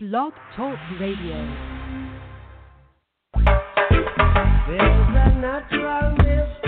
Blog 0.00 0.32
Talk 0.54 0.78
Radio. 1.00 1.34
There's 3.34 5.08
a 5.10 5.34
natural 5.40 6.12
mystery. 6.18 6.67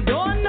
you 0.00 0.06
don't 0.06 0.39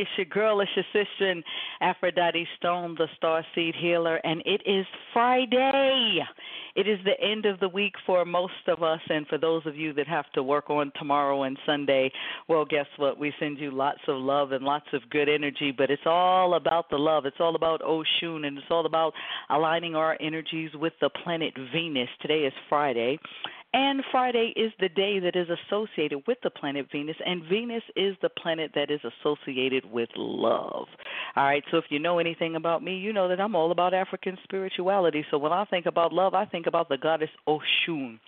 It's 0.00 0.10
your 0.16 0.26
girl, 0.26 0.60
it's 0.60 0.70
your 0.76 0.84
sister, 0.92 1.28
and 1.30 1.42
Aphrodite 1.80 2.46
Stone, 2.58 2.94
the 2.98 3.08
Star 3.16 3.44
Seed 3.54 3.74
Healer, 3.76 4.16
and 4.16 4.40
it 4.46 4.62
is 4.64 4.86
Friday. 5.12 6.20
It 6.76 6.86
is 6.86 7.00
the 7.04 7.20
end 7.20 7.46
of 7.46 7.58
the 7.58 7.68
week 7.68 7.94
for 8.06 8.24
most 8.24 8.52
of 8.68 8.84
us, 8.84 9.00
and 9.08 9.26
for 9.26 9.38
those 9.38 9.66
of 9.66 9.76
you 9.76 9.92
that 9.94 10.06
have 10.06 10.30
to 10.34 10.42
work 10.44 10.70
on 10.70 10.92
tomorrow 10.96 11.42
and 11.42 11.58
Sunday, 11.66 12.12
well, 12.46 12.64
guess 12.64 12.86
what? 12.96 13.18
We 13.18 13.32
send 13.40 13.58
you 13.58 13.72
lots 13.72 13.98
of 14.06 14.16
love 14.16 14.52
and 14.52 14.64
lots 14.64 14.86
of 14.92 15.02
good 15.10 15.28
energy, 15.28 15.72
but 15.76 15.90
it's 15.90 16.06
all 16.06 16.54
about 16.54 16.88
the 16.90 16.96
love. 16.96 17.26
It's 17.26 17.40
all 17.40 17.56
about 17.56 17.80
Oshun, 17.80 18.46
and 18.46 18.56
it's 18.56 18.68
all 18.70 18.86
about 18.86 19.12
aligning 19.50 19.96
our 19.96 20.16
energies 20.20 20.70
with 20.74 20.92
the 21.00 21.10
planet 21.10 21.54
Venus. 21.72 22.08
Today 22.22 22.40
is 22.40 22.52
Friday, 22.68 23.18
and 23.74 24.02
Friday 24.10 24.54
is 24.56 24.72
the 24.80 24.88
day 24.88 25.18
that 25.18 25.36
is 25.36 25.46
associated 25.50 26.22
with 26.26 26.38
the 26.42 26.48
planet 26.48 26.86
Venus, 26.90 27.16
and 27.24 27.42
Venus 27.50 27.82
is 27.96 28.16
the 28.22 28.30
planet 28.30 28.70
that 28.74 28.90
is 28.90 29.00
associated 29.04 29.84
with 29.90 30.08
love. 30.16 30.86
All 31.36 31.44
right, 31.44 31.62
so 31.70 31.76
if 31.76 31.84
you 31.90 31.98
know 31.98 32.18
anything 32.18 32.56
about 32.56 32.82
me, 32.82 32.96
you 32.96 33.12
know 33.12 33.28
that 33.28 33.40
I'm 33.40 33.54
all 33.54 33.70
about 33.70 33.92
African 33.92 34.38
spirituality. 34.42 35.22
So 35.30 35.36
when 35.36 35.52
I 35.52 35.66
think 35.66 35.84
about 35.84 36.14
love, 36.14 36.32
I 36.32 36.46
think 36.46 36.66
about 36.66 36.88
the 36.88 36.96
goddess 36.96 37.28
Oshun. 37.46 38.18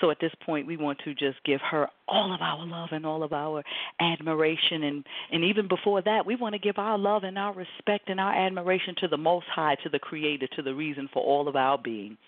So 0.00 0.10
at 0.10 0.18
this 0.20 0.32
point, 0.44 0.66
we 0.66 0.76
want 0.76 0.98
to 1.04 1.14
just 1.14 1.36
give 1.44 1.60
her 1.60 1.88
all 2.08 2.34
of 2.34 2.40
our 2.40 2.66
love 2.66 2.88
and 2.90 3.06
all 3.06 3.22
of 3.22 3.32
our 3.32 3.62
admiration, 4.00 4.82
and 4.82 5.06
and 5.30 5.44
even 5.44 5.68
before 5.68 6.02
that, 6.02 6.26
we 6.26 6.34
want 6.34 6.54
to 6.54 6.58
give 6.58 6.78
our 6.78 6.98
love 6.98 7.22
and 7.22 7.38
our 7.38 7.54
respect 7.54 8.08
and 8.08 8.18
our 8.18 8.34
admiration 8.34 8.96
to 8.98 9.08
the 9.08 9.16
Most 9.16 9.46
High, 9.46 9.76
to 9.84 9.88
the 9.88 10.00
Creator, 10.00 10.48
to 10.56 10.62
the 10.62 10.74
reason 10.74 11.08
for 11.12 11.22
all 11.22 11.46
of 11.46 11.54
our 11.54 11.78
being. 11.78 12.18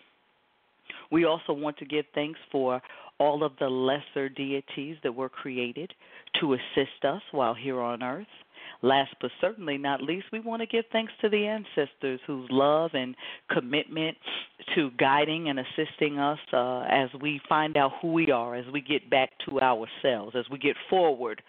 We 1.11 1.25
also 1.25 1.53
want 1.53 1.79
to 1.79 1.85
give 1.85 2.05
thanks 2.14 2.38
for 2.50 2.81
all 3.19 3.44
of 3.44 3.53
the 3.58 3.69
lesser 3.69 4.29
deities 4.29 4.97
that 5.03 5.14
were 5.14 5.29
created 5.29 5.93
to 6.41 6.55
assist 6.55 7.05
us 7.05 7.23
while 7.32 7.55
here 7.55 7.81
on 7.81 8.03
earth. 8.03 8.26
Last 8.82 9.14
but 9.20 9.31
certainly 9.41 9.79
not 9.79 10.03
least, 10.03 10.26
we 10.32 10.41
want 10.41 10.61
to 10.61 10.67
give 10.67 10.85
thanks 10.93 11.12
to 11.23 11.29
the 11.29 11.47
ancestors 11.47 12.20
whose 12.26 12.49
love 12.50 12.91
and 12.94 13.14
commitment 13.50 14.17
to 14.75 14.91
guiding 14.99 15.49
and 15.49 15.58
assisting 15.58 16.19
us 16.19 16.38
uh, 16.53 16.81
as 16.81 17.09
we 17.20 17.41
find 17.49 17.76
out 17.76 17.93
who 18.02 18.12
we 18.12 18.31
are, 18.31 18.55
as 18.55 18.67
we 18.73 18.81
get 18.81 19.09
back 19.09 19.31
to 19.49 19.61
ourselves, 19.61 20.37
as 20.37 20.44
we 20.50 20.59
get 20.59 20.76
forward 20.91 21.43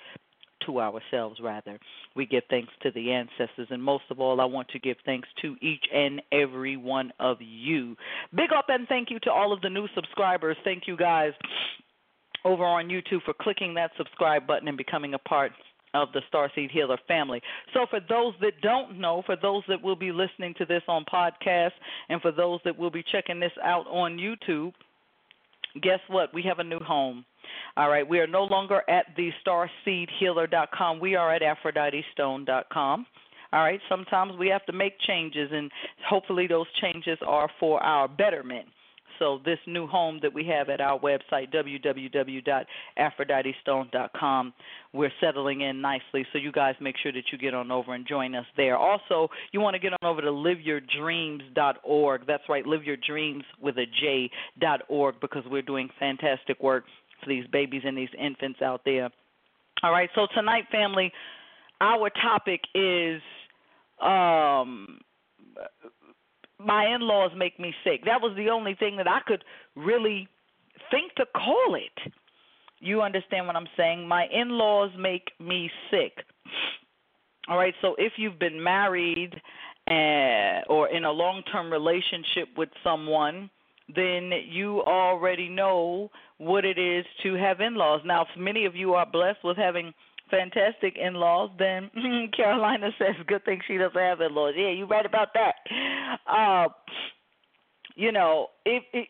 to 0.65 0.79
ourselves, 0.79 1.39
rather. 1.41 1.79
We 2.15 2.25
give 2.25 2.43
thanks 2.49 2.71
to 2.83 2.91
the 2.91 3.11
ancestors. 3.11 3.67
And 3.69 3.81
most 3.81 4.05
of 4.09 4.19
all, 4.19 4.41
I 4.41 4.45
want 4.45 4.67
to 4.69 4.79
give 4.79 4.97
thanks 5.05 5.27
to 5.41 5.55
each 5.61 5.83
and 5.93 6.21
every 6.31 6.77
one 6.77 7.11
of 7.19 7.37
you. 7.39 7.95
Big 8.35 8.51
up 8.55 8.65
and 8.69 8.87
thank 8.87 9.09
you 9.11 9.19
to 9.21 9.31
all 9.31 9.53
of 9.53 9.61
the 9.61 9.69
new 9.69 9.87
subscribers. 9.95 10.57
Thank 10.63 10.83
you 10.87 10.97
guys 10.97 11.33
over 12.43 12.63
on 12.63 12.87
YouTube 12.87 13.23
for 13.25 13.33
clicking 13.33 13.73
that 13.73 13.91
subscribe 13.97 14.47
button 14.47 14.67
and 14.67 14.77
becoming 14.77 15.13
a 15.13 15.19
part 15.19 15.51
of 15.93 16.09
the 16.13 16.21
Starseed 16.31 16.71
Healer 16.71 16.97
family. 17.07 17.41
So, 17.73 17.85
for 17.89 17.99
those 17.99 18.33
that 18.41 18.61
don't 18.61 18.99
know, 18.99 19.23
for 19.25 19.35
those 19.35 19.63
that 19.67 19.81
will 19.81 19.95
be 19.95 20.11
listening 20.11 20.53
to 20.57 20.65
this 20.65 20.83
on 20.87 21.05
podcast, 21.11 21.71
and 22.09 22.21
for 22.21 22.31
those 22.31 22.59
that 22.65 22.77
will 22.77 22.91
be 22.91 23.03
checking 23.11 23.39
this 23.39 23.51
out 23.63 23.87
on 23.87 24.17
YouTube, 24.17 24.73
guess 25.81 25.99
what? 26.07 26.33
We 26.33 26.43
have 26.43 26.59
a 26.59 26.63
new 26.63 26.79
home. 26.79 27.25
All 27.75 27.89
right, 27.89 28.07
we 28.07 28.19
are 28.19 28.27
no 28.27 28.43
longer 28.43 28.81
at 28.89 29.07
the 29.15 29.31
starseedhealer.com. 29.45 30.99
We 30.99 31.15
are 31.15 31.33
at 31.33 31.41
aphroditestone.com. 31.41 33.05
All 33.53 33.63
right, 33.63 33.79
sometimes 33.87 34.33
we 34.37 34.49
have 34.49 34.65
to 34.65 34.73
make 34.73 34.99
changes, 34.99 35.49
and 35.53 35.71
hopefully 36.07 36.47
those 36.47 36.67
changes 36.81 37.17
are 37.25 37.49
for 37.59 37.81
our 37.81 38.07
betterment. 38.07 38.67
So 39.19 39.39
this 39.45 39.59
new 39.65 39.87
home 39.87 40.19
that 40.21 40.33
we 40.33 40.43
have 40.45 40.69
at 40.69 40.79
our 40.81 40.99
website, 40.99 41.51
www.aphroditestone.com, 41.53 44.53
we're 44.93 45.11
settling 45.19 45.61
in 45.61 45.81
nicely. 45.81 46.25
So 46.31 46.37
you 46.37 46.51
guys 46.51 46.75
make 46.79 46.95
sure 47.01 47.11
that 47.11 47.23
you 47.31 47.39
get 47.39 47.53
on 47.53 47.69
over 47.71 47.93
and 47.93 48.07
join 48.07 48.33
us 48.35 48.45
there. 48.55 48.77
Also, 48.77 49.29
you 49.51 49.59
want 49.61 49.73
to 49.75 49.79
get 49.79 49.91
on 49.93 49.99
over 50.03 50.21
to 50.21 50.27
liveyourdreams.org. 50.27 52.27
That's 52.27 52.43
right, 52.49 52.65
live 52.65 52.83
your 52.83 52.97
dreams 52.97 53.43
with 53.61 53.77
a 53.77 53.85
J 53.99 54.29
dot 54.59 54.81
org 54.89 55.15
because 55.21 55.43
we're 55.49 55.61
doing 55.61 55.87
fantastic 55.99 56.61
work 56.61 56.83
for 57.21 57.29
these 57.29 57.45
babies 57.47 57.81
and 57.85 57.97
these 57.97 58.09
infants 58.17 58.61
out 58.61 58.81
there. 58.85 59.09
All 59.83 59.91
right, 59.91 60.09
so 60.15 60.27
tonight, 60.33 60.65
family, 60.71 61.11
our 61.81 62.09
topic 62.09 62.61
is 62.73 63.21
um 64.01 64.99
my 66.59 66.93
in-laws 66.93 67.31
make 67.37 67.59
me 67.59 67.73
sick. 67.83 68.05
That 68.05 68.21
was 68.21 68.35
the 68.35 68.49
only 68.49 68.73
thing 68.75 68.97
that 68.97 69.07
I 69.07 69.19
could 69.25 69.43
really 69.75 70.27
think 70.89 71.13
to 71.15 71.25
call 71.35 71.75
it. 71.75 72.11
You 72.79 73.01
understand 73.01 73.47
what 73.47 73.55
I'm 73.55 73.67
saying? 73.75 74.07
My 74.07 74.25
in-laws 74.31 74.91
make 74.97 75.31
me 75.39 75.69
sick. 75.91 76.25
All 77.47 77.57
right, 77.57 77.73
so 77.81 77.95
if 77.97 78.13
you've 78.17 78.39
been 78.39 78.61
married 78.61 79.33
uh, 79.89 80.61
or 80.67 80.89
in 80.89 81.05
a 81.05 81.11
long-term 81.11 81.71
relationship 81.71 82.49
with 82.57 82.69
someone, 82.83 83.49
then 83.93 84.31
you 84.49 84.81
already 84.83 85.49
know 85.49 86.09
what 86.37 86.65
it 86.65 86.77
is 86.77 87.05
to 87.23 87.35
have 87.35 87.61
in-laws. 87.61 88.01
Now, 88.05 88.23
if 88.23 88.27
many 88.37 88.65
of 88.65 88.75
you 88.75 88.93
are 88.93 89.05
blessed 89.05 89.43
with 89.43 89.57
having 89.57 89.93
fantastic 90.29 90.97
in 90.97 91.13
laws, 91.13 91.49
then 91.57 91.89
Carolina 92.35 92.89
says, 92.97 93.15
good 93.27 93.45
thing 93.45 93.61
she 93.67 93.77
doesn't 93.77 93.97
have 93.99 94.21
in 94.21 94.33
laws. 94.33 94.53
Yeah, 94.57 94.69
you're 94.69 94.87
right 94.87 95.05
about 95.05 95.29
that. 95.33 95.55
Uh, 96.27 96.67
you 97.95 98.11
know, 98.11 98.47
if, 98.63 98.83
if 98.93 99.07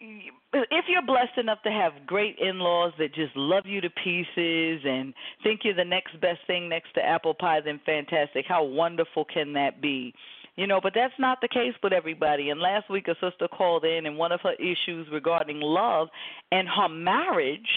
if 0.54 0.86
you're 0.88 1.06
blessed 1.06 1.38
enough 1.38 1.62
to 1.64 1.70
have 1.70 1.92
great 2.06 2.38
in-laws 2.40 2.94
that 2.98 3.14
just 3.14 3.36
love 3.36 3.66
you 3.66 3.82
to 3.82 3.90
pieces 3.90 4.82
and 4.86 5.14
think 5.44 5.62
you're 5.64 5.76
the 5.76 5.84
next 5.84 6.20
best 6.22 6.40
thing 6.48 6.70
next 6.70 6.94
to 6.94 7.06
apple 7.06 7.34
pie, 7.34 7.60
then 7.60 7.82
fantastic. 7.86 8.46
How 8.48 8.64
wonderful 8.64 9.26
can 9.26 9.52
that 9.54 9.82
be? 9.82 10.14
You 10.58 10.66
know, 10.66 10.80
but 10.82 10.94
that's 10.96 11.14
not 11.20 11.40
the 11.40 11.48
case 11.48 11.74
with 11.84 11.94
everybody. 11.94 12.50
And 12.50 12.60
last 12.60 12.90
week, 12.90 13.08
a 13.08 13.14
sister 13.22 13.48
called 13.48 13.86
in, 13.86 14.08
and 14.08 14.18
one 14.18 14.32
of 14.32 14.42
her 14.42 14.54
issues 14.54 15.08
regarding 15.12 15.60
love 15.62 16.10
and 16.52 16.68
her 16.68 16.90
marriage, 16.90 17.70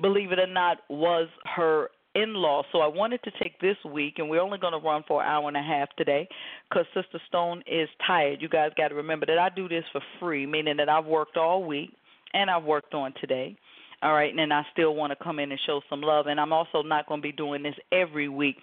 believe 0.00 0.32
it 0.32 0.38
or 0.38 0.46
not, 0.46 0.78
was 0.88 1.28
her 1.56 1.90
in 2.14 2.34
law. 2.34 2.62
So 2.72 2.80
I 2.80 2.86
wanted 2.86 3.22
to 3.24 3.30
take 3.42 3.60
this 3.60 3.76
week, 3.84 4.14
and 4.16 4.28
we're 4.28 4.40
only 4.40 4.58
going 4.58 4.72
to 4.72 4.84
run 4.84 5.04
for 5.06 5.22
an 5.22 5.28
hour 5.28 5.46
and 5.46 5.56
a 5.56 5.62
half 5.62 5.88
today 5.96 6.26
because 6.68 6.86
Sister 6.94 7.20
Stone 7.28 7.62
is 7.70 7.88
tired. 8.06 8.40
You 8.40 8.48
guys 8.48 8.70
got 8.76 8.88
to 8.88 8.94
remember 8.94 9.26
that 9.26 9.38
I 9.38 9.50
do 9.50 9.68
this 9.68 9.84
for 9.92 10.00
free, 10.18 10.46
meaning 10.46 10.78
that 10.78 10.88
I've 10.88 11.06
worked 11.06 11.36
all 11.36 11.64
week 11.64 11.90
and 12.32 12.50
I've 12.50 12.64
worked 12.64 12.94
on 12.94 13.12
today. 13.20 13.56
All 14.02 14.14
right, 14.14 14.34
and 14.34 14.52
I 14.52 14.62
still 14.72 14.94
want 14.94 15.10
to 15.10 15.22
come 15.22 15.38
in 15.38 15.50
and 15.50 15.60
show 15.66 15.82
some 15.90 16.00
love. 16.00 16.26
And 16.26 16.40
I'm 16.40 16.54
also 16.54 16.82
not 16.82 17.06
going 17.06 17.20
to 17.20 17.22
be 17.22 17.32
doing 17.32 17.62
this 17.62 17.74
every 17.92 18.30
week. 18.30 18.56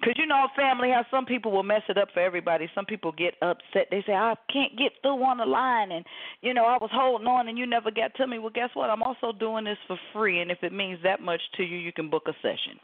Because 0.00 0.14
you 0.16 0.26
know, 0.26 0.48
family, 0.56 0.90
how 0.90 1.04
some 1.10 1.24
people 1.24 1.52
will 1.52 1.62
mess 1.62 1.82
it 1.88 1.98
up 1.98 2.08
for 2.12 2.20
everybody. 2.20 2.68
Some 2.74 2.84
people 2.84 3.12
get 3.12 3.34
upset. 3.42 3.88
They 3.90 4.02
say, 4.06 4.12
I 4.12 4.34
can't 4.52 4.76
get 4.76 4.92
through 5.02 5.22
on 5.22 5.38
the 5.38 5.46
line. 5.46 5.92
And, 5.92 6.04
you 6.42 6.52
know, 6.52 6.64
I 6.64 6.76
was 6.80 6.90
holding 6.92 7.26
on 7.26 7.48
and 7.48 7.56
you 7.56 7.66
never 7.66 7.90
got 7.90 8.14
to 8.16 8.26
me. 8.26 8.38
Well, 8.38 8.50
guess 8.50 8.70
what? 8.74 8.90
I'm 8.90 9.02
also 9.02 9.32
doing 9.32 9.64
this 9.64 9.78
for 9.86 9.98
free. 10.12 10.40
And 10.40 10.50
if 10.50 10.58
it 10.62 10.72
means 10.72 10.98
that 11.04 11.20
much 11.20 11.40
to 11.56 11.62
you, 11.62 11.76
you 11.76 11.92
can 11.92 12.10
book 12.10 12.24
a 12.26 12.32
session. 12.42 12.78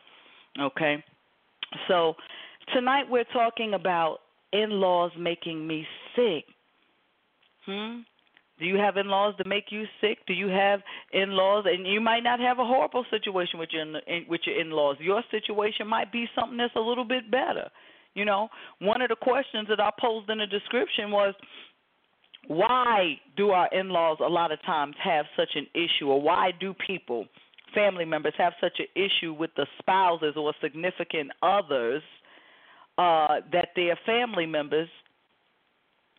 Okay? 0.61 1.05
So 1.89 2.15
tonight 2.75 3.05
we're 3.09 3.25
talking 3.25 3.75
about 3.75 4.19
in 4.53 4.71
laws 4.71 5.13
making 5.19 5.67
me 5.67 5.87
sick. 6.17 6.45
Hmm? 7.67 8.01
Do 8.61 8.67
you 8.67 8.77
have 8.77 8.97
in 8.97 9.09
laws 9.09 9.35
that 9.39 9.47
make 9.47 9.67
you 9.71 9.85
sick? 10.01 10.19
Do 10.27 10.35
you 10.35 10.49
have 10.49 10.81
in 11.13 11.31
laws 11.31 11.65
and 11.67 11.87
you 11.87 12.01
might 12.01 12.23
not 12.23 12.39
have 12.41 12.59
a 12.59 12.65
horrible 12.65 13.05
situation 13.11 13.59
with 13.59 13.71
your 13.73 13.87
with 14.29 14.43
your 14.45 14.61
in 14.61 14.71
laws. 14.71 14.97
Your 15.01 15.23
situation 15.31 15.89
might 15.89 16.13
be 16.13 16.27
something 16.39 16.59
that's 16.59 16.77
a 16.77 16.81
little 16.81 17.05
bit 17.05 17.31
better. 17.31 17.69
You 18.15 18.25
know, 18.25 18.49
one 18.81 19.03
of 19.03 19.09
the 19.09 19.17
questions 19.17 19.69
that 19.69 19.81
I 19.81 19.91
posed 20.01 20.29
in 20.31 20.39
the 20.39 20.47
description 20.47 21.11
was 21.11 21.35
why 22.47 23.19
do 23.37 23.51
our 23.51 23.69
in 23.69 23.89
laws 23.89 24.19
a 24.21 24.29
lot 24.29 24.53
of 24.53 24.61
times 24.63 24.95
have 25.03 25.27
such 25.37 25.51
an 25.55 25.67
issue 25.75 26.09
or 26.09 26.21
why 26.21 26.53
do 26.59 26.75
people 26.87 27.27
family 27.75 28.05
members 28.05 28.35
have 28.37 28.53
such 28.61 28.81
an 28.81 28.87
issue 28.97 29.33
with 29.33 29.51
the 29.57 29.67
spouses 29.79 30.35
or 30.37 30.53
significant 30.61 31.31
others 31.43 32.03
uh, 32.99 33.41
that 33.53 33.69
their 33.77 33.99
family 34.05 34.47
members 34.47 34.89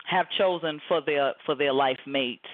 have 0.06 0.26
chosen 0.38 0.80
for 0.88 1.02
their 1.02 1.34
for 1.46 1.56
their 1.56 1.74
life 1.74 2.00
mates. 2.06 2.50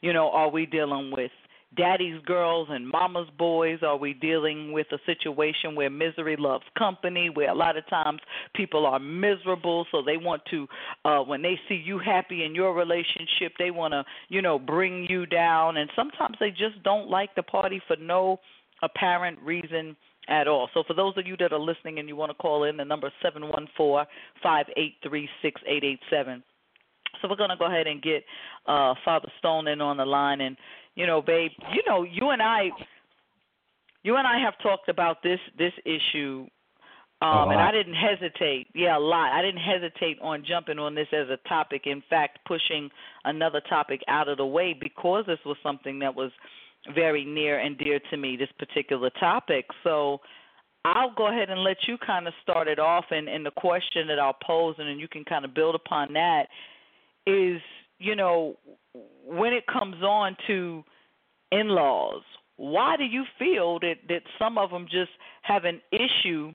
You 0.00 0.12
know, 0.12 0.30
are 0.30 0.50
we 0.50 0.66
dealing 0.66 1.10
with 1.10 1.30
daddy's 1.76 2.20
girls 2.24 2.68
and 2.70 2.88
mama's 2.88 3.28
boys? 3.36 3.80
Are 3.82 3.96
we 3.96 4.12
dealing 4.12 4.72
with 4.72 4.86
a 4.92 4.98
situation 5.06 5.74
where 5.74 5.90
misery 5.90 6.36
loves 6.38 6.64
company, 6.78 7.30
where 7.30 7.50
a 7.50 7.54
lot 7.54 7.76
of 7.76 7.88
times 7.88 8.20
people 8.54 8.86
are 8.86 9.00
miserable, 9.00 9.86
so 9.90 10.02
they 10.02 10.16
want 10.16 10.42
to, 10.50 10.68
uh, 11.04 11.20
when 11.20 11.42
they 11.42 11.58
see 11.68 11.74
you 11.74 11.98
happy 11.98 12.44
in 12.44 12.54
your 12.54 12.74
relationship, 12.74 13.52
they 13.58 13.70
want 13.70 13.92
to, 13.92 14.04
you 14.28 14.40
know, 14.40 14.58
bring 14.58 15.06
you 15.08 15.26
down, 15.26 15.78
and 15.78 15.90
sometimes 15.96 16.36
they 16.38 16.50
just 16.50 16.80
don't 16.84 17.08
like 17.08 17.34
the 17.34 17.42
party 17.42 17.80
for 17.88 17.96
no 17.96 18.38
apparent 18.82 19.38
reason 19.40 19.96
at 20.28 20.46
all. 20.46 20.68
So 20.74 20.84
for 20.86 20.94
those 20.94 21.14
of 21.16 21.26
you 21.26 21.36
that 21.38 21.52
are 21.52 21.58
listening 21.58 21.98
and 21.98 22.08
you 22.08 22.16
want 22.16 22.30
to 22.30 22.34
call 22.34 22.64
in, 22.64 22.76
the 22.76 22.84
number 22.84 23.10
seven 23.22 23.42
one 23.48 23.66
four 23.76 24.06
five 24.42 24.66
eight 24.76 24.94
three 25.02 25.28
six 25.42 25.60
eight 25.66 25.84
eight 25.84 26.00
seven. 26.08 26.42
So 27.20 27.28
we're 27.28 27.36
going 27.36 27.50
to 27.50 27.56
go 27.56 27.66
ahead 27.66 27.86
and 27.86 28.02
get 28.02 28.24
uh, 28.66 28.94
Father 29.04 29.28
Stone 29.38 29.68
in 29.68 29.80
on 29.80 29.96
the 29.96 30.04
line, 30.04 30.40
and 30.40 30.56
you 30.94 31.06
know, 31.06 31.20
babe, 31.20 31.50
you 31.72 31.82
know, 31.86 32.02
you 32.02 32.30
and 32.30 32.40
I, 32.42 32.70
you 34.02 34.16
and 34.16 34.26
I 34.26 34.38
have 34.38 34.54
talked 34.62 34.88
about 34.88 35.22
this 35.22 35.40
this 35.58 35.72
issue, 35.84 36.46
um, 37.22 37.50
and 37.50 37.60
I 37.60 37.72
didn't 37.72 37.94
hesitate. 37.94 38.68
Yeah, 38.74 38.96
a 38.96 39.00
lot. 39.00 39.32
I 39.32 39.42
didn't 39.42 39.62
hesitate 39.62 40.18
on 40.20 40.44
jumping 40.46 40.78
on 40.78 40.94
this 40.94 41.08
as 41.12 41.28
a 41.28 41.48
topic. 41.48 41.82
In 41.86 42.02
fact, 42.08 42.38
pushing 42.46 42.90
another 43.24 43.60
topic 43.68 44.02
out 44.08 44.28
of 44.28 44.36
the 44.36 44.46
way 44.46 44.76
because 44.78 45.24
this 45.26 45.38
was 45.44 45.56
something 45.62 45.98
that 46.00 46.14
was 46.14 46.30
very 46.94 47.24
near 47.24 47.58
and 47.58 47.78
dear 47.78 47.98
to 48.10 48.16
me. 48.16 48.36
This 48.36 48.50
particular 48.58 49.10
topic, 49.20 49.66
so. 49.82 50.20
I'll 50.86 51.14
go 51.14 51.28
ahead 51.28 51.48
and 51.48 51.62
let 51.62 51.78
you 51.88 51.96
kind 51.96 52.28
of 52.28 52.34
start 52.42 52.68
it 52.68 52.78
off, 52.78 53.06
and, 53.10 53.26
and 53.26 53.46
the 53.46 53.50
question 53.52 54.06
that 54.08 54.18
I'll 54.18 54.36
pose, 54.44 54.74
and 54.76 54.86
then 54.86 54.98
you 54.98 55.08
can 55.08 55.24
kind 55.24 55.46
of 55.46 55.54
build 55.54 55.74
upon 55.74 56.12
that. 56.12 56.48
Is 57.26 57.60
you 57.98 58.16
know 58.16 58.56
when 59.26 59.52
it 59.52 59.66
comes 59.66 60.02
on 60.02 60.36
to 60.46 60.84
in-laws. 61.52 62.22
Why 62.56 62.96
do 62.96 63.04
you 63.04 63.24
feel 63.38 63.78
that 63.80 63.96
that 64.08 64.22
some 64.38 64.58
of 64.58 64.70
them 64.70 64.86
just 64.90 65.10
have 65.42 65.64
an 65.64 65.80
issue 65.92 66.52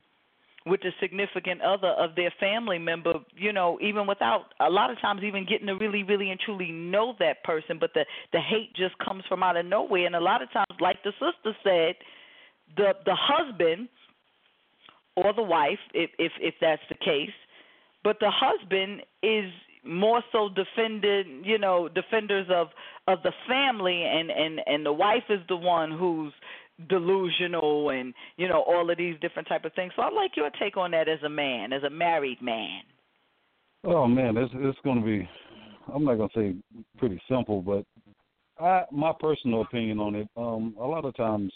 with 0.65 0.81
the 0.81 0.91
significant 0.99 1.61
other 1.61 1.87
of 1.87 2.15
their 2.15 2.31
family 2.39 2.77
member, 2.77 3.13
you 3.35 3.51
know, 3.53 3.79
even 3.81 4.05
without 4.05 4.53
a 4.59 4.69
lot 4.69 4.91
of 4.91 4.99
times 4.99 5.21
even 5.23 5.45
getting 5.45 5.67
to 5.67 5.73
really, 5.73 6.03
really 6.03 6.29
and 6.31 6.39
truly 6.39 6.71
know 6.71 7.15
that 7.19 7.43
person, 7.43 7.77
but 7.79 7.93
the 7.93 8.05
the 8.33 8.39
hate 8.39 8.73
just 8.75 8.97
comes 8.99 9.23
from 9.27 9.41
out 9.43 9.57
of 9.57 9.65
nowhere. 9.65 10.05
And 10.05 10.15
a 10.15 10.19
lot 10.19 10.41
of 10.41 10.51
times, 10.51 10.67
like 10.79 11.01
the 11.03 11.11
sister 11.13 11.57
said, 11.63 11.95
the 12.77 12.93
the 13.05 13.15
husband 13.15 13.89
or 15.15 15.33
the 15.33 15.43
wife, 15.43 15.79
if 15.93 16.11
if 16.19 16.31
if 16.39 16.53
that's 16.61 16.81
the 16.89 16.95
case, 16.95 17.35
but 18.03 18.17
the 18.19 18.31
husband 18.31 19.01
is 19.23 19.51
more 19.83 20.21
so 20.31 20.49
defended, 20.49 21.27
you 21.43 21.57
know, 21.57 21.87
defenders 21.87 22.47
of 22.49 22.67
of 23.07 23.23
the 23.23 23.31
family, 23.47 24.03
and 24.03 24.29
and 24.29 24.59
and 24.65 24.85
the 24.85 24.93
wife 24.93 25.23
is 25.29 25.39
the 25.47 25.55
one 25.55 25.91
who's 25.91 26.33
delusional 26.87 27.89
and 27.89 28.13
you 28.37 28.47
know 28.47 28.63
all 28.65 28.89
of 28.89 28.97
these 28.97 29.15
different 29.21 29.47
type 29.47 29.65
of 29.65 29.73
things. 29.73 29.91
So 29.95 30.01
I'd 30.01 30.13
like 30.13 30.37
your 30.37 30.49
take 30.59 30.77
on 30.77 30.91
that 30.91 31.09
as 31.09 31.21
a 31.23 31.29
man, 31.29 31.73
as 31.73 31.83
a 31.83 31.89
married 31.89 32.41
man. 32.41 32.81
Oh 33.83 34.07
man, 34.07 34.37
it's 34.37 34.51
it's 34.55 34.79
going 34.83 34.99
to 34.99 35.05
be. 35.05 35.27
I'm 35.93 36.03
not 36.03 36.17
going 36.17 36.29
to 36.29 36.39
say 36.39 36.79
pretty 36.97 37.21
simple, 37.29 37.61
but 37.61 37.83
I 38.63 38.83
my 38.91 39.13
personal 39.19 39.61
opinion 39.61 39.99
on 39.99 40.15
it. 40.15 40.27
Um, 40.35 40.75
a 40.79 40.85
lot 40.85 41.05
of 41.05 41.15
times, 41.15 41.51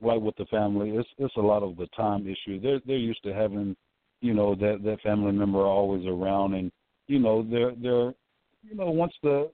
like 0.00 0.20
with 0.20 0.36
the 0.36 0.46
family, 0.46 0.90
it's 0.90 1.08
it's 1.18 1.36
a 1.36 1.40
lot 1.40 1.62
of 1.62 1.76
the 1.76 1.86
time 1.96 2.26
issue. 2.26 2.60
They're 2.60 2.80
they're 2.86 2.96
used 2.96 3.22
to 3.24 3.32
having, 3.32 3.76
you 4.20 4.34
know, 4.34 4.54
that 4.56 4.80
that 4.84 5.00
family 5.02 5.32
member 5.32 5.60
always 5.60 6.04
around, 6.06 6.54
and 6.54 6.72
you 7.10 7.18
know 7.18 7.42
they're 7.42 7.72
they're, 7.74 8.14
you 8.62 8.74
know, 8.74 8.90
once 8.90 9.12
the, 9.22 9.50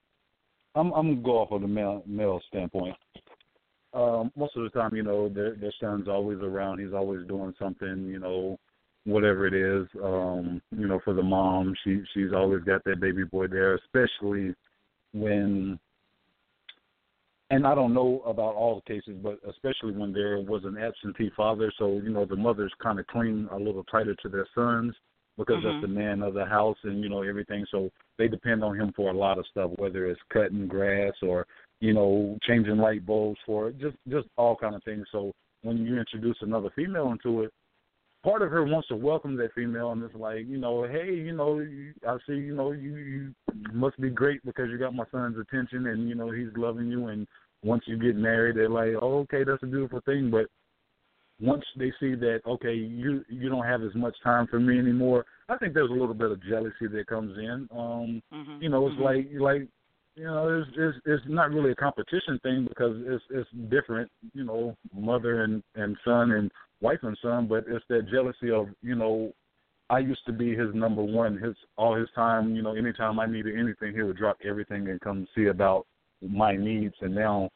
I'm 0.75 0.91
I'm 0.93 1.09
gonna 1.09 1.21
go 1.21 1.39
off 1.39 1.51
of 1.51 1.61
the 1.61 1.67
male 1.67 2.03
male 2.05 2.41
standpoint 2.47 2.95
um, 3.97 4.31
most 4.35 4.55
of 4.55 4.63
the 4.63 4.69
time, 4.69 4.95
you 4.95 5.03
know, 5.03 5.29
their 5.29 5.55
their 5.55 5.73
son's 5.79 6.07
always 6.07 6.39
around. 6.39 6.79
He's 6.79 6.93
always 6.93 7.27
doing 7.27 7.53
something, 7.57 8.05
you 8.07 8.19
know, 8.19 8.59
whatever 9.05 9.47
it 9.47 9.53
is. 9.53 9.87
Um, 10.03 10.61
you 10.77 10.87
know, 10.87 10.99
for 11.03 11.13
the 11.13 11.23
mom, 11.23 11.73
she 11.83 12.01
she's 12.13 12.33
always 12.33 12.63
got 12.63 12.83
that 12.83 12.99
baby 12.99 13.23
boy 13.23 13.47
there, 13.47 13.75
especially 13.75 14.53
when 15.13 15.79
and 17.49 17.65
I 17.65 17.73
don't 17.73 17.93
know 17.93 18.21
about 18.25 18.55
all 18.55 18.75
the 18.85 18.93
cases, 18.93 19.15
but 19.23 19.39
especially 19.49 19.93
when 19.93 20.11
there 20.11 20.41
was 20.41 20.63
an 20.65 20.77
absentee 20.77 21.31
father, 21.35 21.71
so 21.79 21.93
you 21.93 22.09
know 22.09 22.25
the 22.25 22.35
mothers 22.35 22.73
kind 22.83 22.99
of 22.99 23.07
cling 23.07 23.47
a 23.51 23.57
little 23.57 23.83
tighter 23.85 24.15
to 24.21 24.29
their 24.29 24.47
sons 24.53 24.93
because 25.37 25.61
Mhm. 25.61 25.63
that's 25.63 25.81
the 25.81 25.87
man 25.87 26.21
of 26.21 26.33
the 26.33 26.45
house 26.45 26.77
and 26.83 27.03
you 27.03 27.09
know 27.09 27.21
everything. 27.21 27.65
So 27.69 27.91
they 28.17 28.27
depend 28.27 28.63
on 28.63 28.79
him 28.79 28.91
for 28.93 29.11
a 29.11 29.17
lot 29.17 29.37
of 29.37 29.45
stuff, 29.47 29.71
whether 29.77 30.07
it's 30.07 30.21
cutting 30.29 30.67
grass 30.67 31.13
or 31.21 31.45
you 31.79 31.93
know 31.93 32.37
changing 32.43 32.77
light 32.77 33.05
bulbs 33.05 33.39
for 33.45 33.69
it, 33.69 33.77
just 33.79 33.97
just 34.09 34.27
all 34.37 34.55
kind 34.55 34.75
of 34.75 34.83
things. 34.83 35.07
So 35.11 35.31
when 35.61 35.77
you 35.85 35.97
introduce 35.97 36.37
another 36.41 36.69
female 36.75 37.11
into 37.11 37.43
it, 37.43 37.51
part 38.23 38.41
of 38.41 38.49
her 38.49 38.63
wants 38.63 38.87
to 38.89 38.95
welcome 38.95 39.35
that 39.37 39.53
female, 39.53 39.91
and 39.91 40.03
it's 40.03 40.15
like 40.15 40.47
you 40.47 40.57
know, 40.57 40.83
hey, 40.83 41.13
you 41.13 41.33
know, 41.33 41.65
I 42.07 42.17
see, 42.27 42.33
you 42.33 42.55
know, 42.55 42.71
you 42.71 42.95
you 42.95 43.33
must 43.73 43.99
be 44.01 44.09
great 44.09 44.43
because 44.43 44.69
you 44.69 44.77
got 44.77 44.95
my 44.95 45.05
son's 45.11 45.37
attention, 45.37 45.87
and 45.87 46.09
you 46.09 46.15
know 46.15 46.31
he's 46.31 46.55
loving 46.55 46.89
you, 46.89 47.07
and 47.07 47.27
once 47.63 47.83
you 47.87 47.97
get 47.97 48.15
married, 48.15 48.55
they're 48.55 48.69
like, 48.69 48.93
oh, 49.01 49.19
okay, 49.19 49.43
that's 49.43 49.63
a 49.63 49.67
beautiful 49.67 50.01
thing, 50.01 50.29
but 50.29 50.47
once 51.39 51.63
they 51.75 51.91
see 51.99 52.15
that 52.15 52.41
okay 52.47 52.73
you 52.73 53.23
you 53.29 53.49
don't 53.49 53.65
have 53.65 53.83
as 53.83 53.93
much 53.95 54.15
time 54.23 54.47
for 54.47 54.59
me 54.59 54.79
anymore 54.79 55.25
i 55.49 55.57
think 55.57 55.73
there's 55.73 55.89
a 55.89 55.93
little 55.93 56.13
bit 56.13 56.31
of 56.31 56.41
jealousy 56.43 56.87
that 56.91 57.05
comes 57.07 57.37
in 57.37 57.67
um 57.71 58.21
Mhm. 58.33 58.61
you 58.61 58.69
know 58.69 58.87
it's 58.87 58.97
Mhm. 58.97 59.03
like 59.03 59.27
like 59.39 59.67
you 60.15 60.23
know 60.23 60.59
it's 60.61 60.69
it's 60.75 60.97
it's 61.05 61.25
not 61.27 61.51
really 61.51 61.71
a 61.71 61.75
competition 61.75 62.39
thing 62.39 62.65
because 62.65 62.95
it's 63.05 63.23
it's 63.29 63.49
different 63.69 64.11
you 64.33 64.43
know 64.43 64.75
mother 64.93 65.43
and 65.43 65.63
and 65.75 65.95
son 66.03 66.31
and 66.31 66.51
wife 66.81 67.03
and 67.03 67.17
son 67.21 67.47
but 67.47 67.65
it's 67.67 67.85
that 67.87 68.07
jealousy 68.09 68.49
of 68.49 68.67
you 68.81 68.95
know 68.95 69.31
i 69.91 69.99
used 69.99 70.25
to 70.25 70.33
be 70.33 70.55
his 70.55 70.73
number 70.73 71.03
one 71.03 71.37
his 71.37 71.55
all 71.77 71.93
his 71.93 72.09
time 72.15 72.55
you 72.55 72.63
know 72.63 72.73
anytime 72.75 73.19
i 73.19 73.27
needed 73.27 73.57
anything 73.59 73.93
he 73.93 74.01
would 74.01 74.17
drop 74.17 74.37
everything 74.43 74.89
and 74.89 74.99
come 75.01 75.27
see 75.35 75.45
about 75.47 75.85
my 76.21 76.55
needs 76.55 76.95
and 77.01 77.13
now 77.13 77.47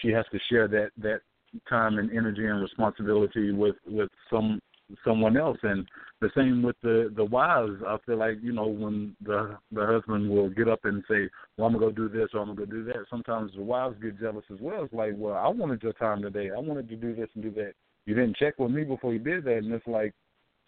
she 0.00 0.08
has 0.10 0.26
to 0.32 0.38
share 0.50 0.68
that 0.68 0.90
that 0.98 1.22
time 1.68 1.98
and 1.98 2.10
energy 2.10 2.46
and 2.46 2.60
responsibility 2.60 3.52
with 3.52 3.76
with 3.86 4.10
some 4.30 4.60
someone 5.04 5.36
else. 5.36 5.58
And 5.62 5.86
the 6.20 6.30
same 6.36 6.62
with 6.62 6.76
the 6.82 7.12
the 7.16 7.24
wives. 7.24 7.80
I 7.86 7.96
feel 8.06 8.18
like 8.18 8.38
you 8.42 8.52
know 8.52 8.66
when 8.66 9.16
the 9.22 9.56
the 9.70 9.86
husband 9.86 10.30
will 10.30 10.50
get 10.50 10.68
up 10.68 10.84
and 10.84 11.02
say 11.08 11.28
well 11.56 11.66
i'm 11.66 11.74
gonna 11.74 11.86
go 11.86 11.90
do 11.90 12.08
this 12.08 12.28
or 12.34 12.40
i'm 12.40 12.54
gonna 12.54 12.66
go 12.66 12.66
do 12.66 12.84
that 12.84 13.04
sometimes 13.10 13.52
the 13.56 13.62
wives 13.62 13.96
get 14.02 14.20
jealous 14.20 14.44
as 14.52 14.60
well. 14.60 14.84
It's 14.84 14.94
like 14.94 15.12
well 15.16 15.34
i 15.34 15.48
wanted 15.48 15.82
your 15.82 15.94
time 15.94 16.22
today. 16.22 16.50
I 16.54 16.58
wanted 16.58 16.88
to 16.88 16.96
do 16.96 17.14
this 17.14 17.28
and 17.34 17.42
do 17.42 17.50
that. 17.52 17.72
You 18.06 18.14
didn't 18.14 18.36
check 18.36 18.58
with 18.58 18.70
me 18.70 18.84
before 18.84 19.12
you 19.12 19.18
did 19.18 19.44
that. 19.44 19.58
And 19.58 19.72
it's 19.72 19.86
like 19.86 20.12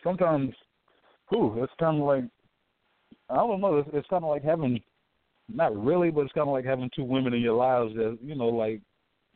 sometimes 0.02 0.54
whew, 1.30 1.62
it's 1.62 1.72
kind 1.78 2.00
of 2.00 2.06
like 2.06 2.24
i 3.30 3.36
don't 3.36 3.60
know 3.60 3.78
it's, 3.78 3.88
it's 3.92 4.08
kind 4.08 4.24
of 4.24 4.30
like 4.30 4.44
having 4.44 4.80
not 5.52 5.76
really 5.76 6.10
but 6.10 6.22
it's 6.22 6.32
kind 6.32 6.48
of 6.48 6.52
like 6.52 6.64
having 6.64 6.90
two 6.94 7.04
women 7.04 7.34
in 7.34 7.40
your 7.40 7.54
lives 7.54 7.94
that 7.94 8.18
you 8.22 8.34
know 8.34 8.48
like 8.48 8.80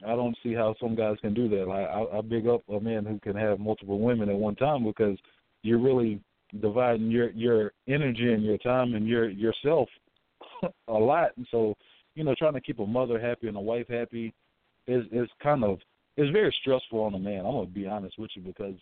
I 0.06 0.14
don't 0.14 0.36
see 0.42 0.54
how 0.54 0.74
some 0.80 0.94
guys 0.94 1.16
can 1.20 1.34
do 1.34 1.48
that. 1.48 1.66
Like 1.66 1.86
I, 1.86 2.18
I 2.18 2.20
big 2.20 2.46
up 2.46 2.62
a 2.68 2.80
man 2.80 3.04
who 3.04 3.18
can 3.18 3.36
have 3.36 3.58
multiple 3.58 3.98
women 3.98 4.28
at 4.28 4.36
one 4.36 4.54
time 4.54 4.84
because 4.84 5.18
you're 5.62 5.78
really 5.78 6.20
dividing 6.60 7.10
your 7.10 7.30
your 7.30 7.72
energy 7.88 8.32
and 8.32 8.44
your 8.44 8.58
time 8.58 8.94
and 8.94 9.06
your 9.06 9.28
yourself 9.28 9.88
a 10.88 10.92
lot. 10.92 11.30
And 11.36 11.46
so, 11.50 11.74
you 12.14 12.24
know, 12.24 12.34
trying 12.38 12.54
to 12.54 12.60
keep 12.60 12.78
a 12.78 12.86
mother 12.86 13.18
happy 13.18 13.48
and 13.48 13.56
a 13.56 13.60
wife 13.60 13.88
happy 13.88 14.32
is 14.86 15.04
is 15.12 15.28
kind 15.42 15.64
of 15.64 15.78
is 16.16 16.30
very 16.30 16.54
stressful 16.60 17.00
on 17.00 17.14
a 17.14 17.18
man. 17.18 17.44
I'm 17.44 17.52
gonna 17.52 17.66
be 17.66 17.86
honest 17.86 18.18
with 18.18 18.30
you 18.34 18.42
because 18.42 18.74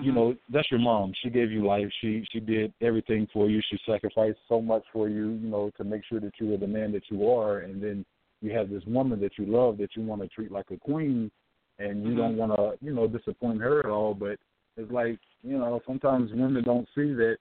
you 0.00 0.12
Mhm. 0.12 0.14
know 0.14 0.36
that's 0.50 0.70
your 0.70 0.80
mom. 0.80 1.12
She 1.14 1.30
gave 1.30 1.50
you 1.50 1.64
life. 1.64 1.90
She 2.00 2.24
she 2.30 2.40
did 2.40 2.72
everything 2.80 3.26
for 3.32 3.48
you. 3.48 3.60
She 3.62 3.78
sacrificed 3.86 4.38
so 4.48 4.60
much 4.60 4.84
for 4.92 5.08
you. 5.08 5.30
You 5.30 5.48
know 5.48 5.70
to 5.76 5.84
make 5.84 6.04
sure 6.04 6.20
that 6.20 6.38
you 6.38 6.48
were 6.48 6.58
the 6.58 6.66
man 6.66 6.92
that 6.92 7.10
you 7.10 7.28
are, 7.28 7.60
and 7.60 7.82
then 7.82 8.04
you 8.40 8.52
have 8.52 8.70
this 8.70 8.82
woman 8.86 9.20
that 9.20 9.38
you 9.38 9.46
love 9.46 9.78
that 9.78 9.90
you 9.96 10.02
want 10.02 10.22
to 10.22 10.28
treat 10.28 10.50
like 10.50 10.70
a 10.70 10.76
queen, 10.76 11.30
and 11.78 12.04
you 12.04 12.14
don't 12.14 12.36
mm-hmm. 12.36 12.50
want 12.50 12.80
to 12.80 12.84
you 12.84 12.94
know 12.94 13.06
disappoint 13.06 13.60
her 13.60 13.80
at 13.80 13.86
all. 13.86 14.14
But 14.14 14.38
it's 14.76 14.90
like 14.90 15.18
you 15.42 15.58
know 15.58 15.80
sometimes 15.86 16.30
women 16.32 16.62
don't 16.64 16.88
see 16.94 17.12
that 17.14 17.36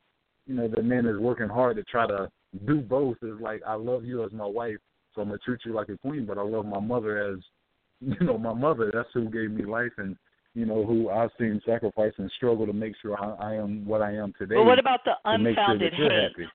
you 0.45 0.55
know 0.55 0.67
the 0.67 0.81
man 0.81 1.05
is 1.05 1.17
working 1.17 1.49
hard 1.49 1.77
to 1.77 1.83
try 1.83 2.07
to 2.07 2.29
do 2.65 2.81
both. 2.81 3.17
It's 3.21 3.41
like 3.41 3.61
I 3.65 3.75
love 3.75 4.05
you 4.05 4.23
as 4.23 4.31
my 4.31 4.45
wife, 4.45 4.77
so 5.13 5.21
I'm 5.21 5.29
gonna 5.29 5.39
treat 5.39 5.61
you 5.65 5.73
like 5.73 5.89
a 5.89 5.97
queen, 5.97 6.25
but 6.25 6.37
I 6.37 6.43
love 6.43 6.65
my 6.65 6.79
mother 6.79 7.33
as 7.33 7.39
you 8.01 8.25
know 8.25 8.37
my 8.37 8.53
mother. 8.53 8.91
That's 8.93 9.09
who 9.13 9.29
gave 9.29 9.51
me 9.51 9.65
life 9.65 9.93
and 9.97 10.15
you 10.57 10.65
know, 10.65 10.83
who 10.83 11.11
I've 11.11 11.29
seen 11.37 11.61
sacrifice 11.67 12.13
and 12.17 12.31
struggle 12.35 12.65
to 12.65 12.73
make 12.73 12.93
sure 12.99 13.15
I, 13.21 13.51
I 13.51 13.53
am 13.53 13.85
what 13.85 14.01
I 14.01 14.13
am 14.13 14.33
today. 14.39 14.55
But 14.55 14.65
what 14.65 14.79
about 14.79 15.01
the 15.05 15.11
make 15.37 15.53
sure 15.55 15.63
unfounded 15.63 15.93
hate? 15.93 16.47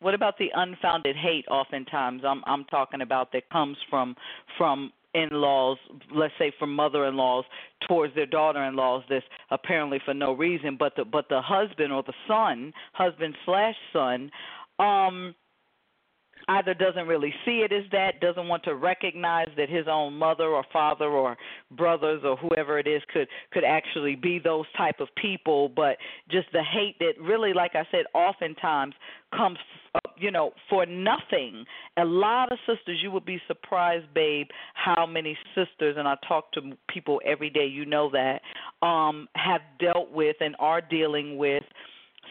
What 0.00 0.14
about 0.14 0.38
the 0.38 0.50
unfounded 0.54 1.16
hate? 1.16 1.46
Oftentimes, 1.48 2.22
I'm 2.24 2.42
I'm 2.46 2.64
talking 2.64 3.00
about 3.00 3.32
that 3.32 3.50
comes 3.50 3.76
from 3.90 4.16
from 4.56 4.92
in-laws, 5.14 5.78
let's 6.14 6.34
say 6.38 6.52
from 6.58 6.74
mother-in-laws 6.74 7.44
towards 7.88 8.14
their 8.14 8.26
daughter-in-laws. 8.26 9.04
This 9.08 9.22
apparently 9.50 10.00
for 10.04 10.14
no 10.14 10.32
reason, 10.32 10.76
but 10.78 10.94
the 10.96 11.04
but 11.04 11.28
the 11.28 11.40
husband 11.40 11.92
or 11.92 12.02
the 12.02 12.14
son, 12.26 12.72
husband 12.92 13.34
slash 13.44 13.74
son, 13.92 14.30
um, 14.78 15.34
either 16.48 16.74
doesn't 16.74 17.06
really 17.06 17.32
see 17.44 17.58
it 17.58 17.72
as 17.72 17.84
that, 17.92 18.20
doesn't 18.20 18.48
want 18.48 18.64
to 18.64 18.74
recognize 18.74 19.48
that 19.56 19.68
his 19.68 19.86
own 19.88 20.14
mother 20.14 20.44
or 20.44 20.64
father 20.72 21.06
or 21.06 21.36
brothers 21.70 22.22
or 22.24 22.36
whoever 22.36 22.78
it 22.78 22.86
is 22.86 23.02
could 23.12 23.28
could 23.52 23.64
actually 23.64 24.14
be 24.14 24.38
those 24.38 24.64
type 24.76 25.00
of 25.00 25.08
people, 25.20 25.68
but 25.68 25.96
just 26.30 26.48
the 26.52 26.62
hate 26.62 26.96
that 27.00 27.12
really, 27.20 27.52
like 27.52 27.74
I 27.74 27.86
said, 27.90 28.04
oftentimes 28.14 28.94
comes, 29.36 29.58
uh, 29.94 30.00
you 30.16 30.30
know, 30.30 30.52
for 30.70 30.86
nothing. 30.86 31.64
A 31.98 32.04
lot 32.04 32.50
of 32.50 32.58
sisters, 32.66 32.98
you 33.02 33.10
would 33.10 33.26
be 33.26 33.40
surprised, 33.46 34.06
babe, 34.14 34.48
how 34.74 35.06
many 35.06 35.36
sisters, 35.54 35.96
and 35.98 36.08
I 36.08 36.14
talk 36.26 36.52
to 36.52 36.72
people 36.88 37.20
every 37.26 37.50
day, 37.50 37.66
you 37.66 37.84
know 37.84 38.10
that, 38.10 38.40
um, 38.86 39.28
have 39.34 39.60
dealt 39.78 40.10
with 40.10 40.36
and 40.40 40.56
are 40.58 40.80
dealing 40.80 41.36
with 41.36 41.64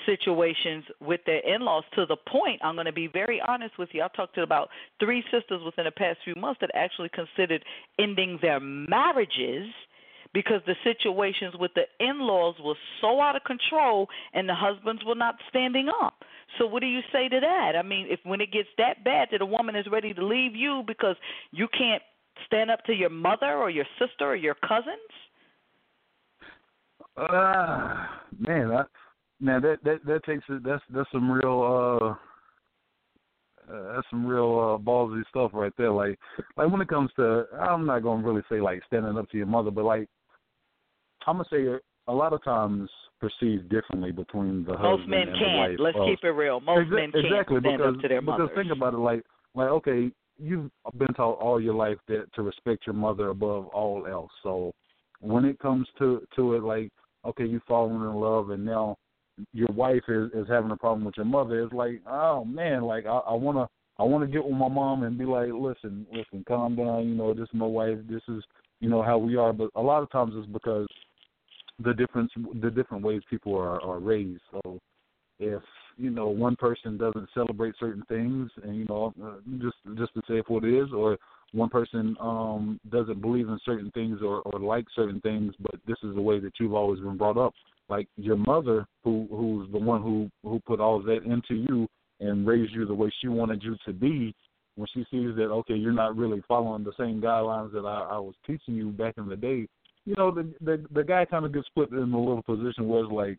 situations 0.06 0.84
with 1.02 1.22
their 1.26 1.40
in-laws 1.40 1.84
to 1.96 2.06
the 2.06 2.18
point 2.30 2.62
I'm 2.64 2.76
going 2.76 2.86
to 2.86 2.94
be 2.94 3.08
very 3.08 3.42
honest 3.46 3.78
with 3.78 3.90
you. 3.92 4.04
I've 4.04 4.14
talked 4.14 4.36
to 4.36 4.44
about 4.44 4.70
three 5.00 5.24
sisters 5.32 5.62
within 5.64 5.86
the 5.86 5.92
past 5.92 6.20
few 6.24 6.36
months 6.36 6.60
that 6.62 6.72
actually 6.74 7.10
considered 7.10 7.64
ending 8.00 8.40
their 8.42 8.60
marriages 8.60 9.68
because 10.34 10.62
the 10.66 10.76
situations 10.84 11.56
with 11.60 11.72
the 11.76 11.84
in-laws 12.00 12.56
were 12.64 12.76
so 13.02 13.20
out 13.22 13.36
of 13.36 13.44
control 13.44 14.08
and 14.34 14.48
the 14.48 14.56
husbands 14.56 15.02
were 15.06 15.16
not 15.16 15.36
standing 15.50 15.90
up. 16.02 16.24
So 16.58 16.66
what 16.66 16.82
do 16.82 16.88
you 16.88 17.02
say 17.12 17.28
to 17.30 17.40
that? 17.40 17.74
I 17.78 17.82
mean, 17.82 18.08
if 18.10 18.20
when 18.24 18.42
it 18.42 18.52
gets 18.52 18.70
that 18.78 19.04
bad 19.04 19.30
that 19.32 19.42
a 19.42 19.46
woman 19.46 19.76
is 19.76 19.86
ready 19.92 20.14
to 20.14 20.26
leave 20.26 20.56
you 20.56 20.84
because 20.86 21.16
you 21.52 21.68
can't 21.78 22.02
stand 22.46 22.70
up 22.70 22.84
to 22.86 22.94
your 22.94 23.10
mother 23.10 23.56
or 23.56 23.70
your 23.70 23.86
sister 24.00 24.26
or 24.26 24.36
your 24.36 24.56
cousins? 24.56 24.98
Ah, 27.18 28.22
man, 28.40 28.72
I, 28.72 28.84
man, 29.40 29.62
that 29.62 29.78
that 29.84 30.06
that 30.06 30.24
takes 30.24 30.44
it. 30.50 30.64
That's 30.64 30.84
that's 30.94 31.12
some 31.12 31.32
real. 31.32 31.62
uh 31.62 32.16
uh, 33.70 33.96
that's 33.96 34.08
some 34.10 34.26
real 34.26 34.78
uh, 34.80 34.82
ballsy 34.82 35.22
stuff 35.28 35.52
right 35.54 35.74
there. 35.78 35.92
Like, 35.92 36.18
like 36.56 36.72
when 36.72 36.80
it 36.80 36.88
comes 36.88 37.12
to, 37.18 37.44
I'm 37.60 37.86
not 37.86 38.02
gonna 38.02 38.26
really 38.26 38.44
say 38.50 38.62
like 38.62 38.82
standing 38.88 39.18
up 39.18 39.30
to 39.30 39.38
your 39.38 39.46
mother, 39.46 39.72
but 39.72 39.84
like, 39.84 40.08
I'm 41.26 41.36
gonna 41.36 41.50
say 41.52 41.66
a 42.08 42.14
lot 42.14 42.32
of 42.32 42.42
times 42.46 42.90
perceived 43.20 43.70
differently 43.70 44.12
between 44.12 44.64
the 44.64 44.72
Most 44.72 45.00
husband 45.02 45.10
men 45.10 45.28
and 45.28 45.38
can't. 45.38 45.58
wife. 45.58 45.80
Let's 45.80 45.98
keep 46.06 46.24
it 46.24 46.30
real. 46.30 46.62
Most 46.62 46.88
Exa- 46.88 46.96
men 46.96 47.12
can't 47.12 47.26
exactly 47.26 47.60
stand 47.60 47.82
because 47.82 47.96
up 47.96 48.02
to 48.02 48.08
their 48.08 48.22
because 48.22 48.50
think 48.56 48.72
about 48.72 48.94
it 48.94 49.00
like 49.00 49.24
like 49.56 49.70
okay 49.70 50.12
you've 50.38 50.70
been 50.98 51.14
taught 51.16 51.40
all 51.40 51.60
your 51.60 51.74
life 51.74 51.98
that 52.08 52.32
to 52.34 52.44
respect 52.44 52.86
your 52.86 52.94
mother 52.94 53.30
above 53.30 53.66
all 53.68 54.06
else 54.06 54.32
so 54.44 54.72
when 55.20 55.46
it 55.46 55.58
comes 55.60 55.88
to 55.98 56.22
to 56.36 56.54
it 56.54 56.64
like 56.64 56.92
okay 57.26 57.46
you 57.46 57.60
fallen 57.68 57.96
in 57.96 58.14
love 58.14 58.52
and 58.52 58.64
now 58.64 58.96
your 59.54 59.70
wife 59.74 60.04
is 60.08 60.32
is 60.34 60.48
having 60.48 60.72
a 60.72 60.78
problem 60.78 61.06
with 61.06 61.16
your 61.18 61.26
mother 61.26 61.64
it's 61.64 61.74
like 61.74 62.02
oh 62.08 62.44
man 62.46 62.84
like 62.84 63.06
i 63.06 63.18
i 63.18 63.34
want 63.34 63.58
to 63.58 63.68
i 64.00 64.04
want 64.04 64.24
to 64.24 64.32
get 64.32 64.44
with 64.44 64.58
my 64.58 64.68
mom 64.68 65.04
and 65.04 65.18
be 65.18 65.26
like 65.26 65.50
listen 65.54 66.06
listen 66.12 66.44
calm 66.48 66.76
down 66.76 67.08
you 67.08 67.16
know 67.16 67.34
this 67.34 67.44
is 67.44 67.54
my 67.54 67.66
wife 67.66 67.98
this 68.10 68.22
is 68.30 68.44
you 68.80 68.90
know 68.90 69.02
how 69.02 69.18
we 69.18 69.36
are. 69.36 69.54
But 69.54 69.70
a 69.76 69.82
lot 69.82 70.04
of 70.04 70.12
times 70.12 70.34
it's 70.36 70.52
because 70.52 70.88
the 71.84 71.94
difference 71.94 72.32
the 72.62 72.72
different 72.72 73.04
ways 73.04 73.22
people 73.30 73.56
are 73.56 73.82
are 73.82 74.00
raised. 74.00 74.42
So 74.52 74.80
if 75.40 75.62
you 75.98 76.10
know 76.10 76.28
one 76.28 76.56
person 76.56 76.98
doesn't 76.98 77.30
celebrate 77.34 77.76
certain 77.80 78.04
things 78.08 78.50
and 78.64 78.76
you 78.76 78.86
know 78.86 79.14
uh, 79.24 79.38
just 79.60 79.78
just 79.98 80.14
to 80.14 80.22
say 80.28 80.42
what 80.48 80.64
it 80.64 80.74
is 80.74 80.92
or 80.94 81.18
one 81.54 81.70
person 81.70 82.16
um 82.20 82.80
doesn't 82.90 83.22
believe 83.22 83.48
in 83.48 83.60
certain 83.66 83.90
things 83.92 84.20
or 84.22 84.42
or 84.42 84.60
like 84.60 84.86
certain 84.96 85.22
things 85.22 85.54
but 85.60 85.76
this 85.88 85.98
is 86.04 86.14
the 86.14 86.22
way 86.22 86.40
that 86.40 86.52
you've 86.60 86.74
always 86.74 87.00
been 87.00 87.18
brought 87.18 87.38
up 87.38 87.54
like 87.90 88.08
your 88.16 88.38
mother 88.38 88.86
who 89.04 89.28
who's 89.32 89.72
the 89.72 89.80
one 89.80 90.02
who 90.02 90.30
who 90.44 90.60
put 90.66 90.80
all 90.80 91.02
that 91.02 91.24
into 91.24 91.56
you 91.56 91.88
and 92.20 92.48
raised 92.48 92.74
you 92.74 92.86
the 92.86 92.94
way 92.94 93.12
she 93.22 93.28
wanted 93.28 93.64
you 93.64 93.76
to 93.86 93.94
be 93.94 94.34
when 94.76 94.88
she 94.94 95.06
sees 95.12 95.36
that 95.36 95.50
okay 95.50 95.76
you're 95.76 95.92
not 95.92 96.16
really 96.16 96.42
following 96.48 96.84
the 96.84 96.94
same 96.98 97.22
guidelines 97.22 97.72
that 97.72 97.86
I, 97.86 98.16
I 98.16 98.18
was 98.20 98.36
teaching 98.46 98.76
you 98.76 98.90
back 98.90 99.16
in 99.18 99.28
the 99.28 99.36
day 99.36 99.68
you 100.06 100.16
know 100.18 100.32
the 100.32 100.52
the 100.62 100.84
the 100.92 101.04
guy 101.04 101.26
kind 101.26 101.46
of 101.46 101.54
gets 101.54 101.68
put 101.76 101.92
in 101.92 101.98
a 101.98 102.20
little 102.20 102.44
position 102.44 102.88
where 102.88 103.04
it's 103.04 103.12
like 103.12 103.38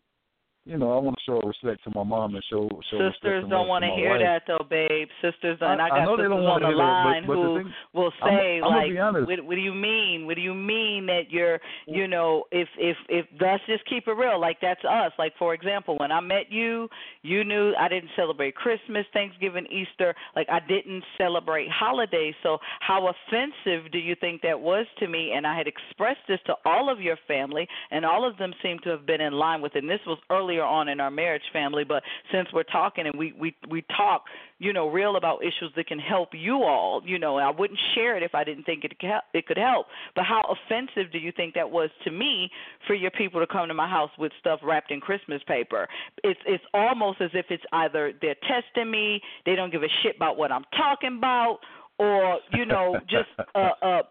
you 0.69 0.77
know, 0.77 0.93
I 0.93 0.99
want 1.01 1.17
to 1.17 1.23
show 1.25 1.39
respect 1.41 1.83
to 1.85 1.91
my 1.95 2.03
mom 2.03 2.35
and 2.35 2.43
show 2.49 2.69
show 2.91 3.09
Sisters 3.11 3.43
don't 3.49 3.67
want 3.67 3.83
to 3.83 3.89
hear 3.91 4.11
wife. 4.11 4.21
that 4.21 4.43
though, 4.47 4.63
babe. 4.69 5.07
Sisters, 5.21 5.57
and 5.61 5.81
I 5.81 5.85
I 5.85 5.89
got 5.89 6.05
know 6.05 6.15
they 6.17 6.23
sisters 6.23 6.29
don't 6.29 6.45
on 6.45 6.61
the 6.61 6.67
hear 6.67 6.77
that, 6.77 6.83
but- 6.83 7.09
line 7.09 7.23
but 7.27 7.33
who 7.35 7.57
thing- 7.63 7.73
will 7.93 8.13
I'm- 8.21 8.29
say 8.37 8.61
I'm 8.61 8.69
like, 8.69 8.89
be 8.91 8.99
honest. 8.99 9.27
what, 9.27 9.41
"What 9.45 9.55
do 9.55 9.61
you 9.61 9.73
mean? 9.73 10.27
What 10.27 10.35
do 10.35 10.41
you 10.41 10.53
mean 10.53 11.07
that 11.07 11.31
you're, 11.31 11.59
you 11.87 12.07
know, 12.07 12.45
if 12.51 12.69
if 12.77 12.97
if 13.09 13.25
let's 13.41 13.65
just 13.65 13.83
keep 13.85 14.07
it 14.07 14.13
real, 14.13 14.37
like 14.39 14.59
that's 14.61 14.83
us. 14.85 15.11
Like 15.17 15.35
for 15.37 15.53
example, 15.55 15.97
when 15.97 16.11
I 16.11 16.19
met 16.19 16.51
you, 16.51 16.87
you 17.23 17.43
knew 17.43 17.73
I 17.79 17.87
didn't 17.87 18.11
celebrate 18.15 18.53
Christmas, 18.55 19.05
Thanksgiving, 19.11 19.65
Easter. 19.71 20.13
Like 20.35 20.47
I 20.49 20.59
didn't 20.59 21.03
celebrate 21.17 21.69
holidays. 21.69 22.35
So 22.43 22.59
how 22.79 23.07
offensive 23.07 23.91
do 23.91 23.97
you 23.97 24.15
think 24.15 24.41
that 24.43 24.59
was 24.59 24.85
to 24.99 25.07
me? 25.07 25.31
And 25.33 25.47
I 25.47 25.57
had 25.57 25.67
expressed 25.67 26.21
this 26.27 26.39
to 26.45 26.55
all 26.65 26.89
of 26.89 27.01
your 27.01 27.17
family, 27.27 27.67
and 27.91 28.05
all 28.05 28.23
of 28.23 28.37
them 28.37 28.53
seemed 28.61 28.83
to 28.83 28.89
have 28.89 29.05
been 29.05 29.21
in 29.21 29.33
line 29.33 29.61
with 29.61 29.75
it. 29.75 29.79
And 29.79 29.89
this 29.89 30.05
was 30.05 30.19
earlier 30.29 30.58
on 30.63 30.87
in 30.89 30.99
our 30.99 31.11
marriage 31.11 31.43
family, 31.51 31.83
but 31.83 32.03
since 32.31 32.47
we're 32.53 32.63
talking 32.63 33.07
and 33.07 33.17
we 33.17 33.33
we 33.39 33.55
we 33.69 33.83
talk, 33.95 34.23
you 34.59 34.73
know, 34.73 34.89
real 34.89 35.15
about 35.15 35.41
issues 35.43 35.71
that 35.75 35.87
can 35.87 35.99
help 35.99 36.29
you 36.33 36.63
all, 36.63 37.01
you 37.05 37.19
know, 37.19 37.37
I 37.37 37.51
wouldn't 37.51 37.79
share 37.95 38.17
it 38.17 38.23
if 38.23 38.35
I 38.35 38.43
didn't 38.43 38.63
think 38.63 38.83
it 38.83 38.97
could 38.99 39.09
help- 39.09 39.23
it 39.33 39.47
could 39.47 39.57
help. 39.57 39.87
But 40.15 40.25
how 40.25 40.41
offensive 40.43 41.11
do 41.11 41.19
you 41.19 41.31
think 41.31 41.53
that 41.55 41.69
was 41.69 41.89
to 42.03 42.11
me 42.11 42.49
for 42.87 42.93
your 42.93 43.11
people 43.11 43.39
to 43.39 43.47
come 43.47 43.67
to 43.67 43.73
my 43.73 43.87
house 43.87 44.11
with 44.17 44.31
stuff 44.39 44.59
wrapped 44.63 44.91
in 44.91 45.01
Christmas 45.01 45.41
paper? 45.43 45.87
It's 46.23 46.39
it's 46.45 46.63
almost 46.73 47.21
as 47.21 47.31
if 47.33 47.45
it's 47.49 47.63
either 47.73 48.13
they're 48.21 48.35
testing 48.47 48.89
me, 48.89 49.21
they 49.45 49.55
don't 49.55 49.71
give 49.71 49.83
a 49.83 49.89
shit 50.03 50.15
about 50.15 50.37
what 50.37 50.51
I'm 50.51 50.65
talking 50.75 51.17
about, 51.17 51.59
or 51.97 52.39
you 52.53 52.65
know, 52.65 52.97
just 53.09 53.29
uh 53.55 53.71
uh 53.81 54.01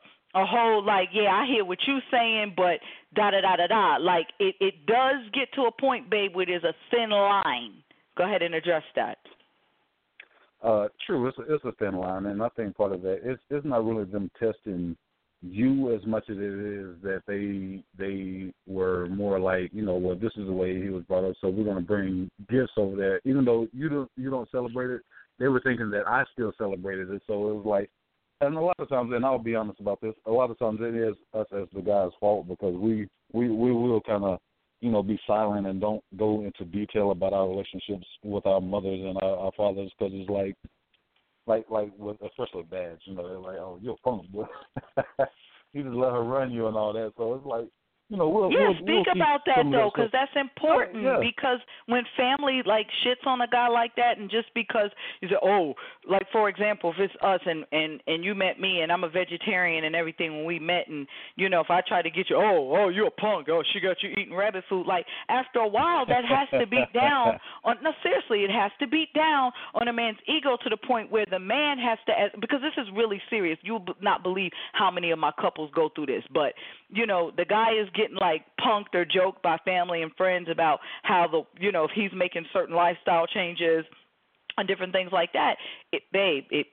a 0.43 0.47
whole 0.47 0.85
like, 0.85 1.09
yeah, 1.13 1.31
I 1.31 1.47
hear 1.47 1.65
what 1.65 1.79
you're 1.87 2.01
saying, 2.11 2.55
but 2.57 2.81
da 3.15 3.31
da 3.31 3.41
da 3.41 3.57
da 3.57 3.67
da. 3.67 3.97
Like 3.97 4.27
it 4.39 4.55
it 4.61 4.87
does 4.87 5.25
get 5.33 5.53
to 5.55 5.63
a 5.63 5.73
point, 5.73 6.11
babe, 6.11 6.35
where 6.35 6.47
there's 6.47 6.65
a 6.65 6.75
thin 6.91 7.11
line. 7.11 7.83
Go 8.17 8.25
ahead 8.25 8.43
and 8.43 8.55
address 8.55 8.83
that. 8.97 9.19
Uh, 10.63 10.89
true, 11.07 11.29
it's 11.29 11.39
a, 11.39 11.55
it's 11.55 11.65
a 11.65 11.73
thin 11.73 11.95
line, 11.95 12.27
and 12.27 12.43
I 12.43 12.49
think 12.51 12.77
part 12.77 12.93
of 12.93 13.03
that 13.03 13.21
it's 13.23 13.41
it's 13.51 13.65
not 13.65 13.85
really 13.85 14.05
them 14.05 14.31
testing 14.39 14.97
you 15.41 15.95
as 15.95 16.05
much 16.05 16.25
as 16.29 16.37
it 16.37 16.43
is 16.43 16.97
that 17.03 17.23
they 17.29 17.85
they 17.97 18.53
were 18.67 19.07
more 19.09 19.39
like 19.39 19.71
you 19.73 19.85
know 19.85 19.95
well 19.95 20.17
this 20.17 20.33
is 20.37 20.47
the 20.47 20.53
way 20.53 20.83
he 20.83 20.89
was 20.89 21.05
brought 21.05 21.25
up, 21.25 21.37
so 21.41 21.49
we're 21.49 21.65
going 21.65 21.77
to 21.77 21.83
bring 21.83 22.31
gifts 22.51 22.73
over 22.77 22.97
there, 22.97 23.21
even 23.25 23.45
though 23.45 23.69
you 23.73 23.89
don't 23.89 24.11
you 24.17 24.31
don't 24.31 24.51
celebrate 24.51 24.91
it. 24.91 25.03
They 25.39 25.47
were 25.47 25.61
thinking 25.61 25.91
that 25.91 26.09
I 26.09 26.25
still 26.33 26.53
celebrated 26.59 27.11
it, 27.11 27.23
so 27.29 27.51
it 27.51 27.55
was 27.55 27.65
like, 27.65 27.91
and 28.41 28.57
a 28.57 28.61
lot 28.61 28.77
of 28.79 28.89
times, 28.89 29.13
and 29.15 29.25
I'll 29.25 29.39
be 29.39 29.55
honest 29.55 29.81
about 29.81 30.01
this, 30.01 30.15
a 30.27 30.31
lot 30.31 30.51
of 30.51 30.59
times 30.59 30.81
it 30.81 30.95
is 30.95 31.15
us 31.35 31.47
as 31.53 31.69
the 31.75 31.83
guy's 31.83 32.11
fault 32.21 32.49
because 32.49 32.75
we 32.75 33.09
we 33.33 33.49
we 33.51 33.73
will 33.73 34.01
kind 34.01 34.25
of 34.25 34.41
you 34.81 34.91
know, 34.91 35.03
be 35.03 35.19
silent 35.27 35.67
and 35.67 35.81
don't 35.81 36.03
go 36.17 36.45
into 36.45 36.65
detail 36.65 37.11
about 37.11 37.33
our 37.33 37.49
relationships 37.49 38.07
with 38.23 38.47
our 38.47 38.61
mothers 38.61 39.01
and 39.01 39.17
our, 39.23 39.37
our 39.37 39.53
fathers 39.57 39.91
because 39.99 40.13
it's 40.15 40.31
like, 40.31 40.55
like, 41.47 41.65
like 41.69 41.91
with 41.99 42.17
especially 42.23 42.65
dads, 42.71 43.01
you 43.05 43.15
know, 43.15 43.27
they're 43.27 43.39
like, 43.39 43.57
oh, 43.57 43.79
you're 43.83 43.95
a 43.95 44.09
punk, 44.09 44.29
boy. 44.31 44.45
you 45.73 45.83
just 45.83 45.97
let 45.97 46.13
her 46.13 46.23
run 46.23 46.53
you 46.53 46.69
and 46.69 46.77
all 46.77 46.93
that. 46.93 47.13
So 47.17 47.35
it's 47.35 47.47
like, 47.47 47.69
you 48.09 48.17
know, 48.17 48.29
we'll 48.29 48.51
Yeah, 48.51 48.69
we'll, 48.69 48.75
speak 48.77 49.05
we'll 49.05 49.17
about 49.21 49.41
that 49.45 49.65
though, 49.71 49.91
because 49.95 50.11
that's 50.13 50.33
important. 50.35 51.03
yeah. 51.05 51.21
Because 51.21 51.59
when 51.87 52.05
family 52.17 52.63
like 52.65 52.87
shits 53.05 53.27
on 53.27 53.43
a 53.43 53.47
guy 53.47 53.69
like 53.69 53.95
that, 53.97 54.17
and 54.17 54.31
just 54.31 54.49
because 54.55 54.91
you 55.21 55.29
say, 55.29 55.37
oh, 55.43 55.75
like 56.09 56.27
for 56.33 56.49
example, 56.49 56.91
if 56.97 56.99
it's 56.99 57.15
us 57.23 57.41
and 57.45 57.67
and 57.71 58.01
and 58.07 58.25
you 58.25 58.35
met 58.35 58.59
me 58.59 58.81
and 58.81 58.91
I'm 58.91 59.05
a 59.05 59.11
vegetarian 59.11 59.85
and 59.85 59.95
everything 59.95 60.37
when 60.37 60.47
we 60.47 60.59
met, 60.59 60.89
and 60.89 61.07
you 61.37 61.51
know 61.51 61.61
if 61.61 61.71
I 61.71 61.83
try 61.87 62.01
to 62.01 62.09
get 62.09 62.31
you, 62.31 62.37
oh, 62.37 62.75
oh, 62.79 62.89
you're 62.89 63.09
a 63.09 63.11
punk, 63.11 63.49
oh, 63.51 63.63
she 63.75 63.81
got 63.81 64.03
you 64.03 64.11
eating 64.11 64.35
rabbit 64.35 64.65
food. 64.71 64.87
Like 64.87 65.05
after 65.29 65.59
a 65.59 65.69
while, 65.69 66.07
that 66.07 66.25
has 66.25 66.49
to 66.59 66.67
beat 66.67 66.91
down 66.95 67.39
on. 67.65 67.77
No, 67.83 67.93
seriously, 68.03 68.41
it 68.41 68.51
has 68.51 68.73
to 68.81 68.87
beat 68.87 69.13
down 69.13 69.53
on 69.75 69.87
a 69.89 69.93
man's 69.93 70.19
ego 70.27 70.57
to 70.65 70.71
the 70.71 70.79
point 70.79 71.11
where 71.11 71.27
the 71.31 71.39
man 71.39 71.77
has 71.79 71.99
to, 72.07 72.41
because 72.41 72.61
this 72.63 72.83
is 72.83 72.89
really 72.97 73.21
serious. 73.29 73.59
You 73.63 73.75
will 73.75 73.85
not 74.01 74.23
believe 74.23 74.53
how 74.73 74.91
many 74.91 75.11
of 75.11 75.19
my 75.19 75.33
couples 75.39 75.71
go 75.75 75.91
through 75.95 76.07
this, 76.07 76.25
but 76.33 76.55
you 76.89 77.07
know 77.07 77.31
the 77.37 77.45
guy 77.45 77.73
is 77.79 77.89
getting 77.99 78.17
like 78.17 78.45
punked 78.61 78.95
or 78.95 79.05
joked 79.05 79.43
by 79.43 79.57
family 79.65 80.03
and 80.03 80.11
friends 80.17 80.49
about 80.51 80.79
how 81.03 81.27
the 81.31 81.43
you 81.61 81.73
know 81.73 81.85
if 81.85 81.91
he's 81.95 82.11
making 82.15 82.45
certain 82.53 82.75
lifestyle 82.75 83.27
changes 83.27 83.85
and 84.57 84.69
different 84.69 84.93
things 84.93 85.11
like 85.13 85.33
that 85.33 85.57
it 85.93 86.03
babe 86.13 86.45
it 86.51 86.67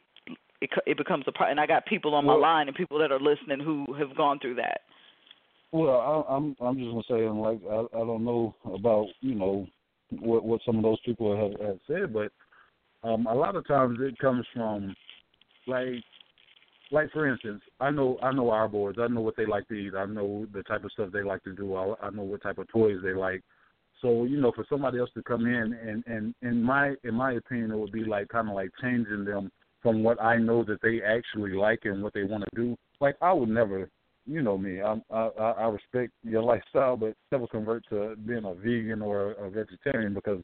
it, 0.61 0.69
it 0.85 0.97
becomes 0.97 1.25
a 1.27 1.31
part 1.31 1.51
and 1.51 1.59
i 1.59 1.65
got 1.65 1.85
people 1.85 2.13
on 2.15 2.25
my 2.25 2.33
Well- 2.33 2.41
line 2.41 2.67
and 2.67 2.77
people 2.77 2.99
that 2.99 3.11
are 3.11 3.19
listening 3.19 3.59
who 3.59 3.93
have 3.95 4.15
gone 4.15 4.39
through 4.39 4.55
that. 4.55 4.81
Well, 5.71 6.25
I, 6.29 6.33
I'm 6.33 6.55
I'm 6.61 6.77
just 6.77 6.89
gonna 6.89 7.03
say, 7.09 7.25
and 7.25 7.41
like 7.41 7.59
I, 7.69 7.79
I 7.97 8.05
don't 8.05 8.23
know 8.23 8.55
about 8.73 9.07
you 9.19 9.35
know 9.35 9.67
what 10.21 10.45
what 10.45 10.61
some 10.65 10.77
of 10.77 10.83
those 10.83 11.01
people 11.05 11.35
have, 11.35 11.67
have 11.67 11.79
said, 11.85 12.13
but 12.13 12.31
um, 13.03 13.27
a 13.27 13.33
lot 13.33 13.57
of 13.57 13.67
times 13.67 13.97
it 14.01 14.17
comes 14.19 14.45
from 14.53 14.95
like 15.67 16.01
like 16.95 17.11
for 17.11 17.27
instance, 17.27 17.61
I 17.81 17.91
know 17.91 18.17
I 18.23 18.31
know 18.31 18.49
our 18.51 18.69
boys. 18.69 18.95
I 18.97 19.07
know 19.07 19.19
what 19.19 19.35
they 19.35 19.45
like 19.45 19.67
to 19.67 19.73
eat. 19.73 19.93
I 19.95 20.05
know 20.05 20.47
the 20.53 20.63
type 20.63 20.85
of 20.85 20.91
stuff 20.93 21.09
they 21.11 21.23
like 21.23 21.43
to 21.43 21.53
do. 21.53 21.75
I, 21.75 21.93
I 22.01 22.09
know 22.09 22.23
what 22.23 22.41
type 22.41 22.57
of 22.57 22.69
toys 22.69 22.99
they 23.03 23.13
like. 23.13 23.41
So 24.01 24.23
you 24.23 24.39
know, 24.39 24.53
for 24.55 24.65
somebody 24.69 24.99
else 24.99 25.09
to 25.15 25.21
come 25.21 25.45
in 25.45 25.73
and 25.73 26.05
and 26.07 26.33
in 26.41 26.63
my 26.63 26.93
in 27.03 27.13
my 27.13 27.33
opinion, 27.33 27.71
it 27.71 27.77
would 27.77 27.91
be 27.91 28.05
like 28.05 28.29
kind 28.29 28.47
of 28.47 28.55
like 28.55 28.69
changing 28.81 29.25
them 29.25 29.51
from 29.83 30.03
what 30.03 30.23
I 30.23 30.37
know 30.37 30.63
that 30.63 30.81
they 30.81 31.01
actually 31.01 31.51
like 31.51 31.81
and 31.83 32.01
what 32.01 32.13
they 32.13 32.23
want 32.23 32.45
to 32.45 32.55
do. 32.55 32.77
Like 33.01 33.17
I 33.21 33.33
would 33.33 33.49
never, 33.49 33.89
you 34.25 34.41
know 34.41 34.57
me. 34.57 34.81
I 34.81 34.95
I 35.11 35.27
I 35.37 35.67
respect 35.67 36.13
your 36.23 36.43
lifestyle, 36.43 36.95
but 36.95 37.13
never 37.29 37.45
convert 37.45 37.83
to 37.89 38.15
being 38.25 38.45
a 38.45 38.53
vegan 38.53 39.01
or 39.01 39.31
a 39.33 39.49
vegetarian 39.49 40.13
because 40.13 40.41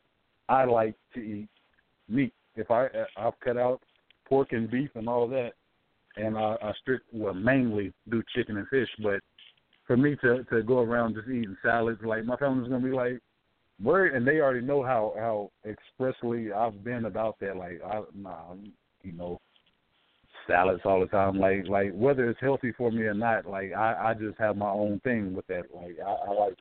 I 0.50 0.66
like 0.66 0.96
to 1.14 1.22
eat 1.22 1.48
meat. 2.10 2.34
If 2.58 2.70
I 2.70 2.88
I've 3.16 3.40
cut 3.40 3.56
out 3.56 3.80
pork 4.28 4.52
and 4.52 4.70
beef 4.70 4.90
and 4.96 5.08
all 5.08 5.30
that, 5.30 5.54
and 6.17 6.38
I, 6.38 6.56
I 6.62 6.74
strict 6.82 7.06
well 7.13 7.34
mainly 7.34 7.93
do 8.10 8.24
chicken 8.36 8.58
and 8.58 8.67
fish. 8.67 8.89
But 9.02 9.21
for 9.88 9.97
me 9.97 10.15
to 10.21 10.43
to 10.45 10.63
go 10.63 10.80
around 10.80 11.15
just 11.15 11.28
eating 11.28 11.58
salads, 11.63 12.02
like 12.04 12.26
my 12.26 12.36
family's 12.38 12.69
gonna 12.69 12.84
be 12.84 12.91
like, 12.91 13.19
where 13.82 14.08
and 14.08 14.28
they 14.28 14.39
already 14.39 14.65
know 14.65 14.84
how 14.84 15.13
how 15.17 15.52
expressly 15.69 16.52
I've 16.52 16.84
been 16.84 17.06
about 17.06 17.39
that. 17.39 17.58
Like 17.58 17.82
I 17.86 18.02
nah, 18.15 18.54
you 19.04 19.13
know, 19.13 19.39
salads 20.47 20.82
all 20.86 21.00
the 21.00 21.08
time. 21.08 21.39
Like 21.39 21.67
like 21.67 21.91
whether 21.93 22.30
it's 22.30 22.39
healthy 22.39 22.71
for 22.74 22.91
me 22.91 23.04
or 23.04 23.13
not, 23.13 23.45
like 23.45 23.74
I 23.74 24.10
I 24.10 24.13
just 24.13 24.38
have 24.39 24.58
my 24.58 24.69
own 24.69 25.00
thing 25.04 25.34
with 25.36 25.47
that. 25.47 25.63
Like 25.74 25.97
I, 26.06 26.12
I 26.12 26.32
like 26.32 26.58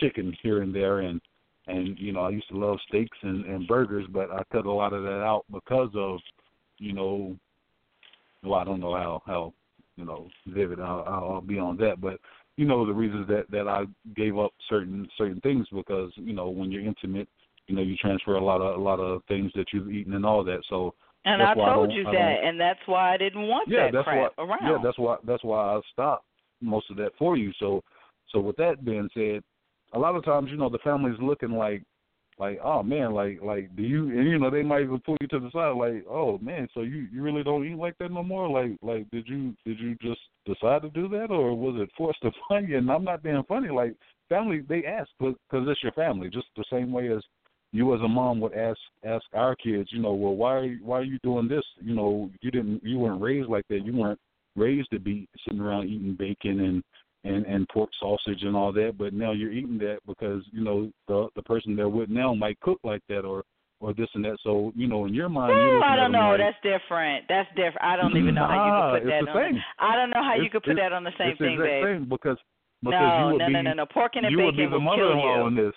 chicken 0.00 0.36
here 0.42 0.62
and 0.62 0.74
there 0.74 1.00
and 1.00 1.20
and 1.66 1.98
you 1.98 2.12
know 2.12 2.20
I 2.20 2.30
used 2.30 2.48
to 2.48 2.58
love 2.58 2.78
steaks 2.88 3.18
and 3.22 3.44
and 3.44 3.66
burgers, 3.66 4.06
but 4.10 4.30
I 4.30 4.42
cut 4.52 4.66
a 4.66 4.72
lot 4.72 4.92
of 4.92 5.02
that 5.02 5.22
out 5.22 5.44
because 5.52 5.90
of 5.94 6.20
you 6.78 6.92
know 6.92 7.36
well 8.46 8.60
I 8.60 8.64
don't 8.64 8.80
know 8.80 8.94
how 8.94 9.22
how 9.26 9.52
you 9.96 10.04
know 10.04 10.28
vivid 10.46 10.80
I'll, 10.80 11.04
I'll 11.06 11.40
be 11.40 11.58
on 11.58 11.76
that, 11.78 12.00
but 12.00 12.20
you 12.56 12.64
know 12.64 12.86
the 12.86 12.92
reasons 12.92 13.28
that 13.28 13.50
that 13.50 13.68
I 13.68 13.84
gave 14.14 14.38
up 14.38 14.52
certain 14.68 15.08
certain 15.18 15.40
things 15.40 15.66
because 15.72 16.12
you 16.16 16.32
know 16.32 16.48
when 16.48 16.70
you're 16.70 16.84
intimate, 16.84 17.28
you 17.66 17.76
know 17.76 17.82
you 17.82 17.96
transfer 17.96 18.36
a 18.36 18.44
lot 18.44 18.60
of 18.60 18.78
a 18.78 18.82
lot 18.82 19.00
of 19.00 19.22
things 19.28 19.52
that 19.54 19.66
you've 19.72 19.90
eaten 19.90 20.14
and 20.14 20.24
all 20.24 20.44
that. 20.44 20.62
So 20.68 20.94
And 21.24 21.42
I 21.42 21.54
why 21.54 21.70
I 21.70 21.74
told 21.74 21.92
you 21.92 22.06
I 22.08 22.12
that, 22.12 22.36
and 22.44 22.60
that's 22.60 22.80
why 22.86 23.14
I 23.14 23.16
didn't 23.16 23.46
want 23.48 23.68
yeah, 23.68 23.86
that 23.86 23.92
that's 23.92 24.04
crap 24.04 24.32
why. 24.36 24.44
around. 24.44 24.70
Yeah, 24.70 24.78
that's 24.82 24.98
why. 24.98 25.16
That's 25.26 25.44
why 25.44 25.76
I 25.76 25.80
stopped 25.92 26.24
most 26.60 26.90
of 26.90 26.96
that 26.96 27.12
for 27.18 27.36
you. 27.36 27.52
So, 27.58 27.82
so 28.30 28.40
with 28.40 28.56
that 28.56 28.84
being 28.84 29.08
said, 29.14 29.42
a 29.92 29.98
lot 29.98 30.16
of 30.16 30.24
times, 30.24 30.48
you 30.50 30.56
know, 30.56 30.68
the 30.68 30.78
family's 30.78 31.18
looking 31.20 31.52
like, 31.52 31.82
like, 32.38 32.58
oh 32.62 32.82
man, 32.82 33.12
like, 33.12 33.40
like, 33.42 33.74
do 33.76 33.82
you? 33.82 34.10
And 34.10 34.28
you 34.28 34.38
know, 34.38 34.50
they 34.50 34.62
might 34.62 34.82
even 34.82 35.00
pull 35.00 35.16
you 35.20 35.28
to 35.28 35.40
the 35.40 35.50
side, 35.52 35.76
like, 35.76 36.04
oh 36.08 36.38
man, 36.38 36.68
so 36.74 36.80
you 36.80 37.06
you 37.12 37.22
really 37.22 37.42
don't 37.42 37.66
eat 37.66 37.76
like 37.76 37.96
that 37.98 38.10
no 38.10 38.22
more? 38.22 38.48
Like, 38.48 38.76
like, 38.82 39.10
did 39.10 39.26
you 39.26 39.54
did 39.64 39.78
you 39.78 39.96
just 40.02 40.20
decide 40.44 40.82
to 40.82 40.90
do 40.90 41.08
that, 41.08 41.30
or 41.30 41.54
was 41.54 41.80
it 41.80 41.90
forced 41.96 42.22
upon 42.24 42.66
you? 42.68 42.76
And 42.78 42.90
I'm 42.90 43.04
not 43.04 43.22
being 43.22 43.42
funny. 43.48 43.70
Like, 43.70 43.94
family, 44.28 44.62
they 44.68 44.84
ask 44.84 45.08
because 45.18 45.36
it's 45.52 45.82
your 45.82 45.92
family, 45.92 46.28
just 46.28 46.48
the 46.56 46.64
same 46.70 46.92
way 46.92 47.10
as 47.10 47.22
you 47.72 47.94
as 47.94 48.00
a 48.00 48.08
mom 48.08 48.40
would 48.40 48.54
ask 48.54 48.78
ask 49.04 49.24
our 49.34 49.56
kids, 49.56 49.88
you 49.92 50.00
know, 50.00 50.14
well, 50.14 50.34
why 50.34 50.76
why 50.82 50.98
are 50.98 51.04
you 51.04 51.18
doing 51.22 51.48
this? 51.48 51.64
You 51.80 51.94
know, 51.94 52.30
you 52.40 52.50
didn't 52.50 52.82
you 52.84 52.98
weren't 52.98 53.20
raised 53.20 53.48
like 53.48 53.66
that. 53.68 53.84
You 53.84 53.94
weren't 53.96 54.20
raised 54.56 54.90
to 54.90 54.98
be 54.98 55.28
sitting 55.44 55.60
around 55.60 55.88
eating 55.88 56.16
bacon 56.18 56.60
and 56.60 56.82
and 57.26 57.46
and 57.46 57.68
pork 57.68 57.90
sausage 58.00 58.42
and 58.42 58.54
all 58.56 58.72
that, 58.72 58.94
but 58.98 59.12
now 59.12 59.32
you're 59.32 59.52
eating 59.52 59.78
that 59.78 59.98
because 60.06 60.42
you 60.52 60.62
know 60.62 60.90
the 61.08 61.28
the 61.36 61.42
person 61.42 61.74
they're 61.76 61.88
with 61.88 62.08
now 62.08 62.34
might 62.34 62.58
cook 62.60 62.78
like 62.84 63.02
that 63.08 63.20
or 63.24 63.42
or 63.80 63.92
this 63.92 64.08
and 64.14 64.24
that. 64.24 64.38
So 64.42 64.72
you 64.74 64.86
know, 64.86 65.04
in 65.06 65.14
your 65.14 65.28
mind, 65.28 65.50
you're 65.54 65.66
Ooh, 65.68 65.74
looking 65.78 65.88
I 65.90 65.96
don't 65.96 66.12
know. 66.12 66.30
like, 66.30 66.40
That's 66.40 66.56
different. 66.62 67.24
That's 67.28 67.48
different. 67.50 67.82
I 67.82 67.96
don't 67.96 68.16
even 68.16 68.34
know 68.34 68.46
how 68.46 68.64
you 68.66 68.72
could 68.72 68.90
put 68.92 69.02
it's 69.08 69.26
that 69.26 69.32
the 69.32 69.38
on. 69.38 69.52
same. 69.52 69.62
I 69.78 69.96
don't 69.96 70.10
know 70.10 70.22
how 70.22 70.34
you 70.34 70.42
It's- 70.46 70.52
could 70.52 70.62
put 70.64 70.76
that 70.76 70.92
on 70.92 71.04
the 71.04 71.12
same 71.18 71.36
thing, 71.36 71.58
babe. 71.58 71.84
same 71.84 72.04
because 72.08 72.38
because 72.82 73.00
no, 73.00 73.18
you 73.18 73.32
would 73.32 73.38
no, 73.40 73.46
be 73.48 73.52
no, 73.52 73.62
no, 73.62 73.72
no. 73.72 73.86
Pork 73.86 74.16
and 74.16 74.30
you 74.30 74.44
would 74.44 74.56
be 74.56 74.66
the 74.66 74.78
mother-in-law 74.78 75.40
you. 75.40 75.46
in 75.48 75.54
this. 75.54 75.74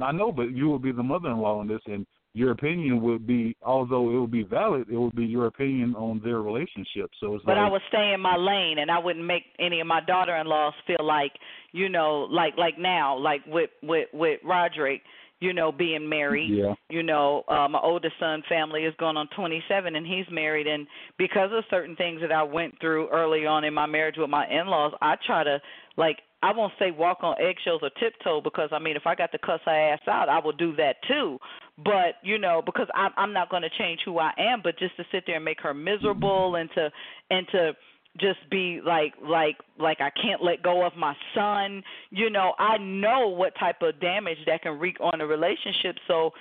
I 0.00 0.12
know, 0.12 0.32
but 0.32 0.50
you 0.52 0.70
would 0.70 0.82
be 0.82 0.92
the 0.92 1.02
mother-in-law 1.02 1.62
in 1.62 1.68
this, 1.68 1.82
and 1.86 2.06
your 2.34 2.52
opinion 2.52 3.02
would 3.02 3.26
be, 3.26 3.56
although 3.62 4.10
it 4.10 4.18
would 4.18 4.30
be 4.30 4.42
valid, 4.42 4.88
it 4.90 4.96
would 4.96 5.14
be 5.14 5.26
your 5.26 5.46
opinion 5.46 5.94
on 5.94 6.20
their 6.24 6.40
relationship. 6.40 7.10
So 7.20 7.34
it's 7.34 7.44
But 7.44 7.58
like, 7.58 7.66
I 7.66 7.70
would 7.70 7.82
stay 7.88 8.12
in 8.14 8.20
my 8.20 8.36
lane, 8.36 8.78
and 8.78 8.90
I 8.90 8.98
wouldn't 8.98 9.24
make 9.24 9.44
any 9.58 9.80
of 9.80 9.86
my 9.86 10.00
daughter-in-laws 10.00 10.74
feel 10.86 11.04
like, 11.04 11.32
you 11.72 11.88
know, 11.88 12.26
like 12.30 12.56
like 12.56 12.78
now, 12.78 13.18
like 13.18 13.42
with 13.46 13.70
with 13.82 14.08
with 14.14 14.40
Roderick, 14.42 15.02
you 15.40 15.52
know, 15.52 15.70
being 15.72 16.08
married. 16.08 16.50
yeah, 16.50 16.74
You 16.88 17.02
know, 17.02 17.42
uh, 17.48 17.68
my 17.68 17.80
oldest 17.80 18.14
son 18.18 18.42
family 18.48 18.84
is 18.84 18.94
going 18.98 19.16
on 19.16 19.28
27, 19.36 19.94
and 19.94 20.06
he's 20.06 20.26
married. 20.30 20.66
And 20.66 20.86
because 21.18 21.50
of 21.52 21.64
certain 21.68 21.96
things 21.96 22.20
that 22.22 22.32
I 22.32 22.44
went 22.44 22.80
through 22.80 23.10
early 23.10 23.44
on 23.44 23.64
in 23.64 23.74
my 23.74 23.86
marriage 23.86 24.16
with 24.16 24.30
my 24.30 24.48
in-laws, 24.48 24.92
I 25.02 25.16
try 25.26 25.44
to 25.44 25.60
like 25.96 26.18
I 26.42 26.52
won't 26.52 26.72
say 26.78 26.90
walk 26.90 27.18
on 27.22 27.36
eggshells 27.40 27.80
or 27.82 27.90
tiptoe 28.00 28.40
because 28.40 28.70
I 28.72 28.78
mean 28.78 28.96
if 28.96 29.06
I 29.06 29.14
got 29.14 29.30
to 29.32 29.38
cuss 29.38 29.60
her 29.64 29.92
ass 29.92 30.00
out, 30.08 30.28
I 30.28 30.40
will 30.40 30.52
do 30.52 30.74
that 30.76 30.96
too. 31.06 31.38
But 31.78 32.16
you 32.22 32.38
know, 32.38 32.62
because 32.64 32.88
I'm 32.94 33.12
I'm 33.16 33.32
not 33.32 33.48
going 33.48 33.62
to 33.62 33.70
change 33.78 34.00
who 34.04 34.18
I 34.18 34.32
am, 34.38 34.60
but 34.62 34.78
just 34.78 34.96
to 34.96 35.04
sit 35.12 35.24
there 35.26 35.36
and 35.36 35.44
make 35.44 35.60
her 35.60 35.72
miserable 35.72 36.56
and 36.56 36.68
to 36.74 36.90
and 37.30 37.46
to 37.52 37.72
just 38.18 38.38
be 38.50 38.80
like 38.84 39.14
like 39.22 39.56
like 39.78 40.00
I 40.00 40.10
can't 40.10 40.42
let 40.42 40.62
go 40.62 40.84
of 40.84 40.96
my 40.96 41.14
son. 41.34 41.82
You 42.10 42.28
know, 42.28 42.54
I 42.58 42.76
know 42.78 43.28
what 43.28 43.54
type 43.58 43.80
of 43.82 44.00
damage 44.00 44.38
that 44.46 44.62
can 44.62 44.78
wreak 44.78 44.96
on 45.00 45.20
a 45.20 45.26
relationship. 45.26 45.96
So 46.08 46.32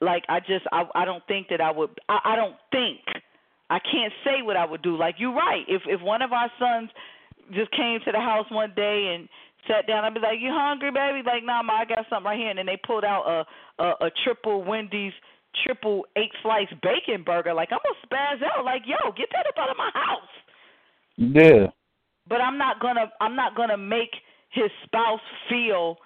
like 0.00 0.24
I 0.28 0.40
just 0.40 0.64
I 0.72 0.84
I 0.94 1.04
don't 1.04 1.26
think 1.26 1.48
that 1.48 1.60
I 1.60 1.70
would 1.70 1.90
I, 2.08 2.18
I 2.24 2.36
don't 2.36 2.56
think 2.70 3.00
I 3.68 3.78
can't 3.80 4.12
say 4.24 4.42
what 4.42 4.56
I 4.56 4.64
would 4.64 4.82
do. 4.82 4.96
Like 4.96 5.16
you're 5.18 5.34
right. 5.34 5.64
If 5.68 5.82
if 5.86 6.00
one 6.00 6.22
of 6.22 6.32
our 6.32 6.50
sons 6.58 6.90
just 7.52 7.70
came 7.72 8.00
to 8.04 8.12
the 8.12 8.20
house 8.20 8.46
one 8.50 8.72
day 8.76 9.14
and 9.14 9.28
sat 9.68 9.86
down, 9.86 10.04
I'd 10.04 10.14
be 10.14 10.20
like, 10.20 10.40
"You 10.40 10.50
hungry, 10.52 10.90
baby?" 10.90 11.22
Like, 11.24 11.44
"Nah, 11.44 11.62
ma, 11.62 11.80
I 11.80 11.84
got 11.84 12.06
something 12.08 12.24
right 12.24 12.38
here." 12.38 12.50
And 12.50 12.58
then 12.58 12.66
they 12.66 12.78
pulled 12.86 13.04
out 13.04 13.24
a 13.26 13.82
a, 13.82 14.06
a 14.06 14.10
triple 14.24 14.62
Wendy's 14.64 15.12
triple 15.66 16.06
eight 16.16 16.32
slice 16.42 16.72
bacon 16.82 17.22
burger. 17.24 17.54
Like 17.54 17.70
I'm 17.72 17.78
gonna 17.82 18.06
spaz 18.06 18.42
out. 18.42 18.64
Like, 18.64 18.82
yo, 18.86 19.12
get 19.12 19.28
that 19.32 19.46
up 19.46 19.58
out 19.58 19.70
of 19.70 19.76
my 19.76 19.90
house. 19.94 20.32
yeah, 21.16 21.66
But 22.28 22.40
I'm 22.40 22.58
not 22.58 22.80
gonna 22.80 23.10
I'm 23.20 23.36
not 23.36 23.56
gonna 23.56 23.76
make 23.76 24.10
his 24.50 24.70
spouse 24.84 25.20
feel 25.48 25.96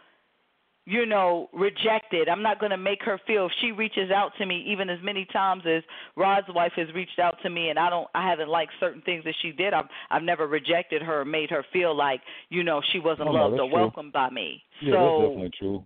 you 0.86 1.06
know, 1.06 1.48
rejected. 1.54 2.28
I'm 2.28 2.42
not 2.42 2.60
going 2.60 2.70
to 2.70 2.76
make 2.76 3.02
her 3.04 3.18
feel 3.26 3.46
if 3.46 3.52
she 3.60 3.72
reaches 3.72 4.10
out 4.10 4.32
to 4.38 4.44
me 4.46 4.62
even 4.68 4.90
as 4.90 4.98
many 5.02 5.24
times 5.32 5.62
as 5.66 5.82
Rod's 6.16 6.46
wife 6.54 6.72
has 6.76 6.88
reached 6.94 7.18
out 7.18 7.36
to 7.42 7.48
me 7.50 7.70
and 7.70 7.78
I 7.78 7.88
don't 7.88 8.06
I 8.14 8.28
haven't 8.28 8.48
liked 8.50 8.72
certain 8.80 9.00
things 9.02 9.24
that 9.24 9.34
she 9.40 9.52
did. 9.52 9.72
I've 9.72 9.86
I've 10.10 10.22
never 10.22 10.46
rejected 10.46 11.00
her 11.02 11.22
or 11.22 11.24
made 11.24 11.48
her 11.50 11.64
feel 11.72 11.96
like, 11.96 12.20
you 12.50 12.62
know, 12.64 12.82
she 12.92 12.98
wasn't 12.98 13.28
Oh, 13.28 13.32
loved 13.32 13.52
that's 13.52 13.62
or 13.62 13.70
true. 13.70 13.80
welcomed 13.80 14.12
by 14.12 14.28
me. 14.30 14.62
yeah, 14.82 14.90
that's 14.92 15.02
so 15.02 15.20
definitely 15.28 15.50
true. 15.58 15.84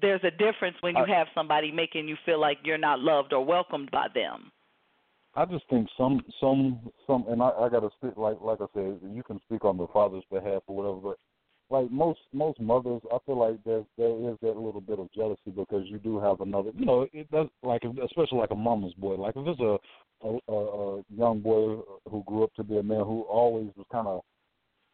there's 0.00 0.22
a 0.24 0.30
difference 0.30 0.76
when 0.82 0.94
you 0.96 1.04
I- 1.04 1.08
have 1.16 1.26
somebody 1.34 1.72
making 1.72 2.06
you 2.06 2.16
feel 2.24 2.40
like 2.40 2.58
you're 2.64 2.78
not 2.78 3.00
loved 3.00 3.32
or 3.32 3.44
welcomed 3.44 3.90
by 3.90 4.06
them. 4.14 4.52
I 5.34 5.46
just 5.46 5.64
think 5.70 5.88
some 5.96 6.20
some 6.38 6.78
some, 7.06 7.24
and 7.28 7.42
I, 7.42 7.48
I 7.50 7.68
got 7.70 7.80
to 7.80 7.90
speak 7.96 8.16
like 8.16 8.36
like 8.40 8.60
I 8.60 8.66
said, 8.74 9.00
you 9.02 9.22
can 9.26 9.40
speak 9.46 9.64
on 9.64 9.78
the 9.78 9.86
father's 9.88 10.24
behalf 10.30 10.62
or 10.66 10.76
whatever, 10.76 10.98
but 11.00 11.18
like 11.72 11.90
most 11.90 12.20
most 12.34 12.60
mothers, 12.60 13.00
I 13.10 13.16
feel 13.24 13.38
like 13.38 13.56
there 13.64 13.82
there 13.96 14.30
is 14.30 14.36
that 14.42 14.56
little 14.56 14.82
bit 14.82 14.98
of 14.98 15.10
jealousy 15.12 15.50
because 15.56 15.84
you 15.86 15.98
do 15.98 16.20
have 16.20 16.42
another, 16.42 16.70
you 16.76 16.84
know, 16.84 17.08
it 17.14 17.30
does 17.30 17.48
like 17.62 17.82
especially 17.84 18.38
like 18.38 18.50
a 18.50 18.54
mama's 18.54 18.92
boy. 18.94 19.14
Like 19.14 19.34
if 19.36 19.46
it's 19.46 19.60
a 19.60 19.78
a, 20.24 20.52
a, 20.52 21.02
young 21.16 21.40
boy 21.40 21.82
who 22.08 22.22
grew 22.26 22.44
up 22.44 22.54
to 22.54 22.62
be 22.62 22.76
a 22.76 22.82
man 22.82 23.00
who 23.00 23.22
always 23.22 23.70
was 23.74 23.86
kind 23.90 24.06
of 24.06 24.20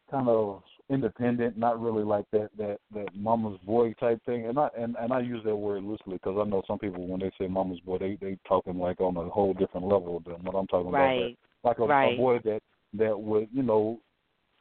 kind 0.09 0.27
of 0.27 0.63
independent, 0.89 1.57
not 1.57 1.79
really 1.81 2.03
like 2.03 2.25
that 2.31 2.49
that 2.57 2.77
that 2.93 3.07
mama's 3.13 3.59
boy 3.65 3.93
type 3.99 4.23
thing. 4.25 4.45
And 4.45 4.57
I 4.57 4.69
and 4.77 4.95
and 5.01 5.11
I 5.11 5.19
use 5.19 5.43
that 5.43 5.55
word 5.55 5.83
loosely 5.83 6.13
because 6.13 6.37
I 6.39 6.49
know 6.49 6.63
some 6.65 6.79
people 6.79 7.05
when 7.05 7.19
they 7.19 7.31
say 7.37 7.47
mama's 7.47 7.81
boy, 7.81 7.97
they 7.97 8.17
they 8.21 8.37
talking 8.47 8.79
like 8.79 9.01
on 9.01 9.17
a 9.17 9.29
whole 9.29 9.53
different 9.53 9.85
level 9.85 10.23
than 10.25 10.35
what 10.45 10.55
I'm 10.55 10.67
talking 10.67 10.87
about. 10.87 10.97
Right. 10.97 11.37
But 11.61 11.69
like 11.69 11.79
a, 11.79 11.85
Right. 11.85 12.13
a 12.13 12.17
boy 12.17 12.39
that 12.45 12.61
that 12.93 13.19
would 13.19 13.49
you 13.51 13.63
know 13.63 13.99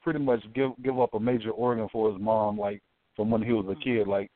pretty 0.02 0.18
much 0.18 0.42
give 0.54 0.70
give 0.82 0.98
up 1.00 1.14
a 1.14 1.20
major 1.20 1.50
organ 1.50 1.88
for 1.92 2.10
his 2.10 2.20
mom, 2.20 2.58
like 2.58 2.82
from 3.16 3.30
when 3.30 3.42
he 3.42 3.52
was 3.52 3.66
a 3.68 3.74
kid. 3.82 4.02
Mm-hmm. 4.02 4.10
Like 4.10 4.30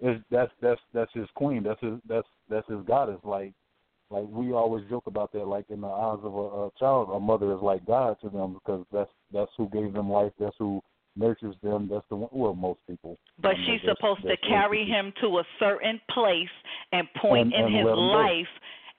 is 0.00 0.20
that's 0.30 0.52
that's 0.60 0.80
that's 0.92 1.12
his 1.14 1.26
queen. 1.34 1.62
That's 1.62 1.80
his 1.80 1.94
that's 2.08 2.26
that's 2.48 2.68
his 2.68 2.80
goddess. 2.86 3.20
Like 3.24 3.52
like 4.10 4.24
we 4.28 4.52
always 4.52 4.84
joke 4.88 5.06
about 5.06 5.32
that. 5.32 5.46
Like 5.46 5.66
in 5.70 5.80
the 5.80 5.88
eyes 5.88 6.18
of 6.22 6.34
a, 6.34 6.38
a 6.66 6.70
child, 6.78 7.10
a 7.12 7.20
mother 7.20 7.52
is 7.52 7.60
like 7.62 7.84
God 7.86 8.16
to 8.22 8.28
them 8.28 8.54
because 8.54 8.84
that's 8.92 9.10
that's 9.32 9.50
who 9.56 9.68
gave 9.70 9.92
them 9.92 10.10
life. 10.10 10.32
That's 10.38 10.56
who 10.58 10.80
nurtures 11.16 11.56
them. 11.62 11.88
That's 11.90 12.04
the 12.08 12.16
one. 12.16 12.30
Well, 12.32 12.54
most 12.54 12.80
people. 12.88 13.18
But 13.42 13.54
she's 13.66 13.80
supposed 13.88 14.22
to 14.22 14.36
carry 14.48 14.84
people. 14.84 14.98
him 14.98 15.12
to 15.22 15.38
a 15.38 15.44
certain 15.58 16.00
place 16.10 16.48
and 16.92 17.08
point 17.20 17.46
And- 17.46 17.54
in 17.54 17.64
and 17.64 17.74
his 17.74 17.80
him 17.80 17.94
go. 17.94 18.00
life 18.00 18.46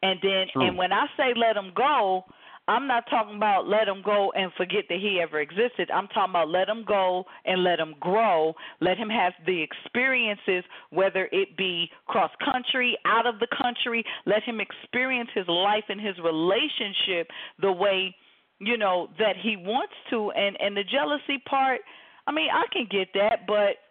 and 0.01 0.19
then 0.21 0.47
True. 0.53 0.67
and 0.67 0.77
when 0.77 0.91
I 0.93 1.05
say 1.17 1.33
let 1.35 1.57
him 1.57 1.71
go, 1.75 2.23
I'm 2.69 2.85
not 2.85 3.05
talking 3.09 3.35
about 3.35 3.67
let 3.67 3.87
him 3.87 4.03
go 4.05 4.31
and 4.35 4.51
forget 4.55 4.83
that 4.89 4.99
he 4.99 5.19
ever 5.19 5.39
existed. 5.39 5.89
I'm 5.91 6.07
talking 6.09 6.29
about 6.29 6.49
let 6.49 6.69
him 6.69 6.85
go 6.87 7.25
and 7.43 7.63
let 7.63 7.79
him 7.79 7.95
grow. 7.99 8.53
Let 8.79 8.95
him 8.95 9.09
have 9.09 9.33
the 9.47 9.59
experiences, 9.59 10.63
whether 10.91 11.27
it 11.31 11.57
be 11.57 11.89
cross 12.05 12.29
country, 12.45 12.95
out 13.05 13.25
of 13.25 13.39
the 13.39 13.47
country. 13.59 14.03
Let 14.27 14.43
him 14.43 14.59
experience 14.61 15.31
his 15.33 15.47
life 15.47 15.85
and 15.89 15.99
his 15.99 16.15
relationship 16.23 17.27
the 17.59 17.71
way 17.71 18.15
you 18.59 18.77
know 18.77 19.09
that 19.17 19.33
he 19.41 19.57
wants 19.57 19.95
to. 20.11 20.29
And 20.31 20.55
and 20.61 20.77
the 20.77 20.83
jealousy 20.83 21.41
part, 21.49 21.81
I 22.27 22.31
mean, 22.31 22.49
I 22.53 22.65
can 22.71 22.87
get 22.91 23.07
that, 23.15 23.47
but 23.47 23.81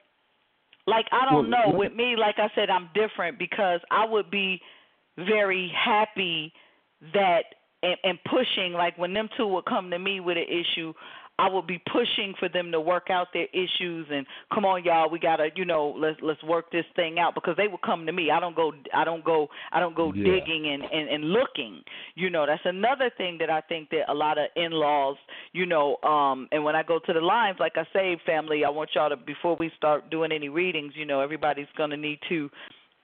like 0.86 1.06
I 1.10 1.28
don't 1.28 1.50
know. 1.50 1.72
With 1.74 1.94
me, 1.94 2.14
like 2.16 2.36
I 2.38 2.46
said, 2.54 2.70
I'm 2.70 2.90
different 2.94 3.40
because 3.40 3.80
I 3.90 4.06
would 4.06 4.30
be 4.30 4.60
very 5.16 5.72
happy 5.84 6.52
that 7.12 7.57
and, 7.82 7.96
and 8.04 8.18
pushing 8.24 8.72
like 8.72 8.96
when 8.98 9.12
them 9.12 9.28
two 9.36 9.46
would 9.46 9.64
come 9.64 9.90
to 9.90 9.98
me 9.98 10.20
with 10.20 10.36
an 10.36 10.44
issue 10.44 10.92
I 11.40 11.48
would 11.48 11.68
be 11.68 11.80
pushing 11.92 12.34
for 12.40 12.48
them 12.48 12.72
to 12.72 12.80
work 12.80 13.10
out 13.10 13.28
their 13.32 13.46
issues 13.52 14.08
and 14.10 14.26
come 14.52 14.64
on 14.64 14.82
y'all 14.84 15.08
we 15.08 15.20
got 15.20 15.36
to 15.36 15.48
you 15.54 15.64
know 15.64 15.94
let's 15.96 16.18
let's 16.20 16.42
work 16.42 16.72
this 16.72 16.84
thing 16.96 17.18
out 17.20 17.34
because 17.34 17.56
they 17.56 17.68
would 17.68 17.82
come 17.82 18.06
to 18.06 18.12
me 18.12 18.30
I 18.32 18.40
don't 18.40 18.56
go 18.56 18.72
I 18.92 19.04
don't 19.04 19.24
go 19.24 19.48
I 19.70 19.78
don't 19.78 19.94
go 19.94 20.12
Yeah. 20.12 20.24
digging 20.24 20.66
and, 20.66 20.82
and 20.82 21.08
and 21.08 21.24
looking 21.32 21.82
you 22.16 22.28
know 22.30 22.44
that's 22.46 22.62
another 22.64 23.10
thing 23.16 23.38
that 23.38 23.50
I 23.50 23.60
think 23.60 23.90
that 23.90 24.10
a 24.10 24.14
lot 24.14 24.38
of 24.38 24.46
in-laws 24.56 25.16
you 25.52 25.64
know 25.64 25.96
um 26.02 26.48
and 26.50 26.64
when 26.64 26.74
I 26.74 26.82
go 26.82 26.98
to 26.98 27.12
the 27.12 27.20
lines 27.20 27.58
like 27.60 27.76
I 27.76 27.86
say 27.92 28.20
family 28.26 28.64
I 28.64 28.70
want 28.70 28.90
y'all 28.94 29.08
to 29.10 29.16
before 29.16 29.56
we 29.60 29.70
start 29.76 30.10
doing 30.10 30.32
any 30.32 30.48
readings 30.48 30.94
you 30.96 31.06
know 31.06 31.20
everybody's 31.20 31.66
going 31.76 31.90
to 31.90 31.96
need 31.96 32.18
to 32.30 32.50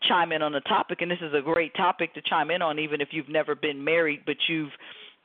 chime 0.09 0.33
in 0.33 0.43
on 0.43 0.53
the 0.53 0.61
topic 0.61 1.01
and 1.03 1.11
this 1.11 1.19
is 1.23 1.33
a 1.35 1.41
great 1.41 1.75
topic 1.75 2.13
to 2.15 2.23
chime 2.23 2.51
in 2.51 2.63
on 2.63 2.79
even 2.79 3.01
if 3.01 3.09
you've 3.13 3.29
never 3.29 3.55
been 3.55 3.83
married 3.83 4.21
but 4.27 4.37
you've 4.49 4.71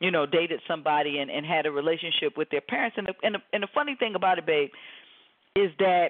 you 0.00 0.10
know 0.10 0.26
dated 0.26 0.60
somebody 0.66 1.18
and, 1.18 1.30
and 1.30 1.44
had 1.46 1.66
a 1.66 1.70
relationship 1.70 2.36
with 2.36 2.48
their 2.50 2.60
parents 2.60 2.96
and 2.98 3.06
the, 3.06 3.14
and 3.22 3.34
the 3.34 3.38
and 3.52 3.62
the 3.62 3.68
funny 3.74 3.94
thing 3.98 4.14
about 4.14 4.38
it 4.38 4.46
babe 4.46 4.70
is 5.56 5.70
that 5.78 6.08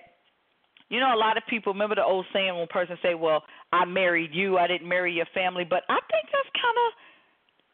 you 0.88 1.00
know 1.00 1.14
a 1.14 1.18
lot 1.18 1.36
of 1.36 1.42
people 1.48 1.72
remember 1.72 1.94
the 1.94 2.04
old 2.04 2.26
saying 2.32 2.54
when 2.54 2.64
a 2.64 2.66
person 2.66 2.96
say 3.02 3.14
well 3.14 3.42
I 3.72 3.84
married 3.84 4.30
you 4.32 4.58
I 4.58 4.66
didn't 4.66 4.88
marry 4.88 5.12
your 5.12 5.26
family 5.34 5.64
but 5.68 5.82
I 5.88 5.98
think 6.10 6.26
that's 6.32 6.50
kind 6.54 6.76
of 6.86 6.92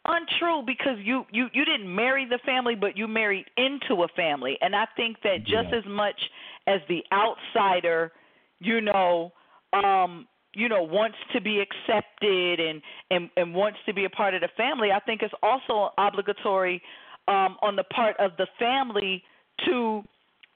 untrue 0.09 0.62
because 0.66 0.98
you 1.02 1.24
you 1.32 1.48
you 1.52 1.64
didn't 1.64 1.92
marry 1.92 2.26
the 2.26 2.38
family 2.46 2.74
but 2.74 2.96
you 2.96 3.09
married 3.09 3.46
into 3.56 4.04
a 4.04 4.09
family 4.09 4.56
and 4.61 4.74
I 4.74 4.87
think 4.96 5.16
that 5.22 5.40
just 5.40 5.70
Yeah. 5.72 5.78
as 5.78 5.85
much 5.87 6.30
as 6.66 6.80
the 6.88 7.04
outsider 7.12 8.12
you 8.61 8.80
know 8.80 9.32
um 9.72 10.26
you 10.57 10.69
know 10.71 10.83
wants 10.83 11.19
to 11.35 11.40
be 11.40 11.61
accepted 11.61 12.59
and 12.59 12.81
and 13.11 13.31
and 13.37 13.55
wants 13.55 13.79
to 13.87 13.92
be 13.92 14.07
a 14.07 14.11
part 14.11 14.35
of 14.35 14.40
the 14.40 14.49
family 14.57 14.90
i 14.90 14.99
think 15.01 15.23
it's 15.23 15.35
also 15.42 15.90
obligatory 15.99 16.83
um 17.29 17.57
on 17.62 17.77
the 17.77 17.85
part 17.85 18.16
of 18.19 18.33
the 18.38 18.47
family 18.59 19.23
to 19.64 20.03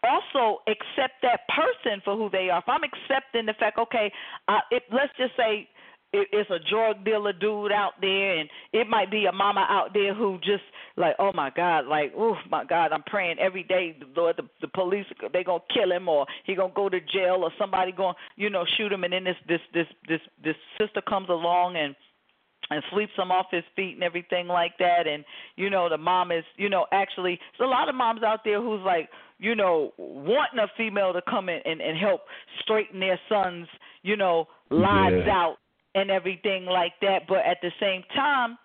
also 0.03 0.63
accept 0.67 1.21
that 1.21 1.41
person 1.49 2.01
for 2.03 2.17
who 2.17 2.31
they 2.31 2.49
are. 2.49 2.59
If 2.61 2.69
i'm 2.69 2.81
accepting 2.83 3.47
the 3.47 3.55
fact 3.61 3.79
okay 3.79 4.11
uh 4.49 4.61
it 4.71 4.85
let's 4.91 5.13
just 5.19 5.37
say 5.37 5.69
it, 6.12 6.29
it's 6.33 6.51
a 6.51 6.59
drug 6.70 7.05
dealer 7.05 7.33
dude 7.33 7.73
out 7.73 7.92
there 8.01 8.38
and 8.38 8.49
it 8.73 8.88
might 8.88 9.11
be 9.11 9.27
a 9.27 9.33
mama 9.33 9.66
out 9.68 9.92
there 9.94 10.14
who 10.14 10.38
just 10.38 10.62
like 10.96 11.14
oh 11.18 11.33
my 11.35 11.51
god 11.55 11.87
like 11.87 12.12
oh 12.16 12.37
my 12.51 12.64
god 12.64 12.92
i'm 12.92 13.03
praying 13.05 13.38
every 13.38 13.62
day 13.62 13.96
lord 14.16 14.37
the, 14.37 14.42
the 14.61 14.68
police 14.68 15.07
they 15.33 15.44
gonna 15.44 15.61
kill 15.73 15.90
him 15.92 16.09
or 16.09 16.27
he 16.44 16.55
gonna 16.55 16.73
go 16.75 16.88
to 16.88 17.01
jail 17.01 17.38
or 17.42 17.51
somebody 17.59 17.92
gonna 17.92 18.14
you 18.37 18.51
know 18.51 18.64
shoot 18.77 18.92
him. 18.92 19.05
And 19.05 19.12
then 19.12 19.25
this 19.25 19.37
this 19.49 19.61
this 19.73 19.87
this 20.09 20.20
this 20.42 20.57
sister 20.79 21.01
comes 21.03 21.29
along 21.29 21.77
and 21.77 21.94
and 22.70 22.83
sweeps 22.92 23.12
him 23.16 23.31
off 23.33 23.46
his 23.51 23.64
feet 23.75 23.94
and 23.94 24.03
everything 24.03 24.46
like 24.46 24.73
that. 24.79 25.07
And 25.07 25.25
you 25.57 25.70
know 25.70 25.88
the 25.88 25.99
mom 25.99 26.33
is 26.33 26.44
you 26.57 26.68
know 26.68 26.87
actually 26.92 27.38
there's 27.59 27.68
a 27.68 27.70
lot 27.70 27.88
of 27.88 27.94
moms 27.94 28.23
out 28.23 28.40
there 28.44 28.61
who's 28.61 28.83
like 28.85 29.09
you 29.38 29.55
know 29.55 29.92
wanting 29.99 30.59
a 30.61 30.66
female 30.77 31.12
to 31.12 31.23
come 31.29 31.49
in 31.49 31.61
and, 31.64 31.81
and 31.81 31.96
help 31.99 32.23
straighten 32.61 33.01
their 33.01 33.18
sons 33.29 33.66
you 34.03 34.16
know 34.16 34.46
lives 34.70 35.25
Yeah. 35.27 35.33
out 35.33 35.57
and 35.94 36.11
everything 36.11 36.66
like 36.66 36.92
that. 37.00 37.26
But 37.29 37.38
at 37.38 37.59
the 37.62 37.72
same 37.81 38.03
time 38.14 38.59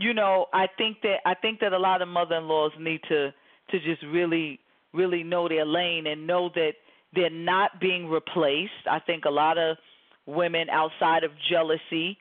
you 0.00 0.14
know 0.14 0.46
i 0.52 0.68
think 0.78 0.98
that 1.02 1.16
i 1.26 1.34
think 1.34 1.58
that 1.58 1.72
a 1.72 1.78
lot 1.78 2.00
of 2.00 2.06
mother-in-laws 2.06 2.70
need 2.78 3.00
to 3.08 3.34
to 3.68 3.80
just 3.80 4.00
really 4.12 4.60
really 4.92 5.22
know 5.22 5.48
their 5.48 5.64
lane 5.64 6.06
and 6.06 6.26
know 6.26 6.50
that 6.54 6.72
they're 7.14 7.30
not 7.30 7.80
being 7.80 8.08
replaced. 8.08 8.86
I 8.90 8.98
think 9.00 9.24
a 9.24 9.30
lot 9.30 9.58
of 9.58 9.76
women 10.26 10.68
outside 10.70 11.24
of 11.24 11.30
jealousy 11.50 12.18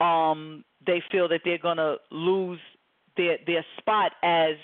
um 0.00 0.64
they 0.86 1.02
feel 1.12 1.28
that 1.28 1.42
they're 1.44 1.58
to 1.58 1.96
lose 2.10 2.60
their 3.16 3.36
their 3.46 3.64
spot 3.78 4.12
as 4.22 4.56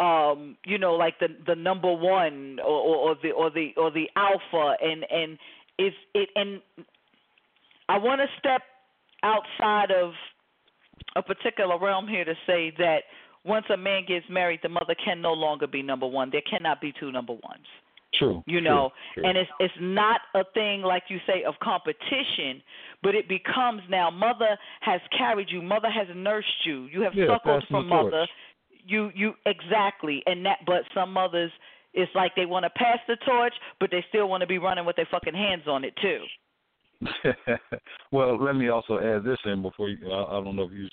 um 0.00 0.56
you 0.64 0.78
know 0.78 0.94
like 0.94 1.18
the 1.20 1.28
the 1.46 1.54
number 1.54 1.92
one 1.92 2.58
or, 2.60 2.66
or, 2.66 2.96
or 3.10 3.16
the 3.22 3.30
or 3.30 3.50
the 3.50 3.72
or 3.76 3.90
the 3.90 4.08
alpha. 4.16 4.76
And 4.82 5.04
and 5.10 5.38
it's 5.78 5.96
it 6.14 6.30
and 6.34 6.60
I 7.90 7.98
want 7.98 8.20
to 8.20 8.26
step 8.38 8.62
outside 9.22 9.90
of 9.90 10.12
a 11.16 11.22
particular 11.22 11.78
realm 11.78 12.06
here 12.06 12.24
to 12.24 12.34
say 12.46 12.72
that 12.78 12.98
once 13.44 13.66
a 13.72 13.76
man 13.76 14.04
gets 14.06 14.26
married, 14.30 14.60
the 14.62 14.68
mother 14.68 14.94
can 15.04 15.20
no 15.20 15.32
longer 15.32 15.66
be 15.66 15.82
number 15.82 16.06
one. 16.06 16.30
There 16.30 16.42
cannot 16.48 16.80
be 16.80 16.92
two 17.00 17.10
number 17.10 17.32
ones. 17.32 17.66
True. 18.18 18.42
You 18.46 18.60
know, 18.60 18.90
true. 19.14 19.24
and 19.24 19.38
it's 19.38 19.50
it's 19.60 19.74
not 19.80 20.20
a 20.34 20.42
thing 20.52 20.82
like 20.82 21.04
you 21.08 21.18
say 21.26 21.44
of 21.44 21.54
competition, 21.62 22.60
but 23.02 23.14
it 23.14 23.28
becomes 23.28 23.82
now. 23.88 24.10
Mother 24.10 24.58
has 24.80 25.00
carried 25.16 25.48
you. 25.50 25.62
Mother 25.62 25.88
has 25.90 26.08
nursed 26.14 26.66
you. 26.66 26.86
You 26.92 27.02
have 27.02 27.14
Yeah, 27.14 27.26
suckled 27.28 27.64
from 27.70 27.84
the 27.88 27.90
torch. 27.90 28.04
mother. 28.12 28.26
You 28.84 29.10
you 29.14 29.34
exactly, 29.46 30.22
and 30.26 30.44
that. 30.44 30.58
But 30.66 30.82
some 30.92 31.12
mothers, 31.12 31.52
it's 31.94 32.12
like 32.14 32.34
they 32.34 32.46
want 32.46 32.64
to 32.64 32.70
pass 32.70 32.98
the 33.06 33.16
torch, 33.24 33.54
but 33.78 33.90
they 33.92 34.04
still 34.08 34.28
want 34.28 34.40
to 34.40 34.46
be 34.48 34.58
running 34.58 34.84
with 34.84 34.96
their 34.96 35.08
fucking 35.10 35.34
hands 35.34 35.62
on 35.68 35.84
it 35.84 35.94
too. 36.02 36.24
well, 38.12 38.42
let 38.42 38.56
me 38.56 38.68
also 38.68 38.98
add 38.98 39.24
this 39.24 39.38
in 39.46 39.62
before 39.62 39.88
you. 39.88 40.10
I, 40.10 40.38
I 40.38 40.44
don't 40.44 40.56
know 40.56 40.64
if 40.64 40.72
you 40.72 40.88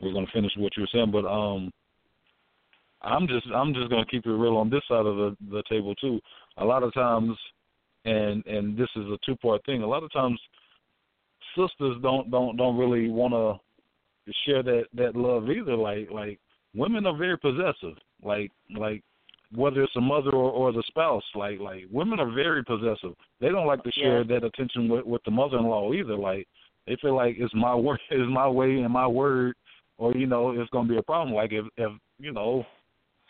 we're 0.00 0.12
going 0.12 0.26
to 0.26 0.32
finish 0.32 0.52
what 0.56 0.76
you 0.76 0.82
were 0.82 0.88
saying, 0.92 1.12
but 1.12 1.24
um, 1.26 1.70
I'm 3.02 3.28
just 3.28 3.46
I'm 3.54 3.72
just 3.72 3.88
going 3.88 4.04
to 4.04 4.10
keep 4.10 4.26
it 4.26 4.30
real 4.30 4.56
on 4.56 4.70
this 4.70 4.82
side 4.88 5.06
of 5.06 5.16
the 5.16 5.36
the 5.50 5.62
table 5.68 5.94
too. 5.94 6.20
A 6.58 6.64
lot 6.64 6.82
of 6.82 6.92
times, 6.94 7.36
and 8.04 8.44
and 8.46 8.76
this 8.76 8.88
is 8.96 9.04
a 9.06 9.18
two 9.24 9.36
part 9.36 9.64
thing. 9.64 9.82
A 9.82 9.86
lot 9.86 10.02
of 10.02 10.12
times, 10.12 10.40
sisters 11.56 11.96
don't 12.02 12.30
don't 12.30 12.56
don't 12.56 12.76
really 12.76 13.08
want 13.08 13.32
to 13.32 14.32
share 14.44 14.62
that 14.62 14.84
that 14.94 15.16
love 15.16 15.48
either. 15.50 15.76
Like 15.76 16.10
like 16.10 16.40
women 16.74 17.06
are 17.06 17.16
very 17.16 17.38
possessive. 17.38 17.96
Like 18.22 18.50
like 18.76 19.02
whether 19.54 19.82
it's 19.82 19.92
the 19.94 20.00
mother 20.00 20.30
or, 20.30 20.50
or 20.50 20.72
the 20.72 20.82
spouse, 20.86 21.24
like 21.34 21.58
like 21.60 21.84
women 21.90 22.20
are 22.20 22.30
very 22.30 22.64
possessive. 22.64 23.14
They 23.40 23.48
don't 23.48 23.66
like 23.66 23.82
to 23.84 23.92
share 23.92 24.24
that 24.24 24.44
attention 24.44 24.88
with 24.88 25.04
with 25.04 25.22
the 25.24 25.30
mother 25.30 25.58
in 25.58 25.64
law 25.64 25.92
either. 25.92 26.16
Like 26.16 26.46
they 26.86 26.96
feel 27.00 27.14
like 27.14 27.36
it's 27.38 27.54
my 27.54 27.74
word, 27.76 28.00
it's 28.10 28.32
my 28.32 28.48
way 28.48 28.78
and 28.78 28.92
my 28.92 29.06
word, 29.06 29.54
or 29.98 30.14
you 30.14 30.26
know 30.26 30.50
it's 30.50 30.70
gonna 30.70 30.88
be 30.88 30.98
a 30.98 31.02
problem. 31.02 31.34
Like 31.34 31.52
if 31.52 31.66
if 31.76 31.92
you 32.18 32.32
know 32.32 32.64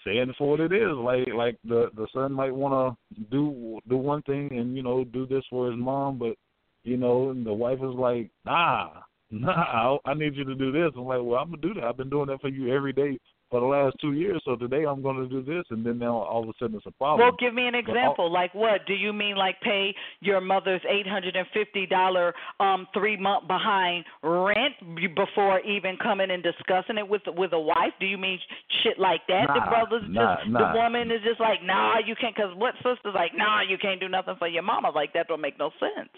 saying 0.05 0.31
it 0.31 0.37
for 0.37 0.51
what 0.51 0.61
it 0.61 0.73
is, 0.73 0.97
like 0.97 1.29
like 1.35 1.59
the 1.65 1.91
the 1.97 2.07
son 2.15 2.33
might 2.33 2.55
want 2.55 2.97
to 3.15 3.21
do 3.31 3.81
do 3.89 3.97
one 3.97 4.23
thing 4.23 4.49
and 4.53 4.77
you 4.77 4.83
know 4.83 5.05
do 5.05 5.27
this 5.27 5.45
for 5.51 5.71
his 5.71 5.79
mom, 5.79 6.19
but 6.19 6.37
you 6.85 6.97
know 6.97 7.31
and 7.31 7.45
the 7.47 7.53
wife 7.53 7.79
is 7.79 7.95
like 7.95 8.31
nah 8.45 8.91
nah 9.31 9.99
I, 10.05 10.11
I 10.11 10.15
need 10.15 10.37
you 10.37 10.45
to 10.45 10.55
do 10.55 10.73
this. 10.73 10.93
I'm 10.97 11.05
like 11.05 11.21
well 11.23 11.41
I'm 11.41 11.51
gonna 11.51 11.63
do 11.63 11.75
that. 11.75 11.85
I've 11.85 11.97
been 11.97 12.11
doing 12.11 12.27
that 12.29 12.41
for 12.41 12.49
you 12.49 12.75
every 12.75 12.93
day 12.93 13.19
for 13.53 13.61
the 13.61 13.67
last 13.67 13.95
two 14.01 14.15
years. 14.15 14.41
So 14.47 14.57
today 14.57 14.85
I'm 14.89 15.03
going 15.03 15.17
to 15.21 15.29
do 15.29 15.43
this, 15.45 15.65
and 15.69 15.85
then 15.85 15.99
now 15.99 16.17
all 16.17 16.43
of 16.43 16.49
a 16.49 16.53
sudden 16.59 16.75
it's 16.75 16.87
a 16.87 16.91
problem. 16.91 17.21
Well, 17.21 17.37
give 17.39 17.53
me 17.53 17.67
an 17.69 17.75
But 17.75 17.91
all- 17.91 17.97
example. 17.97 18.33
Like 18.33 18.55
what? 18.55 18.87
Do 18.87 18.95
you 18.95 19.13
mean 19.13 19.37
like 19.37 19.61
pay 19.61 19.95
your 20.21 20.41
mother's 20.41 20.81
eight 20.89 21.07
hundred 21.07 21.37
and 21.37 21.47
fifty 21.53 21.87
dollar 21.87 22.35
um 22.59 22.89
three 22.95 23.19
month 23.19 23.47
behind 23.47 24.07
rent 24.23 24.75
before 25.15 25.61
even 25.61 25.99
coming 26.03 26.31
and 26.31 26.43
discussing 26.43 26.97
it 26.97 27.07
with 27.07 27.23
with 27.37 27.53
a 27.53 27.61
wife? 27.61 27.93
Do 28.01 28.07
you 28.07 28.17
mean 28.17 28.39
shit 28.83 28.99
like 28.99 29.21
that? 29.29 29.47
the 29.53 29.61
brothers 29.69 30.03
nah, 30.09 30.37
just 30.37 30.49
nah. 30.49 30.73
the 30.73 30.79
woman 30.79 31.11
is 31.11 31.21
just 31.23 31.39
like, 31.39 31.63
nah, 31.63 31.99
you 32.05 32.17
can't. 32.19 32.35
Cause 32.35 32.57
what 32.57 32.73
sister's 32.77 33.15
like, 33.15 33.33
nah, 33.37 33.61
you 33.61 33.77
can't 33.77 34.01
do 34.01 34.09
nothing 34.09 34.35
for 34.39 34.49
your 34.49 34.63
mama. 34.63 34.91
Like 34.91 35.13
that 35.13 35.29
don't 35.29 35.43
make 35.43 35.59
no 35.59 35.71
sense. 35.79 36.09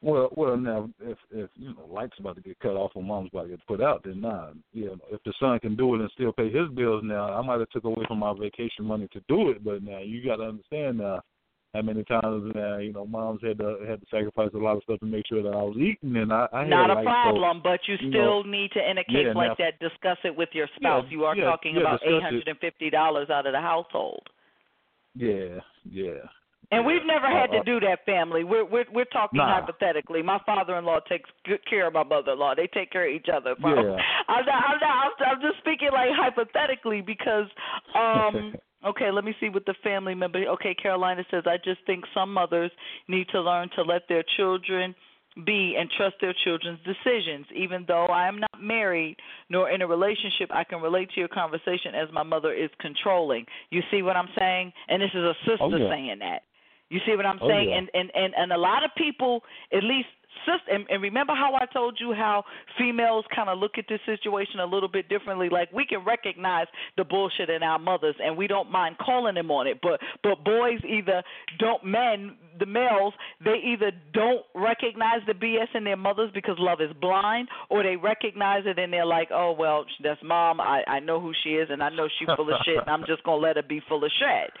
Well, 0.00 0.28
well, 0.36 0.56
now 0.56 0.88
if 1.00 1.18
if 1.32 1.50
you 1.56 1.70
know 1.74 1.86
lights 1.90 2.14
about 2.20 2.36
to 2.36 2.42
get 2.42 2.58
cut 2.60 2.76
off 2.76 2.92
or 2.94 3.02
mom's 3.02 3.30
about 3.32 3.44
to 3.44 3.48
get 3.48 3.66
put 3.66 3.80
out, 3.82 4.02
then 4.04 4.20
nah. 4.20 4.50
You 4.72 4.86
know, 4.86 4.96
if 5.10 5.20
the 5.24 5.32
son 5.40 5.58
can 5.58 5.74
do 5.74 5.94
it 5.96 6.00
and 6.00 6.10
still 6.12 6.32
pay 6.32 6.50
his 6.52 6.68
bills, 6.74 7.02
now 7.04 7.32
I 7.36 7.42
might 7.44 7.58
have 7.58 7.70
took 7.70 7.82
away 7.84 8.04
from 8.06 8.18
my 8.20 8.32
vacation 8.38 8.84
money 8.84 9.08
to 9.12 9.20
do 9.28 9.50
it, 9.50 9.64
but 9.64 9.82
now 9.82 9.98
you 9.98 10.24
got 10.24 10.36
to 10.36 10.44
understand 10.44 10.98
now 10.98 11.20
how 11.74 11.82
many 11.82 12.04
times 12.04 12.52
now 12.54 12.78
you 12.78 12.92
know 12.92 13.06
moms 13.06 13.40
had 13.42 13.58
to 13.58 13.78
had 13.88 14.00
to 14.00 14.06
sacrifice 14.08 14.50
a 14.54 14.58
lot 14.58 14.76
of 14.76 14.84
stuff 14.84 15.00
to 15.00 15.06
make 15.06 15.26
sure 15.26 15.42
that 15.42 15.50
I 15.52 15.62
was 15.62 15.76
eating, 15.76 16.16
and 16.16 16.32
I, 16.32 16.46
I 16.52 16.60
had 16.60 16.70
Not 16.70 16.90
a 16.90 16.94
like, 16.94 17.02
so- 17.02 17.10
problem, 17.10 17.60
but 17.64 17.80
you 17.88 17.96
you 18.00 18.10
still 18.12 18.44
know, 18.44 18.50
need 18.50 18.70
to, 18.72 18.90
in 18.90 18.98
a 18.98 19.04
case 19.04 19.26
yeah, 19.26 19.32
like 19.32 19.58
now- 19.58 19.64
that, 19.66 19.80
discuss 19.80 20.18
it 20.22 20.34
with 20.36 20.50
your 20.52 20.68
spouse. 20.76 21.04
Yeah, 21.06 21.10
you 21.10 21.24
are 21.24 21.36
yeah, 21.36 21.44
talking 21.44 21.76
about 21.76 22.00
eight 22.06 22.22
hundred 22.22 22.46
and 22.46 22.58
fifty 22.60 22.88
dollars 22.88 23.30
out 23.30 23.46
of 23.46 23.52
the 23.52 23.60
household. 23.60 24.22
yeah, 25.16 25.58
yeah. 25.90 26.22
And 26.70 26.84
we've 26.84 27.04
never 27.06 27.26
had 27.26 27.50
to 27.52 27.58
uh, 27.58 27.62
do 27.64 27.80
that, 27.80 28.04
family. 28.04 28.44
We're 28.44 28.64
we're 28.64 28.84
we're 28.92 29.06
talking 29.06 29.38
Nah. 29.38 29.60
hypothetically. 29.60 30.22
My 30.22 30.38
father-in-law 30.44 31.00
takes 31.08 31.30
good 31.46 31.60
care 31.68 31.86
of 31.86 31.94
my 31.94 32.02
mother-in-law. 32.04 32.56
They 32.56 32.66
take 32.66 32.90
care 32.90 33.08
of 33.08 33.14
each 33.14 33.28
other. 33.34 33.54
Yeah. 33.58 33.66
I'm 34.28 34.44
not, 34.44 34.62
I'm 34.68 34.78
not. 34.80 34.82
I'm, 34.82 35.12
I'm 35.36 35.40
just 35.40 35.58
speaking 35.58 35.88
like 35.92 36.10
hypothetically 36.12 37.00
because. 37.00 37.46
um 37.94 38.54
Okay, 38.86 39.10
let 39.10 39.24
me 39.24 39.34
see 39.40 39.48
what 39.48 39.66
the 39.66 39.74
family 39.82 40.14
member. 40.14 40.38
Okay, 40.50 40.72
Carolina 40.72 41.24
says, 41.32 41.42
I 41.46 41.56
just 41.56 41.80
think 41.84 42.04
some 42.14 42.32
mothers 42.32 42.70
need 43.08 43.26
to 43.32 43.40
learn 43.40 43.68
to 43.74 43.82
let 43.82 44.02
their 44.08 44.22
children 44.36 44.94
be 45.44 45.74
and 45.76 45.90
trust 45.96 46.14
their 46.20 46.32
children's 46.44 46.78
decisions. 46.84 47.44
Even 47.56 47.84
though 47.88 48.06
I 48.06 48.28
am 48.28 48.38
not 48.38 48.62
married 48.62 49.16
nor 49.50 49.68
in 49.70 49.82
a 49.82 49.86
relationship, 49.88 50.50
I 50.52 50.62
can 50.62 50.80
relate 50.80 51.10
to 51.14 51.18
your 51.20 51.28
conversation 51.28 51.96
as 51.96 52.08
my 52.12 52.22
mother 52.22 52.52
is 52.52 52.70
controlling. 52.80 53.46
You 53.70 53.82
see 53.90 54.02
what 54.02 54.16
I'm 54.16 54.28
saying? 54.38 54.72
And 54.86 55.02
this 55.02 55.10
is 55.12 55.24
a 55.24 55.34
sister 55.44 55.56
Oh, 55.60 55.76
yeah. 55.76 55.90
saying 55.90 56.18
that. 56.20 56.42
You 56.90 57.00
see 57.06 57.16
what 57.16 57.26
I'm 57.26 57.38
Oh, 57.42 57.48
saying? 57.48 57.68
yeah. 57.70 57.78
And, 57.78 57.90
and 57.94 58.10
and 58.14 58.34
and 58.36 58.52
a 58.52 58.58
lot 58.58 58.84
of 58.84 58.90
people, 58.96 59.42
at 59.72 59.84
least 59.84 60.08
sis, 60.46 60.60
and, 60.70 60.86
and 60.88 61.02
remember 61.02 61.34
how 61.34 61.54
I 61.54 61.66
told 61.66 61.98
you 62.00 62.12
how 62.12 62.44
females 62.78 63.24
kind 63.34 63.48
of 63.48 63.58
look 63.58 63.72
at 63.76 63.86
this 63.88 64.00
situation 64.06 64.60
a 64.60 64.66
little 64.66 64.88
bit 64.88 65.08
differently. 65.08 65.48
Like 65.50 65.70
we 65.72 65.84
can 65.84 66.04
recognize 66.04 66.66
the 66.96 67.04
bullshit 67.04 67.50
in 67.50 67.62
our 67.62 67.78
mothers, 67.78 68.14
and 68.22 68.36
we 68.36 68.46
don't 68.46 68.70
mind 68.70 68.96
calling 68.98 69.34
them 69.34 69.50
on 69.50 69.66
it. 69.66 69.80
But 69.82 70.00
but 70.22 70.44
boys 70.44 70.80
either 70.88 71.22
don't 71.58 71.84
men 71.84 72.36
the 72.58 72.66
males 72.66 73.14
they 73.44 73.60
either 73.64 73.92
don't 74.12 74.42
recognize 74.54 75.20
the 75.26 75.32
BS 75.34 75.74
in 75.74 75.84
their 75.84 75.96
mothers 75.96 76.30
because 76.34 76.56
love 76.58 76.80
is 76.80 76.90
blind, 77.00 77.48
or 77.68 77.82
they 77.82 77.96
recognize 77.96 78.62
it 78.66 78.78
and 78.78 78.92
they're 78.92 79.06
like, 79.06 79.28
oh 79.32 79.52
well, 79.58 79.84
that's 80.02 80.20
mom. 80.22 80.60
I 80.60 80.82
I 80.86 81.00
know 81.00 81.20
who 81.20 81.32
she 81.44 81.50
is, 81.50 81.68
and 81.70 81.82
I 81.82 81.90
know 81.90 82.08
she's 82.18 82.28
full 82.34 82.48
of 82.48 82.60
shit, 82.64 82.78
and 82.78 82.88
I'm 82.88 83.04
just 83.06 83.22
gonna 83.24 83.42
let 83.42 83.56
her 83.56 83.62
be 83.62 83.82
full 83.88 84.02
of 84.04 84.10
shit. 84.18 84.52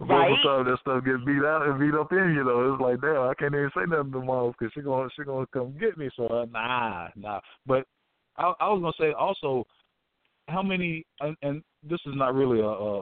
Most 0.00 0.08
Right. 0.08 0.32
of 0.32 0.38
the 0.38 0.48
time 0.48 0.64
that 0.64 0.80
stuff 0.80 1.04
gets 1.04 1.22
beat 1.26 1.44
out 1.44 1.66
and 1.66 1.78
beat 1.78 1.94
up 1.94 2.10
in 2.10 2.34
you 2.34 2.42
know. 2.42 2.72
It's 2.72 2.80
like 2.80 3.00
damn, 3.02 3.28
I 3.28 3.34
can't 3.34 3.54
even 3.54 3.70
say 3.74 3.84
nothing 3.86 4.12
to 4.12 4.20
mom 4.20 4.52
because 4.58 4.72
she 4.72 4.80
gonna 4.80 5.10
she 5.14 5.24
gonna 5.24 5.46
come 5.52 5.76
get 5.78 5.98
me. 5.98 6.08
So 6.16 6.26
uh, 6.26 6.46
nah, 6.50 7.08
nah. 7.16 7.40
But 7.66 7.84
I, 8.38 8.52
I 8.60 8.68
was 8.68 8.80
gonna 8.80 8.92
say 8.98 9.12
also, 9.12 9.66
how 10.48 10.62
many 10.62 11.04
and, 11.20 11.36
and 11.42 11.62
this 11.82 12.00
is 12.06 12.14
not 12.16 12.34
really 12.34 12.60
a, 12.60 12.64
a 12.64 13.00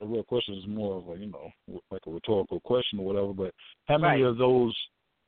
a 0.00 0.06
real 0.06 0.22
question. 0.22 0.54
It's 0.54 0.68
more 0.68 0.98
of 0.98 1.08
a 1.08 1.18
you 1.18 1.26
know 1.26 1.50
like 1.90 2.02
a 2.06 2.10
rhetorical 2.10 2.60
question 2.60 3.00
or 3.00 3.06
whatever. 3.06 3.32
But 3.32 3.52
how 3.86 3.98
many 3.98 4.22
Right. 4.22 4.30
of 4.30 4.38
those 4.38 4.76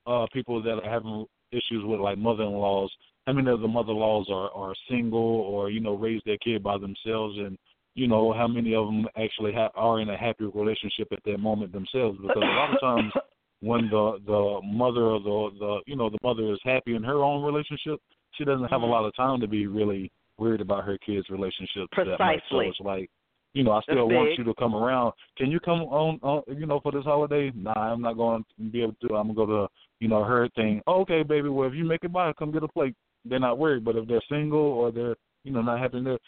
uh 0.07 0.27
people 0.33 0.63
that 0.63 0.79
are 0.79 0.91
having 0.91 1.27
issues 1.51 1.85
with 1.85 1.99
like 1.99 2.19
mother-in-laws? 2.19 2.93
How 3.27 3.33
many 3.33 3.51
of 3.51 3.63
the 3.63 3.69
mother-in-laws 3.69 4.29
are 4.31 4.51
are 4.53 4.75
single 4.89 5.19
or 5.19 5.71
you 5.71 5.81
know 5.81 5.95
raise 5.95 6.23
their 6.25 6.39
kid 6.39 6.63
by 6.63 6.79
themselves 6.79 7.37
and 7.37 7.59
you 7.95 8.07
know 8.07 8.33
how 8.33 8.47
many 8.47 8.75
of 8.75 8.87
them 8.87 9.07
actually 9.17 9.53
ha- 9.53 9.71
are 9.75 10.01
in 10.01 10.09
a 10.11 10.17
happy 10.17 10.45
relationship 10.45 11.09
at 11.13 11.19
that 11.25 11.39
moment 11.39 11.73
themselves 11.73 12.19
because 12.21 12.37
a 12.37 12.41
lot 12.41 12.75
of 12.75 12.81
times 12.81 13.13
when 13.61 13.89
the 13.91 14.19
the 14.27 14.61
mother 14.65 15.03
or 15.03 15.21
the 15.21 15.59
the 15.59 15.79
you 15.87 15.97
know 15.97 16.09
the 16.11 16.19
mother 16.23 16.53
is 16.53 16.61
happy 16.65 16.95
in 16.95 17.03
her 17.03 17.23
own 17.23 17.43
relationship, 17.45 18.01
she 18.37 18.45
doesn't 18.45 18.69
have 18.69 18.83
a 18.83 18.87
lot 18.87 19.05
of 19.05 19.15
time 19.15 19.41
to 19.41 19.49
be 19.49 19.67
really 19.67 20.11
worried 20.39 20.61
about 20.61 20.85
her 20.85 20.99
kids' 20.99 21.29
relationship 21.29 21.89
that 21.97 22.17
much. 22.19 22.43
So 22.51 22.61
it's 22.61 22.81
like, 22.81 23.11
you 23.53 23.63
know, 23.63 23.73
I 23.73 23.83
still 23.83 24.09
want 24.09 24.39
you 24.39 24.45
to 24.45 24.55
come 24.55 24.75
around. 24.75 25.13
Can 25.37 25.51
you 25.51 25.61
come 25.61 25.81
on, 25.83 26.19
on 26.23 26.43
you 26.57 26.67
know, 26.67 26.81
for 26.81 26.93
this 26.93 27.05
holiday? 27.05 27.53
Nah, 27.55 27.73
I'm 27.73 28.01
not 28.01 28.17
going 28.17 28.45
to 28.57 28.65
be 28.71 28.83
able 28.83 28.97
to. 29.03 29.15
I'm 29.15 29.35
gonna 29.35 29.35
go 29.35 29.47
to 29.47 29.69
you 30.01 30.09
know 30.09 30.25
her 30.25 30.49
thing. 30.57 30.81
Oh, 30.87 31.03
okay, 31.03 31.23
baby. 31.23 31.49
Well, 31.49 31.69
if 31.69 31.75
you 31.75 31.85
make 31.85 32.05
it 32.05 32.13
by, 32.13 32.33
come 32.33 32.53
get 32.53 32.63
a 32.63 32.69
plate. 32.69 32.95
They're 33.27 33.39
not 33.39 33.59
worried. 33.59 33.85
But 33.85 33.97
if 33.97 34.09
they're 34.09 34.23
single 34.31 34.59
or 34.59 34.91
they're 34.91 35.17
you 35.45 35.53
know 35.53 35.63
not 35.63 35.81
having 35.81 36.05
there, 36.05 36.19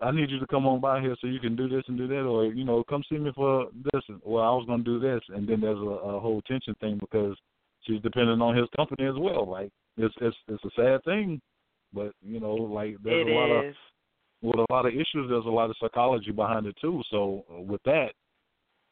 I 0.00 0.10
need 0.10 0.30
you 0.30 0.38
to 0.40 0.46
come 0.46 0.66
on 0.66 0.80
by 0.80 1.00
here 1.00 1.14
so 1.20 1.26
you 1.26 1.40
can 1.40 1.56
do 1.56 1.68
this 1.68 1.84
and 1.88 1.98
do 1.98 2.06
that, 2.08 2.22
or 2.22 2.46
you 2.46 2.64
know, 2.64 2.82
come 2.88 3.02
see 3.08 3.18
me 3.18 3.30
for 3.34 3.66
this. 3.92 4.02
Well, 4.24 4.42
I 4.44 4.50
was 4.50 4.64
gonna 4.66 4.82
do 4.82 4.98
this, 4.98 5.20
and 5.28 5.48
then 5.48 5.60
there's 5.60 5.78
a, 5.78 5.80
a 6.16 6.20
whole 6.20 6.40
tension 6.42 6.74
thing 6.80 6.98
because 6.98 7.36
she's 7.82 8.00
dependent 8.02 8.40
on 8.42 8.56
his 8.56 8.66
company 8.76 9.06
as 9.06 9.14
well. 9.18 9.48
Like 9.48 9.70
it's 9.96 10.14
it's 10.20 10.36
it's 10.48 10.64
a 10.64 10.70
sad 10.76 11.04
thing, 11.04 11.40
but 11.92 12.12
you 12.22 12.40
know, 12.40 12.54
like 12.54 12.96
there's 13.04 13.26
It 13.26 13.30
a 13.30 13.34
lot 13.34 13.50
of 13.50 13.64
is. 13.66 13.76
with 14.42 14.60
a 14.60 14.72
lot 14.72 14.86
of 14.86 14.92
issues, 14.92 15.28
there's 15.28 15.46
a 15.46 15.50
lot 15.50 15.70
of 15.70 15.76
psychology 15.80 16.30
behind 16.32 16.66
it 16.66 16.76
too. 16.80 17.02
So 17.10 17.44
uh, 17.54 17.60
with 17.60 17.82
that, 17.84 18.12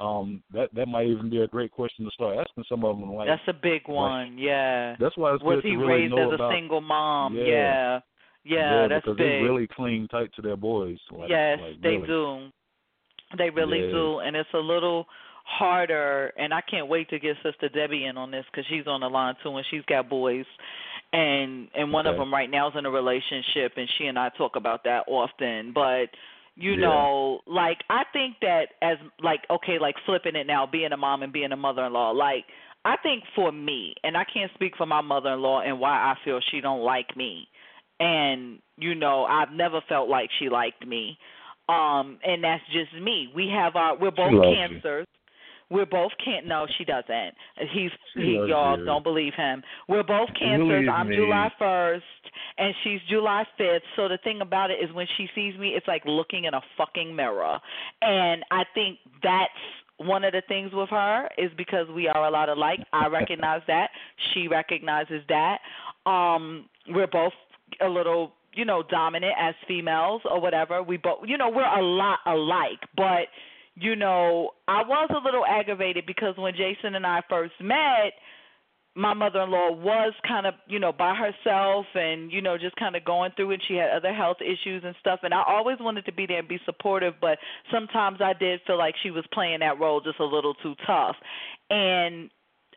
um, 0.00 0.42
that 0.52 0.68
that 0.74 0.86
might 0.88 1.06
even 1.06 1.30
be 1.30 1.40
a 1.42 1.46
great 1.46 1.70
question 1.70 2.04
to 2.04 2.10
start 2.10 2.36
asking 2.38 2.64
some 2.68 2.84
of 2.84 2.98
them. 2.98 3.12
Like 3.14 3.28
That's 3.28 3.48
a 3.48 3.52
big 3.60 3.82
one. 3.86 4.36
Yeah. 4.38 4.96
that's 5.00 5.16
why 5.16 5.34
it's 5.34 5.42
Was 5.42 5.56
good 5.62 5.64
he 5.64 5.70
to 5.72 5.76
really 5.78 6.02
raised 6.02 6.14
as 6.14 6.30
a 6.32 6.34
about. 6.34 6.52
single 6.52 6.80
mom? 6.80 7.34
Yeah. 7.36 7.44
Yeah. 7.44 8.00
Yeah, 8.44 8.88
that's 8.88 9.04
because 9.04 9.18
big. 9.18 9.26
they 9.26 9.42
really 9.42 9.66
cling 9.66 10.08
tight 10.08 10.30
to 10.36 10.42
their 10.42 10.56
boys. 10.56 10.98
Like, 11.10 11.28
yes, 11.28 11.58
like, 11.60 11.80
they 11.82 11.96
really. 11.96 12.06
do. 12.06 12.50
They 13.38 13.50
really 13.50 13.80
Yeah. 13.80 13.90
do, 13.90 14.18
and 14.20 14.34
it's 14.34 14.52
a 14.54 14.58
little 14.58 15.06
harder. 15.44 16.32
And 16.36 16.52
I 16.52 16.60
can't 16.62 16.88
wait 16.88 17.08
to 17.10 17.18
get 17.18 17.36
Sister 17.42 17.68
Debbie 17.68 18.06
in 18.06 18.16
on 18.16 18.30
this 18.30 18.44
because 18.50 18.66
she's 18.66 18.86
on 18.86 19.00
the 19.02 19.08
line 19.08 19.34
too, 19.42 19.56
and 19.56 19.66
she's 19.70 19.84
got 19.86 20.08
boys, 20.08 20.46
and 21.12 21.68
and 21.74 21.92
one 21.92 22.06
of 22.06 22.16
them 22.16 22.32
right 22.32 22.50
now 22.50 22.68
is 22.68 22.74
in 22.76 22.86
a 22.86 22.90
relationship, 22.90 23.72
and 23.76 23.88
she 23.98 24.06
and 24.06 24.18
I 24.18 24.30
talk 24.30 24.56
about 24.56 24.84
that 24.84 25.04
often. 25.06 25.72
But 25.72 26.06
you 26.56 26.72
Yeah. 26.72 26.86
know, 26.86 27.40
like 27.46 27.84
I 27.88 28.04
think 28.12 28.36
that 28.40 28.68
as 28.82 28.98
like 29.22 29.42
okay, 29.50 29.78
like 29.78 29.96
flipping 30.06 30.34
it 30.34 30.46
now, 30.46 30.66
being 30.66 30.92
a 30.92 30.96
mom 30.96 31.22
and 31.22 31.32
being 31.32 31.52
a 31.52 31.56
mother-in-law, 31.56 32.10
like. 32.12 32.46
I 32.82 32.96
think 33.02 33.24
for 33.34 33.52
me, 33.52 33.94
and 34.04 34.16
I 34.16 34.24
can't 34.24 34.50
speak 34.54 34.74
for 34.74 34.86
my 34.86 35.02
mother-in-law 35.02 35.60
and 35.66 35.78
why 35.78 35.90
I 35.90 36.14
feel 36.24 36.40
she 36.50 36.62
don't 36.62 36.80
like 36.80 37.14
me, 37.14 37.46
and 38.00 38.58
you 38.76 38.94
know 38.94 39.24
I've 39.24 39.52
never 39.52 39.80
felt 39.88 40.08
like 40.08 40.30
she 40.38 40.48
liked 40.48 40.86
me, 40.86 41.16
um, 41.68 42.18
and 42.24 42.42
that's 42.42 42.64
just 42.72 43.00
me. 43.00 43.28
We 43.34 43.48
have 43.54 43.76
our 43.76 43.96
we're 43.96 44.10
both 44.10 44.32
loves 44.32 44.48
you. 44.48 44.54
cancers. 44.56 45.06
We're 45.70 45.86
both 45.86 46.10
can't 46.24 46.48
no, 46.48 46.66
she 46.78 46.84
doesn't. 46.84 47.34
He's 47.72 47.92
She 48.16 48.22
he 48.22 48.32
y'all 48.48 48.76
you. 48.76 48.84
don't 48.84 49.04
believe 49.04 49.34
him. 49.36 49.62
We're 49.88 50.02
both 50.02 50.28
cancers. 50.36 50.66
Believe 50.66 50.88
I'm 50.88 51.08
me. 51.08 51.14
July 51.14 51.48
first 51.60 52.04
and 52.58 52.74
she's 52.82 53.00
July 53.08 53.44
fifth. 53.56 53.82
So 53.94 54.08
the 54.08 54.18
thing 54.24 54.40
about 54.40 54.72
it 54.72 54.78
is 54.82 54.92
when 54.92 55.06
she 55.16 55.28
sees 55.34 55.56
me 55.58 55.70
it's 55.70 55.86
like 55.86 56.02
looking 56.06 56.44
in 56.46 56.54
a 56.54 56.60
fucking 56.76 57.14
mirror. 57.14 57.58
And 58.02 58.44
I 58.50 58.64
think 58.74 58.98
that's 59.22 59.52
one 59.98 60.24
of 60.24 60.32
the 60.32 60.42
things 60.48 60.72
with 60.72 60.88
her 60.88 61.28
is 61.38 61.50
because 61.56 61.86
we 61.94 62.08
are 62.08 62.26
a 62.26 62.30
lot 62.30 62.48
alike. 62.48 62.80
I 62.92 63.06
recognize 63.12 63.62
that. 63.68 63.90
She 64.32 64.48
recognizes 64.48 65.22
that. 65.28 65.58
Um, 66.04 66.68
we're 66.88 67.06
both 67.06 67.32
a 67.80 67.88
little, 67.88 68.32
you 68.54 68.64
know, 68.64 68.82
dominant 68.82 69.34
as 69.38 69.54
females 69.66 70.22
or 70.24 70.40
whatever. 70.40 70.82
We 70.82 70.96
both, 70.96 71.20
you 71.26 71.38
know, 71.38 71.50
we're 71.50 71.62
a 71.62 71.82
lot 71.82 72.18
alike. 72.26 72.80
But, 72.96 73.28
you 73.74 73.96
know, 73.96 74.50
I 74.68 74.82
was 74.82 75.08
a 75.10 75.24
little 75.24 75.44
aggravated 75.46 76.04
because 76.06 76.36
when 76.36 76.54
Jason 76.54 76.94
and 76.94 77.06
I 77.06 77.22
first 77.28 77.54
met, 77.60 78.12
my 78.96 79.14
mother-in-law 79.14 79.70
was 79.72 80.12
kind 80.26 80.46
of, 80.46 80.54
you 80.66 80.80
know, 80.80 80.92
by 80.92 81.14
herself 81.14 81.86
and, 81.94 82.32
you 82.32 82.42
know, 82.42 82.58
just 82.58 82.74
kind 82.74 82.96
of 82.96 83.04
going 83.04 83.30
through 83.36 83.52
and 83.52 83.62
She 83.68 83.74
had 83.74 83.90
other 83.90 84.12
health 84.12 84.38
issues 84.40 84.82
and 84.84 84.96
stuff. 84.98 85.20
And 85.22 85.32
I 85.32 85.44
always 85.46 85.78
wanted 85.78 86.06
to 86.06 86.12
be 86.12 86.26
there 86.26 86.40
and 86.40 86.48
be 86.48 86.58
supportive, 86.64 87.14
but 87.20 87.38
sometimes 87.72 88.18
I 88.20 88.32
did 88.32 88.60
feel 88.66 88.78
like 88.78 88.96
she 89.00 89.12
was 89.12 89.24
playing 89.32 89.60
that 89.60 89.78
role 89.78 90.00
just 90.00 90.18
a 90.18 90.24
little 90.24 90.54
too 90.54 90.74
tough. 90.86 91.14
And 91.70 92.30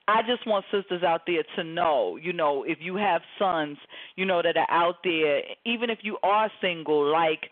I 0.08 0.22
just 0.28 0.46
want 0.46 0.66
sisters 0.72 1.02
out 1.04 1.22
there 1.26 1.44
to 1.56 1.64
know, 1.64 2.18
you 2.22 2.34
know, 2.34 2.64
if 2.64 2.80
you 2.82 2.96
have 2.98 3.22
sons, 3.40 3.78
you 4.16 4.26
know, 4.26 4.42
that 4.42 4.58
are 4.58 4.70
out 4.70 4.98
there, 5.04 5.42
even 5.66 5.90
if 5.90 6.00
you 6.02 6.18
are 6.24 6.52
single, 6.62 7.10
like 7.10 7.50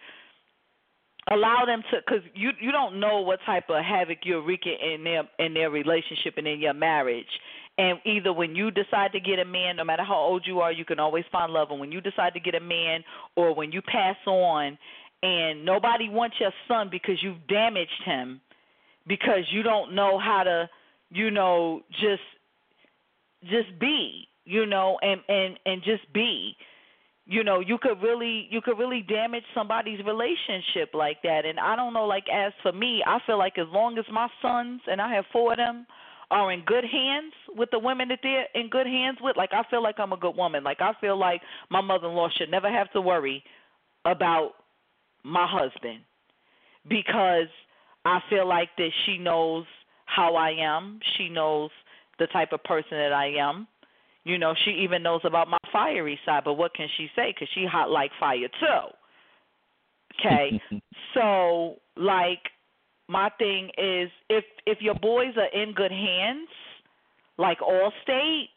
allow 1.29 1.63
them 1.65 1.81
to 1.91 1.97
because 2.05 2.23
you 2.33 2.51
you 2.59 2.71
don't 2.71 2.99
know 2.99 3.21
what 3.21 3.39
type 3.45 3.65
of 3.69 3.83
havoc 3.83 4.19
you're 4.23 4.41
wreaking 4.41 4.77
in 4.81 5.03
their 5.03 5.23
in 5.39 5.53
their 5.53 5.69
relationship 5.69 6.33
and 6.37 6.47
in 6.47 6.59
your 6.59 6.73
marriage. 6.73 7.27
And 7.77 7.99
either 8.05 8.33
when 8.33 8.53
you 8.55 8.69
decide 8.69 9.13
to 9.13 9.19
get 9.19 9.39
a 9.39 9.45
man 9.45 9.77
no 9.77 9.83
matter 9.83 10.03
how 10.03 10.17
old 10.17 10.43
you 10.45 10.59
are 10.59 10.71
you 10.71 10.83
can 10.83 10.99
always 10.99 11.23
find 11.31 11.53
love. 11.53 11.69
And 11.71 11.79
when 11.79 11.91
you 11.91 12.01
decide 12.01 12.33
to 12.33 12.39
get 12.39 12.55
a 12.55 12.59
man 12.59 13.03
or 13.35 13.55
when 13.55 13.71
you 13.71 13.81
pass 13.81 14.17
on 14.25 14.77
and 15.23 15.63
nobody 15.63 16.09
wants 16.09 16.35
your 16.39 16.51
son 16.67 16.89
because 16.91 17.21
you've 17.21 17.47
damaged 17.47 18.03
him 18.03 18.41
because 19.07 19.45
you 19.51 19.63
don't 19.63 19.93
know 19.95 20.19
how 20.19 20.43
to 20.43 20.69
you 21.11 21.31
know 21.31 21.81
just 22.01 22.21
just 23.43 23.77
be 23.79 24.27
you 24.45 24.65
know 24.65 24.97
and 25.01 25.21
and 25.27 25.59
and 25.65 25.83
just 25.83 26.11
be. 26.13 26.55
You 27.25 27.43
know 27.43 27.59
you 27.59 27.77
could 27.77 28.01
really 28.01 28.47
you 28.49 28.61
could 28.61 28.77
really 28.79 29.03
damage 29.07 29.43
somebody's 29.53 29.99
relationship 30.05 30.93
like 30.93 31.21
that. 31.21 31.45
And 31.45 31.59
i 31.59 31.75
don't 31.75 31.93
know 31.93 32.05
like 32.05 32.25
as 32.33 32.51
for 32.63 32.71
me 32.71 33.03
i 33.05 33.19
feel 33.25 33.37
like 33.37 33.57
as 33.57 33.67
long 33.71 33.97
as 33.97 34.05
my 34.11 34.27
sons 34.41 34.81
and 34.87 34.99
i 34.99 35.13
have 35.13 35.25
four 35.31 35.53
of 35.53 35.57
them 35.57 35.85
are 36.31 36.51
in 36.51 36.63
good 36.65 36.83
hands 36.83 37.33
with 37.55 37.69
the 37.71 37.79
women 37.79 38.07
that 38.07 38.19
they're 38.23 38.47
in 38.55 38.69
good 38.69 38.87
hands 38.87 39.19
with 39.21 39.37
like 39.37 39.51
i 39.53 39.63
feel 39.69 39.83
like 39.83 39.99
i'm 39.99 40.13
a 40.13 40.17
good 40.17 40.35
woman. 40.35 40.63
Like 40.63 40.81
i 40.81 40.93
feel 40.99 41.17
like 41.17 41.41
my 41.69 41.79
mother 41.79 42.07
in 42.07 42.15
law 42.15 42.27
should 42.35 42.49
never 42.49 42.69
have 42.69 42.91
to 42.93 43.01
worry 43.01 43.43
about 44.05 44.53
my 45.23 45.47
husband 45.47 45.99
because 46.89 47.47
i 48.03 48.19
feel 48.29 48.47
like 48.47 48.69
that 48.77 48.89
she 49.05 49.17
knows 49.19 49.65
how 50.05 50.35
i 50.35 50.49
am. 50.49 50.99
She 51.17 51.29
knows 51.29 51.69
the 52.21 52.27
type 52.27 52.53
of 52.53 52.63
person 52.63 52.97
that 52.97 53.11
i 53.11 53.27
am 53.27 53.67
you 54.23 54.37
know, 54.37 54.53
she 54.65 54.71
even 54.71 55.01
knows 55.01 55.21
about 55.23 55.47
my 55.47 55.57
fiery 55.71 56.19
side, 56.25 56.43
but 56.45 56.53
what 56.53 56.73
can 56.73 56.87
she 56.97 57.07
say? 57.15 57.33
Because 57.33 57.49
she 57.53 57.65
hot 57.65 57.89
like 57.89 58.11
fire 58.19 58.47
too. 58.59 58.87
Okay, 60.19 60.61
so 61.13 61.77
like 61.97 62.39
my 63.07 63.29
thing 63.39 63.69
is, 63.77 64.09
if 64.29 64.43
if 64.65 64.79
your 64.81 64.95
boys 64.95 65.33
are 65.37 65.61
in 65.61 65.73
good 65.73 65.91
hands, 65.91 66.49
like 67.37 67.59
Allstate, 67.59 68.49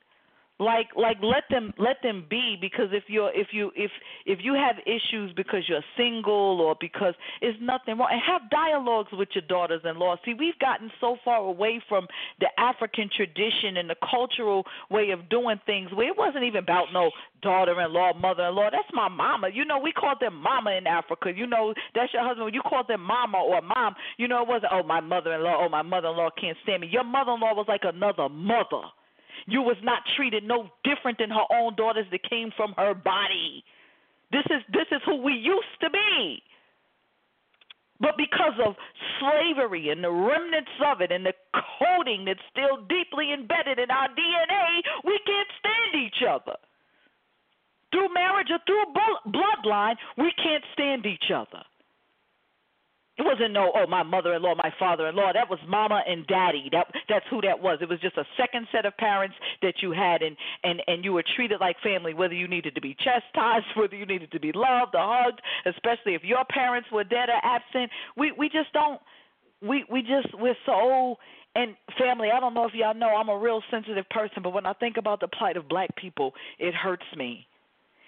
like 0.60 0.88
like 0.96 1.16
let 1.20 1.42
them 1.50 1.72
let 1.78 1.96
them 2.02 2.24
be 2.30 2.56
because 2.60 2.88
if 2.92 3.04
you're 3.08 3.32
if 3.34 3.48
you 3.50 3.72
if 3.74 3.90
if 4.24 4.38
you 4.42 4.54
have 4.54 4.76
issues 4.86 5.32
because 5.34 5.62
you're 5.68 5.82
single 5.96 6.60
or 6.60 6.76
because 6.80 7.14
it's 7.40 7.58
nothing 7.60 7.98
wrong 7.98 8.08
and 8.12 8.20
have 8.24 8.48
dialogues 8.50 9.10
with 9.12 9.28
your 9.34 9.42
daughters-in-law. 9.48 10.16
See 10.24 10.34
we've 10.34 10.58
gotten 10.60 10.92
so 11.00 11.16
far 11.24 11.38
away 11.38 11.82
from 11.88 12.06
the 12.38 12.46
african 12.56 13.10
tradition 13.14 13.78
and 13.78 13.90
the 13.90 13.96
cultural 14.08 14.64
way 14.90 15.10
of 15.10 15.28
doing 15.28 15.58
things 15.66 15.90
where 15.92 16.06
it 16.06 16.16
wasn't 16.16 16.44
even 16.44 16.62
about 16.62 16.86
no 16.92 17.10
daughter-in-law 17.42 18.14
mother-in-law. 18.14 18.70
That's 18.70 18.88
my 18.92 19.08
mama. 19.08 19.48
You 19.52 19.64
know 19.64 19.80
we 19.80 19.90
called 19.90 20.18
them 20.20 20.40
mama 20.40 20.70
in 20.70 20.86
africa. 20.86 21.32
You 21.34 21.48
know 21.48 21.74
that's 21.96 22.12
your 22.12 22.22
husband. 22.22 22.44
When 22.44 22.54
you 22.54 22.62
called 22.62 22.86
them 22.86 23.02
mama 23.02 23.38
or 23.38 23.60
mom. 23.60 23.94
You 24.18 24.28
know 24.28 24.42
it 24.42 24.48
wasn't 24.48 24.70
oh 24.72 24.84
my 24.84 25.00
mother-in-law 25.00 25.66
oh 25.66 25.68
my 25.68 25.82
mother-in-law 25.82 26.30
can't 26.40 26.56
stand 26.62 26.82
me. 26.82 26.88
Your 26.92 27.04
mother-in-law 27.04 27.54
was 27.54 27.66
like 27.66 27.82
another 27.82 28.28
mother 28.28 28.86
you 29.46 29.62
was 29.62 29.76
not 29.82 30.02
treated 30.16 30.44
no 30.44 30.68
different 30.84 31.18
than 31.18 31.30
her 31.30 31.46
own 31.52 31.74
daughters 31.76 32.06
that 32.10 32.22
came 32.28 32.50
from 32.56 32.74
her 32.76 32.94
body. 32.94 33.64
This 34.32 34.44
is 34.46 34.62
this 34.72 34.86
is 34.90 35.00
who 35.04 35.16
we 35.22 35.32
used 35.32 35.78
to 35.80 35.90
be. 35.90 36.42
But 38.00 38.16
because 38.16 38.58
of 38.64 38.74
slavery 39.20 39.90
and 39.90 40.02
the 40.02 40.10
remnants 40.10 40.70
of 40.84 41.00
it 41.00 41.12
and 41.12 41.24
the 41.24 41.32
coding 41.78 42.24
that's 42.24 42.42
still 42.50 42.84
deeply 42.88 43.32
embedded 43.32 43.78
in 43.78 43.90
our 43.90 44.08
DNA, 44.08 44.82
we 45.04 45.18
can't 45.24 45.48
stand 45.58 46.04
each 46.04 46.22
other. 46.28 46.56
Through 47.92 48.12
marriage 48.12 48.48
or 48.50 48.58
through 48.66 48.92
bl- 48.92 49.38
bloodline, 49.38 49.94
we 50.18 50.32
can't 50.42 50.64
stand 50.72 51.06
each 51.06 51.30
other. 51.32 51.62
It 53.16 53.22
wasn't 53.22 53.52
no, 53.52 53.70
oh, 53.76 53.86
my 53.86 54.02
mother-in-law, 54.02 54.56
my 54.56 54.72
father-in-law. 54.76 55.34
That 55.34 55.48
was 55.48 55.60
mama 55.68 56.02
and 56.06 56.26
daddy. 56.26 56.68
That 56.72 56.88
that's 57.08 57.24
who 57.30 57.40
that 57.42 57.62
was. 57.62 57.78
It 57.80 57.88
was 57.88 58.00
just 58.00 58.16
a 58.16 58.24
second 58.36 58.66
set 58.72 58.86
of 58.86 58.96
parents 58.96 59.36
that 59.62 59.74
you 59.82 59.92
had, 59.92 60.22
and 60.22 60.36
and 60.64 60.82
and 60.88 61.04
you 61.04 61.12
were 61.12 61.22
treated 61.36 61.60
like 61.60 61.76
family, 61.80 62.12
whether 62.12 62.34
you 62.34 62.48
needed 62.48 62.74
to 62.74 62.80
be 62.80 62.96
chastised, 62.98 63.66
whether 63.76 63.94
you 63.94 64.04
needed 64.04 64.32
to 64.32 64.40
be 64.40 64.50
loved 64.52 64.96
or 64.96 65.02
hugged, 65.02 65.40
especially 65.64 66.14
if 66.14 66.24
your 66.24 66.44
parents 66.50 66.88
were 66.90 67.04
dead 67.04 67.28
or 67.28 67.38
absent. 67.44 67.90
We 68.16 68.32
we 68.32 68.48
just 68.48 68.72
don't. 68.72 69.00
We 69.62 69.84
we 69.88 70.02
just 70.02 70.34
we're 70.34 70.56
so 70.66 71.16
and 71.54 71.76
family. 71.96 72.30
I 72.34 72.40
don't 72.40 72.52
know 72.52 72.66
if 72.66 72.74
y'all 72.74 72.94
know 72.94 73.14
I'm 73.14 73.28
a 73.28 73.38
real 73.38 73.62
sensitive 73.70 74.08
person, 74.10 74.42
but 74.42 74.52
when 74.52 74.66
I 74.66 74.72
think 74.72 74.96
about 74.96 75.20
the 75.20 75.28
plight 75.28 75.56
of 75.56 75.68
black 75.68 75.94
people, 75.94 76.32
it 76.58 76.74
hurts 76.74 77.06
me. 77.16 77.46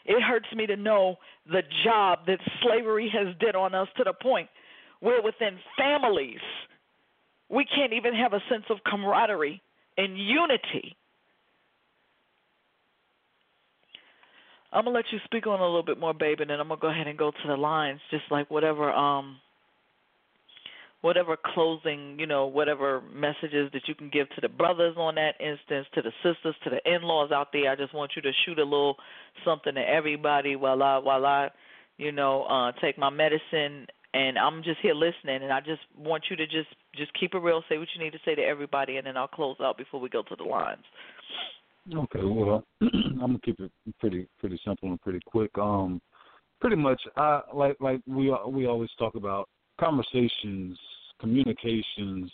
It 0.05 0.21
hurts 0.21 0.47
me 0.53 0.67
to 0.67 0.77
know 0.77 1.17
the 1.47 1.63
job 1.85 2.21
that 2.27 2.39
slavery 2.61 3.09
has 3.13 3.37
did 3.39 3.55
on 3.55 3.73
us 3.73 3.87
to 3.99 4.05
the 4.05 4.13
point 4.13 4.49
where 5.01 5.23
within 5.23 5.59
families 5.77 6.41
we 7.49 7.65
can't 7.65 7.93
even 7.93 8.15
have 8.15 8.33
a 8.33 8.41
sense 8.51 8.65
of 8.71 8.79
camaraderie 8.85 9.63
and 9.97 10.19
unity. 10.19 10.97
I'm 14.73 14.85
gonna 14.85 14.97
let 14.97 15.07
you 15.13 15.19
speak 15.25 15.47
on 15.47 15.61
a 15.61 15.65
little 15.65 15.85
bit 15.85 15.99
more, 15.99 16.13
babe, 16.13 16.41
and 16.41 16.51
then 16.51 16.61
I'm 16.61 16.69
gonna 16.69 16.81
go 16.81 16.91
ahead 16.91 17.07
and 17.07 17.17
go 17.17 17.31
to 17.31 17.49
the 17.49 17.57
lines, 17.57 18.01
just 18.11 18.25
like 18.31 18.51
whatever 18.51 18.93
um 18.93 19.37
whatever 21.03 21.37
closing, 21.55 22.19
you 22.19 22.27
know, 22.27 22.47
whatever 22.47 23.01
messages 23.15 23.71
that 23.73 23.83
you 23.87 23.95
can 23.95 24.11
give 24.11 24.29
to 24.31 24.41
the 24.41 24.49
brothers 24.49 24.97
on 24.97 25.15
that 25.15 25.35
instance, 25.41 25.87
to 25.95 26.03
the 26.03 26.11
sisters, 26.23 26.55
to 26.65 26.71
the 26.71 26.95
in 26.95 27.03
laws 27.03 27.31
out 27.31 27.49
there. 27.53 27.71
I 27.71 27.77
just 27.77 27.95
want 27.95 28.13
you 28.17 28.23
to 28.23 28.33
shoot 28.45 28.59
a 28.59 28.65
little 28.65 28.97
something 29.45 29.75
to 29.75 29.81
everybody 29.81 30.57
while 30.57 30.83
I 30.83 30.99
while 30.99 31.25
I, 31.25 31.51
you 31.97 32.13
know, 32.13 32.43
uh 32.45 32.73
take 32.81 32.99
my 32.99 33.11
medicine 33.11 33.87
and 34.15 34.39
I'm 34.39 34.63
just 34.63 34.81
here 34.81 34.95
listening 34.95 35.43
and 35.43 35.53
I 35.53 35.61
just 35.61 35.83
want 35.97 36.25
you 36.31 36.37
to 36.37 36.47
just 36.47 36.69
just 36.95 37.13
keep 37.19 37.35
it 37.35 37.39
real, 37.39 37.63
say 37.69 37.79
what 37.79 37.89
you 37.95 38.03
need 38.03 38.13
to 38.13 38.19
say 38.25 38.35
to 38.35 38.43
everybody 38.43 38.97
and 38.97 39.07
then 39.07 39.17
I'll 39.17 39.29
close 39.29 39.57
out 39.61 39.79
before 39.79 40.01
we 40.01 40.09
go 40.09 40.23
to 40.23 40.37
the 40.37 40.45
lines. 40.45 40.85
Okay, 41.95 42.21
well, 42.25 42.65
I'm 42.81 43.19
gonna 43.19 43.39
keep 43.45 43.61
it 43.61 43.71
pretty 44.01 44.27
pretty 44.41 44.61
simple 44.65 44.89
and 44.89 45.01
pretty 45.01 45.21
quick. 45.27 45.57
Um, 45.59 46.01
pretty 46.61 46.77
much, 46.77 47.01
I 47.17 47.43
like 47.53 47.77
like 47.81 48.01
we 48.07 48.35
we 48.49 48.67
always 48.67 48.91
talk 48.99 49.15
about 49.15 49.49
conversations, 49.79 50.79
communications, 51.21 52.31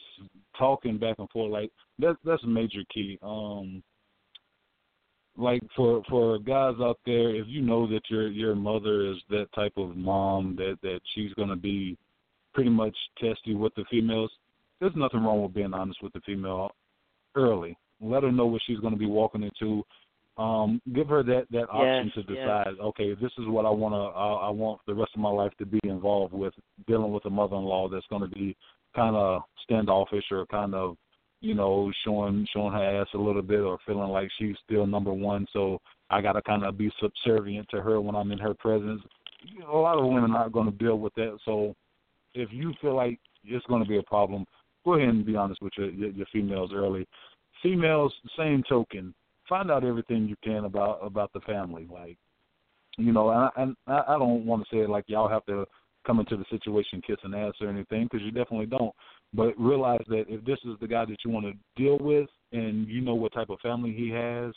talking 0.56 0.98
back 0.98 1.16
and 1.18 1.28
forth. 1.30 1.52
Like 1.52 1.70
that 1.98 2.16
that's 2.24 2.44
a 2.44 2.48
major 2.48 2.82
key. 2.92 3.18
Um, 3.22 3.82
like 5.36 5.62
for 5.74 6.02
for 6.08 6.38
guys 6.38 6.74
out 6.80 6.98
there, 7.06 7.34
if 7.34 7.46
you 7.48 7.62
know 7.62 7.86
that 7.88 8.02
your 8.08 8.28
your 8.28 8.54
mother 8.54 9.10
is 9.10 9.16
that 9.30 9.46
type 9.54 9.74
of 9.76 9.96
mom 9.96 10.56
that 10.56 10.78
that 10.82 11.00
she's 11.14 11.32
gonna 11.34 11.56
be 11.56 11.96
pretty 12.52 12.70
much 12.70 12.96
testy 13.18 13.54
with 13.54 13.74
the 13.74 13.84
females, 13.90 14.30
there's 14.80 14.92
nothing 14.96 15.22
wrong 15.22 15.42
with 15.42 15.54
being 15.54 15.72
honest 15.72 16.02
with 16.02 16.12
the 16.12 16.20
female 16.20 16.70
early. 17.34 17.76
Let 18.00 18.24
her 18.24 18.32
know 18.32 18.46
what 18.46 18.62
she's 18.66 18.80
going 18.80 18.92
to 18.92 18.98
be 18.98 19.06
walking 19.06 19.42
into. 19.42 19.84
Um, 20.36 20.80
give 20.94 21.08
her 21.08 21.22
that 21.22 21.44
that 21.50 21.68
option 21.70 22.10
Yes, 22.14 22.26
to 22.26 22.34
yes. 22.34 22.42
decide. 22.42 22.80
Okay, 22.80 23.14
this 23.14 23.30
is 23.38 23.46
what 23.46 23.66
I 23.66 23.70
want 23.70 23.94
to. 23.94 24.18
I, 24.18 24.48
I 24.48 24.50
want 24.50 24.80
the 24.86 24.94
rest 24.94 25.12
of 25.14 25.20
my 25.20 25.30
life 25.30 25.52
to 25.58 25.66
be 25.66 25.78
involved 25.84 26.32
with 26.32 26.54
dealing 26.86 27.12
with 27.12 27.24
a 27.26 27.30
mother-in-law 27.30 27.88
that's 27.90 28.06
going 28.08 28.22
to 28.22 28.28
be 28.28 28.56
kind 28.96 29.14
of 29.14 29.42
standoffish 29.62 30.24
or 30.30 30.46
kind 30.46 30.74
of, 30.74 30.96
you 31.42 31.54
know, 31.54 31.92
showing 32.04 32.46
showing 32.52 32.72
her 32.72 33.00
ass 33.00 33.08
a 33.14 33.18
little 33.18 33.42
bit 33.42 33.60
or 33.60 33.76
feeling 33.84 34.10
like 34.10 34.30
she's 34.38 34.54
still 34.64 34.86
number 34.86 35.12
one. 35.12 35.46
So 35.52 35.80
I 36.08 36.22
got 36.22 36.32
to 36.32 36.42
kind 36.42 36.64
of 36.64 36.78
be 36.78 36.90
subservient 37.00 37.68
to 37.70 37.82
her 37.82 38.00
when 38.00 38.14
I'm 38.14 38.30
in 38.30 38.38
her 38.38 38.54
presence. 38.54 39.02
A 39.68 39.76
lot 39.76 39.98
of 39.98 40.06
women 40.06 40.30
aren't 40.30 40.52
going 40.52 40.70
to 40.70 40.78
deal 40.78 40.98
with 41.00 41.12
that. 41.16 41.36
So 41.44 41.74
if 42.34 42.50
you 42.52 42.72
feel 42.80 42.94
like 42.94 43.18
it's 43.44 43.66
going 43.66 43.82
to 43.82 43.88
be 43.88 43.98
a 43.98 44.02
problem, 44.04 44.46
go 44.84 44.94
ahead 44.94 45.08
and 45.08 45.26
be 45.26 45.34
honest 45.34 45.60
with 45.60 45.72
your 45.76 45.90
your, 45.90 46.26
females 46.32 46.70
early. 46.72 47.06
Females, 47.60 48.14
same 48.38 48.62
token, 48.68 49.12
find 49.48 49.68
out 49.68 49.84
everything 49.84 50.28
you 50.28 50.36
can 50.44 50.64
about 50.64 51.00
about 51.02 51.32
the 51.32 51.40
family. 51.40 51.88
Like, 51.92 52.18
you 52.98 53.12
know, 53.12 53.30
and 53.30 53.40
I, 53.40 53.50
and 53.56 53.76
I 53.88 54.14
I 54.14 54.18
don't 54.18 54.46
want 54.46 54.62
to 54.62 54.74
say 54.74 54.82
it 54.82 54.90
like 54.90 55.04
y'all 55.08 55.28
have 55.28 55.44
to 55.46 55.66
come 56.06 56.20
into 56.20 56.36
the 56.36 56.44
situation 56.50 57.02
kissing 57.06 57.34
ass 57.34 57.54
or 57.60 57.68
anything 57.68 58.04
because 58.04 58.22
you 58.22 58.30
definitely 58.30 58.66
don't. 58.66 58.94
But 59.34 59.58
realize 59.58 60.04
that 60.08 60.24
if 60.28 60.44
this 60.44 60.58
is 60.64 60.76
the 60.80 60.88
guy 60.88 61.04
that 61.04 61.16
you 61.24 61.30
want 61.30 61.46
to 61.46 61.82
deal 61.82 61.98
with, 61.98 62.28
and 62.52 62.86
you 62.88 63.00
know 63.00 63.14
what 63.14 63.32
type 63.32 63.50
of 63.50 63.60
family 63.60 63.92
he 63.92 64.10
has, 64.10 64.52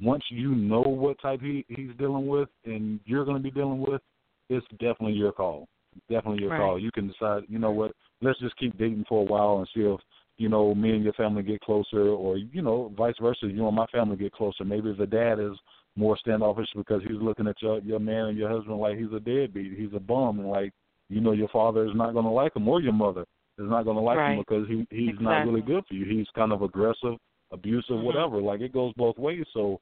once 0.00 0.22
you 0.28 0.54
know 0.54 0.82
what 0.82 1.20
type 1.20 1.40
he 1.40 1.64
he's 1.68 1.90
dealing 1.98 2.26
with, 2.26 2.48
and 2.64 3.00
you're 3.04 3.24
going 3.24 3.36
to 3.36 3.42
be 3.42 3.50
dealing 3.50 3.80
with, 3.80 4.00
it's 4.48 4.66
definitely 4.72 5.12
your 5.12 5.32
call. 5.32 5.66
Definitely 6.08 6.42
your 6.42 6.50
Right. 6.50 6.58
call. 6.58 6.78
You 6.78 6.90
can 6.92 7.08
decide. 7.08 7.44
You 7.48 7.58
know 7.58 7.70
what? 7.70 7.92
Let's 8.20 8.38
just 8.38 8.56
keep 8.56 8.76
dating 8.78 9.04
for 9.08 9.20
a 9.20 9.24
while 9.24 9.58
and 9.58 9.68
see 9.74 9.82
if 9.82 10.00
you 10.38 10.48
know 10.48 10.74
me 10.74 10.94
and 10.94 11.04
your 11.04 11.12
family 11.14 11.42
get 11.42 11.60
closer, 11.60 12.08
or 12.08 12.38
you 12.38 12.62
know 12.62 12.92
vice 12.96 13.14
versa. 13.20 13.46
You 13.46 13.66
and 13.66 13.76
my 13.76 13.86
family 13.86 14.16
get 14.16 14.32
closer. 14.32 14.64
Maybe 14.64 14.92
the 14.92 15.06
dad 15.06 15.38
is 15.38 15.58
more 15.96 16.16
standoffish 16.16 16.68
because 16.74 17.02
he's 17.02 17.20
looking 17.20 17.46
at 17.46 17.60
your 17.60 17.80
your 17.80 17.98
man 17.98 18.26
and 18.26 18.38
your 18.38 18.48
husband 18.48 18.78
like 18.78 18.96
he's 18.96 19.12
a 19.12 19.20
deadbeat, 19.20 19.78
he's 19.78 19.92
a 19.94 20.00
bum, 20.00 20.40
and 20.40 20.48
like 20.48 20.72
you 21.12 21.20
know 21.20 21.32
your 21.32 21.48
father 21.48 21.84
is 21.84 21.94
not 21.94 22.12
going 22.12 22.24
to 22.24 22.30
like 22.30 22.56
him 22.56 22.66
or 22.68 22.80
your 22.80 22.92
mother 22.92 23.22
is 23.58 23.68
not 23.68 23.84
going 23.84 23.96
to 23.96 24.02
like 24.02 24.18
him 24.18 24.38
because 24.38 24.66
he 24.66 24.86
he's 24.90 25.20
not 25.20 25.44
really 25.46 25.60
good 25.60 25.84
for 25.86 25.94
you. 25.94 26.06
He's 26.06 26.26
kind 26.34 26.52
of 26.52 26.62
aggressive, 26.62 27.16
abusive, 27.50 27.96
Mhm. 27.96 28.04
whatever. 28.04 28.40
Like 28.40 28.60
it 28.60 28.72
goes 28.72 28.92
both 28.96 29.18
ways. 29.18 29.44
So 29.52 29.80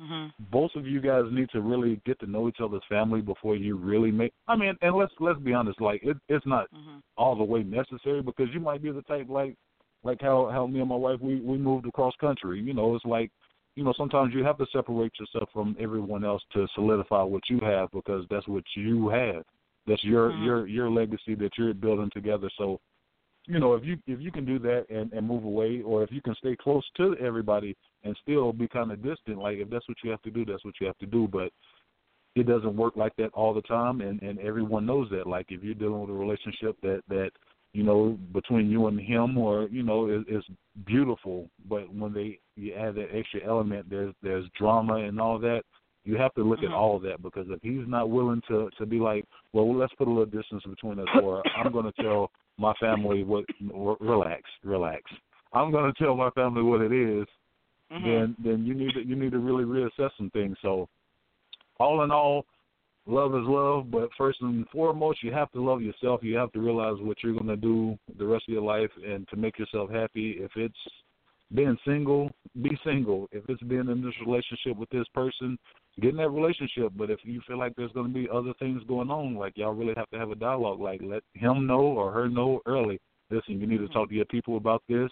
Mhm. 0.00 0.32
both 0.50 0.74
of 0.74 0.86
you 0.86 1.00
guys 1.00 1.24
need 1.30 1.48
to 1.50 1.60
really 1.60 2.00
get 2.04 2.18
to 2.20 2.26
know 2.26 2.48
each 2.48 2.60
other's 2.60 2.84
family 2.88 3.20
before 3.20 3.56
you 3.56 3.76
really 3.76 4.10
make. 4.10 4.32
I 4.48 4.56
mean, 4.56 4.76
and 4.82 4.96
let's 4.96 5.12
let's 5.20 5.38
be 5.40 5.54
honest. 5.54 5.80
Like 5.80 6.02
it, 6.02 6.16
it's 6.28 6.46
not 6.46 6.68
Mhm. 6.72 7.00
all 7.16 7.36
the 7.36 7.44
way 7.44 7.62
necessary 7.62 8.22
because 8.22 8.52
you 8.52 8.60
might 8.60 8.82
be 8.82 8.90
the 8.90 9.02
type 9.02 9.28
like 9.28 9.56
like 10.02 10.20
how 10.20 10.48
how 10.48 10.66
me 10.66 10.80
and 10.80 10.88
my 10.88 10.96
wife 10.96 11.20
we 11.20 11.40
we 11.40 11.56
moved 11.56 11.86
across 11.86 12.14
country. 12.16 12.60
You 12.60 12.74
know, 12.74 12.94
it's 12.94 13.04
like 13.04 13.30
you 13.76 13.84
know 13.84 13.92
sometimes 13.92 14.34
you 14.34 14.42
have 14.44 14.58
to 14.58 14.66
separate 14.66 15.12
yourself 15.20 15.48
from 15.52 15.76
everyone 15.78 16.24
else 16.24 16.42
to 16.54 16.66
solidify 16.74 17.22
what 17.22 17.48
you 17.48 17.60
have 17.60 17.90
because 17.92 18.26
that's 18.28 18.48
what 18.48 18.64
you 18.74 19.08
have. 19.08 19.44
That's 19.88 20.04
your 20.04 20.32
Mhm. 20.32 20.44
your 20.44 20.66
your 20.66 20.90
legacy 20.90 21.34
that 21.36 21.56
you're 21.58 21.74
building 21.74 22.10
together. 22.10 22.50
So 22.56 22.80
you 23.48 23.58
know 23.58 23.74
if 23.74 23.84
you 23.84 23.98
if 24.06 24.20
you 24.20 24.30
can 24.30 24.44
do 24.44 24.58
that 24.58 24.86
and 24.90 25.12
and 25.12 25.26
move 25.26 25.44
away 25.44 25.80
or 25.82 26.04
if 26.04 26.12
you 26.12 26.20
can 26.20 26.34
stay 26.36 26.54
close 26.54 26.84
to 26.96 27.16
everybody 27.16 27.74
and 28.04 28.16
still 28.22 28.52
be 28.52 28.68
kind 28.68 28.92
of 28.92 29.02
distant 29.02 29.38
like 29.38 29.58
if 29.58 29.70
that's 29.70 29.88
what 29.88 29.96
you 30.04 30.10
have 30.10 30.22
to 30.22 30.30
do 30.30 30.44
that's 30.44 30.64
what 30.64 30.74
you 30.80 30.86
have 30.86 30.98
to 30.98 31.06
do 31.06 31.26
but 31.26 31.50
it 32.36 32.46
doesn't 32.46 32.76
work 32.76 32.94
like 32.96 33.16
that 33.16 33.32
all 33.32 33.54
the 33.54 33.62
time 33.62 34.00
and 34.02 34.22
and 34.22 34.38
everyone 34.38 34.84
knows 34.84 35.08
that 35.10 35.26
like 35.26 35.46
if 35.48 35.64
you're 35.64 35.74
dealing 35.74 36.00
with 36.00 36.10
a 36.10 36.12
relationship 36.12 36.76
that 36.82 37.02
that 37.08 37.30
you 37.72 37.82
know 37.82 38.18
between 38.32 38.70
you 38.70 38.86
and 38.86 39.00
him 39.00 39.38
or 39.38 39.66
you 39.70 39.82
know 39.82 40.10
is, 40.10 40.22
is 40.28 40.44
beautiful 40.84 41.48
but 41.68 41.92
when 41.92 42.12
they 42.12 42.38
you 42.56 42.74
add 42.74 42.94
that 42.94 43.08
extra 43.14 43.40
element 43.46 43.88
there's 43.88 44.14
there's 44.22 44.46
drama 44.58 44.96
and 44.96 45.18
all 45.18 45.38
that 45.38 45.62
you 46.04 46.16
have 46.16 46.34
to 46.34 46.42
look 46.42 46.60
Mhm. 46.60 46.66
at 46.66 46.72
all 46.72 46.96
of 46.96 47.02
that 47.02 47.22
because 47.22 47.46
if 47.50 47.60
he's 47.62 47.86
not 47.86 48.10
willing 48.10 48.42
to 48.48 48.70
to 48.78 48.86
be 48.86 48.98
like 48.98 49.24
well 49.52 49.74
let's 49.76 49.94
put 49.94 50.08
a 50.08 50.10
little 50.10 50.26
distance 50.26 50.62
between 50.64 50.98
us 50.98 51.08
or 51.22 51.42
i'm 51.56 51.72
going 51.72 51.90
to 51.90 52.02
tell 52.02 52.30
my 52.58 52.72
family 52.74 53.22
what 53.24 53.44
r- 53.74 53.96
relax 54.00 54.42
relax 54.64 55.02
i'm 55.52 55.70
going 55.70 55.92
to 55.92 56.04
tell 56.04 56.16
my 56.16 56.30
family 56.30 56.62
what 56.62 56.80
it 56.80 56.92
is 56.92 57.26
Mhm. 57.92 58.04
then 58.04 58.36
then 58.42 58.66
you 58.66 58.74
need 58.74 58.94
to 58.94 59.06
you 59.06 59.16
need 59.16 59.32
to 59.32 59.38
really 59.38 59.64
reassess 59.64 60.10
some 60.16 60.30
things. 60.30 60.56
So 60.62 60.88
all 61.80 62.02
in 62.02 62.10
all, 62.10 62.44
love 63.06 63.34
is 63.34 63.44
love, 63.44 63.90
but 63.90 64.10
first 64.16 64.40
and 64.42 64.68
foremost 64.68 65.22
you 65.22 65.32
have 65.32 65.50
to 65.52 65.62
love 65.62 65.80
yourself. 65.80 66.22
You 66.22 66.36
have 66.36 66.52
to 66.52 66.60
realize 66.60 66.96
what 67.00 67.22
you're 67.22 67.34
gonna 67.34 67.56
do 67.56 67.98
the 68.18 68.26
rest 68.26 68.44
of 68.48 68.52
your 68.52 68.62
life 68.62 68.90
and 69.06 69.26
to 69.28 69.36
make 69.36 69.58
yourself 69.58 69.90
happy. 69.90 70.32
If 70.38 70.50
it's 70.56 70.76
being 71.54 71.78
single, 71.84 72.30
be 72.60 72.78
single. 72.84 73.28
If 73.32 73.48
it's 73.48 73.62
being 73.62 73.88
in 73.88 74.02
this 74.02 74.14
relationship 74.24 74.76
with 74.76 74.90
this 74.90 75.08
person, 75.14 75.58
get 76.00 76.10
in 76.10 76.16
that 76.16 76.30
relationship. 76.30 76.92
But 76.96 77.10
if 77.10 77.20
you 77.24 77.40
feel 77.46 77.58
like 77.58 77.74
there's 77.76 77.92
gonna 77.92 78.08
be 78.08 78.28
other 78.32 78.52
things 78.58 78.82
going 78.88 79.10
on, 79.10 79.36
like 79.36 79.56
y'all 79.56 79.72
really 79.74 79.94
have 79.96 80.10
to 80.10 80.18
have 80.18 80.30
a 80.30 80.36
dialogue. 80.36 80.80
Like 80.80 81.00
let 81.02 81.22
him 81.34 81.66
know 81.66 81.80
or 81.80 82.12
her 82.12 82.28
know 82.28 82.60
early. 82.66 83.00
Listen, 83.30 83.60
you 83.60 83.66
need 83.66 83.78
to 83.78 83.88
talk 83.88 84.08
to 84.08 84.14
your 84.14 84.24
people 84.26 84.56
about 84.56 84.82
this. 84.88 85.10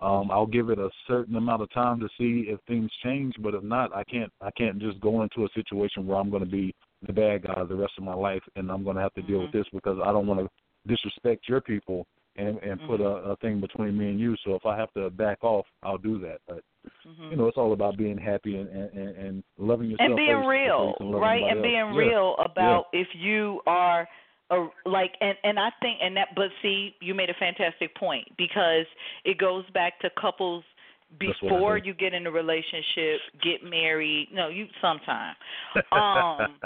Um, 0.00 0.30
I'll 0.30 0.46
give 0.46 0.68
it 0.68 0.78
a 0.78 0.90
certain 1.08 1.36
amount 1.36 1.62
of 1.62 1.72
time 1.72 1.98
to 2.00 2.08
see 2.18 2.50
if 2.50 2.60
things 2.68 2.90
change, 3.02 3.34
but 3.40 3.54
if 3.54 3.62
not, 3.62 3.94
I 3.96 4.04
can't. 4.04 4.30
I 4.42 4.50
can't 4.50 4.78
just 4.78 5.00
go 5.00 5.22
into 5.22 5.44
a 5.44 5.48
situation 5.54 6.06
where 6.06 6.18
I'm 6.18 6.28
going 6.28 6.44
to 6.44 6.50
be 6.50 6.74
the 7.06 7.14
bad 7.14 7.44
guy 7.44 7.64
the 7.64 7.74
rest 7.74 7.94
of 7.96 8.04
my 8.04 8.14
life, 8.14 8.42
and 8.56 8.70
I'm 8.70 8.84
going 8.84 8.96
to 8.96 9.02
have 9.02 9.14
to 9.14 9.22
deal 9.22 9.40
with 9.40 9.52
this 9.52 9.64
because 9.72 9.98
I 10.04 10.12
don't 10.12 10.26
want 10.26 10.40
to 10.40 10.48
disrespect 10.86 11.48
your 11.48 11.62
people 11.62 12.06
and 12.36 12.58
and 12.58 12.80
put 12.86 13.00
a, 13.00 13.30
a 13.30 13.36
thing 13.36 13.60
between 13.60 13.96
me 13.96 14.10
and 14.10 14.20
you. 14.20 14.36
So 14.44 14.54
if 14.54 14.66
I 14.66 14.76
have 14.76 14.92
to 14.94 15.10
back 15.10 15.42
off, 15.42 15.66
I'll 15.82 15.98
do 15.98 16.18
that. 16.20 16.38
But 16.46 16.62
Mhm. 17.06 17.30
you 17.30 17.36
know, 17.36 17.48
it's 17.48 17.56
all 17.56 17.72
about 17.72 17.96
being 17.96 18.18
happy 18.18 18.56
and 18.56 18.68
and, 18.68 18.92
and, 18.92 19.16
and 19.16 19.44
loving 19.58 19.90
yourself 19.90 20.08
and 20.08 20.16
being 20.16 20.28
first 20.28 20.46
before 20.46 20.54
you 20.54 20.96
real, 21.00 21.12
love 21.12 21.22
right? 21.22 21.42
And 21.50 21.62
being 21.62 21.80
else. 21.80 21.94
Yeah. 21.94 21.98
real 21.98 22.36
about 22.38 22.86
if 22.92 23.08
you 23.14 23.60
are 23.66 24.08
a, 24.50 24.68
like, 24.84 25.12
and 25.20 25.36
and 25.42 25.58
I 25.58 25.70
think, 25.80 25.98
and 26.02 26.16
that, 26.16 26.28
but 26.36 26.50
see, 26.62 26.94
you 27.00 27.14
made 27.14 27.30
a 27.30 27.34
fantastic 27.34 27.94
point 27.96 28.28
because 28.38 28.86
it 29.24 29.38
goes 29.38 29.64
back 29.70 29.98
to 30.00 30.10
couples 30.20 30.62
That's 31.10 31.42
what 31.42 31.52
I 31.52 31.56
before 31.56 31.78
you 31.78 31.94
get 31.94 32.14
in 32.14 32.26
a 32.26 32.30
relationship, 32.30 33.20
get 33.42 33.64
married. 33.64 34.28
No, 34.32 34.48
you 34.48 34.66
sometime. 34.80 35.34
Um, 35.92 36.60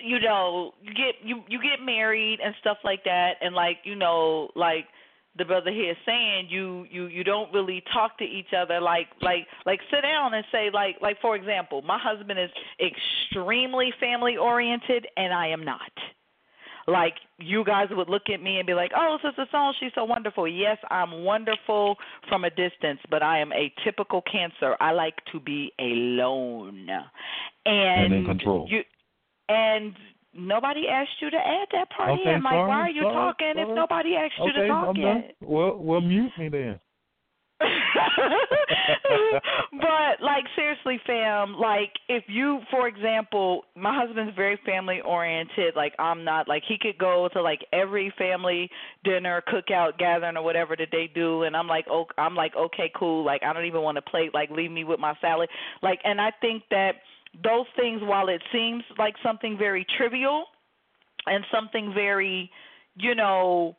you 0.00 0.20
know, 0.20 0.72
you 0.82 0.94
get 0.94 1.14
you 1.22 1.42
you 1.48 1.60
get 1.62 1.84
married 1.84 2.40
and 2.40 2.54
stuff 2.60 2.78
like 2.84 3.04
that, 3.04 3.34
and 3.40 3.54
like 3.54 3.78
you 3.84 3.94
know, 3.94 4.48
like 4.54 4.86
the 5.36 5.44
brother 5.44 5.70
here 5.70 5.94
saying 6.04 6.48
you 6.50 6.86
you 6.90 7.06
you 7.06 7.24
don't 7.24 7.52
really 7.54 7.82
talk 7.92 8.18
to 8.18 8.24
each 8.24 8.52
other 8.56 8.80
like 8.80 9.06
like 9.22 9.46
like 9.64 9.80
sit 9.90 10.02
down 10.02 10.34
and 10.34 10.44
say 10.52 10.68
like 10.72 10.96
like 11.00 11.18
for 11.20 11.34
example 11.36 11.80
my 11.82 11.98
husband 11.98 12.38
is 12.38 12.50
extremely 12.80 13.92
family 13.98 14.36
oriented 14.36 15.06
and 15.16 15.32
i 15.32 15.48
am 15.48 15.64
not. 15.64 15.80
Like 16.88 17.14
you 17.38 17.62
guys 17.64 17.86
would 17.92 18.08
look 18.08 18.28
at 18.28 18.42
me 18.42 18.58
and 18.58 18.66
be 18.66 18.74
like 18.74 18.90
oh 18.94 19.16
sister 19.22 19.46
song 19.50 19.72
she's 19.78 19.92
so 19.94 20.04
wonderful. 20.04 20.46
Yes 20.48 20.78
i'm 20.90 21.22
wonderful 21.24 21.96
from 22.28 22.44
a 22.44 22.50
distance 22.50 22.98
but 23.08 23.22
i 23.22 23.38
am 23.38 23.52
a 23.52 23.72
typical 23.84 24.20
cancer. 24.22 24.76
I 24.80 24.90
like 24.92 25.14
to 25.32 25.40
be 25.40 25.72
alone. 25.78 26.88
And, 27.64 28.12
And 28.12 28.14
in 28.14 28.24
control. 28.26 28.66
you 28.68 28.82
and 29.48 29.94
nobody 30.34 30.88
asked 30.88 31.20
you 31.20 31.30
to 31.30 31.36
add 31.36 31.68
that 31.72 31.90
part 31.90 32.10
Okay, 32.10 32.34
in 32.34 32.42
like 32.42 32.52
sorry, 32.52 32.68
why 32.68 32.80
are 32.80 32.90
you 32.90 33.02
sorry, 33.02 33.14
talking 33.14 33.52
if 33.56 33.68
nobody 33.68 34.16
asked 34.16 34.34
you 34.38 34.50
okay, 34.50 34.60
to 34.60 34.68
talk 34.68 34.88
I'm 34.88 34.96
yet 34.96 35.12
done. 35.12 35.24
Well, 35.40 35.76
well, 35.78 36.00
mute 36.00 36.32
me 36.38 36.48
then. 36.48 36.80
but 39.72 40.20
like 40.20 40.44
seriously, 40.56 41.00
fam, 41.06 41.54
like 41.54 41.92
if 42.08 42.24
you, 42.26 42.60
for 42.70 42.88
example, 42.88 43.62
my 43.76 43.96
husband's 43.96 44.34
very 44.34 44.58
family 44.66 45.00
oriented. 45.04 45.76
Like 45.76 45.94
I'm 45.98 46.24
not. 46.24 46.48
Like 46.48 46.64
he 46.66 46.76
could 46.80 46.98
go 46.98 47.28
to 47.32 47.42
like 47.42 47.60
every 47.72 48.12
family 48.18 48.68
dinner, 49.04 49.42
cookout, 49.48 49.98
gathering, 49.98 50.36
or 50.36 50.42
whatever 50.42 50.76
that 50.76 50.88
they 50.90 51.10
do, 51.14 51.44
and 51.44 51.56
I'm 51.56 51.68
like, 51.68 51.86
oh, 51.90 52.06
I'm 52.18 52.34
like, 52.34 52.56
okay, 52.56 52.90
cool. 52.96 53.24
Like 53.24 53.42
I 53.42 53.52
don't 53.52 53.66
even 53.66 53.82
want 53.82 53.96
to 53.96 54.02
play. 54.02 54.30
Like 54.32 54.50
leave 54.50 54.70
me 54.70 54.84
with 54.84 55.00
my 55.00 55.14
salad. 55.20 55.48
Like, 55.82 56.00
and 56.04 56.20
I 56.20 56.32
think 56.40 56.64
that 56.70 56.92
those 57.42 57.66
things, 57.76 58.00
while 58.02 58.28
it 58.28 58.42
seems 58.52 58.82
like 58.98 59.14
something 59.22 59.56
very 59.58 59.86
trivial 59.96 60.44
and 61.26 61.44
something 61.52 61.92
very, 61.94 62.50
you 62.96 63.14
know, 63.14 63.76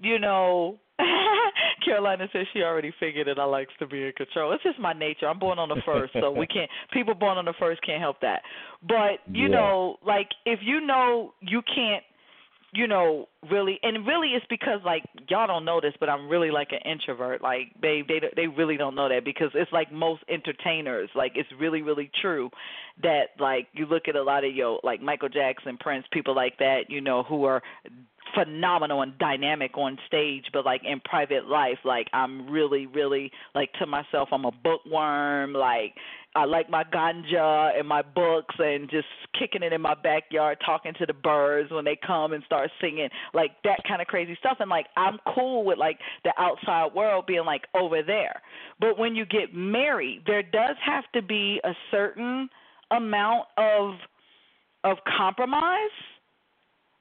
you 0.00 0.18
know. 0.18 0.78
Carolina 1.84 2.26
says 2.32 2.44
she 2.52 2.62
already 2.62 2.92
figured 2.98 3.28
it. 3.28 3.38
I 3.38 3.44
likes 3.44 3.72
to 3.78 3.86
be 3.86 4.04
in 4.04 4.12
control. 4.12 4.52
It's 4.52 4.62
just 4.64 4.80
my 4.80 4.92
nature. 4.92 5.28
I'm 5.28 5.38
born 5.38 5.58
on 5.58 5.68
the 5.68 5.80
first, 5.86 6.12
so 6.20 6.32
we 6.32 6.46
can't. 6.54 6.68
People 6.92 7.14
born 7.14 7.38
on 7.38 7.44
the 7.44 7.54
first 7.58 7.80
can't 7.82 8.00
help 8.00 8.20
that. 8.20 8.42
But 8.82 9.20
you 9.32 9.48
Yeah. 9.48 9.56
know, 9.56 9.96
like 10.04 10.28
if 10.44 10.60
you 10.62 10.80
know 10.80 11.34
you 11.40 11.62
can't, 11.62 12.02
you 12.72 12.86
know, 12.86 13.28
really, 13.50 13.78
and 13.82 14.06
really 14.06 14.28
it's 14.34 14.44
because 14.50 14.80
like 14.84 15.02
y'all 15.28 15.46
don't 15.46 15.64
know 15.64 15.80
this, 15.80 15.94
but 15.98 16.08
I'm 16.08 16.28
really 16.28 16.50
like 16.50 16.68
an 16.72 16.90
introvert. 16.90 17.42
Like 17.42 17.72
they 17.80 18.02
they 18.06 18.20
they 18.36 18.46
really 18.46 18.76
don't 18.76 18.94
know 18.94 19.08
that 19.08 19.24
because 19.24 19.50
it's 19.54 19.72
like 19.72 19.90
most 19.90 20.22
entertainers. 20.28 21.08
Like 21.14 21.32
it's 21.34 21.48
really 21.58 21.82
really 21.82 22.10
true 22.20 22.50
that 23.02 23.28
like 23.38 23.68
you 23.72 23.86
look 23.86 24.08
at 24.08 24.16
a 24.16 24.22
lot 24.22 24.44
of 24.44 24.54
yo 24.54 24.80
like 24.82 25.00
Michael 25.00 25.30
Jackson, 25.30 25.78
Prince, 25.78 26.06
people 26.12 26.34
like 26.34 26.58
that, 26.58 26.90
you 26.90 27.00
know, 27.00 27.22
who 27.22 27.44
are 27.44 27.62
phenomenal 28.34 29.02
and 29.02 29.16
dynamic 29.18 29.76
on 29.78 29.98
stage 30.06 30.44
but 30.52 30.64
like 30.64 30.82
in 30.84 31.00
private 31.00 31.46
life 31.46 31.78
like 31.84 32.08
i'm 32.12 32.48
really 32.50 32.86
really 32.86 33.30
like 33.54 33.72
to 33.72 33.86
myself 33.86 34.28
i'm 34.32 34.44
a 34.44 34.52
bookworm 34.62 35.52
like 35.54 35.94
i 36.34 36.44
like 36.44 36.68
my 36.70 36.84
ganja 36.84 37.78
and 37.78 37.86
my 37.86 38.02
books 38.02 38.54
and 38.58 38.90
just 38.90 39.06
kicking 39.38 39.62
it 39.62 39.72
in 39.72 39.80
my 39.80 39.94
backyard 40.02 40.58
talking 40.64 40.92
to 40.98 41.06
the 41.06 41.12
birds 41.12 41.70
when 41.70 41.84
they 41.84 41.98
come 42.06 42.32
and 42.32 42.42
start 42.44 42.70
singing 42.80 43.08
like 43.34 43.52
that 43.64 43.80
kind 43.86 44.00
of 44.00 44.08
crazy 44.08 44.36
stuff. 44.38 44.58
And 44.60 44.70
like 44.70 44.86
i'm 44.96 45.18
cool 45.34 45.64
with 45.64 45.78
like 45.78 45.98
the 46.24 46.32
outside 46.38 46.94
world 46.94 47.26
being 47.26 47.44
like 47.44 47.62
over 47.74 48.02
there. 48.02 48.42
But 48.80 48.98
when 48.98 49.14
you 49.14 49.24
get 49.26 49.54
married 49.54 50.22
there 50.26 50.42
does 50.42 50.76
have 50.84 51.04
to 51.14 51.22
be 51.22 51.60
a 51.64 51.72
certain 51.90 52.48
amount 52.90 53.44
of 53.56 53.94
of 54.84 54.98
compromise 55.16 55.90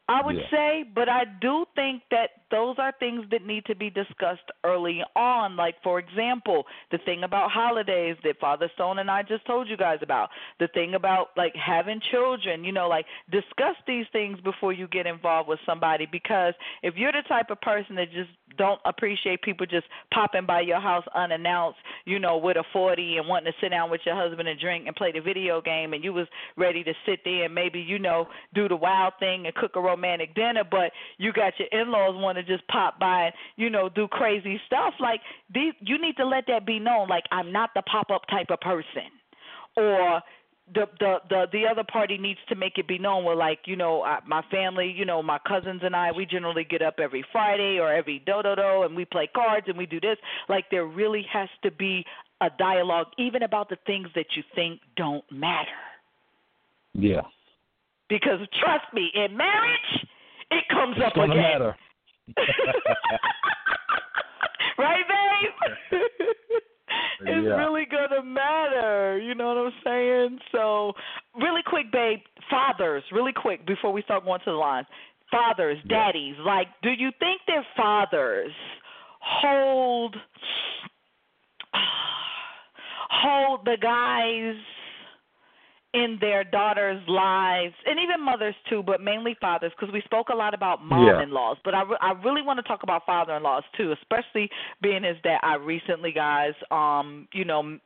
I 0.10 0.22
would 0.22 0.38
Yeah. 0.38 0.50
say, 0.50 0.84
but 0.84 1.10
I 1.10 1.26
do 1.26 1.66
think 1.76 2.04
that 2.12 2.44
those 2.50 2.80
are 2.80 2.94
things 2.94 3.26
that 3.32 3.46
need 3.46 3.66
to 3.66 3.76
be 3.76 3.90
discussed 3.90 4.50
early 4.64 5.04
on. 5.16 5.58
Like, 5.58 5.82
for 5.84 6.00
example, 6.00 6.66
the 6.92 6.98
thing 7.00 7.24
about 7.24 7.52
holidays 7.52 8.16
that 8.24 8.40
Father 8.40 8.70
Stone 8.76 9.00
and 9.00 9.12
I 9.12 9.24
just 9.24 9.46
told 9.46 9.68
you 9.68 9.76
guys 9.76 10.00
about, 10.02 10.30
the 10.60 10.70
thing 10.70 10.94
about 10.94 11.32
like 11.36 11.54
having 11.56 12.00
children, 12.00 12.64
you 12.64 12.72
know, 12.72 12.88
like 12.88 13.06
discuss 13.30 13.76
these 13.86 14.06
things 14.14 14.40
before 14.42 14.72
you 14.72 14.88
get 14.88 15.06
involved 15.06 15.50
with 15.50 15.60
somebody 15.66 16.06
because 16.10 16.54
if 16.84 16.96
you're 16.96 17.12
the 17.12 17.24
type 17.28 17.50
of 17.50 17.60
person 17.60 17.96
that 17.96 18.12
just 18.14 18.30
don't 18.58 18.80
appreciate 18.86 19.42
people 19.42 19.66
just 19.66 19.86
popping 20.14 20.46
by 20.46 20.62
your 20.62 20.80
house 20.80 21.06
unannounced, 21.16 21.80
you 22.06 22.18
know, 22.18 22.38
with 22.38 22.56
a 22.56 22.64
40 22.72 23.18
and 23.18 23.28
wanting 23.28 23.52
to 23.52 23.58
sit 23.60 23.70
down 23.70 23.92
with 23.92 24.02
your 24.06 24.16
husband 24.16 24.48
and 24.48 24.60
drink 24.60 24.88
and 24.88 24.96
play 24.96 25.12
the 25.12 25.20
video 25.20 25.62
game 25.62 25.94
and 25.94 26.04
you 26.04 26.14
was 26.14 26.28
ready 26.56 26.84
to 26.84 26.94
sit 27.06 27.20
there 27.26 27.44
and 27.44 27.54
maybe, 27.54 27.80
you 27.80 28.00
know, 28.00 28.28
do 28.54 28.70
the 28.70 28.76
wild 28.76 29.14
thing 29.20 29.46
and 29.46 29.54
cook 29.56 29.76
a 29.76 29.80
romantic 29.98 30.36
dinner, 30.36 30.64
but 30.70 30.92
you 31.18 31.34
got 31.34 31.54
your 31.58 31.68
in-laws 31.72 32.16
want 32.16 32.38
to 32.38 32.44
just 32.44 32.68
pop 32.68 33.00
by 33.00 33.26
and, 33.26 33.34
you 33.56 33.70
know, 33.70 33.90
do 33.90 34.08
crazy 34.08 34.60
stuff. 34.66 34.94
Like, 35.00 35.22
these, 35.54 35.74
you 35.80 36.00
need 36.00 36.16
to 36.18 36.26
let 36.26 36.46
that 36.48 36.66
be 36.66 36.80
known. 36.80 37.08
Like, 37.08 37.24
I'm 37.32 37.52
not 37.52 37.72
the 37.76 37.82
pop-up 37.82 38.24
type 38.30 38.48
of 38.50 38.60
person. 38.62 39.10
Or 39.76 40.22
the 40.74 40.86
the 41.00 41.16
the 41.30 41.46
the 41.54 41.64
other 41.66 41.84
party 41.84 42.18
needs 42.18 42.40
to 42.50 42.56
make 42.56 42.78
it 42.78 42.88
be 42.90 42.98
known 42.98 43.24
well 43.24 43.38
like 43.38 43.60
you 43.66 43.78
know 43.78 44.04
I, 44.04 44.20
my 44.28 44.42
family 44.52 44.94
you 44.94 45.06
know 45.06 45.24
my 45.24 45.40
cousins 45.48 45.80
and 45.82 45.96
i 45.96 46.12
we 46.12 46.26
generally 46.26 46.66
get 46.66 46.82
up 46.82 46.96
every 47.00 47.24
friday 47.32 47.80
or 47.80 47.94
every 47.94 48.22
do 48.26 48.42
do 48.44 48.54
do 48.54 48.84
and 48.84 48.94
we 48.94 49.06
play 49.06 49.30
cards 49.34 49.68
and 49.70 49.78
we 49.78 49.86
do 49.86 50.02
this 50.02 50.18
like 50.50 50.66
there 50.70 50.86
really 50.86 51.26
has 51.32 51.48
to 51.64 51.72
be 51.72 52.04
a 52.42 52.50
dialogue 52.60 53.08
even 53.18 53.44
about 53.44 53.70
the 53.70 53.78
things 53.86 54.10
that 54.14 54.26
you 54.36 54.44
think 54.56 54.82
don't 54.98 55.24
matter 55.32 55.80
Yeah. 56.94 57.22
Because 58.10 58.40
trust 58.62 58.86
me 58.94 59.12
in 59.14 59.36
marriage 59.36 60.06
it 60.52 60.64
comes 60.70 60.96
It's 60.98 61.06
up 61.06 61.16
again 61.18 61.38
matter. 61.38 61.76
right 64.78 65.04
babe 65.08 65.52
it's 67.22 67.48
Yeah. 67.48 67.56
really 67.58 67.86
gonna 67.86 68.24
matter. 68.24 69.18
You 69.20 69.36
know 69.36 69.48
what 69.48 69.58
I'm 69.58 69.74
saying? 69.84 70.40
So, 70.52 70.94
really 71.36 71.62
quick, 71.66 71.92
babe. 71.92 72.20
Fathers, 72.50 73.04
really 73.12 73.34
quick 73.34 73.66
before 73.66 73.92
we 73.92 74.02
start 74.04 74.24
going 74.24 74.40
to 74.42 74.52
the 74.52 74.58
lines. 74.58 74.88
Fathers, 75.32 75.78
Yeah. 75.84 76.06
daddies, 76.06 76.36
like, 76.40 76.68
do 76.84 76.92
you 76.92 77.12
think 77.20 77.42
their 77.48 77.66
fathers 77.76 78.52
hold 79.20 80.16
hold 83.10 83.66
the 83.66 83.78
guys 83.82 84.56
in 85.94 86.18
their 86.20 86.44
daughters' 86.44 87.02
lives, 87.08 87.74
and 87.86 87.98
even 88.00 88.24
mothers 88.24 88.56
too, 88.70 88.84
but 88.84 89.02
mainly 89.02 89.36
fathers, 89.40 89.72
because 89.80 89.92
we 89.94 90.02
spoke 90.02 90.30
a 90.30 90.36
lot 90.36 90.54
about 90.54 90.84
mom-in-laws. 90.84 91.58
But 91.64 91.74
I, 91.76 91.84
re- 91.84 91.98
I 92.02 92.12
really 92.24 92.42
want 92.42 92.58
to 92.58 92.64
talk 92.64 92.84
about 92.84 93.06
father-in-laws 93.06 93.64
too, 93.76 93.94
especially 93.94 94.50
being 94.82 95.06
as 95.06 95.16
that 95.24 95.40
I 95.44 95.56
recently, 95.56 96.12
guys, 96.12 96.54
um, 96.72 97.28
you 97.34 97.46
know, 97.46 97.80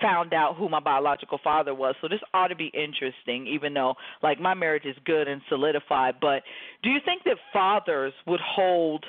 found 0.00 0.32
out 0.32 0.56
who 0.56 0.68
my 0.68 0.80
biological 0.80 1.38
father 1.42 1.74
was. 1.74 1.94
So 2.00 2.08
this 2.08 2.20
ought 2.34 2.48
to 2.48 2.56
be 2.56 2.70
interesting, 2.74 3.46
even 3.46 3.74
though 3.74 3.94
like 4.22 4.40
my 4.40 4.54
marriage 4.54 4.84
is 4.84 4.96
good 5.04 5.26
and 5.26 5.40
solidified. 5.48 6.14
But 6.20 6.42
do 6.82 6.90
you 6.90 6.98
think 7.04 7.24
that 7.24 7.36
fathers 7.52 8.12
would 8.26 8.40
hold 8.40 9.04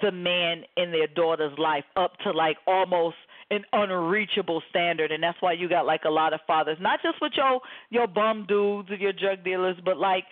the 0.00 0.12
man 0.12 0.62
in 0.76 0.90
their 0.90 1.06
daughter's 1.06 1.58
life 1.58 1.84
up 1.96 2.12
to 2.24 2.30
like 2.30 2.56
almost 2.66 3.16
an 3.52 3.64
unreachable 3.72 4.62
standard 4.70 5.12
and 5.12 5.22
that's 5.22 5.36
why 5.40 5.52
you 5.52 5.68
got 5.68 5.84
like 5.84 6.04
a 6.06 6.10
lot 6.10 6.32
of 6.32 6.40
fathers 6.46 6.78
not 6.80 7.00
just 7.02 7.20
with 7.20 7.32
your 7.36 7.60
your 7.90 8.06
bum 8.06 8.46
dudes 8.48 8.90
or 8.90 8.94
your 8.96 9.12
drug 9.12 9.44
dealers 9.44 9.76
but 9.84 9.98
like 9.98 10.24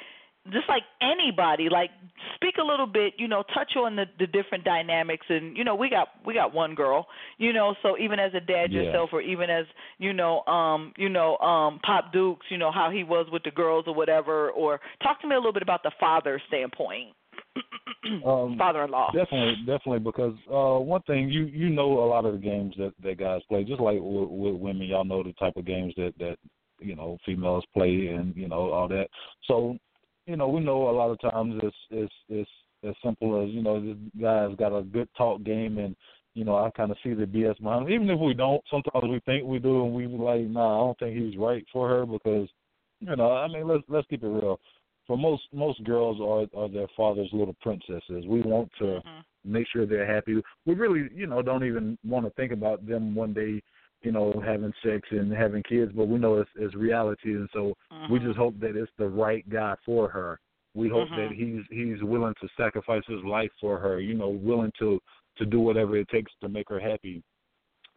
just 0.51 0.67
like 0.71 0.85
anybody 1.03 1.69
like 1.69 1.91
speak 2.35 2.55
a 2.59 2.65
little 2.65 2.87
bit 2.87 3.13
you 3.19 3.29
know 3.29 3.43
touch 3.55 3.77
on 3.77 3.95
the 3.95 4.07
the 4.19 4.27
different 4.27 4.65
dynamics 4.65 5.27
and 5.29 5.55
you 5.55 5.65
know 5.65 5.75
we 5.75 5.91
got 5.91 6.09
we 6.25 6.33
got 6.33 6.55
one 6.55 6.75
girl 6.75 7.07
you 7.37 7.53
know 7.53 7.75
so 7.83 7.99
even 7.99 8.19
as 8.19 8.33
a 8.35 8.41
dad 8.41 8.73
Yeah. 8.73 8.81
yourself 8.83 9.11
or 9.13 9.21
even 9.21 9.51
as 9.51 9.67
you 9.99 10.15
know 10.15 10.41
um 10.47 10.95
you 10.97 11.11
know 11.11 11.37
um 11.39 11.79
pop 11.81 12.11
dukes 12.11 12.47
you 12.49 12.57
know 12.57 12.73
how 12.73 12.91
he 12.91 13.05
was 13.05 13.27
with 13.31 13.43
the 13.43 13.51
girls 13.51 13.85
or 13.87 13.95
whatever 13.95 14.51
or 14.53 14.81
talk 15.03 15.21
to 15.21 15.29
me 15.29 15.35
a 15.35 15.39
little 15.39 15.53
bit 15.53 15.63
about 15.63 15.83
the 15.83 15.93
father 16.01 16.41
standpoint 16.49 17.09
Um, 18.27 18.57
father-in-law 18.57 19.13
Definitely, 19.13 19.57
definitely, 19.67 19.99
because 19.99 20.35
uh, 20.51 20.81
one 20.81 21.03
thing 21.03 21.29
you 21.29 21.45
you 21.45 21.69
know 21.69 22.03
a 22.03 22.07
lot 22.09 22.25
of 22.25 22.33
the 22.33 22.39
games 22.39 22.75
that 22.79 22.93
that 23.03 23.19
guys 23.19 23.43
play, 23.49 23.63
just 23.63 23.81
like 23.81 23.99
with, 24.01 24.29
with 24.29 24.55
women, 24.55 24.89
y'all 24.89 25.05
know 25.05 25.23
the 25.23 25.35
type 25.35 25.57
of 25.57 25.67
games 25.67 25.93
that 25.97 26.15
that 26.19 26.37
you 26.81 26.97
know 26.97 27.19
females 27.27 27.65
play, 27.75 28.09
and 28.09 28.35
you 28.35 28.49
know 28.49 28.71
all 28.71 28.89
that. 28.89 29.09
So, 29.47 29.77
you 30.27 30.37
know, 30.37 30.49
we 30.49 30.61
know 30.61 30.89
a 30.89 30.93
lot 30.93 31.11
of 31.11 31.21
times 31.21 31.61
it's 31.63 31.77
it's 31.91 32.15
it's 32.29 32.51
as 32.89 32.95
simple 33.05 33.45
as 33.45 33.51
you 33.51 33.63
know 33.63 33.81
this 33.81 33.97
guy's 34.21 34.57
got 34.57 34.77
a 34.77 34.83
good 34.83 35.09
talk 35.17 35.43
game, 35.43 35.79
and 35.79 35.95
you 36.35 36.45
know 36.45 36.57
I 36.57 36.71
kind 36.71 36.91
of 36.91 36.97
see 37.03 37.13
the 37.13 37.27
BS 37.27 37.61
behind 37.63 37.87
him. 37.87 37.93
Even 37.93 38.11
if 38.11 38.19
we 38.19 38.35
don't, 38.35 38.63
sometimes 38.71 39.05
we 39.11 39.21
think 39.27 39.45
we 39.45 39.59
do, 39.59 39.85
and 39.85 39.93
we 39.93 40.07
like, 40.07 40.43
nah, 40.43 40.77
I 40.77 40.87
don't 40.87 40.99
think 40.99 41.19
he's 41.19 41.39
right 41.39 41.65
for 41.73 41.89
her 41.89 42.07
because, 42.07 42.49
you 43.01 43.15
know, 43.15 43.33
I 43.33 43.47
mean, 43.49 43.69
let's 43.69 43.85
let's 43.89 44.07
keep 44.09 44.23
it 44.23 44.29
real 44.29 44.59
for 45.11 45.19
most 45.19 45.43
most 45.53 45.83
girls 45.83 46.21
are 46.21 46.47
are 46.57 46.69
their 46.69 46.87
father's 46.97 47.29
little 47.33 47.57
princesses. 47.61 48.25
We 48.29 48.43
want 48.43 48.71
to 48.79 48.85
Mhm. 48.85 49.25
make 49.45 49.67
sure 49.67 49.85
they're 49.85 50.07
happy. 50.07 50.41
We 50.67 50.75
really, 50.75 51.11
you 51.13 51.27
know, 51.27 51.43
don't 51.43 51.65
even 51.65 51.99
want 52.05 52.27
to 52.27 52.31
think 52.35 52.53
about 52.53 52.87
them 52.87 53.17
one 53.17 53.33
day, 53.33 53.61
you 54.03 54.13
know, 54.13 54.41
having 54.47 54.73
sex 54.85 55.09
and 55.11 55.33
having 55.33 55.65
kids, 55.65 55.91
but 55.97 56.07
we 56.07 56.17
know 56.17 56.37
it's, 56.37 56.51
it's 56.55 56.77
reality, 56.77 57.33
and 57.33 57.49
so 57.53 57.75
we 58.09 58.21
Mhm. 58.21 58.27
just 58.27 58.39
hope 58.39 58.61
that 58.61 58.77
it's 58.77 58.93
the 58.99 59.09
right 59.09 59.49
guy 59.51 59.75
for 59.85 60.09
her. 60.09 60.39
We 60.75 60.89
hope 60.89 61.09
Mhm. 61.09 61.17
that 61.17 61.33
he's 61.33 61.65
he's 61.71 62.01
willing 62.05 62.35
to 62.41 62.49
sacrifice 62.57 63.05
his 63.09 63.25
life 63.25 63.51
for 63.61 63.81
her. 63.81 63.99
You 63.99 64.15
know, 64.15 64.29
willing 64.29 64.73
to 64.79 65.01
to 65.39 65.45
do 65.45 65.59
whatever 65.59 65.97
it 65.97 66.09
takes 66.09 66.31
to 66.41 66.49
make 66.49 66.69
her 66.69 66.79
happy. 66.79 67.21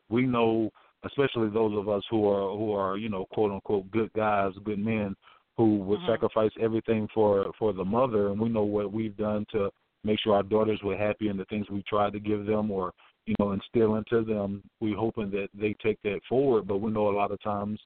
We 0.09 0.25
know, 0.25 0.71
especially 1.03 1.49
those 1.49 1.77
of 1.77 1.87
us 1.89 2.03
who 2.09 2.27
are 2.27 2.57
who 2.57 2.71
are 2.71 2.97
you 2.97 3.09
know 3.09 3.25
quote 3.25 3.51
unquote 3.51 3.91
good 3.91 4.11
guys, 4.13 4.53
good 4.63 4.79
men, 4.79 5.15
who 5.57 5.77
would 5.79 5.99
Mhm. 5.99 6.05
sacrifice 6.07 6.51
everything 6.59 7.07
for 7.13 7.51
for 7.57 7.73
the 7.73 7.85
mother, 7.85 8.29
and 8.29 8.39
we 8.39 8.49
know 8.49 8.63
what 8.63 8.91
we've 8.91 9.17
done 9.17 9.45
to 9.51 9.71
make 10.03 10.19
sure 10.19 10.35
our 10.35 10.43
daughters 10.43 10.81
were 10.83 10.97
happy 10.97 11.29
and 11.29 11.39
the 11.39 11.45
things 11.45 11.69
we 11.69 11.81
tried 11.83 12.13
to 12.13 12.19
give 12.19 12.45
them 12.45 12.71
or 12.71 12.93
you 13.25 13.35
know 13.39 13.51
instill 13.51 13.95
into 13.95 14.23
them. 14.23 14.63
We 14.81 14.93
hoping 14.93 15.31
that 15.31 15.49
they 15.53 15.75
take 15.81 16.01
that 16.03 16.21
forward, 16.27 16.67
but 16.67 16.77
we 16.77 16.91
know 16.91 17.09
a 17.09 17.17
lot 17.17 17.31
of 17.31 17.41
times 17.41 17.79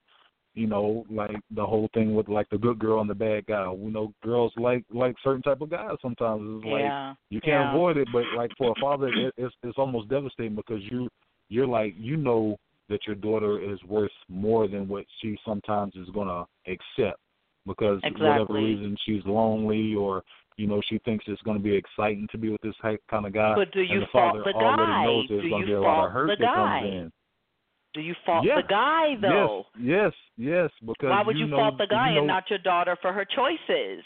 you 0.57 0.65
know, 0.65 1.05
like 1.07 1.35
the 1.51 1.63
whole 1.63 1.87
thing 1.93 2.15
with 2.15 2.27
like 2.27 2.49
the 2.49 2.57
good 2.57 2.79
girl 2.79 2.99
and 2.99 3.09
the 3.09 3.13
bad 3.13 3.45
guy. 3.45 3.69
We 3.69 3.91
know 3.91 4.11
girls 4.23 4.51
like 4.57 4.83
like 4.91 5.15
certain 5.23 5.43
type 5.43 5.61
of 5.61 5.69
guys 5.69 5.97
sometimes. 6.01 6.41
It's 6.43 6.65
like 6.65 6.81
yeah 6.81 7.13
you 7.29 7.41
can't 7.41 7.61
yeah. 7.61 7.73
avoid 7.75 7.97
it, 7.97 8.07
but 8.11 8.23
like 8.35 8.51
for 8.57 8.71
a 8.71 8.75
father, 8.79 9.09
it, 9.09 9.33
it's 9.37 9.53
it's 9.63 9.77
almost 9.77 10.09
devastating 10.09 10.55
because 10.55 10.81
you 10.89 11.09
you're 11.49 11.67
like 11.67 11.93
you 11.97 12.17
know 12.17 12.57
that 12.89 12.99
your 13.05 13.15
daughter 13.15 13.59
is 13.59 13.81
worth 13.83 14.11
more 14.29 14.67
than 14.67 14.87
what 14.87 15.05
she 15.21 15.37
sometimes 15.45 15.93
is 15.95 16.09
going 16.09 16.27
to 16.27 16.45
accept 16.71 17.19
because 17.67 18.01
whatever 18.17 18.53
reason 18.53 18.97
she's 19.05 19.21
lonely 19.25 19.93
or 19.93 20.23
you 20.57 20.65
know 20.65 20.81
she 20.89 20.97
thinks 20.99 21.25
it's 21.27 21.41
going 21.43 21.57
to 21.57 21.63
be 21.63 21.75
exciting 21.75 22.27
to 22.31 22.37
be 22.37 22.49
with 22.49 22.61
this 22.61 22.73
type 22.81 23.01
kind 23.11 23.25
of 23.25 23.33
guy. 23.33 23.53
But 23.55 23.71
do 23.71 23.81
you 23.81 23.95
and 23.95 24.01
the 24.03 24.07
fault 24.11 24.37
father 24.37 24.43
the 24.45 24.57
already 24.57 24.81
guy? 24.81 25.05
knows 25.05 25.25
there's 25.29 25.41
Do 25.43 25.49
going 25.49 25.61
to 25.63 25.67
you 25.67 25.73
be 25.75 25.77
a 25.77 25.81
lot 25.81 25.95
fault 25.95 26.07
of 26.07 26.13
hurt 26.13 26.27
the 26.27 26.35
that 26.39 26.55
guy? 26.55 26.79
comes 26.81 26.93
in. 26.93 27.11
Do 27.93 28.01
you 28.01 28.15
fault 28.25 28.45
the 28.45 28.63
guy 28.67 29.15
though? 29.21 29.65
Yes, 29.79 30.13
yes, 30.37 30.49
yes. 30.49 30.69
Because 30.81 31.09
Why 31.09 31.23
would 31.23 31.37
you, 31.37 31.45
you, 31.45 31.51
know, 31.51 31.57
fault 31.57 31.77
the 31.77 31.87
guy 31.87 32.09
you 32.09 32.15
know, 32.15 32.19
and 32.19 32.27
not 32.27 32.49
your 32.49 32.59
daughter 32.59 32.97
for 33.01 33.13
her 33.13 33.25
choices? 33.25 34.03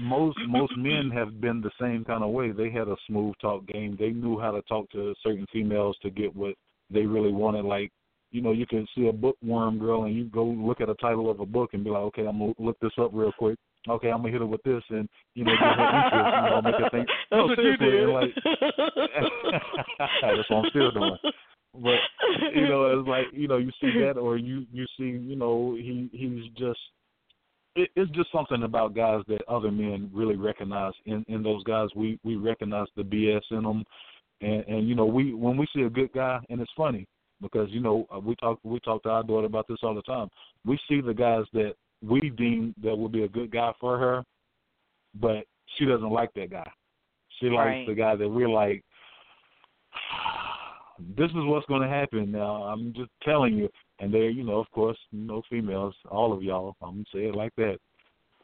most 0.00 0.38
most 0.48 0.76
men 0.76 1.10
have 1.12 1.40
been 1.40 1.60
the 1.60 1.70
same 1.80 2.04
kind 2.04 2.22
of 2.22 2.30
way. 2.30 2.52
They 2.52 2.70
had 2.70 2.88
a 2.88 2.96
smooth 3.06 3.34
talk 3.40 3.66
game. 3.66 3.96
They 3.98 4.10
knew 4.10 4.38
how 4.38 4.52
to 4.52 4.62
talk 4.62 4.90
to 4.90 5.14
certain 5.22 5.46
females 5.52 5.96
to 6.02 6.10
get 6.10 6.34
what 6.34 6.54
they 6.90 7.06
really 7.06 7.32
wanted. 7.32 7.64
Like, 7.64 7.90
you 8.32 8.40
know, 8.40 8.52
you 8.52 8.66
can 8.66 8.86
see 8.96 9.08
a 9.08 9.12
bookworm 9.12 9.78
girl 9.78 10.04
and 10.04 10.16
you 10.16 10.24
go 10.24 10.44
look 10.44 10.80
at 10.80 10.88
a 10.88 10.94
title 10.94 11.30
of 11.30 11.40
a 11.40 11.46
book 11.46 11.70
and 11.74 11.84
be 11.84 11.90
like, 11.90 12.02
okay, 12.02 12.26
I'm 12.26 12.38
gonna 12.38 12.54
look 12.58 12.80
this 12.80 12.92
up 12.98 13.10
real 13.12 13.32
quick. 13.38 13.58
Okay, 13.88 14.10
I'm 14.10 14.18
gonna 14.18 14.32
hit 14.32 14.40
her 14.40 14.46
with 14.46 14.62
this 14.62 14.82
and 14.88 15.08
you 15.34 15.44
know 15.44 15.52
get 15.52 15.60
her 15.60 16.04
interest. 16.04 16.32
You 16.34 16.50
know, 16.50 16.62
make 16.62 16.74
her 16.76 16.90
think. 16.90 17.08
That's 17.30 17.38
no, 17.38 17.46
what 17.46 17.58
you 17.58 17.76
seriously, 17.78 17.90
did. 17.90 18.02
and 18.04 18.12
like 18.12 18.30
that's 20.22 20.50
what 20.50 20.56
I'm 20.56 20.70
still 20.70 20.90
doing. 20.92 21.16
But 21.74 22.54
you 22.54 22.68
know, 22.68 22.98
it's 22.98 23.08
like 23.08 23.26
you 23.32 23.48
know, 23.48 23.58
you 23.58 23.70
see 23.80 24.00
that, 24.00 24.18
or 24.18 24.38
you 24.38 24.64
you 24.72 24.86
see, 24.98 25.04
you 25.04 25.36
know, 25.36 25.74
he 25.74 26.08
he's 26.12 26.50
just. 26.56 26.80
It, 27.74 27.88
it's 27.96 28.10
just 28.10 28.30
something 28.30 28.64
about 28.64 28.94
guys 28.94 29.22
that 29.28 29.48
other 29.48 29.70
men 29.70 30.10
really 30.12 30.36
recognize. 30.36 30.92
In 31.06 31.24
in 31.28 31.42
those 31.42 31.64
guys, 31.64 31.88
we 31.96 32.18
we 32.22 32.36
recognize 32.36 32.86
the 32.96 33.02
BS 33.02 33.40
in 33.50 33.62
them, 33.62 33.82
and 34.42 34.62
and 34.68 34.88
you 34.88 34.94
know, 34.94 35.06
we 35.06 35.32
when 35.32 35.56
we 35.56 35.66
see 35.74 35.82
a 35.82 35.90
good 35.90 36.12
guy, 36.12 36.38
and 36.50 36.60
it's 36.60 36.70
funny 36.76 37.06
because 37.42 37.68
you 37.70 37.80
know 37.80 38.06
uh, 38.14 38.18
we 38.18 38.34
talk 38.36 38.58
we 38.62 38.80
talk 38.80 39.02
to 39.02 39.10
our 39.10 39.22
daughter 39.22 39.46
about 39.46 39.66
this 39.68 39.78
all 39.82 39.94
the 39.94 40.02
time. 40.02 40.28
We 40.64 40.78
see 40.88 41.00
the 41.00 41.12
guys 41.12 41.44
that 41.52 41.74
we 42.02 42.30
deem 42.30 42.74
that 42.82 42.96
would 42.96 43.12
be 43.12 43.24
a 43.24 43.28
good 43.28 43.50
guy 43.50 43.72
for 43.80 43.98
her, 43.98 44.24
but 45.20 45.44
she 45.76 45.84
doesn't 45.84 46.10
like 46.10 46.32
that 46.34 46.50
guy. 46.50 46.70
She 47.40 47.46
likes 47.48 47.88
the 47.88 47.94
guy 47.94 48.16
that 48.16 48.28
we're 48.28 48.48
like, 48.48 48.84
this 51.16 51.30
is 51.30 51.36
what's 51.36 51.66
going 51.66 51.82
to 51.82 51.88
happen 51.88 52.30
now. 52.30 52.62
I'm 52.64 52.92
just 52.94 53.10
telling 53.24 53.54
you. 53.54 53.68
And 53.98 54.12
they're, 54.12 54.30
you 54.30 54.42
know, 54.42 54.58
of 54.58 54.70
course, 54.72 54.98
you 55.12 55.24
know, 55.24 55.42
females, 55.48 55.94
all 56.10 56.32
of 56.32 56.42
y'all. 56.42 56.76
I'm 56.82 56.90
gonna 56.90 57.04
say 57.14 57.28
it 57.28 57.36
like 57.36 57.54
that. 57.56 57.78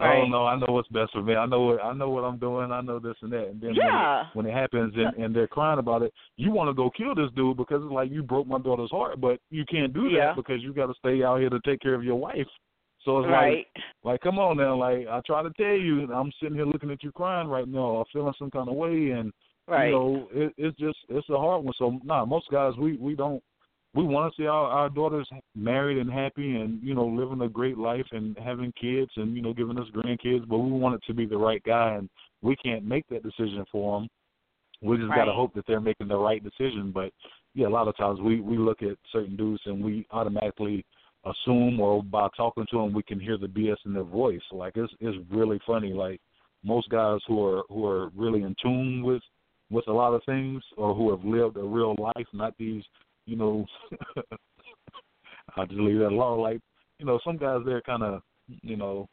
Right. 0.01 0.23
Oh 0.23 0.27
no, 0.27 0.47
I 0.47 0.57
know 0.57 0.67
what's 0.69 0.89
best 0.89 1.13
for 1.13 1.23
me. 1.23 1.35
I 1.35 1.47
know 1.47 1.63
what 1.63 1.83
I 1.83 1.93
know 1.93 2.11
what 2.11 2.23
I'm 2.23 2.39
doing. 2.39 2.71
I 2.71 2.81
know 2.81 3.01
this 3.01 3.17
and 3.21 3.33
that. 3.33 3.49
And 3.49 3.61
then 3.61 3.75
Yeah. 3.75 4.27
when, 4.33 4.47
it, 4.47 4.53
when 4.53 4.57
it 4.57 4.61
happens 4.61 4.95
and, 4.97 5.25
and 5.25 5.35
they're 5.35 5.49
crying 5.49 5.81
about 5.81 6.03
it, 6.03 6.13
you 6.37 6.53
want 6.53 6.69
to 6.71 6.75
go 6.75 6.89
kill 6.91 7.17
this 7.17 7.31
dude 7.35 7.57
because 7.57 7.83
it's 7.83 7.93
like 7.93 8.11
you 8.11 8.23
broke 8.23 8.47
my 8.47 8.59
daughter's 8.59 8.93
heart, 8.93 9.21
but 9.21 9.41
you 9.51 9.65
can't 9.65 9.93
do 9.93 10.05
that 10.11 10.17
Yeah. 10.17 10.35
because 10.37 10.63
you 10.63 10.73
got 10.73 10.87
to 10.87 10.95
stay 10.99 11.25
out 11.25 11.41
here 11.41 11.51
to 11.51 11.61
take 11.65 11.81
care 11.81 11.95
of 11.95 12.05
your 12.05 12.17
wife. 12.17 12.47
So 13.05 13.21
it's 13.21 13.29
right. 13.29 13.67
like, 13.75 13.85
like, 14.05 14.21
come 14.21 14.39
on 14.39 14.57
now, 14.57 14.77
like 14.77 15.07
I 15.09 15.21
try 15.27 15.43
to 15.43 15.51
tell 15.51 15.67
you, 15.67 16.13
I'm 16.13 16.31
sitting 16.41 16.57
here 16.57 16.67
looking 16.67 16.91
at 16.91 17.03
you 17.03 17.11
crying 17.13 17.49
right 17.49 17.67
now, 17.67 17.79
or 17.79 18.05
feeling 18.13 18.35
some 18.39 18.51
kind 18.51 18.69
of 18.69 18.75
way, 18.75 19.11
and 19.11 19.33
right. 19.67 19.87
you 19.87 19.93
know, 19.93 20.29
it, 20.33 20.53
it's 20.59 20.77
just 20.79 20.99
it's 21.09 21.29
a 21.31 21.37
hard 21.37 21.65
one. 21.65 21.75
So 21.79 21.99
nah, 22.05 22.25
most 22.25 22.47
guys 22.51 22.75
we 22.79 22.97
we 22.97 23.15
don't 23.15 23.43
we 23.95 24.05
want 24.05 24.33
to 24.33 24.43
see 24.43 24.47
our 24.47 24.67
our 24.67 24.91
daughters 24.91 25.29
married 25.55 25.99
and 25.99 26.13
happy 26.13 26.57
and 26.57 26.83
you 26.83 26.95
know 26.95 27.07
living 27.07 27.41
a 27.43 27.49
great 27.49 27.79
life 27.79 28.07
and 28.13 28.37
having 28.39 28.73
kids 28.81 29.11
and 29.17 29.35
you 29.35 29.43
know 29.43 29.55
giving 29.55 29.79
us 29.79 29.87
grandkids, 29.95 30.49
but 30.49 30.59
we 30.59 30.71
want 30.71 30.95
it 30.95 31.03
to 31.07 31.15
be 31.15 31.27
the 31.27 31.37
right 31.37 31.63
guy, 31.65 31.95
and 31.95 32.09
we 32.43 32.57
can't 32.57 32.85
make 32.85 33.07
that 33.09 33.23
decision 33.23 33.65
for 33.71 34.01
them. 34.01 34.09
We 34.81 34.97
just 34.97 35.09
got 35.09 35.25
to 35.25 35.33
hope 35.33 35.55
that 35.55 35.67
they're 35.67 35.81
making 35.81 36.09
the 36.09 36.17
right 36.17 36.43
decision. 36.43 36.93
But 36.95 37.13
yeah, 37.55 37.67
a 37.67 37.69
lot 37.69 37.89
of 37.89 37.97
times 37.97 38.21
we 38.21 38.41
we 38.41 38.57
look 38.59 38.83
at 38.83 38.97
certain 39.13 39.37
dudes 39.37 39.63
and 39.67 39.83
we 39.83 40.07
automatically 40.11 40.85
assume 41.25 41.81
or 41.81 42.03
by 42.03 42.29
talking 42.37 42.67
to 42.71 42.79
them 42.79 42.93
we 42.93 43.03
can 43.03 43.19
hear 43.19 43.37
the 43.37 43.49
BS 43.49 43.77
in 43.87 43.95
their 43.95 44.05
voice. 44.05 44.41
Like 44.53 44.75
it's 44.77 44.93
it's 45.01 45.19
really 45.31 45.59
funny. 45.67 45.93
Like 45.93 46.21
most 46.63 46.89
guys 46.91 47.21
who 47.27 47.45
are 47.45 47.63
who 47.69 47.87
are 47.87 48.11
really 48.15 48.43
in 48.43 48.55
tune 48.63 49.03
with 49.03 49.23
with 49.71 49.89
a 49.89 49.93
lot 49.93 50.15
of 50.15 50.23
things 50.25 50.63
or 50.77 50.95
who 50.95 51.11
have 51.11 51.25
lived 51.25 51.57
a 51.57 51.63
real 51.63 51.95
life, 51.99 52.27
not 52.33 52.57
these, 52.59 52.83
you 53.29 53.37
know, 53.37 53.67
I'll 55.57 55.67
just 55.67 55.79
leave 55.79 55.99
that 55.99 56.09
alone. 56.09 56.41
Like, 56.41 56.61
you 56.99 57.07
know, 57.07 57.21
some 57.25 57.37
guys 57.37 57.61
they're 57.65 57.83
kind 57.83 58.03
of, 58.03 58.23
you 58.63 58.77
know, 58.77 59.09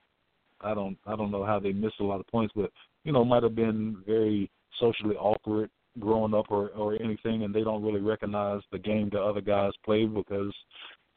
I 0.61 0.73
don't 0.73 0.97
I 1.05 1.15
don't 1.15 1.31
know 1.31 1.45
how 1.45 1.59
they 1.59 1.73
missed 1.73 1.99
a 1.99 2.05
lot 2.05 2.19
of 2.19 2.27
points, 2.27 2.53
but 2.55 2.71
you 3.03 3.11
know, 3.11 3.25
might 3.25 3.43
have 3.43 3.55
been 3.55 3.97
very 4.07 4.49
socially 4.79 5.15
awkward 5.15 5.69
growing 5.99 6.33
up 6.33 6.45
or 6.49 6.69
or 6.69 6.95
anything, 7.01 7.43
and 7.43 7.53
they 7.53 7.63
don't 7.63 7.83
really 7.83 8.01
recognize 8.01 8.61
the 8.71 8.79
game 8.79 9.09
that 9.11 9.21
other 9.21 9.41
guys 9.41 9.71
played 9.83 10.13
because 10.13 10.53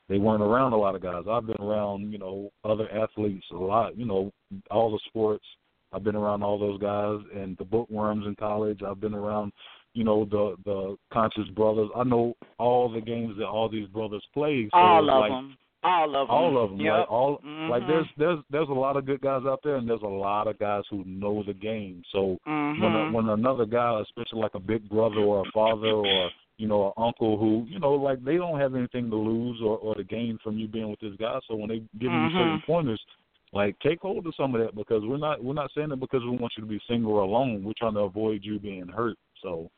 they 0.09 0.19
weren't 0.19 0.43
around 0.43 0.73
a 0.73 0.77
lot 0.77 0.95
of 0.95 1.03
guys. 1.03 1.25
I've 1.31 1.47
been 1.47 1.61
around, 1.61 2.13
you 2.13 2.19
know, 2.19 2.51
other 2.65 2.91
athletes 2.91 3.45
a 3.53 3.57
lot, 3.57 3.97
you 3.97 4.07
know, 4.07 4.33
all 4.71 4.91
the 4.91 5.01
sports. 5.07 5.45
I've 5.93 6.05
been 6.05 6.17
around 6.17 6.43
all 6.43 6.59
those 6.59 6.81
guys 6.81 7.19
and 7.35 7.57
the 7.57 7.65
bookworms 7.65 8.27
in 8.27 8.35
college. 8.37 8.81
I've 8.87 9.01
been 9.01 9.15
around, 9.15 9.53
you 9.99 10.05
know, 10.05 10.25
the 10.37 10.45
the 10.65 10.97
conscious 11.13 11.49
brothers. 11.57 11.91
I 11.97 12.05
know 12.05 12.35
all 12.59 12.89
the 12.89 13.01
games 13.01 13.35
that 13.39 13.47
all 13.47 13.69
these 13.69 13.89
brothers 13.89 14.25
play. 14.33 14.69
So 14.71 14.79
all 14.79 15.01
of 15.01 15.21
like, 15.23 15.31
them. 15.33 15.57
All 15.83 16.17
of 16.17 16.29
them. 16.29 16.37
all 16.37 16.65
of 16.65 16.71
them, 16.71 16.81
Yep. 16.81 16.99
like 16.99 17.11
all, 17.11 17.39
Mhm. 17.39 17.69
like 17.69 17.87
there's 17.87 18.07
there's 18.17 18.39
there's 18.51 18.69
a 18.69 18.81
lot 18.85 18.97
of 18.97 19.07
good 19.07 19.21
guys 19.21 19.43
out 19.45 19.61
there, 19.65 19.77
and 19.77 19.89
there's 19.89 20.03
a 20.03 20.17
lot 20.29 20.47
of 20.47 20.59
guys 20.59 20.85
who 20.91 21.03
know 21.05 21.43
the 21.43 21.55
game. 21.55 22.03
So 22.13 22.39
Mhm. 22.47 22.81
when 22.83 22.93
a, 22.95 23.11
when 23.15 23.29
another 23.29 23.67
guy, 23.67 24.01
especially 24.01 24.41
like 24.41 24.55
a 24.55 24.61
big 24.73 24.89
brother 24.89 25.21
or 25.21 25.41
a 25.47 25.51
father 25.53 25.91
or 25.91 26.31
you 26.59 26.67
know 26.69 26.81
an 26.89 26.93
uncle 26.97 27.37
who 27.37 27.65
you 27.69 27.79
know 27.81 27.95
like 27.95 28.23
they 28.25 28.37
don't 28.37 28.59
have 28.61 28.75
anything 28.77 29.11
to 29.11 29.17
lose 29.17 29.61
or 29.63 29.79
or 29.79 29.95
to 29.97 30.05
gain 30.05 30.39
from 30.45 30.59
you 30.59 30.69
being 30.69 30.91
with 30.91 31.01
this 31.01 31.17
guy, 31.17 31.39
so 31.49 31.57
when 31.57 31.69
they 31.69 31.81
give 32.03 32.13
you 32.13 32.27
Mhm. 32.29 32.33
certain 32.39 32.63
pointers, 32.67 33.03
like 33.53 33.79
take 33.79 34.01
hold 34.03 34.27
of 34.27 34.35
some 34.35 34.55
of 34.55 34.61
that 34.61 34.75
because 34.75 35.03
we're 35.05 35.25
not 35.27 35.43
we're 35.43 35.61
not 35.63 35.71
saying 35.73 35.93
it 35.93 36.01
because 36.01 36.23
we 36.25 36.37
want 36.43 36.53
you 36.57 36.63
to 36.63 36.69
be 36.69 36.81
single 36.89 37.13
or 37.13 37.23
alone. 37.23 37.63
We're 37.65 37.81
trying 37.83 37.95
to 37.95 38.01
avoid 38.11 38.45
you 38.45 38.59
being 38.59 38.89
hurt. 38.89 39.17
So 39.43 39.71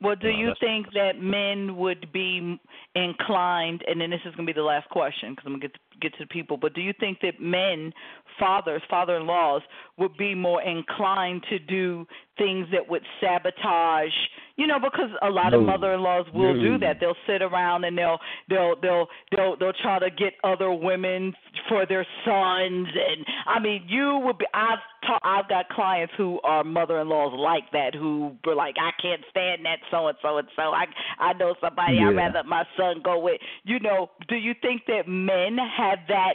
Well, 0.00 0.16
do 0.16 0.28
Yeah, 0.28 0.38
you 0.38 0.54
think 0.60 0.92
that 0.92 1.20
men 1.20 1.76
would 1.76 2.12
be 2.12 2.60
inclined, 2.94 3.82
and 3.86 4.00
then 4.00 4.10
this 4.10 4.20
is 4.26 4.34
going 4.34 4.46
to 4.46 4.52
be 4.52 4.58
the 4.58 4.62
last 4.62 4.88
question 4.90 5.30
because 5.32 5.44
I'm 5.46 5.52
going 5.52 5.62
to 5.62 5.68
get 5.68 5.74
to, 5.74 5.80
get 6.00 6.12
to 6.18 6.24
the 6.24 6.28
people, 6.28 6.56
but 6.58 6.74
do 6.74 6.82
you 6.82 6.92
think 7.00 7.20
that 7.22 7.40
men, 7.40 7.92
fathers, 8.38 8.82
father-in-laws, 8.90 9.62
would 9.96 10.14
be 10.18 10.34
more 10.34 10.60
inclined 10.62 11.42
to 11.48 11.58
do 11.58 12.06
things 12.36 12.66
that 12.72 12.86
would 12.86 13.02
sabotage, 13.20 14.12
you 14.56 14.66
know, 14.66 14.78
because 14.80 15.10
a 15.22 15.28
lot 15.28 15.52
of 15.52 15.62
mother-in-laws 15.62 16.26
will 16.32 16.54
No. 16.54 16.60
do 16.60 16.78
that. 16.78 16.98
They'll 16.98 17.16
sit 17.26 17.42
around 17.42 17.84
and 17.84 17.96
they'll 17.96 18.18
they'll 18.48 18.74
they'll 18.80 19.06
they'll 19.30 19.56
they'll 19.56 19.72
try 19.82 19.98
to 19.98 20.10
get 20.10 20.32
other 20.44 20.72
women 20.72 21.34
for 21.68 21.84
their 21.86 22.06
sons, 22.24 22.88
and 22.88 23.26
I 23.46 23.58
mean, 23.60 23.84
you 23.86 24.18
would 24.24 24.38
be. 24.38 24.46
I've 24.54 24.78
ta- 25.06 25.20
I've 25.22 25.48
got 25.48 25.68
clients 25.68 26.14
who 26.16 26.40
are 26.42 26.64
mother-in-laws 26.64 27.34
like 27.38 27.70
that 27.72 27.94
who 27.94 28.36
were 28.44 28.54
like, 28.54 28.76
I 28.80 28.90
can't 29.00 29.22
stand 29.30 29.64
that 29.66 29.78
so 29.90 30.08
and 30.08 30.16
so 30.22 30.38
and 30.38 30.48
so. 30.56 30.62
I 30.72 30.86
I 31.18 31.32
know 31.34 31.54
somebody 31.60 31.98
I'd 32.00 32.16
rather 32.16 32.42
my 32.44 32.64
son 32.76 33.02
go 33.04 33.18
with. 33.18 33.40
You 33.64 33.78
know, 33.80 34.10
do 34.28 34.36
you 34.36 34.54
think 34.62 34.82
that 34.86 35.06
men 35.06 35.58
have 35.58 35.98
that 36.08 36.34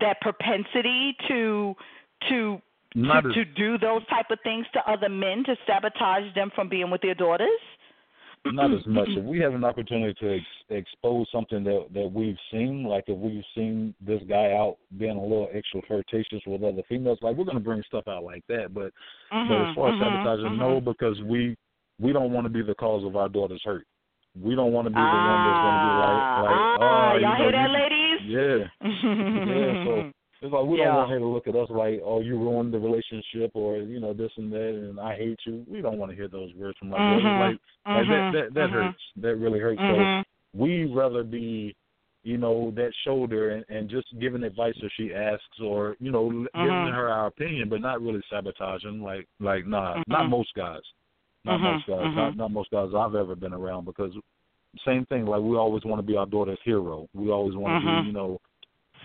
that 0.00 0.20
propensity 0.20 1.16
to 1.28 1.74
to 2.28 2.60
to, 2.96 3.32
to 3.34 3.44
do 3.44 3.78
those 3.78 4.04
type 4.08 4.26
of 4.30 4.38
things 4.42 4.66
to 4.72 4.80
other 4.90 5.08
men 5.08 5.44
to 5.44 5.56
sabotage 5.66 6.34
them 6.34 6.50
from 6.54 6.68
being 6.68 6.90
with 6.90 7.02
their 7.02 7.14
daughters? 7.14 7.48
not 8.52 8.72
as 8.72 8.86
much. 8.86 9.08
If 9.16 9.24
we 9.24 9.40
have 9.40 9.54
an 9.54 9.64
opportunity 9.64 10.14
to 10.20 10.36
ex- 10.36 10.44
expose 10.70 11.26
something 11.32 11.64
that 11.64 11.86
that 11.94 12.10
we've 12.12 12.38
seen, 12.52 12.84
like 12.84 13.04
if 13.08 13.18
we've 13.18 13.42
seen 13.54 13.94
this 14.00 14.22
guy 14.28 14.52
out 14.52 14.76
being 14.98 15.16
a 15.16 15.22
little 15.22 15.48
extra 15.52 15.80
flirtatious 15.86 16.42
with 16.46 16.62
other 16.62 16.82
females, 16.88 17.18
like 17.22 17.36
we're 17.36 17.44
going 17.44 17.56
to 17.56 17.62
bring 17.62 17.82
stuff 17.86 18.06
out 18.08 18.22
like 18.24 18.44
that. 18.48 18.72
But 18.72 18.92
but 19.30 19.36
Mhm, 19.36 19.68
as 19.70 19.74
far 19.74 19.88
as 19.88 19.94
mhm, 19.94 20.04
sabotaging, 20.04 20.52
mhm. 20.52 20.58
no, 20.58 20.80
because 20.80 21.20
we 21.22 21.56
we 21.98 22.12
don't 22.12 22.32
want 22.32 22.44
to 22.44 22.50
be 22.50 22.62
the 22.62 22.74
cause 22.74 23.04
of 23.04 23.16
our 23.16 23.28
daughter's 23.28 23.62
hurt. 23.64 23.86
We 24.40 24.54
don't 24.54 24.72
want 24.72 24.86
to 24.86 24.90
be 24.90 25.00
the 25.00 25.00
one 25.02 25.42
that's 25.44 25.62
going 25.64 25.76
to 25.78 25.86
be 25.86 25.94
like 26.06 26.22
like 26.46 26.82
ah, 26.82 27.12
oh 27.12 27.14
you 27.16 27.20
y'all 27.22 27.38
know, 27.38 27.42
hear 27.42 27.52
that, 27.52 27.70
you- 27.70 27.78
ladies? 27.80 28.20
Yeah, 28.22 28.58
yeah. 29.50 29.84
So 29.84 30.12
it's 30.42 30.52
like 30.52 30.66
we 30.66 30.76
Yeah. 30.76 30.84
don't 30.86 30.96
want 30.96 31.10
her 31.10 31.18
to 31.18 31.26
look 31.26 31.46
at 31.46 31.56
us 31.56 31.68
like, 31.70 32.00
oh, 32.04 32.20
you 32.20 32.38
ruined 32.38 32.72
the 32.72 32.78
relationship, 32.78 33.52
or 33.54 33.78
you 33.78 34.00
know 34.00 34.12
this 34.12 34.30
and 34.36 34.52
that, 34.52 34.68
and 34.68 35.00
I 35.00 35.16
hate 35.16 35.38
you. 35.46 35.64
We 35.68 35.80
don't 35.80 35.98
want 35.98 36.10
to 36.10 36.16
hear 36.16 36.28
those 36.28 36.52
words 36.54 36.76
from 36.78 36.92
our 36.92 37.00
Mhm, 37.00 37.08
daughters. 37.10 37.58
Like, 37.86 37.94
like 37.94 38.06
mhm, 38.06 38.32
that 38.32 38.32
that, 38.32 38.54
that 38.54 38.70
mhm. 38.70 38.72
hurts. 38.72 39.02
That 39.16 39.36
really 39.36 39.60
hurts. 39.60 39.80
So 39.88 39.94
Mhm. 39.94 40.24
we 40.54 40.84
rather 40.84 41.22
be, 41.22 41.74
you 42.22 42.36
know, 42.38 42.70
that 42.72 42.92
shoulder 43.04 43.50
and, 43.50 43.64
and 43.68 43.88
just 43.88 44.06
giving 44.18 44.42
advice 44.42 44.74
if 44.82 44.92
she 44.96 45.14
asks, 45.14 45.60
or 45.62 45.96
you 46.00 46.10
know, 46.10 46.28
giving 46.54 46.92
her 46.92 47.08
our 47.08 47.26
opinion, 47.28 47.68
but 47.68 47.80
not 47.80 48.02
really 48.02 48.22
sabotaging. 48.30 49.00
Like, 49.02 49.26
like 49.40 49.66
nah, 49.66 50.02
not 50.06 50.24
Mhm. 50.24 50.30
most 50.30 50.52
guys, 50.54 50.82
not 51.44 51.60
most 51.60 51.86
guys, 51.86 52.06
not 52.14 52.36
not 52.36 52.50
most 52.50 52.70
guys 52.70 52.90
I've 52.94 53.14
ever 53.14 53.34
been 53.34 53.54
around 53.54 53.84
because 53.86 54.12
same 54.84 55.06
thing. 55.06 55.24
Like 55.24 55.40
we 55.40 55.56
always 55.56 55.84
want 55.84 55.98
to 56.00 56.06
be 56.06 56.16
our 56.16 56.26
daughter's 56.26 56.58
hero. 56.64 57.08
We 57.14 57.30
always 57.30 57.56
want 57.56 57.74
to 57.80 57.80
be, 57.80 58.06
you 58.06 58.12
know, 58.12 58.38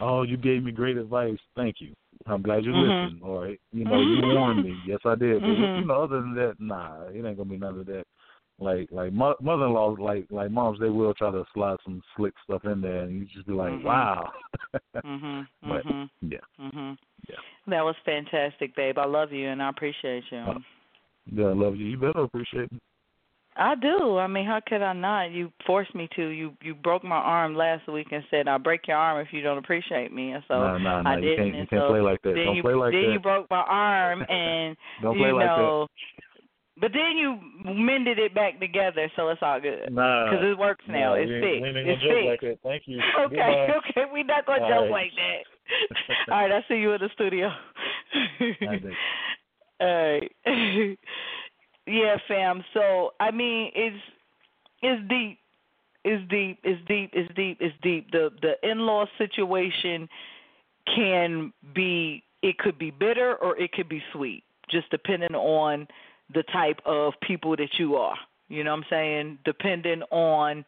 oh, 0.01 0.23
you 0.23 0.37
gave 0.37 0.63
me 0.63 0.71
great 0.71 0.97
advice. 0.97 1.37
Thank 1.55 1.75
you. 1.79 1.93
I'm 2.27 2.41
glad 2.41 2.65
you 2.65 2.73
Mhm. 2.73 3.03
listened. 3.03 3.21
Or 3.23 3.47
you 3.71 3.85
know, 3.85 4.01
you 4.01 4.19
warned 4.21 4.63
me. 4.63 4.81
Yes, 4.85 4.99
I 5.05 5.15
did. 5.15 5.41
But 5.41 5.49
Mhm. 5.49 5.77
you 5.77 5.85
know, 5.85 6.03
other 6.03 6.21
than 6.21 6.35
that, 6.35 6.55
nah, 6.59 7.03
it 7.07 7.25
ain't 7.25 7.37
gonna 7.37 7.49
be 7.49 7.57
none 7.57 7.79
of 7.79 7.85
that. 7.87 8.05
like 8.59 8.87
like 8.91 9.11
mo- 9.11 9.35
mother-in-law 9.41 9.95
like 9.99 10.25
like 10.29 10.51
moms 10.51 10.79
they 10.79 10.89
will 10.89 11.13
try 11.15 11.31
to 11.31 11.43
slide 11.53 11.77
some 11.83 12.01
slick 12.15 12.33
stuff 12.43 12.63
in 12.65 12.79
there 12.79 13.01
and 13.01 13.17
you 13.19 13.25
just 13.25 13.47
be 13.47 13.53
like 13.53 13.71
Mhm. 13.71 13.83
wow 13.83 14.31
Mhm. 15.03 15.47
but 15.63 15.83
Mhm. 15.85 16.09
yeah 16.21 16.37
Mhm. 16.59 16.97
Yeah. 17.27 17.37
That 17.67 17.83
was 17.83 17.95
fantastic, 18.05 18.75
babe. 18.75 18.97
I 18.99 19.05
love 19.05 19.31
you 19.31 19.47
and 19.47 19.61
I 19.63 19.69
appreciate 19.69 20.23
you. 20.31 20.37
Uh, 20.37 20.59
yeah 21.25 21.45
I 21.47 21.53
love 21.53 21.75
you 21.75 21.85
you 21.87 21.97
better 21.97 22.19
appreciate 22.21 22.71
it 22.71 22.81
I 23.57 23.75
do. 23.75 24.17
I 24.17 24.27
mean, 24.27 24.45
how 24.45 24.61
could 24.65 24.81
I 24.81 24.93
not? 24.93 25.31
You 25.31 25.51
forced 25.67 25.93
me 25.93 26.07
to. 26.15 26.27
You 26.27 26.53
you 26.61 26.73
broke 26.73 27.03
my 27.03 27.17
arm 27.17 27.55
last 27.55 27.87
week 27.87 28.07
and 28.11 28.23
said 28.31 28.47
I'll 28.47 28.59
break 28.59 28.87
your 28.87 28.97
arm 28.97 29.19
if 29.25 29.33
you 29.33 29.41
don't 29.41 29.57
appreciate 29.57 30.13
me. 30.13 30.31
And 30.31 30.43
so 30.47 30.53
no 30.55 30.77
no 30.77 31.01
no 31.01 31.09
I 31.09 31.15
didn't. 31.15 31.35
can't 31.37 31.55
you 31.55 31.67
can't 31.67 31.81
so 31.81 31.89
play 31.89 31.99
like 31.99 32.21
that 32.21 32.33
then 32.35 32.45
don't 32.45 32.55
you 32.55 32.63
play 32.63 32.73
like 32.75 32.93
then 32.93 33.03
that 33.03 33.11
you 33.11 33.19
broke 33.19 33.49
my 33.49 33.63
arm 33.67 34.21
and 34.29 34.77
don't 35.01 35.17
you 35.17 35.35
like 35.35 35.45
know. 35.45 35.87
But 36.79 36.93
then 36.93 37.17
you 37.17 37.37
mended 37.65 38.17
it 38.17 38.33
back 38.33 38.59
together, 38.59 39.11
so 39.15 39.27
it's 39.27 39.41
all 39.43 39.59
good. 39.59 39.81
that 39.83 39.91
nah 39.93 40.31
Because 40.31 40.45
it 40.45 40.57
works 40.57 40.85
now. 40.87 41.13
nah, 41.13 41.13
it's 41.15 41.29
we 41.29 41.41
fixed. 41.41 41.61
we 41.61 41.91
It's 41.91 42.01
fixed. 42.01 42.25
like 42.25 42.41
that 42.41 42.57
thank 42.63 42.83
you 42.85 42.99
Okay, 43.25 43.35
Goodbye. 43.35 43.73
okay, 43.89 44.11
we're 44.11 44.23
not 44.23 44.45
gonna 44.45 44.63
All 44.63 44.69
joke 44.69 44.91
right. 44.91 44.91
like 44.91 45.11
that. 45.17 46.31
All 46.31 46.41
right, 46.41 46.51
I 46.51 46.65
see 46.69 46.75
you 46.75 46.93
in 46.93 47.01
the 47.01 47.09
studio. 47.13 47.51
All 48.61 48.67
right. 49.81 50.99
Yeah, 51.87 52.17
fam. 52.27 52.63
So 52.73 53.13
I 53.19 53.31
mean, 53.31 53.71
it's 53.75 53.97
it's 54.81 55.01
deep. 55.09 55.39
It's 56.03 56.29
deep. 56.29 56.59
It's 56.63 56.81
deep. 56.87 57.11
It's 57.13 57.33
deep. 57.35 57.57
It's 57.59 57.75
deep. 57.81 58.11
The 58.11 58.29
the 58.41 58.69
in 58.69 58.79
law 58.79 59.05
situation 59.17 60.09
can 60.95 61.53
be 61.73 62.23
it 62.41 62.57
could 62.57 62.77
be 62.77 62.91
bitter 62.91 63.35
or 63.35 63.57
it 63.57 63.71
could 63.71 63.89
be 63.89 64.01
sweet, 64.13 64.43
just 64.69 64.89
depending 64.89 65.35
on 65.35 65.87
the 66.33 66.43
type 66.43 66.79
of 66.85 67.13
people 67.21 67.55
that 67.55 67.69
you 67.77 67.95
are. 67.95 68.17
You 68.47 68.63
know 68.63 68.71
what 68.71 68.77
I'm 68.77 68.85
saying? 68.89 69.37
Depending 69.45 70.01
on 70.11 70.65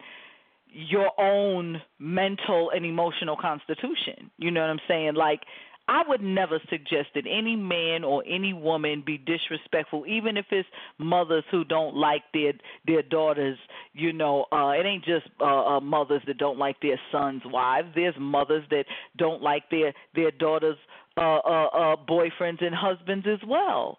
your 0.74 1.10
own 1.20 1.80
mental 1.98 2.70
and 2.74 2.84
emotional 2.84 3.36
constitution. 3.36 4.30
You 4.38 4.50
know 4.50 4.60
what 4.60 4.70
I'm 4.70 4.80
saying? 4.88 5.14
Like 5.14 5.40
I 5.86 6.02
would 6.08 6.22
never 6.22 6.60
suggest 6.70 7.08
that 7.14 7.24
any 7.28 7.56
man 7.56 8.04
or 8.04 8.22
any 8.26 8.54
woman 8.54 9.02
be 9.04 9.18
disrespectful, 9.18 10.06
even 10.06 10.36
if 10.38 10.46
it's 10.50 10.68
mothers 10.98 11.44
who 11.50 11.64
don't 11.64 11.94
like 11.94 12.22
their 12.32 12.54
their 12.86 13.02
daughters. 13.02 13.58
You 13.92 14.12
know, 14.12 14.46
uh, 14.50 14.70
it 14.70 14.86
ain't 14.86 15.04
just 15.04 15.26
uh, 15.40 15.76
uh, 15.76 15.80
mothers 15.80 16.22
that 16.26 16.38
don't 16.38 16.58
like 16.58 16.80
their 16.80 16.98
sons' 17.12 17.42
wives. 17.44 17.88
There's 17.94 18.14
mothers 18.18 18.64
that 18.70 18.86
don't 19.18 19.42
like 19.42 19.68
their 19.70 19.92
their 20.14 20.30
daughters' 20.30 20.78
uh, 21.18 21.20
uh, 21.20 21.66
uh, 21.66 21.96
boyfriends 22.08 22.64
and 22.64 22.74
husbands 22.74 23.26
as 23.30 23.40
well. 23.46 23.98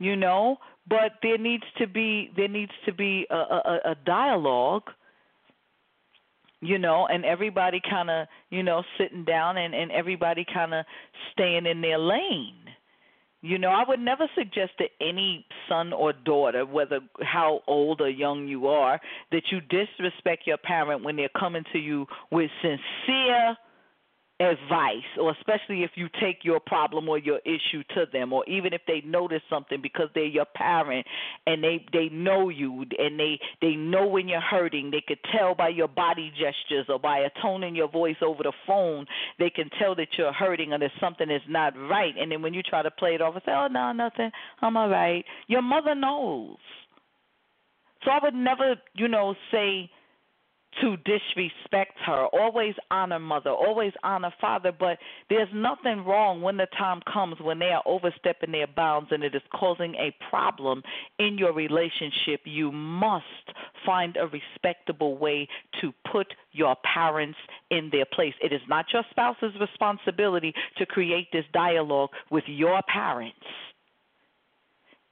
You 0.00 0.16
know, 0.16 0.58
but 0.88 1.12
there 1.22 1.38
needs 1.38 1.64
to 1.78 1.86
be 1.86 2.30
there 2.36 2.48
needs 2.48 2.72
to 2.84 2.92
be 2.92 3.26
a, 3.30 3.34
a, 3.34 3.80
a 3.92 3.94
dialogue 4.04 4.90
you 6.60 6.78
know, 6.78 7.06
and 7.06 7.24
everybody 7.24 7.80
kind 7.88 8.10
of, 8.10 8.26
you 8.50 8.62
know, 8.62 8.82
sitting 8.98 9.24
down 9.24 9.56
and 9.58 9.74
and 9.74 9.90
everybody 9.90 10.44
kind 10.52 10.74
of 10.74 10.84
staying 11.32 11.66
in 11.66 11.80
their 11.80 11.98
lane. 11.98 12.54
You 13.42 13.58
know, 13.58 13.68
I 13.68 13.84
would 13.86 14.00
never 14.00 14.28
suggest 14.34 14.72
that 14.78 14.90
any 15.00 15.46
son 15.68 15.92
or 15.92 16.12
daughter, 16.12 16.64
whether 16.64 17.00
how 17.22 17.60
old 17.66 18.00
or 18.00 18.08
young 18.08 18.48
you 18.48 18.66
are, 18.66 18.98
that 19.30 19.42
you 19.52 19.60
disrespect 19.60 20.46
your 20.46 20.56
parent 20.56 21.04
when 21.04 21.16
they're 21.16 21.28
coming 21.38 21.62
to 21.72 21.78
you 21.78 22.06
with 22.32 22.50
sincere 22.62 23.56
advice 24.38 24.96
or 25.18 25.30
especially 25.32 25.82
if 25.82 25.92
you 25.94 26.08
take 26.20 26.44
your 26.44 26.60
problem 26.60 27.08
or 27.08 27.18
your 27.18 27.40
issue 27.46 27.82
to 27.94 28.04
them 28.12 28.34
or 28.34 28.44
even 28.46 28.74
if 28.74 28.82
they 28.86 29.00
notice 29.06 29.40
something 29.48 29.80
because 29.80 30.08
they're 30.14 30.24
your 30.26 30.44
parent 30.54 31.06
and 31.46 31.64
they 31.64 31.82
they 31.94 32.10
know 32.10 32.50
you 32.50 32.84
and 32.98 33.18
they 33.18 33.38
they 33.62 33.74
know 33.76 34.06
when 34.06 34.28
you're 34.28 34.38
hurting 34.40 34.90
they 34.90 35.02
could 35.08 35.18
tell 35.32 35.54
by 35.54 35.68
your 35.68 35.88
body 35.88 36.30
gestures 36.32 36.84
or 36.90 36.98
by 36.98 37.20
a 37.20 37.30
tone 37.40 37.62
in 37.62 37.74
your 37.74 37.88
voice 37.88 38.16
over 38.20 38.42
the 38.42 38.52
phone 38.66 39.06
they 39.38 39.48
can 39.48 39.70
tell 39.78 39.94
that 39.94 40.08
you're 40.18 40.32
hurting 40.34 40.72
or 40.72 40.78
there's 40.78 40.92
something 41.00 41.28
that's 41.28 41.44
not 41.48 41.74
right. 41.88 42.14
And 42.18 42.30
then 42.30 42.42
when 42.42 42.54
you 42.54 42.62
try 42.62 42.82
to 42.82 42.90
play 42.90 43.14
it 43.14 43.22
off 43.22 43.34
and 43.34 43.42
say 43.46 43.52
oh 43.52 43.68
no 43.70 43.92
nothing. 43.92 44.30
I'm 44.60 44.76
all 44.76 44.88
right. 44.88 45.24
Your 45.48 45.62
mother 45.62 45.94
knows. 45.94 46.56
So 48.04 48.10
i 48.10 48.18
would 48.22 48.34
never 48.34 48.76
you 48.94 49.08
know 49.08 49.34
say 49.50 49.90
to 50.80 50.96
disrespect 50.98 51.98
her. 52.04 52.26
Always 52.32 52.74
honor 52.90 53.18
mother, 53.18 53.50
always 53.50 53.92
honor 54.02 54.32
father, 54.40 54.72
but 54.72 54.98
there's 55.30 55.48
nothing 55.54 56.04
wrong 56.04 56.42
when 56.42 56.56
the 56.56 56.66
time 56.78 57.00
comes 57.12 57.36
when 57.40 57.58
they 57.58 57.70
are 57.70 57.82
overstepping 57.86 58.52
their 58.52 58.66
bounds 58.66 59.08
and 59.10 59.22
it 59.22 59.34
is 59.34 59.42
causing 59.54 59.94
a 59.94 60.14
problem 60.30 60.82
in 61.18 61.38
your 61.38 61.52
relationship. 61.52 62.40
You 62.44 62.72
must 62.72 63.24
find 63.84 64.16
a 64.16 64.26
respectable 64.26 65.16
way 65.16 65.48
to 65.80 65.92
put 66.10 66.26
your 66.52 66.76
parents 66.94 67.38
in 67.70 67.88
their 67.90 68.06
place. 68.06 68.34
It 68.42 68.52
is 68.52 68.60
not 68.68 68.86
your 68.92 69.04
spouse's 69.10 69.52
responsibility 69.60 70.52
to 70.78 70.86
create 70.86 71.28
this 71.32 71.44
dialogue 71.52 72.10
with 72.30 72.44
your 72.46 72.80
parents. 72.92 73.36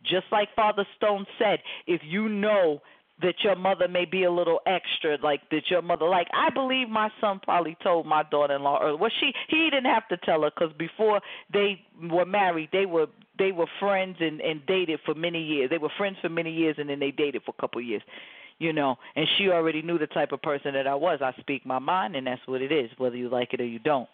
Just 0.02 0.26
like 0.30 0.48
Father 0.54 0.86
Stone 0.96 1.26
said, 1.38 1.60
if 1.86 2.02
you 2.04 2.28
know 2.28 2.82
that 3.22 3.36
your 3.44 3.54
mother 3.54 3.86
may 3.86 4.04
be 4.04 4.24
a 4.24 4.30
little 4.30 4.60
extra, 4.66 5.16
like 5.22 5.48
that 5.50 5.70
your 5.70 5.82
mother 5.82 6.06
like. 6.06 6.26
I 6.34 6.50
believe 6.50 6.88
my 6.88 7.10
son 7.20 7.40
probably 7.42 7.76
told 7.82 8.06
my 8.06 8.24
daughter-in-law 8.24 8.80
earlier. 8.82 8.96
Well, 8.96 9.10
she 9.20 9.32
he 9.48 9.70
didn't 9.70 9.90
have 9.90 10.08
to 10.08 10.16
tell 10.18 10.42
her 10.42 10.50
because 10.50 10.74
before 10.76 11.20
they 11.52 11.80
were 12.10 12.24
married, 12.24 12.70
they 12.72 12.86
were 12.86 13.06
they 13.38 13.52
were 13.52 13.66
friends 13.78 14.16
and 14.20 14.40
and 14.40 14.64
dated 14.66 15.00
for 15.04 15.14
many 15.14 15.42
years. 15.42 15.70
They 15.70 15.78
were 15.78 15.90
friends 15.96 16.16
for 16.20 16.28
many 16.28 16.52
years, 16.52 16.76
and 16.78 16.90
then 16.90 16.98
they 16.98 17.12
dated 17.12 17.42
for 17.44 17.54
a 17.56 17.60
couple 17.60 17.80
of 17.80 17.86
years. 17.86 18.02
You 18.58 18.72
know, 18.72 18.96
and 19.16 19.26
she 19.36 19.48
already 19.48 19.82
knew 19.82 19.98
the 19.98 20.06
type 20.06 20.32
of 20.32 20.40
person 20.40 20.74
that 20.74 20.86
I 20.86 20.94
was. 20.94 21.20
I 21.22 21.32
speak 21.40 21.66
my 21.66 21.78
mind, 21.78 22.14
and 22.16 22.26
that's 22.26 22.40
what 22.46 22.62
it 22.62 22.70
is, 22.72 22.90
whether 22.98 23.16
you 23.16 23.28
like 23.28 23.52
it 23.52 23.60
or 23.60 23.66
you 23.66 23.78
don't. 23.78 24.08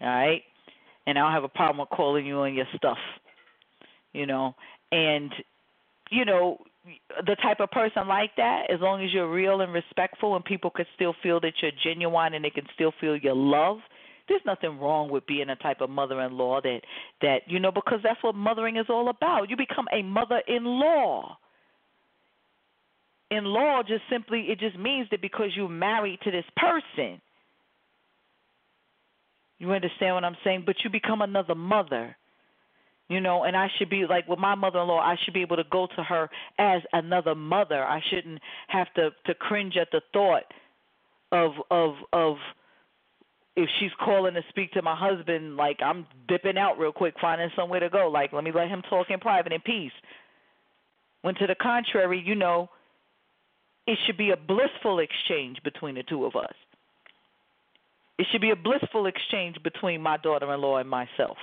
All 0.00 0.08
right, 0.08 0.42
and 1.06 1.18
I 1.18 1.22
don't 1.22 1.32
have 1.32 1.44
a 1.44 1.48
problem 1.48 1.78
with 1.78 1.90
calling 1.90 2.26
you 2.26 2.40
on 2.40 2.54
your 2.54 2.66
stuff. 2.76 2.98
You 4.12 4.26
know, 4.26 4.54
and 4.90 5.32
you 6.10 6.26
know 6.26 6.58
the 7.26 7.36
type 7.36 7.60
of 7.60 7.70
person 7.70 8.08
like 8.08 8.30
that, 8.36 8.64
as 8.72 8.80
long 8.80 9.04
as 9.04 9.12
you're 9.12 9.30
real 9.30 9.60
and 9.60 9.72
respectful 9.72 10.34
and 10.34 10.44
people 10.44 10.70
can 10.70 10.86
still 10.94 11.14
feel 11.22 11.40
that 11.40 11.52
you're 11.62 11.70
genuine 11.82 12.34
and 12.34 12.44
they 12.44 12.50
can 12.50 12.66
still 12.74 12.92
feel 13.00 13.16
your 13.16 13.36
love, 13.36 13.78
there's 14.28 14.42
nothing 14.44 14.78
wrong 14.80 15.10
with 15.10 15.26
being 15.26 15.48
a 15.48 15.56
type 15.56 15.80
of 15.80 15.90
mother-in-law 15.90 16.60
that 16.62 16.80
that 17.20 17.38
you 17.46 17.60
know 17.60 17.72
because 17.72 18.00
that's 18.02 18.22
what 18.22 18.34
mothering 18.34 18.76
is 18.76 18.86
all 18.88 19.08
about. 19.08 19.50
You 19.50 19.56
become 19.56 19.86
a 19.92 20.02
mother-in-law. 20.02 21.36
In 23.30 23.44
law 23.44 23.82
just 23.82 24.02
simply 24.10 24.46
it 24.48 24.58
just 24.58 24.78
means 24.78 25.08
that 25.10 25.22
because 25.22 25.50
you're 25.54 25.68
married 25.68 26.20
to 26.24 26.30
this 26.30 26.44
person. 26.56 27.20
You 29.58 29.72
understand 29.72 30.14
what 30.14 30.24
I'm 30.24 30.36
saying? 30.44 30.64
But 30.66 30.76
you 30.82 30.90
become 30.90 31.22
another 31.22 31.54
mother 31.54 32.16
you 33.12 33.20
know 33.20 33.44
and 33.44 33.56
i 33.56 33.68
should 33.76 33.90
be 33.90 34.06
like 34.08 34.26
with 34.26 34.38
my 34.38 34.54
mother 34.54 34.80
in 34.80 34.88
law 34.88 35.00
i 35.00 35.16
should 35.22 35.34
be 35.34 35.42
able 35.42 35.56
to 35.56 35.64
go 35.70 35.86
to 35.96 36.02
her 36.02 36.28
as 36.58 36.82
another 36.92 37.34
mother. 37.34 37.84
I 37.84 38.00
shouldn't 38.10 38.40
have 38.68 38.92
to 38.94 39.10
to 39.26 39.34
cringe 39.34 39.76
at 39.76 39.88
the 39.92 40.00
thought 40.12 40.44
of 41.30 41.52
of 41.70 41.94
of 42.12 42.36
if 43.56 43.68
she's 43.78 43.90
calling 44.02 44.34
to 44.34 44.42
speak 44.48 44.72
to 44.72 44.82
my 44.82 44.96
husband 44.96 45.56
like 45.56 45.78
i'm 45.84 46.06
dipping 46.28 46.58
out 46.58 46.78
real 46.78 46.92
quick 46.92 47.14
finding 47.20 47.50
somewhere 47.56 47.80
to 47.80 47.90
go. 47.90 48.08
Like 48.08 48.32
let 48.32 48.44
me 48.44 48.52
let 48.54 48.68
him 48.68 48.82
talk 48.88 49.08
in 49.10 49.20
private 49.20 49.52
in 49.52 49.60
peace. 49.60 49.92
When 51.22 51.34
to 51.36 51.46
the 51.46 51.54
contrary 51.54 52.22
you 52.24 52.34
know 52.34 52.70
it 53.86 53.98
should 54.06 54.16
be 54.16 54.30
a 54.30 54.36
blissful 54.36 55.00
exchange 55.00 55.58
between 55.64 55.96
the 55.96 56.04
two 56.04 56.24
of 56.24 56.36
us. 56.36 56.54
It 58.18 58.26
should 58.30 58.40
be 58.40 58.50
a 58.50 58.56
blissful 58.56 59.06
exchange 59.06 59.56
between 59.64 60.00
my 60.00 60.16
daughter-in-law 60.18 60.78
and 60.78 60.88
myself 60.88 61.36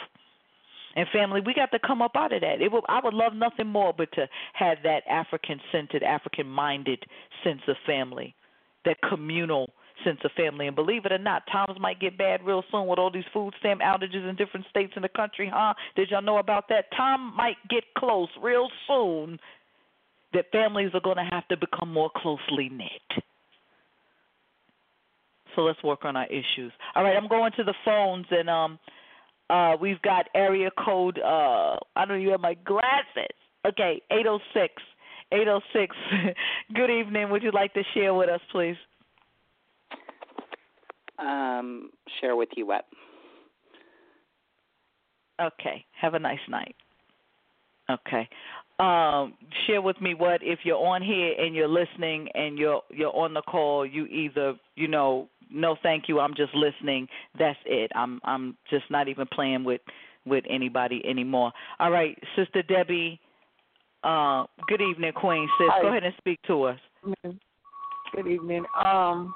and 0.95 1.07
family, 1.13 1.41
we 1.45 1.53
got 1.53 1.71
to 1.71 1.79
come 1.79 2.01
up 2.01 2.15
out 2.15 2.33
of 2.33 2.41
that. 2.41 2.61
It 2.61 2.71
will, 2.71 2.83
I 2.89 2.99
would 3.03 3.13
love 3.13 3.33
nothing 3.33 3.67
more 3.67 3.93
but 3.95 4.11
to 4.13 4.27
have 4.53 4.79
that 4.83 5.03
African 5.09 5.59
centered, 5.71 6.03
African 6.03 6.47
minded 6.47 7.03
sense 7.43 7.61
of 7.67 7.75
family, 7.85 8.35
that 8.85 8.97
communal 9.07 9.71
sense 10.03 10.19
of 10.23 10.31
family. 10.31 10.67
And 10.67 10.75
believe 10.75 11.05
it 11.05 11.11
or 11.11 11.17
not, 11.17 11.43
times 11.51 11.77
might 11.79 11.99
get 11.99 12.17
bad 12.17 12.43
real 12.43 12.63
soon 12.71 12.87
with 12.87 12.99
all 12.99 13.11
these 13.11 13.23
food 13.33 13.53
stamp 13.59 13.81
outages 13.81 14.27
in 14.27 14.35
different 14.35 14.65
states 14.69 14.93
in 14.95 15.01
the 15.01 15.09
country, 15.09 15.51
huh? 15.53 15.73
Did 15.95 16.09
y'all 16.09 16.21
know 16.21 16.37
about 16.37 16.69
that? 16.69 16.85
Time 16.95 17.35
might 17.35 17.57
get 17.69 17.83
close 17.97 18.29
real 18.41 18.69
soon 18.87 19.39
that 20.33 20.45
families 20.51 20.91
are 20.93 21.01
going 21.01 21.17
to 21.17 21.27
have 21.29 21.47
to 21.49 21.57
become 21.57 21.91
more 21.91 22.09
closely 22.15 22.69
knit. 22.69 23.23
So 25.55 25.61
let's 25.63 25.81
work 25.83 26.05
on 26.05 26.15
our 26.15 26.27
issues. 26.27 26.71
All 26.95 27.03
right, 27.03 27.17
I'm 27.17 27.27
going 27.27 27.51
to 27.57 27.63
the 27.63 27.73
phones 27.83 28.25
and 28.31 28.49
um 28.49 28.79
uh, 29.49 29.75
we've 29.79 30.01
got 30.01 30.27
area 30.35 30.69
code. 30.83 31.19
Uh, 31.19 31.77
I 31.95 32.05
don't 32.07 32.19
even 32.19 32.31
have 32.31 32.41
my 32.41 32.55
glasses. 32.65 33.35
Okay, 33.67 34.01
806. 34.11 34.73
806. 35.31 35.95
Good 36.73 36.89
evening. 36.89 37.29
Would 37.29 37.43
you 37.43 37.51
like 37.51 37.73
to 37.73 37.83
share 37.93 38.13
with 38.13 38.29
us, 38.29 38.41
please? 38.51 38.77
Um, 41.19 41.89
share 42.21 42.35
with 42.35 42.49
you 42.55 42.65
what? 42.65 42.85
Okay. 45.41 45.85
Have 45.99 46.13
a 46.13 46.19
nice 46.19 46.39
night. 46.49 46.75
Okay. 47.89 48.27
Um, 48.79 49.33
share 49.67 49.81
with 49.81 49.99
me 50.01 50.13
what 50.13 50.41
if 50.41 50.59
you're 50.63 50.77
on 50.77 51.01
here 51.01 51.33
and 51.37 51.53
you're 51.53 51.67
listening 51.67 52.29
and 52.33 52.57
you're 52.57 52.81
you're 52.89 53.15
on 53.15 53.33
the 53.33 53.41
call. 53.41 53.85
You 53.85 54.05
either 54.05 54.55
you 54.75 54.87
know 54.87 55.27
no 55.51 55.75
thank 55.83 56.05
you. 56.07 56.19
I'm 56.19 56.33
just 56.35 56.53
listening. 56.55 57.07
That's 57.37 57.59
it. 57.65 57.91
I'm 57.95 58.21
I'm 58.23 58.55
just 58.69 58.85
not 58.89 59.07
even 59.07 59.27
playing 59.31 59.63
with 59.63 59.81
with 60.25 60.43
anybody 60.49 61.01
anymore. 61.05 61.51
All 61.79 61.91
right, 61.91 62.17
Sister 62.35 62.61
Debbie. 62.63 63.19
Uh, 64.03 64.45
good 64.67 64.81
evening, 64.81 65.11
Queen. 65.11 65.49
Sis, 65.57 65.67
Hi. 65.71 65.81
go 65.81 65.89
ahead 65.89 66.03
and 66.03 66.13
speak 66.17 66.39
to 66.47 66.63
us. 66.63 66.79
Good 68.15 68.27
evening. 68.27 68.63
Um, 68.83 69.35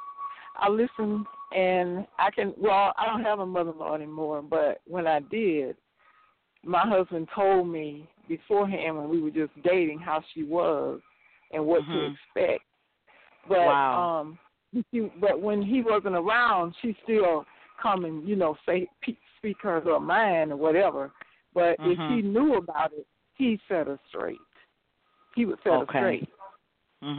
I 0.56 0.70
listen 0.70 1.26
and 1.54 2.08
I 2.18 2.32
can. 2.32 2.54
Well, 2.58 2.94
I 2.98 3.06
don't 3.06 3.24
have 3.24 3.40
a 3.40 3.46
mother-in-law 3.46 3.96
anymore, 3.96 4.42
but 4.42 4.82
when 4.88 5.06
I 5.06 5.20
did, 5.20 5.76
my 6.64 6.88
husband 6.88 7.28
told 7.36 7.68
me 7.68 8.08
beforehand 8.28 8.98
when 8.98 9.10
we 9.10 9.22
were 9.22 9.32
just 9.32 9.52
dating 9.64 10.00
how 10.00 10.22
she 10.34 10.44
was 10.44 11.00
and 11.52 11.66
what 11.66 11.86
to 11.92 12.00
Mhm. 12.00 12.18
expect. 12.36 12.64
But 13.48 13.66
Wow. 13.66 14.22
um, 14.22 14.40
she, 14.92 15.12
but 15.20 15.42
when 15.42 15.62
he 15.62 15.82
wasn't 15.82 16.16
around, 16.16 16.76
she 16.82 16.96
still 17.04 17.46
come 17.82 18.06
and 18.06 18.28
you 18.28 18.36
know 18.36 18.58
say 18.66 18.88
pe- 19.02 19.18
speak 19.38 19.58
her 19.62 19.82
little 19.84 20.00
mind 20.00 20.52
or 20.52 20.58
whatever. 20.58 21.12
But 21.54 21.78
if 21.84 22.00
Mhm. 22.00 22.08
he 22.08 22.22
knew 22.22 22.56
about 22.56 22.94
it, 22.94 23.06
he 23.36 23.60
set 23.68 23.88
her 23.88 24.00
straight. 24.10 24.40
He 25.36 25.46
would 25.46 25.60
set 25.64 25.74
Okay. 25.74 25.80
her 25.80 25.86
straight 25.98 26.30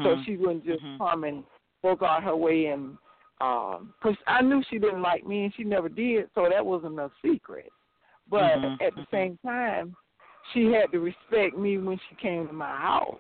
so 0.02 0.16
Mhm. 0.16 0.24
she 0.24 0.36
wouldn't 0.36 0.64
just 0.64 0.82
Mhm. 0.82 0.98
come 0.98 1.24
and 1.24 1.44
work 1.82 2.02
out 2.02 2.22
her 2.22 2.36
way 2.36 2.66
and 2.66 2.96
um 3.40 3.92
'cause 4.00 4.16
I 4.26 4.42
knew 4.42 4.62
she 4.64 4.78
didn't 4.78 5.02
like 5.02 5.26
me 5.26 5.44
and 5.44 5.54
she 5.54 5.64
never 5.64 5.88
did, 5.88 6.30
so 6.34 6.48
that 6.48 6.64
wasn't 6.64 6.98
a 7.00 7.10
secret. 7.20 7.72
But 8.28 8.62
Mhm, 8.64 8.80
at 8.80 8.94
the 8.94 9.02
mhm. 9.02 9.10
same 9.10 9.38
time, 9.38 9.96
she 10.54 10.66
had 10.72 10.90
to 10.92 11.00
respect 11.00 11.58
me 11.58 11.76
when 11.78 11.98
she 12.08 12.14
came 12.16 12.46
to 12.46 12.52
my 12.52 12.76
house. 12.76 13.18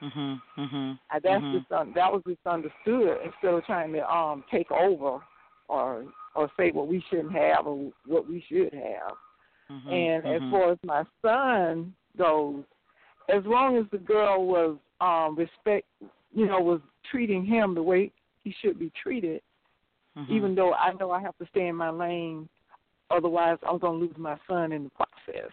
Mhm. 0.00 0.40
Mhm. 0.56 0.98
That's 1.10 1.44
Mhm. 1.44 1.52
just 1.52 1.72
un- 1.72 1.92
that 1.92 2.12
was 2.12 2.22
just 2.26 2.46
understood 2.46 3.20
instead 3.22 3.54
of 3.54 3.64
trying 3.64 3.92
to 3.92 4.14
um 4.14 4.44
take 4.50 4.70
over 4.70 5.20
or 5.68 6.04
or 6.34 6.50
say 6.56 6.70
what 6.70 6.88
we 6.88 7.00
shouldn't 7.08 7.32
have 7.32 7.66
or 7.66 7.92
what 8.06 8.28
we 8.28 8.40
should 8.48 8.72
have. 8.74 9.16
Mhm. 9.70 9.92
And 9.92 10.26
as 10.26 10.42
Mhm. 10.42 10.50
far 10.50 10.70
as 10.72 10.78
my 10.84 11.04
son 11.22 11.94
goes, 12.16 12.64
as 13.28 13.44
long 13.46 13.76
as 13.76 13.88
the 13.90 13.98
girl 13.98 14.46
was 14.46 14.78
um 15.00 15.36
respect, 15.36 15.86
you 16.32 16.46
know, 16.46 16.60
was 16.60 16.80
treating 17.10 17.44
him 17.44 17.74
the 17.74 17.82
way 17.82 18.10
he 18.42 18.52
should 18.60 18.78
be 18.78 18.90
treated, 18.90 19.42
Mhm. 20.16 20.28
even 20.30 20.54
though 20.54 20.74
I 20.74 20.92
know 20.94 21.10
I 21.10 21.20
have 21.20 21.36
to 21.38 21.46
stay 21.46 21.68
in 21.68 21.76
my 21.76 21.90
lane, 21.90 22.48
otherwise 23.10 23.58
I'm 23.62 23.78
gonna 23.78 23.98
lose 23.98 24.16
my 24.18 24.38
son 24.46 24.72
in 24.72 24.84
the 24.84 24.90
process. 24.90 25.52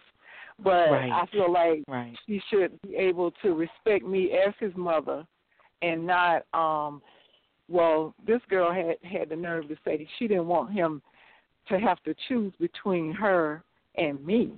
But 0.62 0.90
Right. 0.90 1.10
I 1.10 1.26
feel 1.32 1.50
like 1.52 1.82
right. 1.88 2.16
he 2.26 2.40
should 2.50 2.80
be 2.82 2.94
able 2.96 3.30
to 3.42 3.54
respect 3.54 4.04
me 4.04 4.32
as 4.32 4.54
his 4.60 4.72
mother 4.76 5.26
and 5.82 6.06
not 6.06 6.44
um 6.54 7.02
well 7.68 8.14
this 8.26 8.40
girl 8.48 8.72
had 8.72 8.96
had 9.02 9.28
the 9.28 9.36
nerve 9.36 9.68
to 9.68 9.76
say 9.84 10.06
she 10.18 10.28
didn't 10.28 10.46
want 10.46 10.72
him 10.72 11.02
to 11.68 11.78
have 11.78 12.02
to 12.04 12.14
choose 12.28 12.52
between 12.60 13.12
her 13.12 13.62
and 13.96 14.24
me 14.24 14.52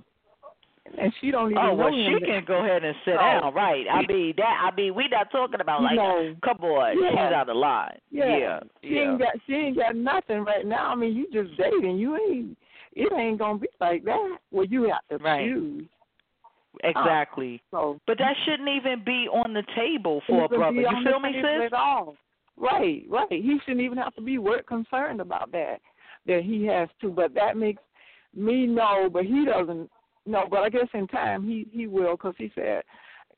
and 0.99 1.11
she 1.19 1.31
don't 1.31 1.51
even 1.51 1.57
Oh 1.63 1.67
know 1.75 1.85
well, 1.85 1.91
she 1.91 2.23
can 2.25 2.43
go 2.45 2.63
ahead 2.63 2.83
and 2.83 2.95
sit 3.03 3.15
No. 3.15 3.17
down, 3.41 3.53
right? 3.55 3.85
I 3.91 4.05
mean 4.05 4.33
that. 4.37 4.69
I 4.71 4.75
mean 4.75 4.93
we 4.93 5.07
not 5.07 5.31
talking 5.31 5.59
about 5.59 5.81
like, 5.81 5.95
know, 5.95 6.35
come 6.43 6.57
on, 6.63 7.01
yeah. 7.01 7.09
she's 7.09 7.33
out 7.33 7.49
of 7.49 7.55
line. 7.57 7.97
Yeah. 8.11 8.37
yeah, 8.37 8.59
she 8.83 8.89
yeah. 8.89 9.01
ain't 9.11 9.19
got 9.19 9.33
she 9.47 9.53
ain't 9.53 9.77
got 9.77 9.95
nothing 9.95 10.43
right 10.43 10.65
now 10.65 10.91
i 10.91 10.95
mean 10.95 11.15
you 11.15 11.25
just 11.33 11.57
dating 11.57 11.97
you 11.97 12.15
ain't 12.17 12.57
it 12.93 13.11
ain't 13.13 13.39
gonna 13.39 13.57
be 13.57 13.67
like 13.81 14.03
that 14.05 14.37
well 14.51 14.65
you 14.65 14.83
have 14.83 15.01
to 15.09 15.23
Right. 15.23 15.47
choose 15.47 15.85
Oh, 16.83 16.89
exactly. 16.89 17.61
so 17.71 17.99
But 18.07 18.17
that 18.17 18.35
shouldn't 18.45 18.69
even 18.69 19.03
be 19.03 19.27
on 19.31 19.53
the 19.53 19.63
table 19.75 20.21
for 20.27 20.45
a 20.45 20.49
brother. 20.49 20.81
You 20.81 20.89
feel 21.03 21.19
me, 21.19 21.31
sis? 21.33 21.67
At 21.67 21.73
all. 21.73 22.15
Right, 22.57 23.03
right. 23.09 23.27
He 23.29 23.57
shouldn't 23.65 23.83
even 23.83 23.97
have 23.97 24.15
to 24.15 24.21
be 24.21 24.37
work 24.37 24.67
concerned 24.67 25.21
about 25.21 25.51
that. 25.51 25.77
That 26.25 26.41
he 26.43 26.65
has 26.65 26.89
to, 27.01 27.09
but 27.09 27.33
that 27.35 27.57
makes 27.57 27.81
me 28.35 28.65
know. 28.65 29.09
But 29.11 29.25
he 29.25 29.45
doesn't 29.45 29.89
know. 30.25 30.45
But 30.49 30.59
I 30.59 30.69
guess 30.69 30.87
in 30.93 31.07
time 31.07 31.47
he 31.47 31.67
he 31.71 31.85
will, 31.87 32.13
because 32.13 32.33
he 32.37 32.51
said 32.55 32.81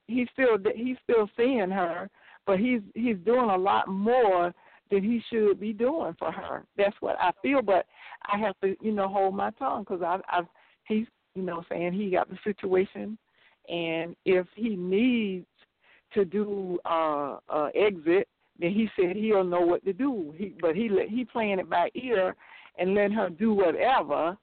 he's 0.08 0.28
still 0.34 0.58
he's 0.76 0.98
still 1.04 1.30
seeing 1.36 1.70
her, 1.70 2.10
but 2.46 2.60
he's 2.60 2.82
he's 2.94 3.18
doing 3.26 3.50
a 3.50 3.58
lot 3.58 3.88
more 3.88 4.54
than 4.90 5.04
he 5.04 5.22
should 5.30 5.60
be 5.60 5.74
doing 5.74 6.16
for 6.18 6.32
her. 6.32 6.64
That's 6.78 6.96
what 7.02 7.18
I 7.20 7.32
feel. 7.42 7.62
But 7.62 7.86
I 8.32 8.38
have 8.38 8.58
to 8.62 8.76
you 8.82 8.94
know 8.94 9.08
hold 9.08 9.36
my 9.36 9.52
tongue 9.52 9.84
because 9.84 10.02
I 10.02 10.20
I've 10.30 10.48
he's 10.88 11.08
you 11.36 11.44
know 11.44 11.64
saying 11.70 11.94
he 11.94 12.10
got 12.10 12.30
the 12.30 12.38
situation, 12.44 13.18
and 13.68 14.16
if 14.26 14.48
he 14.56 14.76
needs 14.76 15.46
to 16.14 16.26
do 16.26 16.80
uh 16.86 17.38
uh 17.50 17.70
exit 17.76 18.28
then 18.60 18.72
he 18.72 18.90
said 18.96 19.16
he'll 19.16 19.44
know 19.44 19.62
what 19.62 19.86
to 19.86 19.94
do. 19.94 20.34
He 20.36 20.56
but 20.60 20.76
he 20.76 20.90
let 20.90 21.10
he 21.10 21.26
playing 21.26 21.60
it 21.60 21.70
by 21.70 21.90
ear 21.94 22.36
and 22.80 22.96
letting 22.96 23.14
her 23.14 23.30
do 23.30 23.54
whatever 23.54 24.38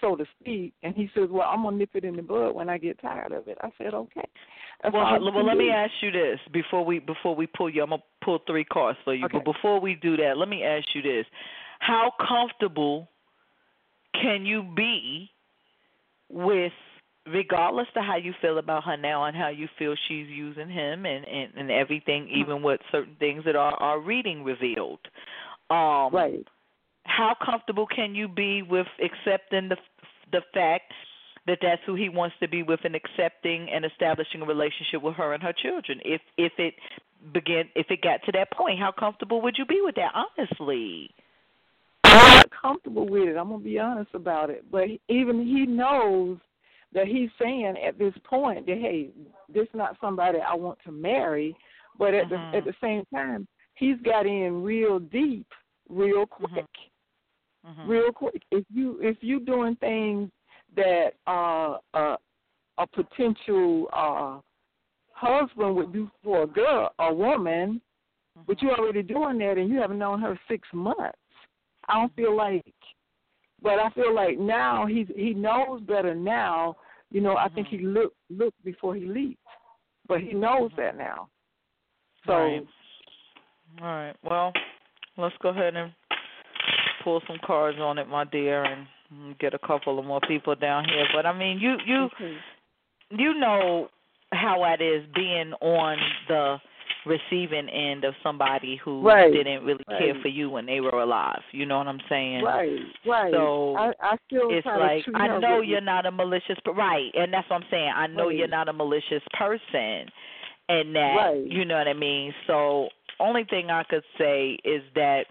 so 0.00 0.16
to 0.16 0.24
speak. 0.40 0.72
And 0.82 0.94
he 0.94 1.10
says 1.14 1.28
well 1.30 1.48
i'm 1.48 1.62
gonna 1.62 1.76
nip 1.76 1.90
it 1.94 2.04
in 2.04 2.16
the 2.16 2.22
bud 2.22 2.52
when 2.52 2.68
i 2.68 2.78
get 2.78 3.00
tired 3.00 3.32
of 3.32 3.48
it. 3.48 3.58
I 3.60 3.70
said 3.78 3.94
okay. 3.94 4.28
That's 4.82 4.94
Well, 4.94 5.20
you 5.20 5.30
well, 5.32 5.44
let 5.44 5.58
me 5.58 5.70
ask 5.70 5.92
you 6.00 6.10
this 6.10 6.38
before 6.52 6.84
we 6.84 7.00
before 7.00 7.36
we 7.36 7.46
pull 7.46 7.68
you. 7.68 7.82
I'm 7.82 7.90
gonna 7.90 8.02
pull 8.24 8.38
three 8.46 8.64
cards 8.64 8.98
for 9.04 9.14
you, 9.14 9.26
Okay. 9.26 9.38
but 9.38 9.44
before 9.44 9.78
we 9.78 9.94
do 9.94 10.16
that, 10.16 10.38
let 10.38 10.48
me 10.48 10.64
ask 10.64 10.94
you 10.94 11.02
this: 11.02 11.26
How 11.80 12.12
comfortable 12.26 13.08
can 14.14 14.46
you 14.46 14.62
be 14.74 15.30
with, 16.30 16.72
regardless 17.26 17.86
to 17.94 18.00
how 18.02 18.16
you 18.16 18.32
feel 18.40 18.58
about 18.58 18.84
her 18.84 18.96
now 18.96 19.24
and 19.24 19.36
how 19.36 19.48
you 19.48 19.68
feel 19.78 19.94
she's 20.08 20.26
using 20.28 20.68
him 20.68 21.04
and 21.06 21.24
and, 21.26 21.52
and 21.56 21.70
everything, 21.70 22.24
Mm-hmm. 22.24 22.40
even 22.40 22.62
with 22.62 22.80
certain 22.90 23.16
things 23.18 23.44
that 23.44 23.56
are 23.56 23.74
are 23.74 24.00
reading 24.00 24.44
revealed. 24.44 25.00
Um, 25.70 26.12
right. 26.12 26.44
how 27.04 27.34
comfortable 27.44 27.86
can 27.86 28.14
you 28.14 28.26
be 28.28 28.62
with 28.62 28.86
accepting 29.02 29.68
the 29.68 29.76
the 30.32 30.42
fact 30.52 30.92
that 31.46 31.58
that's 31.62 31.80
who 31.86 31.94
he 31.94 32.08
wants 32.08 32.36
to 32.40 32.48
be 32.48 32.62
with 32.62 32.80
and 32.84 32.94
accepting 32.94 33.68
and 33.70 33.84
establishing 33.84 34.42
a 34.42 34.44
relationship 34.44 35.02
with 35.02 35.14
her 35.14 35.32
and 35.32 35.42
her 35.42 35.52
children? 35.52 36.00
If 36.04 36.20
if 36.36 36.52
it 36.58 36.74
begin 37.32 37.64
if 37.74 37.86
it 37.90 38.00
got 38.02 38.22
to 38.24 38.32
that 38.32 38.50
point 38.50 38.78
how 38.78 38.92
comfortable 38.92 39.42
would 39.42 39.56
you 39.58 39.66
be 39.66 39.80
with 39.82 39.94
that 39.96 40.12
honestly? 40.14 41.10
I'm 42.04 42.36
not 42.36 42.50
comfortable 42.50 43.08
with 43.08 43.28
it. 43.28 43.36
I'm 43.36 43.50
gonna 43.50 43.62
be 43.62 43.78
honest 43.78 44.10
about 44.14 44.50
it. 44.50 44.64
But 44.70 44.88
even 45.08 45.46
he 45.46 45.66
knows 45.66 46.38
that 46.92 47.06
he's 47.06 47.30
saying 47.40 47.76
at 47.86 47.98
this 47.98 48.14
point 48.24 48.66
that 48.66 48.78
hey 48.78 49.10
this 49.52 49.64
is 49.64 49.74
not 49.74 49.96
somebody 50.00 50.38
i 50.40 50.54
want 50.54 50.78
to 50.84 50.90
marry 50.92 51.54
but 51.98 52.14
at 52.14 52.28
Mhm. 52.28 52.50
the 52.52 52.56
at 52.58 52.64
the 52.64 52.74
same 52.80 53.04
time 53.14 53.46
he's 53.74 53.96
got 54.02 54.26
in 54.26 54.62
real 54.62 54.98
deep 54.98 55.46
real 55.88 56.26
quick 56.26 56.66
Mhm. 57.66 57.86
real 57.86 58.12
quick 58.12 58.42
if 58.50 58.64
you 58.72 58.98
if 59.00 59.22
you 59.22 59.40
doing 59.40 59.76
things 59.76 60.30
that 60.74 61.14
uh 61.26 61.78
uh 61.94 62.16
a 62.78 62.86
potential 62.86 63.88
uh 63.92 64.40
husband 65.12 65.76
would 65.76 65.92
do 65.92 66.10
for 66.22 66.42
a 66.42 66.46
girl 66.46 66.92
a 66.98 67.12
woman 67.12 67.80
but 68.46 68.62
you're 68.62 68.78
already 68.78 69.02
doing 69.02 69.38
that 69.38 69.58
and 69.58 69.68
you 69.68 69.78
haven't 69.80 69.98
known 69.98 70.20
her 70.20 70.38
six 70.48 70.66
months 70.72 71.18
i 71.88 71.94
don't 71.94 72.14
feel 72.16 72.34
like 72.34 72.64
but 73.62 73.78
i 73.78 73.90
feel 73.90 74.14
like 74.14 74.38
now 74.38 74.86
he's 74.86 75.06
he 75.14 75.34
knows 75.34 75.80
better 75.82 76.14
now. 76.14 76.76
You 77.10 77.20
know 77.20 77.36
i 77.36 77.48
think 77.48 77.68
he 77.68 77.78
mm-hmm. 77.78 77.94
looked 77.94 78.16
looked 78.30 78.64
before 78.64 78.94
he 78.94 79.04
leaped 79.04 79.38
but 80.10 80.20
he 80.20 80.32
knows 80.32 80.72
that 80.76 80.98
now. 80.98 81.28
So 82.26 82.32
Right. 82.32 82.66
all 83.80 83.86
right. 83.86 84.16
Well 84.22 84.52
let's 85.16 85.34
go 85.42 85.50
ahead 85.50 85.76
and 85.76 85.92
pull 87.04 87.22
some 87.26 87.38
cards 87.46 87.78
on 87.78 87.98
it 87.98 88.08
my 88.08 88.24
dear 88.24 88.64
and 88.64 89.38
get 89.38 89.54
a 89.54 89.58
couple 89.58 89.98
of 89.98 90.04
more 90.04 90.20
people 90.26 90.54
down 90.54 90.84
here. 90.84 91.06
But 91.14 91.26
i 91.26 91.36
mean 91.36 91.58
you 91.58 91.76
you 91.86 92.04
okay. 92.04 92.36
you 93.10 93.34
know 93.34 93.88
how 94.32 94.64
it 94.64 94.82
is 94.82 95.04
being 95.14 95.52
on 95.60 95.98
the 96.28 96.56
receiving 97.06 97.68
end 97.68 98.04
of 98.04 98.14
somebody 98.22 98.80
who 98.84 99.02
Right, 99.02 99.32
didn't 99.32 99.64
really 99.64 99.84
care 99.84 100.14
for 100.20 100.28
you 100.28 100.50
when 100.50 100.66
they 100.66 100.80
were 100.80 101.00
alive. 101.00 101.40
You 101.52 101.66
know 101.66 101.78
what 101.78 101.88
I'm 101.88 102.00
saying? 102.08 102.42
right 102.44 102.78
right 103.06 103.32
So, 103.32 103.76
i 103.76 103.92
i 104.00 104.16
still 104.26 104.48
It's 104.50 104.66
like 104.66 105.04
I 105.14 105.38
know 105.38 105.60
you're 105.60 105.80
not 105.80 106.06
a 106.06 106.10
malicious, 106.10 106.56
but 106.64 106.74
right, 106.76 107.10
and 107.14 107.32
that's 107.32 107.48
what 107.48 107.62
I'm 107.62 107.68
saying. 107.70 107.92
I 107.94 108.06
know 108.06 108.28
you're 108.28 108.48
not 108.48 108.68
a 108.68 108.72
malicious 108.72 109.22
person, 109.38 110.06
and 110.68 110.94
that 110.94 111.14
Right. 111.16 111.46
you 111.46 111.64
know 111.64 111.78
what 111.78 111.88
I 111.88 111.94
mean. 111.94 112.34
So, 112.46 112.88
only 113.18 113.44
thing 113.44 113.70
I 113.70 113.82
could 113.84 114.04
say 114.18 114.58
is 114.64 114.82
that 114.94 115.26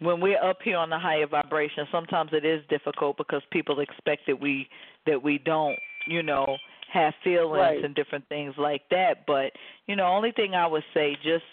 when 0.00 0.20
we're 0.20 0.42
up 0.42 0.58
here 0.62 0.76
on 0.76 0.90
the 0.90 0.98
higher 0.98 1.26
vibration, 1.26 1.86
sometimes 1.90 2.30
it 2.32 2.44
is 2.44 2.62
difficult 2.68 3.16
because 3.16 3.42
people 3.50 3.80
expect 3.80 4.26
that 4.26 4.40
we 4.40 4.68
that 5.06 5.22
we 5.22 5.38
don't, 5.38 5.76
you 6.06 6.22
know, 6.22 6.56
have 6.92 7.14
feelings 7.22 7.58
Right. 7.58 7.84
and 7.84 7.94
different 7.94 8.28
things 8.28 8.54
like 8.58 8.82
that. 8.90 9.26
But 9.26 9.52
you 9.86 9.96
know, 9.96 10.06
only 10.06 10.32
thing 10.32 10.54
I 10.54 10.66
would 10.66 10.84
say, 10.94 11.16
just 11.22 11.44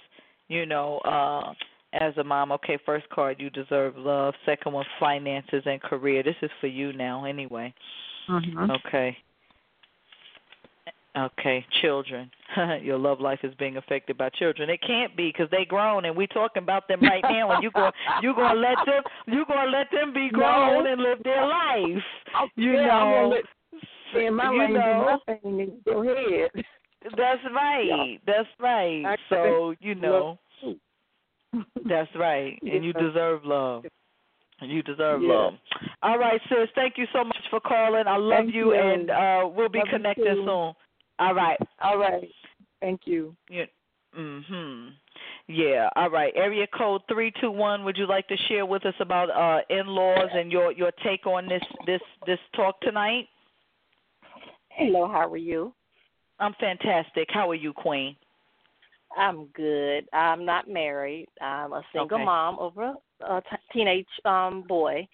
you 0.48 0.66
know, 0.66 1.00
uh 1.00 1.54
as 1.94 2.16
a 2.18 2.24
mom, 2.24 2.52
okay, 2.52 2.78
first 2.86 3.08
card, 3.10 3.38
you 3.40 3.50
deserve 3.50 3.96
love. 3.98 4.34
Second 4.46 4.74
one, 4.74 4.86
finances 5.00 5.64
and 5.66 5.82
career. 5.82 6.24
This 6.24 6.36
is 6.42 6.52
for 6.60 6.68
you 6.68 6.92
now, 6.92 7.24
anyway. 7.26 7.74
Mhm. 8.28 8.70
Okay. 8.78 9.18
Okay, 11.18 11.66
children. 11.82 12.30
Your 12.82 12.98
love 12.98 13.22
life 13.22 13.40
is 13.44 13.54
being 13.56 13.78
affected 13.78 14.18
by 14.18 14.28
children. 14.30 14.70
It 14.70 14.82
can't 14.86 15.16
be 15.16 15.30
because 15.30 15.50
they 15.50 15.64
grown, 15.64 16.04
and 16.04 16.14
we 16.16 16.28
talking 16.28 16.62
about 16.64 16.90
them 16.90 17.00
right 17.02 17.24
now. 17.24 17.52
And 17.52 17.64
you 17.64 17.72
go, 17.72 17.90
you 18.22 18.36
gonna 18.36 18.60
let 18.60 18.76
them, 18.86 19.02
you 19.28 19.46
gonna 19.48 19.72
let 19.72 19.90
them 19.92 20.14
be 20.14 20.28
grown 20.30 20.84
No. 20.84 20.92
and 20.92 21.02
live 21.02 21.24
their 21.24 21.46
life. 21.48 22.04
You 22.58 22.74
yeah, 22.74 22.90
I'm 22.90 23.12
gonna 23.14 23.30
know, 23.30 23.42
in 24.18 24.34
my 24.34 24.52
you 24.52 24.68
know. 24.70 25.20
my 25.28 25.34
thing, 25.34 25.72
go 25.86 26.02
ahead. 26.02 26.52
That's 27.18 27.42
right. 27.54 28.20
That's 28.26 28.48
right. 28.60 29.20
So 29.30 29.76
you 29.80 29.94
know, 29.94 30.40
that's 31.88 32.10
right, 32.16 32.58
and 32.64 32.84
you 32.84 32.94
deserve 32.94 33.46
love. 33.46 33.86
You 34.62 34.82
deserve 34.82 35.22
Yeah. 35.22 35.34
love. 35.34 35.54
All 36.02 36.18
right, 36.18 36.42
sis. 36.50 36.70
Thank 36.74 36.98
you 36.98 37.06
so 37.14 37.24
much 37.24 37.44
for 37.50 37.60
calling. 37.60 38.08
I 38.08 38.18
love 38.18 38.46
you, 38.46 38.74
you. 38.74 38.80
and 38.80 39.12
uh 39.12 39.48
we'll 39.54 39.70
be 39.70 39.80
Love 39.80 39.90
connected 39.90 40.26
soon. 40.26 40.50
All 40.50 40.76
right. 41.20 41.60
All 41.82 41.98
right. 41.98 42.28
Thank 42.82 43.02
you. 43.06 43.36
Yeah. 43.50 43.66
Mhm. 44.18 44.94
Yeah. 45.48 45.90
All 45.96 46.10
right. 46.10 46.34
Area 46.36 46.66
code 46.68 47.02
three 47.08 47.32
two 47.40 47.52
one. 47.52 47.84
Would 47.84 47.98
you 47.98 48.08
like 48.08 48.28
to 48.30 48.38
share 48.48 48.66
with 48.66 48.86
us 48.86 48.96
about 49.00 49.30
uh 49.30 49.62
in-laws 49.70 50.30
and 50.34 50.52
your 50.52 50.72
your 50.72 50.92
take 51.04 51.28
on 51.28 51.48
this 51.48 51.64
this 51.86 52.02
this 52.26 52.40
talk 52.56 52.80
tonight? 52.82 53.28
Hello, 54.76 55.08
how 55.08 55.30
are 55.30 55.38
you? 55.38 55.74
I'm 56.40 56.54
fantastic. 56.60 57.28
How 57.32 57.50
are 57.50 57.56
you, 57.56 57.74
Queen? 57.74 58.16
I'm 59.18 59.48
good. 59.56 60.06
I'm 60.14 60.46
not 60.46 60.68
married. 60.70 61.28
I'm 61.42 61.74
a 61.74 61.84
single 61.94 62.18
Okay. 62.18 62.26
mom 62.26 62.60
of 62.60 62.78
a, 62.78 62.96
a 63.26 63.42
t- 63.50 63.58
teenage 63.74 64.08
um 64.26 64.64
boy. 64.68 65.08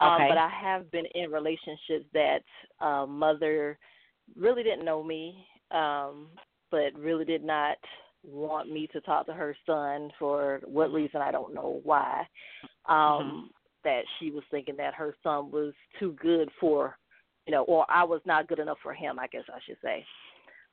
Um, 0.00 0.12
Okay. 0.14 0.28
But 0.30 0.38
I 0.38 0.48
have 0.48 0.90
been 0.90 1.06
in 1.14 1.30
relationships 1.30 2.06
that 2.14 2.42
uh, 2.80 3.06
mother 3.06 3.78
really 4.36 4.62
didn't 4.62 4.84
know 4.84 5.02
me, 5.02 5.46
um, 5.70 6.28
but 6.70 6.94
really 6.98 7.24
did 7.24 7.44
not 7.44 7.76
want 8.24 8.70
me 8.70 8.86
to 8.92 9.00
talk 9.02 9.26
to 9.26 9.34
her 9.34 9.54
son 9.66 10.10
for 10.18 10.60
what 10.64 10.92
reason 10.92 11.20
I 11.20 11.30
don't 11.30 11.54
know 11.54 11.80
why. 11.84 12.26
Um, 12.88 13.50
That 13.84 14.04
she 14.18 14.30
was 14.30 14.44
thinking 14.50 14.76
that 14.78 14.94
her 14.94 15.14
son 15.22 15.50
was 15.50 15.74
too 16.00 16.12
good 16.20 16.48
for, 16.60 16.96
you 17.46 17.52
know, 17.52 17.64
or 17.64 17.86
I 17.90 18.04
was 18.04 18.20
not 18.24 18.48
good 18.48 18.58
enough 18.58 18.78
for 18.82 18.94
him. 18.94 19.18
I 19.18 19.26
guess 19.26 19.44
I 19.48 19.58
should 19.66 19.78
say. 19.82 20.04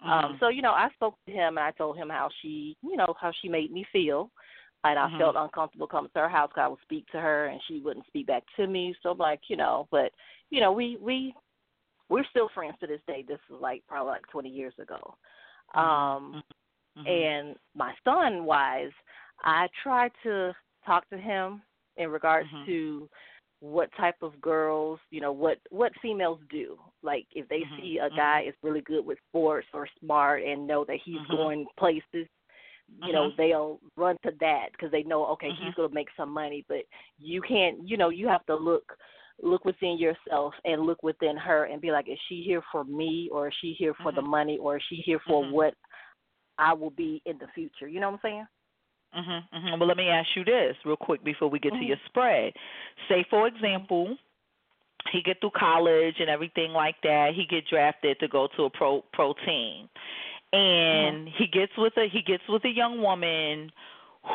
Um, 0.03 0.37
so 0.39 0.47
you 0.49 0.61
know, 0.63 0.71
I 0.71 0.89
spoke 0.95 1.15
to 1.27 1.31
him 1.31 1.57
and 1.57 1.59
I 1.59 1.71
told 1.71 1.95
him 1.95 2.09
how 2.09 2.29
she, 2.41 2.75
you 2.81 2.97
know, 2.97 3.13
how 3.19 3.31
she 3.41 3.47
made 3.47 3.71
me 3.71 3.85
feel, 3.91 4.31
and 4.83 4.97
I 4.97 5.07
Mhm. 5.09 5.17
felt 5.19 5.35
uncomfortable 5.35 5.87
coming 5.87 6.09
to 6.15 6.19
her 6.21 6.29
house 6.29 6.49
because 6.49 6.63
I 6.63 6.67
would 6.67 6.81
speak 6.81 7.07
to 7.11 7.21
her 7.21 7.47
and 7.47 7.61
she 7.67 7.79
wouldn't 7.81 8.07
speak 8.07 8.27
back 8.27 8.43
to 8.55 8.65
me. 8.65 8.95
So 9.03 9.11
I'm 9.11 9.17
like, 9.17 9.41
you 9.47 9.57
know, 9.57 9.87
but 9.91 10.11
you 10.49 10.59
know, 10.59 10.71
we 10.71 10.97
we 10.97 11.35
we're 12.09 12.25
still 12.25 12.49
friends 12.49 12.75
to 12.79 12.87
this 12.87 13.01
day. 13.07 13.23
This 13.27 13.39
is 13.49 13.61
like 13.61 13.83
probably 13.87 14.11
like 14.11 14.27
20 14.27 14.49
years 14.49 14.73
ago. 14.79 15.15
Um, 15.75 16.43
Mhm. 16.97 17.07
and 17.07 17.59
my 17.75 17.93
son 18.03 18.43
wise, 18.45 18.91
I 19.43 19.67
tried 19.81 20.11
to 20.23 20.53
talk 20.85 21.07
to 21.09 21.17
him 21.17 21.61
in 21.95 22.09
regards 22.09 22.49
Mhm. 22.49 22.65
to 22.65 23.09
what 23.61 23.89
type 23.95 24.15
of 24.21 24.39
girls, 24.41 24.99
you 25.11 25.21
know, 25.21 25.31
what 25.31 25.59
what 25.69 25.91
females 26.01 26.39
do. 26.49 26.77
Like 27.03 27.27
if 27.31 27.47
they 27.47 27.63
Mhm, 27.63 27.77
see 27.77 27.99
a 27.99 28.09
guy 28.09 28.41
is 28.47 28.55
really 28.63 28.81
good 28.81 29.05
with 29.05 29.19
sports 29.29 29.67
or 29.73 29.87
smart 29.99 30.43
and 30.43 30.67
know 30.67 30.83
that 30.85 30.99
he's 31.03 31.19
Mhm. 31.19 31.29
going 31.29 31.67
places, 31.77 32.27
you 32.99 33.13
know, 33.13 33.29
Mhm. 33.29 33.37
they'll 33.37 33.79
run 33.95 34.17
to 34.23 34.31
that 34.39 34.71
because 34.71 34.91
they 34.91 35.03
know 35.03 35.25
okay, 35.27 35.51
he's 35.51 35.73
going 35.75 35.89
to 35.89 35.95
make 35.95 36.09
some 36.17 36.29
money, 36.31 36.65
but 36.67 36.85
you 37.19 37.41
can't, 37.41 37.87
you 37.87 37.97
know, 37.97 38.09
you 38.09 38.27
have 38.27 38.45
to 38.47 38.55
look 38.55 38.97
look 39.43 39.63
within 39.63 39.97
yourself 39.97 40.53
and 40.65 40.83
look 40.83 41.01
within 41.03 41.37
her 41.37 41.65
and 41.65 41.81
be 41.81 41.91
like 41.91 42.09
is 42.09 42.19
she 42.27 42.43
here 42.43 42.61
for 42.71 42.83
me 42.83 43.29
or 43.31 43.47
is 43.47 43.53
she 43.61 43.73
here 43.73 43.93
for 44.01 44.11
the 44.11 44.21
Mhm. 44.21 44.29
money 44.29 44.57
or 44.57 44.77
is 44.77 44.83
she 44.89 44.95
here 44.97 45.19
for 45.25 45.43
what 45.45 45.73
I 46.57 46.73
will 46.73 46.91
be 46.91 47.21
in 47.25 47.37
the 47.39 47.47
future. 47.55 47.87
You 47.87 47.99
know 47.99 48.09
what 48.11 48.19
I'm 48.23 48.29
saying? 48.29 48.47
Mhm. 49.15 49.43
Mhm. 49.53 49.79
Well, 49.79 49.87
let 49.87 49.97
me 49.97 50.09
ask 50.09 50.35
you 50.35 50.43
this 50.43 50.77
real 50.85 50.95
quick 50.95 51.23
before 51.23 51.49
we 51.49 51.59
get 51.59 51.73
to 51.73 51.79
Mhm. 51.79 51.87
your 51.87 51.99
spread. 52.05 52.55
Say, 53.07 53.23
for 53.23 53.47
example, 53.47 54.17
he 55.09 55.21
get 55.21 55.41
through 55.41 55.51
college 55.51 56.19
and 56.19 56.29
everything 56.29 56.73
like 56.73 56.99
that. 57.01 57.33
He 57.33 57.45
get 57.45 57.65
drafted 57.65 58.19
to 58.19 58.27
go 58.27 58.47
to 58.47 58.65
a 58.65 58.69
pro 58.69 59.01
pro 59.11 59.33
team, 59.33 59.89
and 60.53 61.27
he 61.29 61.47
gets 61.47 61.75
with 61.77 61.97
a 61.97 62.07
he 62.07 62.21
gets 62.21 62.47
with 62.47 62.63
a 62.65 62.69
young 62.69 63.01
woman 63.01 63.71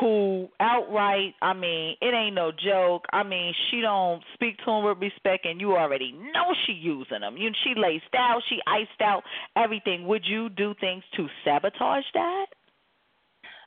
who 0.01 0.49
outright 0.59 1.33
i 1.41 1.53
mean 1.53 1.95
it 2.01 2.13
ain't 2.13 2.35
no 2.35 2.51
joke 2.51 3.05
i 3.13 3.23
mean 3.23 3.53
she 3.69 3.79
don't 3.79 4.21
speak 4.33 4.57
to 4.57 4.69
him 4.69 4.83
with 4.83 4.97
respect 4.97 5.45
and 5.45 5.61
you 5.61 5.77
already 5.77 6.11
know 6.11 6.53
she 6.65 6.73
using 6.73 7.21
him 7.21 7.37
you 7.37 7.49
she 7.63 7.73
laced 7.73 8.13
out 8.13 8.41
she 8.49 8.59
iced 8.67 9.01
out 9.01 9.23
everything 9.55 10.05
would 10.05 10.25
you 10.25 10.49
do 10.49 10.73
things 10.81 11.03
to 11.15 11.29
sabotage 11.45 12.03
that 12.13 12.47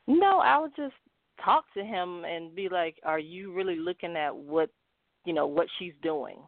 No, 0.07 0.39
I 0.39 0.57
would 0.59 0.75
just 0.75 0.95
talk 1.43 1.65
to 1.73 1.83
him 1.83 2.23
and 2.25 2.53
be 2.55 2.69
like, 2.69 2.99
"Are 3.03 3.19
you 3.19 3.53
really 3.53 3.75
looking 3.75 4.15
at 4.15 4.35
what, 4.35 4.69
you 5.25 5.33
know, 5.33 5.47
what 5.47 5.67
she's 5.77 5.93
doing? 6.01 6.39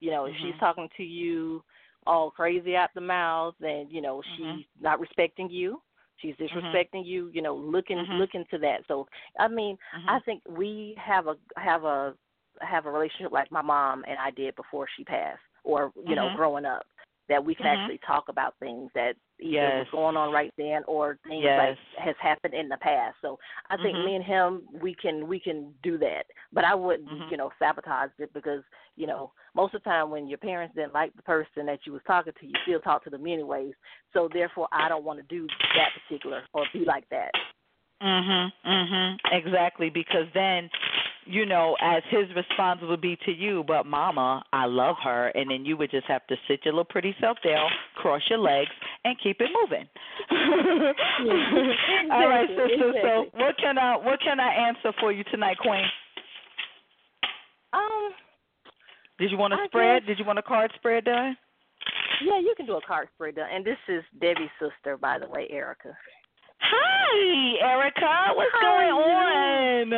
You 0.00 0.10
know, 0.10 0.26
if 0.26 0.36
she's 0.42 0.54
Mhm. 0.54 0.58
talking 0.58 0.88
to 0.96 1.02
you 1.04 1.64
all 2.06 2.30
crazy 2.30 2.76
out 2.76 2.90
the 2.94 3.00
mouth, 3.00 3.54
and 3.60 3.90
you 3.90 4.00
know 4.00 4.22
Mhm. 4.22 4.58
she's 4.58 4.66
not 4.80 5.00
respecting 5.00 5.50
you, 5.50 5.82
she's 6.18 6.36
disrespecting 6.36 7.04
you. 7.04 7.28
You 7.28 7.42
know, 7.42 7.54
looking 7.56 7.98
Mhm. 7.98 8.18
look 8.18 8.34
into 8.34 8.58
that. 8.58 8.86
So, 8.86 9.08
I 9.38 9.48
mean, 9.48 9.78
Mhm. 9.94 10.08
I 10.08 10.20
think 10.20 10.42
we 10.48 10.94
have 10.98 11.26
a 11.26 11.36
have 11.56 11.84
a 11.84 12.14
have 12.60 12.86
a 12.86 12.90
relationship 12.90 13.32
like 13.32 13.50
my 13.50 13.62
mom 13.62 14.04
and 14.06 14.18
I 14.18 14.30
did 14.30 14.54
before 14.56 14.86
she 14.96 15.04
passed, 15.04 15.42
or 15.64 15.92
you 16.04 16.14
know, 16.14 16.28
Mhm. 16.28 16.36
growing 16.36 16.64
up, 16.64 16.86
that 17.28 17.44
we 17.44 17.54
can 17.54 17.66
Mhm. 17.66 17.76
actually 17.78 17.98
talk 17.98 18.28
about 18.28 18.54
things 18.58 18.90
that 18.94 19.16
either 19.38 19.54
Yes. 19.54 19.78
was 19.78 19.90
going 19.90 20.16
on 20.16 20.32
right 20.32 20.52
then 20.56 20.82
or 20.84 21.18
things 21.26 21.42
Yes. 21.44 21.58
like 21.58 21.78
has 21.98 22.16
happened 22.18 22.54
in 22.54 22.68
the 22.68 22.76
past. 22.78 23.16
So 23.20 23.38
I 23.68 23.76
think 23.76 23.96
Mhm. 23.96 24.04
me 24.04 24.14
and 24.16 24.24
him 24.24 24.68
we 24.80 24.94
can 24.94 25.26
we 25.26 25.38
can 25.40 25.74
do 25.82 25.98
that. 25.98 26.26
But 26.52 26.64
I 26.64 26.74
wouldn't, 26.74 27.08
Mhm. 27.08 27.30
you 27.30 27.36
know, 27.36 27.52
sabotage 27.58 28.10
it 28.18 28.32
because, 28.32 28.64
you 28.96 29.06
know, 29.06 29.32
most 29.54 29.74
of 29.74 29.82
the 29.82 29.90
time 29.90 30.10
when 30.10 30.26
your 30.28 30.38
parents 30.38 30.74
didn't 30.74 30.94
like 30.94 31.14
the 31.14 31.22
person 31.22 31.66
that 31.66 31.86
you 31.86 31.92
was 31.92 32.02
talking 32.06 32.32
to, 32.32 32.46
you 32.46 32.54
still 32.62 32.80
talk 32.80 33.04
to 33.04 33.10
them 33.10 33.26
anyways. 33.26 33.74
So 34.12 34.28
therefore 34.32 34.68
I 34.72 34.88
don't 34.88 35.04
want 35.04 35.18
to 35.18 35.24
do 35.24 35.46
that 35.74 35.90
particular 36.02 36.44
or 36.52 36.66
be 36.72 36.84
like 36.84 37.08
that. 37.10 37.32
Mhm. 38.02 38.52
Mhm. 38.64 39.18
Exactly 39.32 39.90
because 39.90 40.30
then 40.32 40.70
you 41.26 41.44
know, 41.46 41.76
as 41.82 42.02
his 42.10 42.24
response 42.36 42.80
would 42.82 43.00
be 43.00 43.16
to 43.26 43.32
you, 43.32 43.64
but 43.66 43.84
mama, 43.86 44.42
I 44.52 44.66
love 44.66 44.96
her 45.04 45.28
and 45.28 45.50
then 45.50 45.64
you 45.64 45.76
would 45.76 45.90
just 45.90 46.06
have 46.06 46.26
to 46.28 46.36
sit 46.48 46.60
your 46.64 46.74
little 46.74 46.84
pretty 46.84 47.14
self 47.20 47.38
down, 47.44 47.68
cross 47.96 48.22
your 48.30 48.38
legs 48.38 48.70
and 49.04 49.16
keep 49.22 49.40
it 49.40 49.50
moving. 49.62 49.86
All 52.12 52.28
right, 52.28 52.48
Exactly, 52.48 52.74
sister. 52.76 52.92
So 53.02 53.26
what 53.38 53.56
can 53.58 53.78
I 53.78 53.96
what 53.96 54.20
can 54.20 54.40
I 54.40 54.52
answer 54.68 54.92
for 55.00 55.12
you 55.12 55.24
tonight, 55.24 55.58
Queen? 55.58 55.84
Um 57.72 58.10
Did 59.18 59.30
you 59.30 59.38
want 59.38 59.52
to 59.52 59.58
spread? 59.66 60.02
guess- 60.02 60.06
Did 60.08 60.18
you 60.18 60.24
want 60.24 60.38
a 60.38 60.42
card 60.42 60.70
spread 60.76 61.04
done? 61.04 61.36
yeah, 62.22 62.38
you 62.38 62.54
can 62.56 62.66
do 62.66 62.76
a 62.76 62.80
card 62.80 63.08
spread 63.14 63.34
done. 63.36 63.48
And 63.52 63.64
this 63.64 63.76
is 63.88 64.02
Debbie's 64.20 64.48
sister, 64.58 64.96
by 64.96 65.18
the 65.18 65.28
way, 65.28 65.46
Erica. 65.50 65.96
Hi, 66.60 67.72
Erica. 67.72 68.34
What's 68.34 68.50
How 68.52 68.60
going 68.60 68.90
on? 68.90 69.90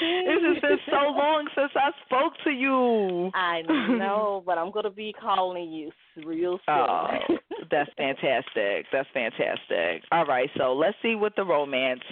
this 0.00 0.42
has 0.42 0.60
been 0.62 0.78
so 0.86 1.10
long 1.10 1.48
since 1.54 1.70
I 1.74 1.90
spoke 2.06 2.32
to 2.44 2.50
you. 2.50 3.30
I 3.34 3.62
know, 3.62 4.42
but 4.46 4.58
I'm 4.58 4.70
gonna 4.70 4.90
be 4.90 5.14
calling 5.20 5.70
you 5.70 5.90
real 6.24 6.58
oh, 6.68 7.06
soon. 7.28 7.38
Oh, 7.38 7.64
that's 7.70 7.90
fantastic. 7.96 8.86
That's 8.92 9.08
fantastic. 9.12 10.02
All 10.12 10.26
right, 10.26 10.50
so 10.56 10.72
let's 10.74 10.96
see 11.02 11.14
what 11.14 11.34
the 11.36 11.44
romance 11.44 12.02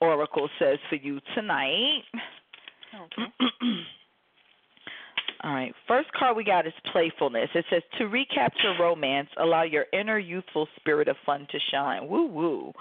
oracle 0.00 0.48
says 0.58 0.78
for 0.88 0.96
you 0.96 1.20
tonight. 1.34 2.02
All 5.42 5.54
right. 5.54 5.74
First 5.88 6.12
card 6.12 6.36
we 6.36 6.44
got 6.44 6.66
is 6.66 6.72
playfulness. 6.92 7.48
It 7.54 7.64
says 7.70 7.82
to 7.98 8.04
recapture 8.08 8.74
romance, 8.78 9.28
allow 9.38 9.62
your 9.62 9.86
inner 9.92 10.18
youthful 10.18 10.68
spirit 10.76 11.08
of 11.08 11.16
fun 11.24 11.46
to 11.50 11.58
shine. 11.70 12.08
Woo 12.08 12.26
woo. 12.26 12.72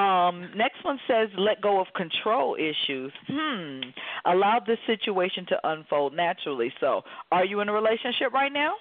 Um, 0.00 0.50
next 0.56 0.84
one 0.84 0.98
says 1.06 1.28
let 1.38 1.62
go 1.62 1.80
of 1.80 1.86
control 1.96 2.56
issues. 2.56 3.12
Hmm. 3.28 3.80
Allow 4.26 4.60
this 4.66 4.78
situation 4.86 5.46
to 5.48 5.58
unfold 5.64 6.14
naturally. 6.14 6.72
So, 6.80 7.02
are 7.32 7.44
you 7.44 7.60
in 7.60 7.68
a 7.68 7.72
relationship 7.72 8.32
right 8.32 8.52
now? 8.52 8.74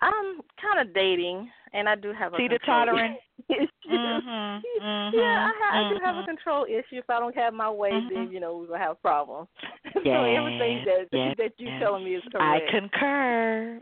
I'm 0.00 0.40
kind 0.60 0.86
of 0.86 0.94
dating, 0.94 1.50
and 1.72 1.88
I 1.88 1.94
do 1.96 2.12
have 2.12 2.34
a 2.34 2.36
Teeter 2.36 2.58
control 2.58 2.86
tottering. 2.86 3.16
issue. 3.48 3.66
Mhm. 3.90 4.62
Yeah, 5.12 5.48
I, 5.48 5.52
ha- 5.60 5.86
I 5.86 5.88
do 5.92 6.00
have 6.04 6.16
a 6.16 6.22
mhm. 6.22 6.26
control 6.26 6.64
issue. 6.64 6.98
If 6.98 7.08
I 7.08 7.20
don't 7.20 7.34
have 7.36 7.54
my 7.54 7.70
way, 7.70 7.90
then 7.90 8.28
Mhm. 8.28 8.32
you 8.32 8.40
know 8.40 8.56
we're 8.56 8.66
gonna 8.66 8.80
have 8.84 9.00
problems. 9.02 9.48
so 9.94 10.00
Yes, 10.04 10.36
everything 10.38 10.84
that 10.84 11.08
yes, 11.12 11.34
that 11.38 11.52
you 11.58 11.68
yes. 11.68 11.80
telling 11.80 12.04
me 12.04 12.16
is 12.16 12.22
I 12.34 12.58
correct. 12.60 12.70
concur. 12.70 13.78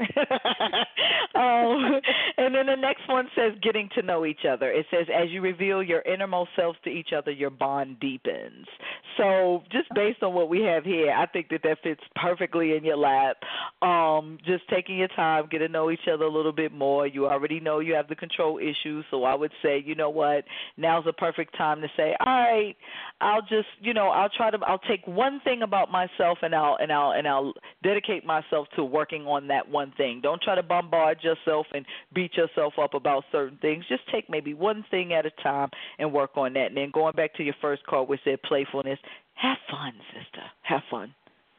um, 1.35 2.01
and 2.37 2.55
then 2.55 2.67
the 2.67 2.77
next 2.77 3.09
one 3.09 3.29
says 3.35 3.53
getting 3.63 3.89
to 3.95 4.03
know 4.03 4.27
each 4.27 4.45
other. 4.45 4.71
It 4.71 4.87
says 4.91 5.07
as 5.15 5.31
you 5.31 5.41
reveal 5.41 5.83
your 5.83 6.01
innermost 6.03 6.51
selves 6.57 6.79
to 6.85 6.91
each 6.91 7.13
other, 7.17 7.31
your 7.31 7.51
bond 7.51 7.99
deepens. 8.01 8.67
So 9.17 9.63
just 9.71 9.89
based 9.95 10.23
on 10.23 10.35
what 10.35 10.49
we 10.49 10.63
have 10.63 10.85
here, 10.85 11.13
I 11.13 11.27
think 11.27 11.49
that 11.51 11.63
that 11.63 11.79
fits 11.83 12.03
perfectly 12.17 12.77
in 12.77 12.85
your 12.85 12.97
lap. 12.97 13.37
Um, 13.83 14.39
just 14.45 14.69
taking 14.69 14.99
your 14.99 15.09
time, 15.09 15.47
get 15.51 15.59
to 15.59 15.69
know 15.69 15.91
each 15.91 16.09
other 16.13 16.25
a 16.25 16.31
little 16.31 16.53
bit 16.53 16.73
more. 16.73 17.07
You 17.07 17.27
already 17.29 17.61
know 17.61 17.79
you 17.85 17.95
have 17.95 18.09
the 18.09 18.17
control 18.17 18.59
issues, 18.59 19.05
so 19.11 19.25
I 19.25 19.35
would 19.35 19.53
say, 19.63 19.83
you 19.85 19.95
know 19.95 20.11
what, 20.11 20.45
now's 20.77 21.05
the 21.05 21.13
perfect 21.13 21.57
time 21.57 21.81
to 21.81 21.89
say, 21.97 22.15
all 22.25 22.27
right, 22.27 22.77
I'll 23.21 23.43
just, 23.43 23.69
you 23.81 23.95
know, 23.95 24.09
I'll 24.09 24.29
try 24.29 24.51
to, 24.51 24.59
I'll 24.67 24.79
take 24.79 25.07
one 25.07 25.41
thing 25.45 25.63
about 25.63 25.91
myself 25.91 26.39
and 26.43 26.55
I'll 26.55 26.77
and 26.81 26.93
I'll 26.93 27.13
and 27.13 27.27
I'll 27.29 27.53
dedicate 27.83 28.25
myself 28.25 28.67
to 28.77 28.85
working 28.85 29.27
on 29.27 29.49
that 29.49 29.69
one 29.69 29.93
thing. 29.97 30.21
Don't 30.23 30.43
try 30.43 30.55
to 30.55 30.63
bombard 30.63 31.19
yourself 31.23 31.67
and 31.75 31.85
beat 32.15 32.37
yourself 32.37 32.75
up 32.81 32.95
about 32.95 33.25
certain 33.31 33.59
things. 33.59 33.85
Just 33.89 34.03
take 34.11 34.29
maybe 34.29 34.55
one 34.55 34.85
thing 34.91 35.13
at 35.13 35.27
a 35.27 35.31
time 35.43 35.71
and 35.99 36.13
work 36.13 36.31
on 36.37 36.53
that. 36.55 36.67
And 36.67 36.77
then 36.77 36.91
going 36.93 37.15
back 37.15 37.35
to 37.35 37.43
your 37.43 37.55
first 37.61 37.85
card, 37.87 38.09
which 38.09 38.21
said 38.25 38.43
playfulness, 38.43 38.99
have 39.35 39.59
fun, 39.71 39.93
sister. 40.13 40.43
Have 40.63 40.83
fun. 40.91 41.15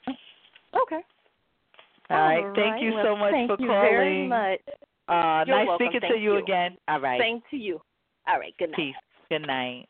Okay. 0.07 1.01
All 2.09 2.17
right. 2.17 2.43
Thank 2.55 2.83
you 2.83 2.93
Well, 2.93 3.05
so 3.05 3.15
much 3.15 3.31
thank 3.31 3.49
for 3.49 3.57
you 3.59 3.67
calling. 3.67 3.81
very 3.81 4.27
much. 4.27 4.59
Uh, 5.07 5.43
You're 5.45 5.57
nice 5.57 5.67
welcome. 5.67 5.87
speaking 5.87 6.09
to 6.09 6.17
you, 6.17 6.33
you. 6.33 6.43
again. 6.43 6.77
All 6.87 6.99
right. 6.99 7.19
Same 7.21 7.41
to 7.51 7.57
you. 7.57 7.81
All 8.27 8.39
right. 8.39 8.53
Good 8.57 8.71
night. 8.71 8.77
Peace. 8.77 8.95
Good 9.29 9.47
night. 9.47 9.87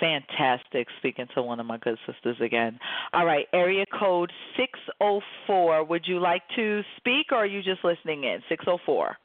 Fantastic 0.00 0.88
speaking 0.98 1.26
to 1.34 1.42
one 1.42 1.60
of 1.60 1.66
my 1.66 1.78
good 1.78 1.98
sisters 2.06 2.36
again. 2.40 2.78
All 3.12 3.24
right, 3.24 3.46
area 3.52 3.84
code 3.98 4.32
604. 4.56 5.84
Would 5.84 6.06
you 6.06 6.18
like 6.18 6.42
to 6.56 6.82
speak 6.96 7.26
or 7.30 7.38
are 7.38 7.46
you 7.46 7.62
just 7.62 7.84
listening 7.84 8.24
in? 8.24 8.40
604. 8.48 9.16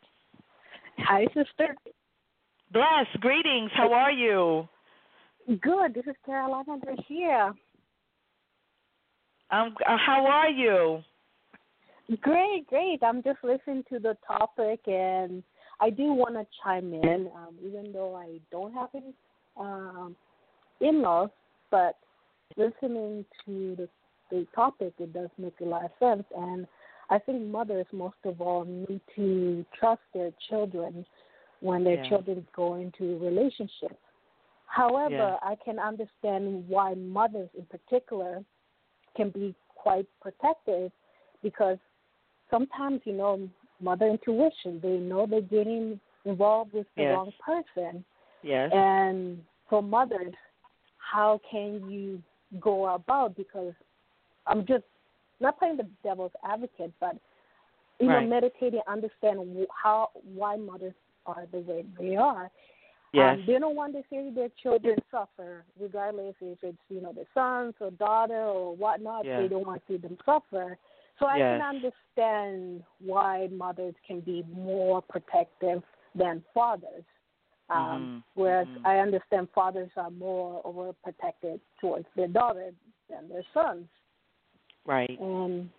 Hi, 0.99 1.25
sister. 1.33 1.75
Bless, 2.71 3.07
greetings. 3.19 3.71
How 3.73 3.91
are 3.93 4.11
you? 4.11 4.67
Good. 5.47 5.93
This 5.93 6.05
is 6.05 6.15
Carolina 6.25 6.77
Garcia. 6.83 7.53
Um, 9.49 9.75
uh, 9.87 9.97
how 9.97 10.25
are 10.27 10.49
you? 10.49 11.01
Great, 12.21 12.65
great. 12.67 13.03
I'm 13.03 13.21
just 13.21 13.39
listening 13.43 13.83
to 13.91 13.99
the 13.99 14.17
topic, 14.25 14.79
and 14.87 15.43
I 15.81 15.89
do 15.89 16.13
want 16.13 16.35
to 16.35 16.47
chime 16.63 16.93
in, 16.93 17.29
um, 17.35 17.55
even 17.61 17.91
though 17.91 18.15
I 18.15 18.39
don't 18.49 18.73
have 18.73 18.89
any 18.95 19.13
um, 19.59 20.15
in-laws. 20.79 21.29
But 21.69 21.97
listening 22.55 23.25
to 23.45 23.75
the 23.75 23.89
the 24.29 24.47
topic, 24.55 24.93
it 24.99 25.13
does 25.13 25.29
make 25.37 25.55
a 25.61 25.65
lot 25.65 25.85
of 25.85 25.91
sense, 25.99 26.25
and 26.35 26.67
I 27.09 27.19
think 27.19 27.43
mothers 27.43 27.85
most 27.91 28.17
of 28.25 28.41
all 28.41 28.65
need 28.65 29.01
to 29.15 29.65
trust 29.77 30.01
their 30.13 30.31
children 30.49 31.05
when 31.61 31.83
their 31.83 31.95
Yeah. 31.95 32.09
children 32.09 32.47
go 32.55 32.75
into 32.75 33.17
relationships. 33.19 34.01
However, 34.67 35.37
Yeah. 35.41 35.49
I 35.49 35.55
can 35.55 35.79
understand 35.79 36.67
why 36.67 36.93
mothers 36.93 37.49
in 37.53 37.65
particular 37.65 38.43
can 39.15 39.29
be 39.29 39.55
quite 39.75 40.07
protective 40.19 40.91
because 41.41 41.79
sometimes, 42.49 43.01
you 43.05 43.13
know, 43.13 43.49
mother 43.79 44.07
intuition, 44.07 44.79
they 44.81 44.97
know 44.97 45.25
they're 45.25 45.41
getting 45.41 45.99
involved 46.25 46.73
with 46.73 46.87
the 46.95 47.03
Yes. 47.03 47.13
wrong 47.13 47.31
person. 47.39 48.03
Yes. 48.41 48.71
And 48.73 49.43
for 49.69 49.81
mothers, 49.81 50.33
how 50.97 51.39
can 51.49 51.89
you 51.89 52.21
go 52.59 52.87
about? 52.93 53.35
Because 53.35 53.73
I'm 54.45 54.65
just 54.65 54.85
not 55.39 55.59
playing 55.59 55.77
the 55.77 55.87
devil's 56.03 56.31
advocate, 56.43 56.93
but 56.99 57.17
you 57.99 58.07
Right. 58.07 58.23
know, 58.23 58.27
meditating, 58.27 58.81
understand 58.87 59.67
how 59.71 60.11
why 60.35 60.55
mothers 60.55 60.93
are 61.25 61.45
the 61.51 61.59
way 61.59 61.85
they 61.99 62.15
are. 62.15 62.51
Yes. 63.13 63.39
Um, 63.39 63.45
they 63.45 63.57
don't 63.57 63.75
want 63.75 63.93
to 63.93 64.03
see 64.09 64.29
their 64.29 64.49
children 64.61 64.97
suffer, 65.09 65.63
regardless 65.79 66.35
if 66.41 66.63
it's 66.63 66.77
you 66.89 67.01
know 67.01 67.13
their 67.13 67.25
sons 67.33 67.73
or 67.79 67.91
daughter 67.91 68.43
or 68.43 68.75
whatnot. 68.75 69.25
Yeah. 69.25 69.41
They 69.41 69.47
don't 69.47 69.65
want 69.65 69.81
to 69.87 69.93
see 69.93 69.97
them 69.97 70.17
suffer. 70.25 70.77
So 71.19 71.25
I 71.25 71.37
Yes. 71.37 71.59
can 71.59 71.61
understand 71.61 72.83
why 72.99 73.47
mothers 73.51 73.95
can 74.05 74.19
be 74.21 74.43
more 74.53 75.01
protective 75.01 75.83
than 76.15 76.43
fathers. 76.53 77.03
Um, 77.69 78.23
Mhm. 78.23 78.23
Whereas 78.35 78.67
Mhm. 78.67 78.85
I 78.85 78.99
understand 78.99 79.49
fathers 79.49 79.91
are 79.97 80.11
more 80.11 80.61
overprotected 80.63 81.59
towards 81.79 82.07
their 82.15 82.27
daughter 82.27 82.73
than 83.09 83.27
their 83.27 83.43
sons. 83.53 83.89
Right. 84.85 85.19
And 85.19 85.69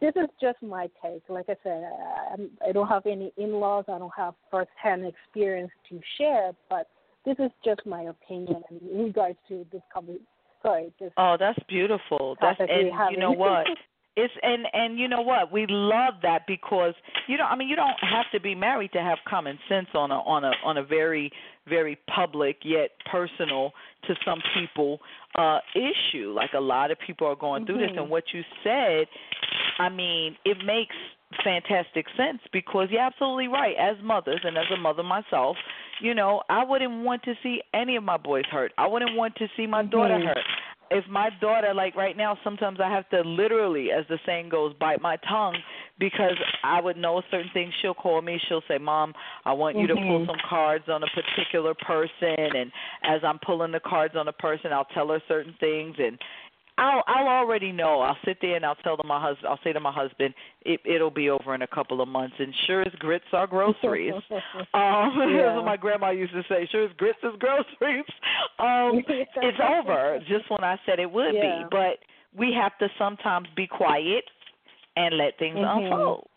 this 0.00 0.14
is 0.16 0.28
just 0.38 0.60
my 0.62 0.88
take. 1.00 1.26
Like 1.28 1.48
I 1.48 1.56
said, 1.62 1.84
I, 1.84 2.30
I'm- 2.30 2.72
don't 2.72 2.88
have 2.88 3.06
any 3.06 3.32
in-laws. 3.36 3.88
I 3.88 3.98
don't 3.98 4.14
have 4.14 4.34
first-hand 4.50 5.06
experience 5.06 5.72
to 5.88 6.00
share, 6.18 6.54
but 6.68 6.90
this 7.24 7.38
is 7.38 7.50
just 7.64 7.86
my 7.86 8.02
opinion 8.02 8.62
in 8.70 9.04
regards 9.04 9.38
to 9.48 9.64
this 9.70 9.82
conversation. 9.92 10.26
Sorry, 10.62 10.92
this 10.98 11.12
Oh, 11.16 11.36
that's 11.36 11.58
beautiful. 11.68 12.36
That's 12.40 12.60
and 12.60 12.92
you 13.10 13.16
know 13.18 13.32
what? 13.32 13.66
It's 14.16 14.32
and 14.42 14.66
and 14.72 14.98
you 14.98 15.08
know 15.08 15.20
what? 15.20 15.52
We 15.52 15.66
love 15.68 16.14
that 16.22 16.46
because 16.46 16.94
you 17.26 17.36
know 17.36 17.44
I 17.44 17.54
mean 17.54 17.68
you 17.68 17.76
don't 17.76 17.98
have 18.00 18.24
to 18.32 18.40
be 18.40 18.54
married 18.54 18.92
to 18.92 19.00
have 19.00 19.18
common 19.28 19.58
sense 19.68 19.88
on 19.94 20.10
a 20.10 20.20
on 20.20 20.44
a 20.44 20.52
on 20.64 20.78
a 20.78 20.82
very 20.82 21.30
very 21.68 21.98
public 22.14 22.58
yet 22.64 22.90
personal 23.10 23.72
to 24.06 24.14
some 24.24 24.40
people 24.54 25.00
uh 25.36 25.58
issue. 25.74 26.32
Like 26.34 26.50
a 26.54 26.60
lot 26.60 26.90
of 26.90 26.98
people 26.98 27.26
are 27.26 27.36
going 27.36 27.66
through 27.66 27.78
this 27.78 27.90
Mhm. 27.90 28.02
and 28.02 28.10
what 28.10 28.24
you 28.32 28.42
said, 28.64 29.06
I 29.78 29.90
mean, 29.90 30.36
it 30.44 30.64
makes 30.64 30.96
fantastic 31.44 32.06
sense 32.16 32.40
because 32.52 32.88
you're 32.90 33.02
absolutely 33.02 33.48
right. 33.48 33.76
As 33.76 33.96
mothers 34.02 34.40
and 34.44 34.56
as 34.56 34.70
a 34.72 34.76
mother 34.76 35.02
myself, 35.02 35.56
you 36.00 36.14
know, 36.14 36.42
I 36.48 36.64
wouldn't 36.64 37.04
want 37.04 37.22
to 37.24 37.34
see 37.42 37.60
any 37.74 37.96
of 37.96 38.04
my 38.04 38.16
boys 38.16 38.44
hurt. 38.50 38.72
I 38.78 38.86
wouldn't 38.86 39.16
want 39.16 39.34
to 39.36 39.48
see 39.56 39.66
my 39.66 39.82
daughter 39.82 40.18
Mhm. 40.18 40.26
hurt 40.26 40.44
if 40.90 41.06
my 41.08 41.30
daughter 41.40 41.74
like 41.74 41.96
right 41.96 42.16
now 42.16 42.38
sometimes 42.44 42.78
i 42.80 42.88
have 42.88 43.08
to 43.08 43.20
literally 43.22 43.90
as 43.90 44.04
the 44.08 44.18
saying 44.24 44.48
goes 44.48 44.72
bite 44.74 45.00
my 45.00 45.16
tongue 45.28 45.56
because 45.98 46.36
i 46.62 46.80
would 46.80 46.96
know 46.96 47.22
certain 47.30 47.50
things 47.52 47.72
she'll 47.80 47.94
call 47.94 48.22
me 48.22 48.40
she'll 48.48 48.62
say 48.68 48.78
mom 48.78 49.12
i 49.44 49.52
want 49.52 49.76
you 49.76 49.86
to 49.86 49.94
pull 49.94 50.20
Mhm. 50.20 50.26
some 50.26 50.36
cards 50.48 50.88
on 50.88 51.02
a 51.02 51.06
particular 51.08 51.74
person 51.74 52.56
and 52.56 52.70
as 53.02 53.22
i'm 53.24 53.38
pulling 53.40 53.72
the 53.72 53.80
cards 53.80 54.14
on 54.16 54.28
a 54.28 54.32
person 54.32 54.72
i'll 54.72 54.84
tell 54.86 55.08
her 55.08 55.20
certain 55.28 55.54
things 55.58 55.96
and 55.98 56.18
I'll 56.78 57.02
I'll 57.06 57.26
already 57.28 57.72
know. 57.72 58.00
I'll 58.00 58.18
sit 58.24 58.38
there 58.42 58.56
and 58.56 58.64
I'll 58.64 58.74
tell 58.76 58.96
them 58.96 59.06
my 59.06 59.20
husband. 59.20 59.46
I'll 59.48 59.58
say 59.64 59.72
to 59.72 59.80
my 59.80 59.92
husband, 59.92 60.34
it 60.62 60.80
it'll 60.84 61.10
be 61.10 61.30
over 61.30 61.54
in 61.54 61.62
a 61.62 61.66
couple 61.66 62.00
of 62.02 62.08
months. 62.08 62.36
And 62.38 62.54
sure 62.66 62.82
as 62.82 62.92
grits 62.98 63.24
are 63.32 63.46
groceries. 63.46 64.12
Um, 64.74 65.16
Yeah. 65.18 65.42
that's 65.46 65.56
what 65.56 65.64
my 65.64 65.76
grandma 65.76 66.10
used 66.10 66.32
to 66.34 66.42
say. 66.48 66.66
Sure 66.70 66.84
as 66.84 66.92
grits 66.98 67.18
is 67.22 67.32
groceries. 67.38 68.04
Um, 68.58 69.02
it's 69.08 69.58
over. 69.60 70.18
Just 70.28 70.50
when 70.50 70.62
I 70.64 70.78
said 70.84 70.98
it 70.98 71.10
would 71.10 71.34
Yeah. 71.34 71.62
be, 71.62 71.64
but 71.70 71.98
we 72.36 72.52
have 72.52 72.76
to 72.78 72.88
sometimes 72.98 73.48
be 73.56 73.66
quiet 73.66 74.24
and 74.96 75.16
let 75.16 75.38
things 75.38 75.56
Mhm. 75.58 75.84
unfold. 75.84 76.28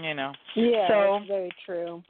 You 0.00 0.14
know. 0.14 0.32
Yeah, 0.54 0.88
So- 0.88 1.12
that's 1.18 1.28
very 1.28 1.50
true. 1.64 2.02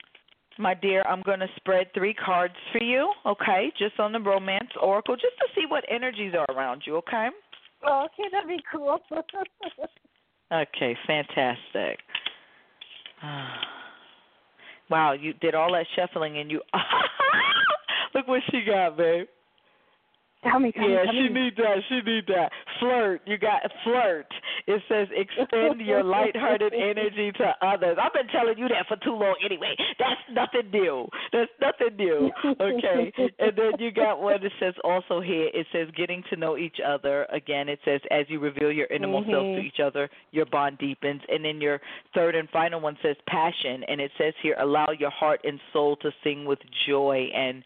My 0.58 0.74
dear, 0.74 1.02
I'm 1.08 1.22
going 1.22 1.40
to 1.40 1.48
spread 1.56 1.90
three 1.94 2.12
cards 2.12 2.54
for 2.70 2.82
you, 2.82 3.10
okay? 3.24 3.72
Just 3.78 3.98
on 3.98 4.12
the 4.12 4.20
romance 4.20 4.68
oracle, 4.78 5.16
just 5.16 5.38
to 5.38 5.46
see 5.54 5.64
what 5.64 5.84
energies 5.88 6.34
are 6.34 6.44
around 6.54 6.82
you, 6.86 6.96
okay? 6.96 7.30
Oh, 7.86 8.06
okay, 8.06 8.28
that'd 8.30 8.48
be 8.48 8.62
cool. 8.72 8.98
Okay, 10.52 10.96
fantastic. 11.06 12.00
Wow, 14.90 15.12
you 15.12 15.34
did 15.34 15.54
all 15.54 15.72
that 15.72 15.86
shuffling 15.94 16.38
and 16.38 16.50
you 16.50 16.60
look 18.14 18.26
what 18.26 18.42
she 18.50 18.62
got, 18.66 18.96
babe. 18.96 19.28
Tell 20.42 20.58
me, 20.58 20.72
tell 20.72 20.88
yeah, 20.88 21.02
me, 21.02 21.04
tell 21.04 21.12
she 21.14 21.28
me. 21.28 21.40
need 21.42 21.56
that. 21.58 21.76
She 21.88 22.00
need 22.00 22.24
that. 22.26 22.50
Flirt. 22.80 23.20
You 23.26 23.38
got 23.38 23.60
flirt. 23.84 24.26
It 24.66 24.82
says 24.88 25.08
extend 25.14 25.80
your 25.80 26.02
lighthearted 26.16 26.72
energy 26.74 27.30
to 27.38 27.54
others. 27.62 27.98
I've 28.02 28.12
been 28.12 28.28
telling 28.28 28.58
you 28.58 28.68
that 28.68 28.86
for 28.88 28.96
too 29.04 29.12
long 29.14 29.36
anyway. 29.44 29.74
That's 29.98 30.20
nothing 30.32 30.70
new. 30.70 31.06
That's 31.32 31.50
nothing 31.60 31.96
new. 31.96 32.30
Okay. 32.60 33.12
and 33.38 33.52
then 33.56 33.72
you 33.78 33.90
got 33.92 34.20
one 34.20 34.40
that 34.42 34.52
says 34.58 34.74
also 34.82 35.20
here, 35.20 35.48
it 35.52 35.66
says 35.72 35.88
getting 35.96 36.22
to 36.30 36.36
know 36.36 36.56
each 36.56 36.78
other. 36.84 37.26
Again, 37.32 37.68
it 37.68 37.78
says 37.84 38.00
as 38.10 38.26
you 38.28 38.40
reveal 38.40 38.72
your 38.72 38.86
innermost 38.86 39.28
selves 39.28 39.56
to 39.56 39.62
Mhm. 39.62 39.66
each 39.66 39.80
other, 39.80 40.08
your 40.32 40.46
bond 40.46 40.78
deepens. 40.78 41.22
And 41.28 41.44
then 41.44 41.60
your 41.60 41.80
third 42.14 42.34
and 42.34 42.48
final 42.50 42.80
one 42.80 42.96
says 43.02 43.16
passion. 43.26 43.84
And 43.84 44.00
it 44.00 44.10
says 44.18 44.34
here, 44.42 44.56
allow 44.58 44.88
your 44.98 45.10
heart 45.10 45.40
and 45.44 45.60
soul 45.72 45.96
to 45.96 46.12
sing 46.24 46.44
with 46.44 46.58
joy. 46.86 47.30
And 47.34 47.62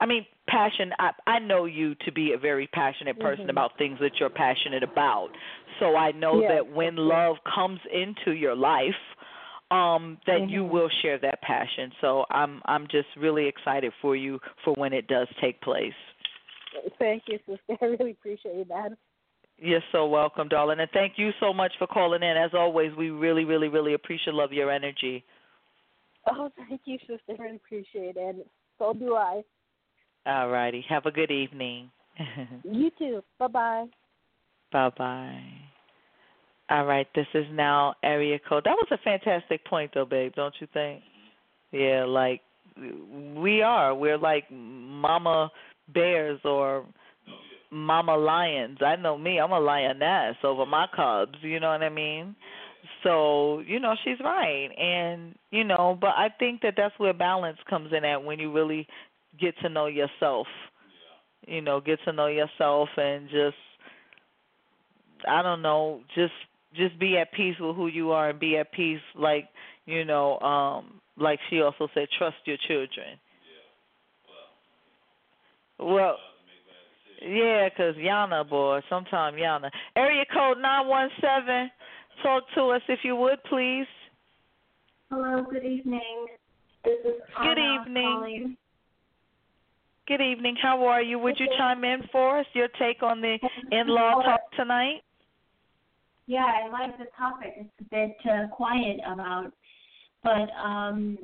I 0.00 0.06
mean, 0.06 0.26
passion. 0.46 0.92
I 0.98 1.10
I 1.26 1.38
know 1.38 1.64
you 1.66 1.94
to 2.06 2.12
be 2.12 2.32
a 2.32 2.38
very 2.38 2.66
passionate 2.68 3.18
person 3.20 3.46
Mhm. 3.46 3.50
about 3.50 3.76
things 3.78 3.98
that 4.00 4.12
you're 4.20 4.30
passionate 4.30 4.82
about. 4.82 5.30
So 5.80 5.96
I 5.96 6.12
know 6.12 6.40
Yes, 6.40 6.48
that 6.48 6.66
when 6.72 6.96
love 6.96 7.36
comes 7.54 7.80
into 7.92 8.32
your 8.32 8.54
life, 8.54 8.94
um, 9.70 10.18
that 10.26 10.48
you 10.48 10.64
Mhm. 10.64 10.70
will 10.70 10.88
share 11.02 11.18
that 11.18 11.40
passion. 11.42 11.92
So 12.00 12.24
I'm 12.30 12.62
I'm 12.66 12.86
just 12.88 13.08
really 13.16 13.46
excited 13.46 13.92
for 14.00 14.16
you 14.16 14.40
for 14.64 14.74
when 14.74 14.92
it 14.92 15.06
does 15.08 15.28
take 15.40 15.60
place. 15.60 15.94
Thank 16.98 17.24
you, 17.28 17.38
sister. 17.46 17.76
I 17.82 17.84
really 17.86 18.12
appreciate 18.12 18.68
that. 18.68 18.96
You're 19.58 19.84
so 19.92 20.06
welcome, 20.06 20.48
darling, 20.48 20.80
and 20.80 20.90
thank 20.92 21.14
you 21.16 21.30
so 21.40 21.52
much 21.52 21.72
for 21.78 21.86
calling 21.86 22.22
in. 22.22 22.36
As 22.36 22.50
always, 22.54 22.94
we 22.96 23.10
really, 23.10 23.44
really, 23.44 23.68
really 23.68 23.94
appreciate 23.94 24.34
love 24.34 24.52
your 24.52 24.70
energy. 24.70 25.24
Oh, 26.26 26.50
thank 26.56 26.82
you, 26.84 26.98
sister. 27.00 27.20
I 27.28 27.32
really 27.42 27.56
appreciate 27.56 28.16
it. 28.16 28.18
And 28.18 28.44
so 28.78 28.92
do 28.94 29.14
I. 29.14 29.42
All 30.26 30.48
righty. 30.48 30.84
Have 30.88 31.06
a 31.06 31.10
good 31.10 31.30
evening. 31.30 31.90
You 32.64 32.90
too. 32.98 33.22
Bye 33.38 33.46
bye. 33.48 33.86
Bye 34.72 34.90
bye. 34.96 35.42
All 36.70 36.86
right, 36.86 37.06
this 37.14 37.26
is 37.34 37.44
now 37.52 37.94
area 38.02 38.38
code. 38.48 38.64
That 38.64 38.76
was 38.76 38.88
a 38.90 38.98
fantastic 39.04 39.64
point, 39.66 39.90
though, 39.92 40.06
babe. 40.06 40.32
Don't 40.34 40.54
you 40.60 40.66
think? 40.72 41.02
Yeah, 41.72 42.04
like 42.06 42.40
we 43.36 43.60
are. 43.60 43.94
We're 43.94 44.16
like 44.16 44.44
mama 44.50 45.50
bears 45.92 46.40
or 46.44 46.86
mama 47.70 48.16
lions. 48.16 48.78
I 48.84 48.96
know 48.96 49.18
me. 49.18 49.38
I'm 49.38 49.52
a 49.52 49.60
lioness 49.60 50.36
over 50.42 50.64
my 50.64 50.86
cubs. 50.94 51.36
You 51.42 51.60
know 51.60 51.70
what 51.70 51.82
I 51.82 51.90
mean? 51.90 52.34
So 53.02 53.60
you 53.66 53.78
know 53.80 53.94
she's 54.02 54.18
right, 54.20 54.68
and 54.78 55.34
you 55.50 55.64
know, 55.64 55.98
but 56.00 56.10
I 56.16 56.28
think 56.38 56.62
that 56.62 56.74
that's 56.76 56.94
where 56.98 57.12
balance 57.12 57.58
comes 57.68 57.92
in 57.92 58.04
at 58.04 58.22
when 58.22 58.38
you 58.38 58.52
really 58.52 58.86
get 59.40 59.54
to 59.62 59.68
know 59.68 59.86
yourself. 59.86 60.46
You 61.46 61.60
know, 61.60 61.80
get 61.80 61.98
to 62.04 62.12
know 62.12 62.26
yourself 62.26 62.88
and 62.96 63.28
just 63.28 63.56
I 65.28 65.42
don't 65.42 65.62
know, 65.62 66.00
just 66.14 66.32
just 66.74 66.98
be 66.98 67.16
at 67.18 67.32
peace 67.32 67.56
with 67.60 67.76
who 67.76 67.86
you 67.86 68.10
are 68.12 68.30
and 68.30 68.40
be 68.40 68.56
at 68.56 68.72
peace 68.72 69.00
like 69.14 69.48
you 69.86 70.04
know 70.04 70.40
um 70.40 71.00
like 71.16 71.38
she 71.48 71.60
also 71.60 71.86
said 71.94 72.08
trust 72.18 72.34
your 72.46 72.56
children 72.66 73.16
well 75.78 76.16
yeah 77.22 77.68
because 77.68 77.94
yana 77.94 78.48
boy 78.48 78.80
sometime 78.90 79.34
yana 79.34 79.70
area 79.94 80.24
code 80.34 80.58
nine 80.60 80.88
one 80.88 81.08
seven 81.20 81.70
talk 82.24 82.42
to 82.56 82.70
us 82.70 82.82
if 82.88 82.98
you 83.04 83.14
would 83.14 83.38
please 83.44 83.86
Hello, 85.10 85.44
good 85.48 85.64
evening. 85.64 86.26
This 86.84 86.98
is 87.04 87.20
Anna 87.38 87.54
Good 87.54 87.60
evening. 87.60 88.04
calling. 88.04 88.56
Good 90.06 90.20
evening 90.20 90.54
how 90.60 90.84
are 90.86 91.02
you 91.02 91.18
would 91.18 91.38
you 91.38 91.46
chime 91.58 91.84
in 91.84 92.00
for 92.12 92.38
us 92.40 92.46
your 92.52 92.68
take 92.78 93.02
on 93.02 93.20
the 93.20 93.38
in-law 93.70 94.22
talk 94.22 94.40
tonight 94.56 95.00
Yeah, 96.26 96.46
I 96.46 96.70
like 96.70 96.96
the 96.96 97.06
topic. 97.16 97.52
It's 97.56 97.70
a 97.80 97.84
bit 97.90 98.16
uh, 98.30 98.48
quiet 98.48 98.98
about, 99.06 99.52
but 100.22 100.48
um, 100.58 101.18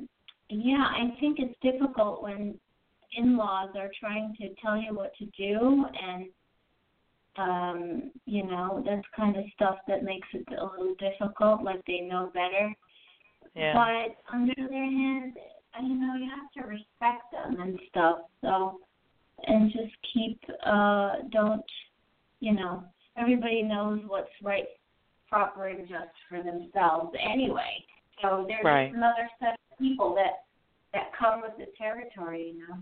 yeah, 0.49 0.85
I 0.95 1.19
think 1.19 1.39
it's 1.39 1.57
difficult 1.61 2.21
when 2.21 2.59
in-laws 3.17 3.69
are 3.75 3.89
trying 3.99 4.35
to 4.39 4.49
tell 4.61 4.77
you 4.77 4.93
what 4.93 5.11
to 5.17 5.25
do, 5.37 5.85
and 6.01 6.25
um, 7.37 8.11
you 8.25 8.43
know 8.43 8.83
that's 8.85 9.07
kind 9.15 9.35
of 9.37 9.43
stuff 9.55 9.77
that 9.87 10.03
makes 10.03 10.27
it 10.33 10.45
a 10.49 10.63
little 10.63 10.95
difficult. 10.99 11.63
Like 11.63 11.81
they 11.87 12.01
know 12.01 12.29
better. 12.33 12.71
yeah 13.55 13.73
But 13.73 14.35
on 14.35 14.47
the 14.47 14.63
other 14.63 14.73
hand, 14.73 15.33
you 15.79 15.95
know, 15.95 16.15
you 16.15 16.29
have 16.29 16.51
to 16.63 16.69
respect 16.69 17.31
them 17.31 17.59
and 17.61 17.79
stuff. 17.89 18.19
So, 18.41 18.79
and 19.47 19.71
just 19.71 19.93
keep, 20.13 20.39
uh, 20.65 21.13
don't, 21.31 21.63
you 22.39 22.53
know, 22.53 22.83
everybody 23.17 23.63
knows 23.63 24.01
what's 24.07 24.29
right, 24.43 24.65
proper, 25.29 25.67
and 25.67 25.87
just 25.87 26.11
for 26.29 26.43
themselves 26.43 27.15
anyway. 27.19 27.83
So 28.21 28.45
there's 28.47 28.63
Right. 28.63 28.87
just 28.87 28.97
another 28.97 29.29
set 29.39 29.53
of 29.71 29.77
people 29.79 30.13
that 30.15 30.43
that 30.93 31.13
come 31.17 31.41
with 31.41 31.57
the 31.57 31.67
territory, 31.77 32.53
you 32.53 32.67
know. 32.67 32.75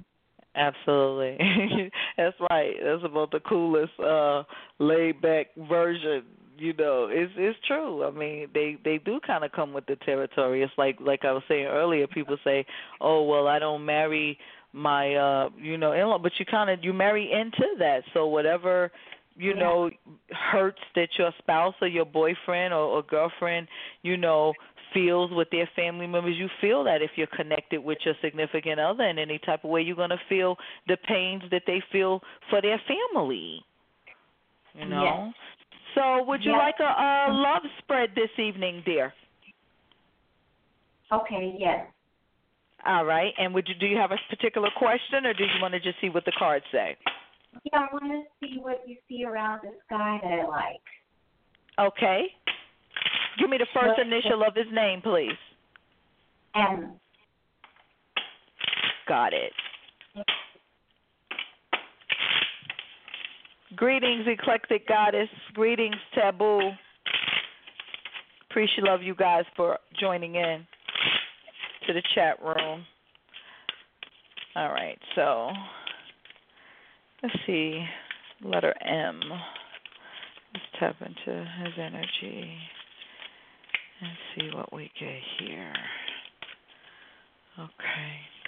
Absolutely. 0.56 1.92
That's 2.18 2.36
right. 2.50 2.74
That's 2.84 3.04
about 3.04 3.30
the 3.32 3.40
coolest 3.42 3.98
uh 4.00 4.44
laid 4.80 5.22
back 5.22 5.48
version. 5.56 6.24
You 6.60 6.74
know, 6.74 7.08
it's 7.10 7.32
it's 7.38 7.58
true. 7.68 8.04
I 8.06 8.12
mean, 8.12 8.50
they 8.54 8.78
they 8.84 8.98
do 8.98 9.20
kind 9.26 9.46
of 9.46 9.52
come 9.54 9.72
with 9.74 9.86
the 9.86 9.96
territory. 9.98 10.62
It's 10.62 10.74
like 10.78 10.98
like 11.00 11.24
I 11.24 11.32
was 11.32 11.44
saying 11.48 11.66
earlier. 11.68 12.06
People 12.08 12.38
say, 12.44 12.66
"Oh, 13.00 13.24
well, 13.24 13.48
I 13.48 13.60
don't 13.60 13.86
marry 13.86 14.38
my 14.74 15.16
uh 15.16 15.50
you 15.58 15.78
know 15.78 15.94
in-law," 15.94 16.20
but 16.20 16.34
you 16.38 16.46
kind 16.46 16.70
of 16.70 16.84
you 16.84 16.92
marry 16.92 17.32
into 17.32 17.76
that. 17.80 18.04
So 18.14 18.28
whatever 18.28 18.92
you 19.38 19.54
Yeah. 19.54 19.60
know 19.62 19.90
hurts 20.32 20.82
that 20.96 21.10
your 21.18 21.32
spouse 21.40 21.76
or 21.82 21.88
your 21.88 22.06
boyfriend 22.06 22.74
or, 22.74 22.84
or 22.98 23.04
girlfriend 23.04 23.68
you 24.02 24.18
know 24.18 24.54
feels 24.94 25.32
with 25.32 25.50
their 25.52 25.70
family 25.76 26.08
members 26.08 26.36
you 26.38 26.50
feel 26.60 26.84
that 26.84 27.02
if 27.02 27.12
you're 27.16 27.28
connected 27.28 27.82
with 27.82 28.00
your 28.04 28.16
significant 28.22 28.80
other 28.80 29.04
in 29.06 29.18
any 29.20 29.40
type 29.40 29.64
of 29.64 29.70
way 29.70 29.82
you're 29.82 29.96
going 29.96 30.10
to 30.10 30.20
feel 30.28 30.58
the 30.88 30.98
pains 31.08 31.44
that 31.52 31.62
they 31.68 31.82
feel 31.92 32.22
for 32.50 32.62
their 32.62 32.82
family 32.88 33.64
you 34.74 34.86
know 34.88 35.24
Yes. 35.28 35.34
So 35.96 36.24
would 36.24 36.44
you 36.44 36.52
Yes. 36.52 36.60
like 36.60 36.80
a, 36.80 36.84
a 36.84 37.34
love 37.34 37.64
spread 37.80 38.10
this 38.16 38.30
evening 38.38 38.82
dear 38.86 39.14
Okay, 41.12 41.56
yes. 41.58 41.88
all 42.86 43.06
right 43.06 43.34
and 43.38 43.54
would 43.54 43.68
you 43.68 43.76
do 43.76 43.86
you 43.88 43.98
have 43.98 44.12
a 44.12 44.18
particular 44.30 44.70
question 44.78 45.26
or 45.26 45.34
do 45.34 45.44
you 45.44 45.62
want 45.62 45.74
to 45.74 45.80
just 45.80 46.00
see 46.02 46.10
what 46.10 46.26
the 46.26 46.32
cards 46.38 46.66
say 46.72 46.96
Yeah, 47.64 47.80
I 47.80 47.88
want 47.94 48.06
to 48.06 48.22
see 48.48 48.60
what 48.62 48.84
you 48.88 48.96
see 49.08 49.24
around 49.26 49.62
this 49.64 49.74
guy 49.90 50.20
that 50.22 50.32
I 50.32 50.46
like. 50.46 50.86
okay 51.94 52.24
give 53.40 53.50
me 53.50 53.58
the 53.58 53.68
first 53.74 53.98
Well- 53.98 54.06
initial 54.06 54.44
of 54.44 54.54
his 54.56 54.68
name 54.72 55.02
please 55.02 55.38
M. 56.56 56.94
Got 59.08 59.34
it. 59.34 59.54
Greetings, 63.76 64.26
eclectic 64.28 64.88
goddess. 64.88 65.30
Greetings, 65.54 65.96
taboo. 66.16 66.72
Appreciate 68.50 68.84
love 68.84 69.04
you 69.04 69.14
guys 69.14 69.46
for 69.56 69.78
joining 70.00 70.36
in 70.36 70.66
to 71.86 71.94
the 71.94 72.02
chat 72.16 72.42
room. 72.44 72.84
All 74.56 74.70
right, 74.70 74.98
so 75.16 75.52
let's 77.22 77.36
see. 77.46 77.86
Letter 78.44 78.74
M. 78.84 79.20
Let's 80.54 80.66
tap 80.80 80.96
into 81.02 81.46
his 81.64 81.74
energy 81.78 82.58
and 84.02 84.12
see 84.36 84.50
what 84.56 84.74
we 84.74 84.90
get 85.00 85.20
here. 85.40 85.74
Okay. 87.60 88.39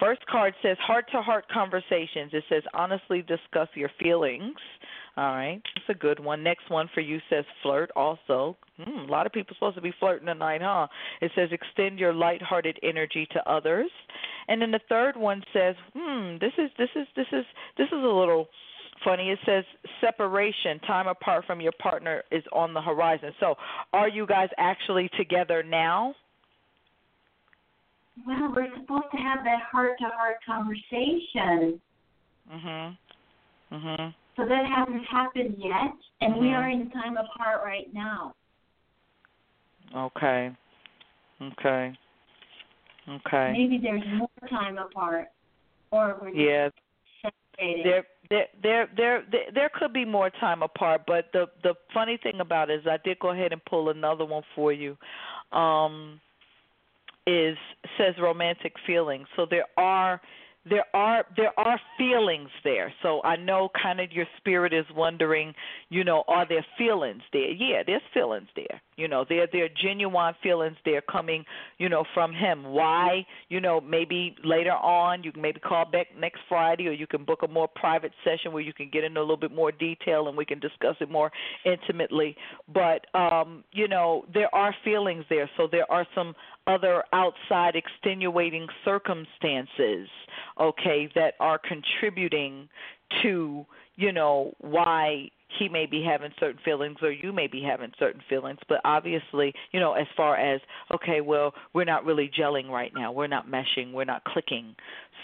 First 0.00 0.24
card 0.26 0.54
says 0.62 0.78
heart 0.80 1.04
to 1.12 1.20
heart 1.20 1.44
conversations. 1.52 2.30
It 2.32 2.44
says 2.48 2.62
honestly 2.72 3.22
discuss 3.22 3.68
your 3.74 3.90
feelings. 4.00 4.56
All 5.16 5.34
right, 5.34 5.60
that's 5.74 5.98
a 5.98 6.00
good 6.00 6.18
one. 6.18 6.42
Next 6.42 6.70
one 6.70 6.88
for 6.94 7.00
you 7.00 7.18
says 7.28 7.44
flirt. 7.62 7.90
Also, 7.94 8.56
hmm, 8.78 9.00
a 9.00 9.12
lot 9.12 9.26
of 9.26 9.32
people 9.32 9.54
supposed 9.56 9.76
to 9.76 9.82
be 9.82 9.92
flirting 10.00 10.26
tonight, 10.26 10.62
huh? 10.62 10.86
It 11.20 11.30
says 11.34 11.50
extend 11.52 11.98
your 11.98 12.14
lighthearted 12.14 12.78
energy 12.82 13.28
to 13.32 13.50
others. 13.50 13.90
And 14.48 14.62
then 14.62 14.70
the 14.70 14.80
third 14.88 15.16
one 15.16 15.42
says, 15.52 15.74
hmm, 15.94 16.36
this 16.40 16.52
is 16.56 16.70
this 16.78 16.88
is 16.96 17.06
this 17.14 17.26
is 17.32 17.44
this 17.76 17.88
is 17.88 17.92
a 17.92 17.96
little 17.96 18.48
funny. 19.04 19.30
It 19.30 19.38
says 19.44 19.64
separation, 20.00 20.78
time 20.86 21.08
apart 21.08 21.44
from 21.46 21.60
your 21.60 21.72
partner 21.80 22.22
is 22.30 22.44
on 22.52 22.72
the 22.72 22.80
horizon. 22.80 23.32
So, 23.40 23.56
are 23.92 24.08
you 24.08 24.26
guys 24.26 24.48
actually 24.58 25.10
together 25.18 25.62
now? 25.62 26.14
Well, 28.26 28.52
we're 28.54 28.68
supposed 28.76 29.10
to 29.12 29.16
have 29.18 29.44
that 29.44 29.62
heart-to-heart 29.70 30.36
conversation. 30.44 31.80
Mhm. 32.50 32.96
Mhm. 33.72 34.14
So 34.36 34.46
that 34.46 34.66
hasn't 34.66 35.04
happened 35.06 35.56
yet, 35.58 35.92
and 36.20 36.36
we 36.36 36.48
Mhm. 36.48 36.58
are 36.58 36.68
in 36.68 36.90
time 36.90 37.16
apart 37.16 37.62
right 37.64 37.92
now. 37.92 38.34
Okay. 39.94 40.54
Okay. 41.40 41.94
Okay. 43.08 43.52
Maybe 43.52 43.78
there's 43.78 44.06
more 44.06 44.28
time 44.48 44.78
apart, 44.78 45.28
or 45.90 46.18
we're 46.20 46.30
Yeah. 46.30 46.70
separated. 47.22 47.84
There, 47.84 48.06
there, 48.28 48.48
there, 48.62 48.86
there, 48.94 49.22
there, 49.22 49.50
there 49.50 49.68
could 49.70 49.92
be 49.92 50.04
more 50.04 50.30
time 50.30 50.62
apart, 50.62 51.06
but 51.06 51.32
the 51.32 51.50
the 51.62 51.74
funny 51.92 52.16
thing 52.18 52.40
about 52.40 52.70
it 52.70 52.80
is, 52.80 52.86
I 52.86 52.98
did 52.98 53.18
go 53.18 53.30
ahead 53.30 53.52
and 53.52 53.64
pull 53.64 53.88
another 53.88 54.24
one 54.24 54.44
for 54.54 54.72
you. 54.72 54.96
Um, 55.52 56.20
is 57.26 57.56
says 57.98 58.14
romantic 58.20 58.74
feelings. 58.86 59.26
So 59.36 59.46
there 59.48 59.66
are 59.76 60.20
there 60.68 60.84
are 60.92 61.24
there 61.36 61.58
are 61.58 61.80
feelings 61.96 62.50
there. 62.64 62.92
So 63.02 63.22
I 63.24 63.36
know 63.36 63.70
kind 63.82 63.98
of 63.98 64.12
your 64.12 64.26
spirit 64.36 64.74
is 64.74 64.84
wondering, 64.94 65.54
you 65.88 66.04
know, 66.04 66.22
are 66.28 66.46
there 66.46 66.64
feelings 66.76 67.22
there? 67.32 67.50
Yeah, 67.50 67.82
there's 67.86 68.02
feelings 68.12 68.48
there. 68.54 68.82
You 68.96 69.08
know, 69.08 69.24
there 69.26 69.48
there 69.50 69.64
are 69.64 69.68
genuine 69.82 70.34
feelings 70.42 70.76
there 70.84 71.00
coming, 71.00 71.46
you 71.78 71.88
know, 71.88 72.04
from 72.12 72.34
him. 72.34 72.64
Why? 72.64 73.24
You 73.48 73.60
know, 73.60 73.80
maybe 73.80 74.36
later 74.44 74.72
on 74.72 75.24
you 75.24 75.32
can 75.32 75.40
maybe 75.40 75.60
call 75.60 75.86
back 75.86 76.08
next 76.18 76.40
Friday 76.46 76.88
or 76.88 76.92
you 76.92 77.06
can 77.06 77.24
book 77.24 77.40
a 77.42 77.48
more 77.48 77.68
private 77.68 78.12
session 78.22 78.52
where 78.52 78.62
you 78.62 78.74
can 78.74 78.90
get 78.92 79.02
into 79.02 79.18
a 79.18 79.22
little 79.22 79.38
bit 79.38 79.54
more 79.54 79.72
detail 79.72 80.28
and 80.28 80.36
we 80.36 80.44
can 80.44 80.60
discuss 80.60 80.96
it 81.00 81.10
more 81.10 81.32
intimately. 81.64 82.36
But 82.72 83.06
um, 83.18 83.64
you 83.72 83.88
know, 83.88 84.26
there 84.34 84.54
are 84.54 84.74
feelings 84.84 85.24
there. 85.30 85.48
So 85.56 85.68
there 85.70 85.90
are 85.90 86.06
some 86.14 86.34
other 86.74 87.02
outside 87.12 87.74
extenuating 87.76 88.66
circumstances, 88.84 90.08
okay, 90.60 91.08
that 91.14 91.34
are 91.40 91.58
contributing 91.58 92.68
to, 93.22 93.64
you 93.96 94.12
know, 94.12 94.52
why 94.60 95.30
he 95.58 95.68
may 95.68 95.84
be 95.86 96.02
having 96.04 96.30
certain 96.38 96.60
feelings 96.64 96.96
or 97.02 97.10
you 97.10 97.32
may 97.32 97.46
be 97.48 97.62
having 97.62 97.90
certain 97.98 98.22
feelings. 98.28 98.58
But 98.68 98.80
obviously 98.84 99.52
you 99.72 99.80
know 99.80 99.94
as 99.94 100.06
far 100.16 100.36
as 100.36 100.60
okay 100.94 101.20
well 101.20 101.52
we're 101.74 101.84
not 101.84 102.04
really 102.04 102.30
gelling 102.38 102.68
right 102.68 102.92
now. 102.94 103.10
We're 103.10 103.26
not 103.26 103.48
meshing. 103.48 103.92
We're 103.92 104.04
not 104.04 104.22
clicking. 104.24 104.76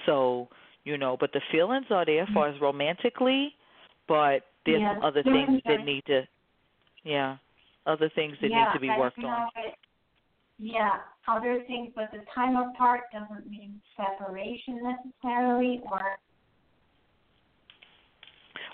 So 0.04 0.48
you 0.84 0.98
know 0.98 1.16
but 1.18 1.32
the 1.32 1.40
feelings 1.52 1.86
are 1.90 2.04
there 2.04 2.22
as 2.22 2.28
far 2.34 2.48
as 2.48 2.60
romantically 2.60 3.54
but 4.08 4.42
there's 4.64 4.80
Yeah, 4.80 4.94
some 4.94 5.04
other 5.04 5.22
yeah, 5.24 5.32
things 5.32 5.62
that 5.66 5.84
need 5.84 6.04
to 6.06 6.22
yeah 7.04 7.36
other 7.86 8.10
things 8.14 8.36
that 8.42 8.50
yeah, 8.50 8.64
need 8.64 8.72
to 8.74 8.80
be 8.80 8.90
worked 8.98 9.22
on. 9.22 9.48
it- 9.56 9.74
Yeah, 10.58 10.98
other 11.28 11.62
things, 11.66 11.92
but 11.94 12.10
the 12.12 12.20
time 12.34 12.56
apart 12.56 13.02
doesn't 13.12 13.48
mean 13.50 13.80
separation 13.96 14.80
necessarily, 14.82 15.82
or 15.90 16.18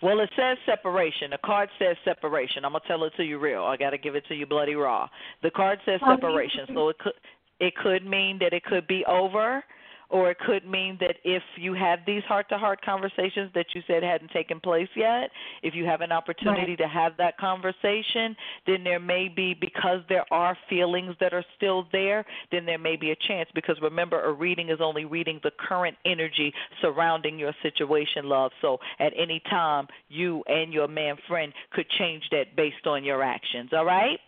Well, 0.00 0.20
it 0.20 0.30
says 0.36 0.59
separation. 0.66 1.30
The 1.30 1.38
card 1.44 1.68
says 1.78 1.96
separation. 2.04 2.64
I'm 2.64 2.72
gonna 2.72 2.84
tell 2.86 3.04
it 3.04 3.12
to 3.16 3.24
you 3.24 3.38
real. 3.38 3.64
I 3.64 3.76
gotta 3.76 3.98
give 3.98 4.14
it 4.14 4.24
to 4.28 4.34
you 4.34 4.46
bloody 4.46 4.74
raw. 4.74 5.09
The 5.42 5.50
card 5.50 5.80
says 5.84 6.00
separation, 6.06 6.66
so 6.74 6.88
it 6.88 6.98
could 6.98 7.14
it 7.60 7.74
could 7.76 8.04
mean 8.04 8.38
that 8.40 8.52
it 8.52 8.64
could 8.64 8.86
be 8.86 9.04
over, 9.06 9.64
or 10.12 10.30
it 10.30 10.39
could 10.39 10.66
mean 10.66 10.98
that 11.01 11.16
if 11.24 11.43
you 11.56 11.72
have 11.72 12.01
these 12.06 12.22
heart 12.24 12.47
to 12.51 12.59
heart 12.59 12.80
conversations 12.84 13.51
that 13.55 13.64
you 13.74 13.82
said 13.86 14.02
hadn't 14.02 14.30
taken 14.30 14.60
place 14.60 14.89
yet, 14.94 15.30
if 15.62 15.74
you 15.74 15.86
have 15.86 16.02
an 16.02 16.12
opportunity 16.12 16.72
Right. 16.72 16.78
to 16.78 16.86
have 16.86 17.16
that 17.16 17.39
conversation, 17.39 18.36
then 18.66 18.84
there 18.84 19.01
may 19.01 19.28
be 19.28 19.55
because 19.55 20.01
there 20.10 20.26
are 20.30 20.56
feelings 20.68 21.16
that 21.18 21.32
are 21.32 21.44
still 21.56 21.89
there, 21.93 22.26
then 22.51 22.66
there 22.66 22.78
may 22.78 22.97
be 22.97 23.10
a 23.10 23.16
chance 23.16 23.48
because 23.55 23.80
remember 23.80 24.22
a 24.22 24.32
reading 24.32 24.68
is 24.68 24.80
only 24.80 25.06
reading 25.06 25.40
the 25.43 25.51
current 25.59 25.97
energy 26.05 26.52
surrounding 26.82 27.39
your 27.39 27.55
situation, 27.62 28.28
love. 28.28 28.52
So 28.60 28.78
at 29.01 29.14
any 29.16 29.40
time 29.48 29.89
you 30.09 30.44
and 30.47 30.74
your 30.74 30.89
man 30.89 31.16
friend 31.26 31.52
could 31.72 31.89
change 31.98 32.22
that 32.30 32.55
based 32.55 32.86
on 32.86 33.02
your 33.02 33.22
actions, 33.22 33.70
all 33.72 33.86
right? 33.86 34.20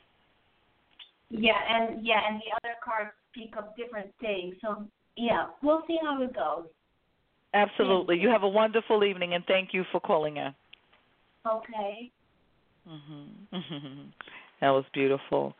yeah, 1.28 1.58
and 1.68 2.06
yeah, 2.06 2.20
and 2.28 2.40
the 2.40 2.54
other 2.56 2.74
cards 2.82 3.10
speak 3.32 3.54
of 3.56 3.74
different 3.76 4.10
things. 4.20 4.54
So 4.60 4.86
yeah, 5.16 5.46
we'll 5.62 5.82
see 5.86 5.98
how 6.02 6.20
it 6.22 6.34
goes. 6.34 6.66
Absolutely. 7.54 8.18
You 8.18 8.28
have 8.30 8.42
a 8.42 8.48
wonderful 8.48 9.04
evening 9.04 9.34
and 9.34 9.44
thank 9.46 9.72
you 9.72 9.84
for 9.92 10.00
calling 10.00 10.36
in. 10.38 10.54
Okay. 11.46 12.10
Mhm. 12.88 13.52
that 14.60 14.70
was 14.70 14.84
beautiful. 14.92 15.54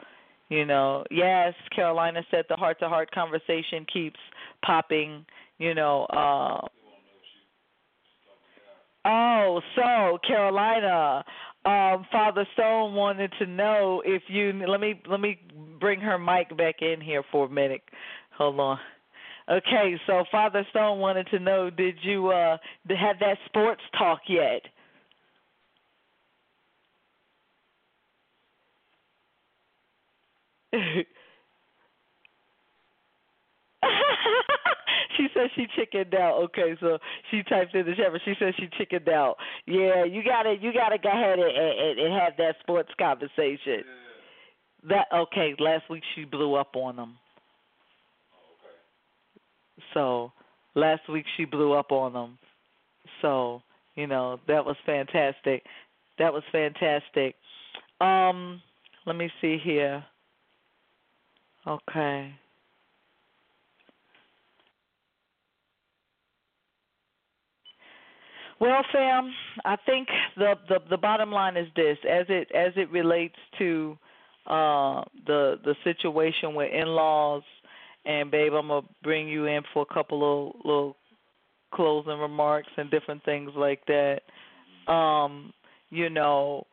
You 0.49 0.65
know, 0.67 1.05
yes, 1.11 1.55
Carolina 1.75 2.23
said 2.31 2.45
the 2.49 2.57
heart 2.57 2.79
to 2.81 2.89
heart 2.89 3.11
conversation 3.13 3.87
keeps 3.93 4.19
popping, 4.65 5.25
you 5.59 5.75
know, 5.75 6.05
uh 6.07 6.67
Oh, 9.07 9.61
so 9.77 10.19
Carolina, 10.27 11.25
um 11.65 12.07
Father 12.11 12.47
Stone 12.55 12.95
wanted 12.95 13.33
to 13.39 13.47
know 13.47 14.03
if 14.05 14.23
you 14.29 14.53
let 14.67 14.81
me 14.81 15.01
let 15.07 15.21
me 15.21 15.41
bring 15.79 16.01
her 16.01 16.19
mic 16.19 16.57
back 16.57 16.83
in 16.83 17.01
here 17.01 17.23
for 17.31 17.47
a 17.47 17.51
minute. 17.51 17.83
Hold 18.37 18.59
on. 18.61 18.79
Okay, 19.49 20.01
so 20.07 20.25
Father 20.31 20.67
Stone 20.71 21.01
wanted 21.01 21.27
to 21.29 21.39
know 21.39 21.69
did 21.69 21.97
you 22.03 22.29
uh 22.29 22.57
have 22.89 23.19
that 23.21 23.37
sports 23.47 23.83
talk 23.99 24.21
yet? 24.29 24.63
she 35.17 35.29
said 35.35 35.51
she 35.55 35.67
chickened 35.77 36.15
out. 36.15 36.43
Okay, 36.45 36.75
so 36.81 36.99
she 37.31 37.43
typed 37.43 37.75
in 37.75 37.85
the 37.87 37.95
chat, 37.95 38.13
but 38.13 38.21
she 38.25 38.35
says 38.39 38.55
she 38.59 38.69
chickened 38.79 39.09
out. 39.09 39.37
Yeah, 39.67 40.05
you 40.05 40.23
gotta 40.25 40.57
you 40.61 40.73
gotta 40.73 40.99
go 40.99 41.11
ahead 41.11 41.39
and, 41.39 41.57
and, 41.57 41.99
and 42.01 42.15
have 42.15 42.33
that 42.39 42.57
sports 42.61 42.91
conversation. 42.99 43.85
That 44.89 45.07
okay? 45.13 45.55
Last 45.59 45.89
week 45.91 46.03
she 46.15 46.25
blew 46.25 46.55
up 46.55 46.77
on 46.77 46.97
them. 46.97 47.17
So 49.95 50.33
last 50.75 51.09
week 51.09 51.25
she 51.37 51.45
blew 51.45 51.73
up 51.73 51.93
on 51.93 52.13
them. 52.13 52.39
So 53.23 53.63
you 53.95 54.07
know 54.07 54.39
that 54.49 54.65
was 54.65 54.77
fantastic. 54.85 55.63
That 56.19 56.33
was 56.33 56.43
fantastic. 56.53 57.37
Um, 58.01 58.61
let 59.07 59.17
me 59.17 59.31
see 59.41 59.59
here. 59.63 60.05
Okay. 61.67 62.35
Well, 68.61 68.85
fam, 68.93 69.33
I 69.65 69.77
think 69.85 70.09
the, 70.37 70.55
the 70.69 70.79
the 70.91 70.97
bottom 70.97 71.31
line 71.31 71.57
is 71.57 71.69
this: 71.75 71.99
as 72.09 72.27
it 72.29 72.49
as 72.55 72.73
it 72.77 72.91
relates 72.91 73.35
to 73.59 73.99
uh, 74.47 75.03
the 75.27 75.59
the 75.65 75.75
situation 75.85 76.55
with 76.55 76.73
in-laws, 76.73 77.43
and 78.07 78.31
babe, 78.31 78.53
I'm 78.53 78.69
gonna 78.69 78.87
bring 79.03 79.29
you 79.29 79.47
in 79.47 79.63
for 79.73 79.87
a 79.89 79.95
couple 79.95 80.49
of 80.49 80.55
little 80.65 80.97
closing 81.73 82.19
remarks 82.19 82.69
and 82.77 82.91
different 82.91 83.25
things 83.25 83.51
like 83.57 83.81
that. 83.87 84.21
Um, 84.93 85.53
you 85.91 86.11
know, 86.11 86.67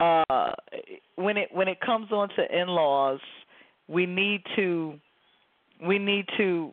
uh, 0.00 0.52
when 1.16 1.36
it 1.36 1.48
when 1.52 1.68
it 1.68 1.80
comes 1.80 2.10
on 2.10 2.28
to 2.30 2.60
in-laws, 2.60 3.20
we 3.88 4.06
need 4.06 4.42
to 4.56 4.94
we 5.86 5.98
need 5.98 6.26
to 6.36 6.72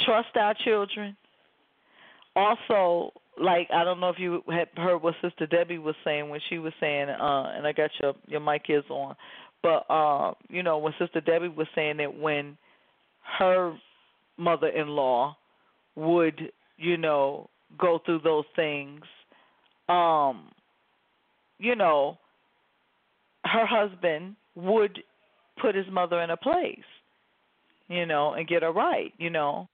trust 0.00 0.36
our 0.36 0.54
children. 0.64 1.16
Also, 2.36 3.12
like 3.40 3.68
I 3.74 3.84
don't 3.84 4.00
know 4.00 4.10
if 4.10 4.18
you 4.18 4.42
had 4.48 4.68
heard 4.76 4.98
what 4.98 5.14
Sister 5.22 5.46
Debbie 5.46 5.78
was 5.78 5.96
saying 6.04 6.28
when 6.28 6.40
she 6.48 6.58
was 6.58 6.72
saying, 6.80 7.08
uh, 7.08 7.52
and 7.56 7.66
I 7.66 7.72
got 7.72 7.90
your 8.00 8.14
your 8.26 8.40
mic 8.40 8.62
is 8.68 8.84
on, 8.88 9.16
but 9.62 9.84
uh, 9.90 10.34
you 10.48 10.62
know 10.62 10.78
when 10.78 10.92
Sister 10.98 11.20
Debbie 11.20 11.48
was 11.48 11.66
saying 11.74 11.96
that 11.98 12.16
when 12.16 12.56
her 13.38 13.76
mother-in-law 14.36 15.36
would, 15.96 16.52
you 16.76 16.96
know, 16.96 17.50
go 17.78 18.00
through 18.04 18.20
those 18.20 18.44
things, 18.56 19.02
um, 19.88 20.50
you 21.58 21.74
know, 21.74 22.18
her 23.44 23.66
husband 23.66 24.36
would 24.54 24.98
put 25.60 25.74
his 25.74 25.86
mother 25.90 26.20
in 26.20 26.30
a 26.30 26.36
place, 26.36 26.78
you 27.88 28.06
know, 28.06 28.34
and 28.34 28.48
get 28.48 28.62
her 28.62 28.72
right, 28.72 29.12
you 29.18 29.30
know. 29.30 29.68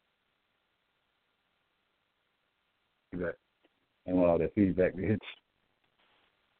and 4.06 4.18
all 4.18 4.38
that 4.38 4.54
feedback 4.54 4.96
hits. 4.96 5.24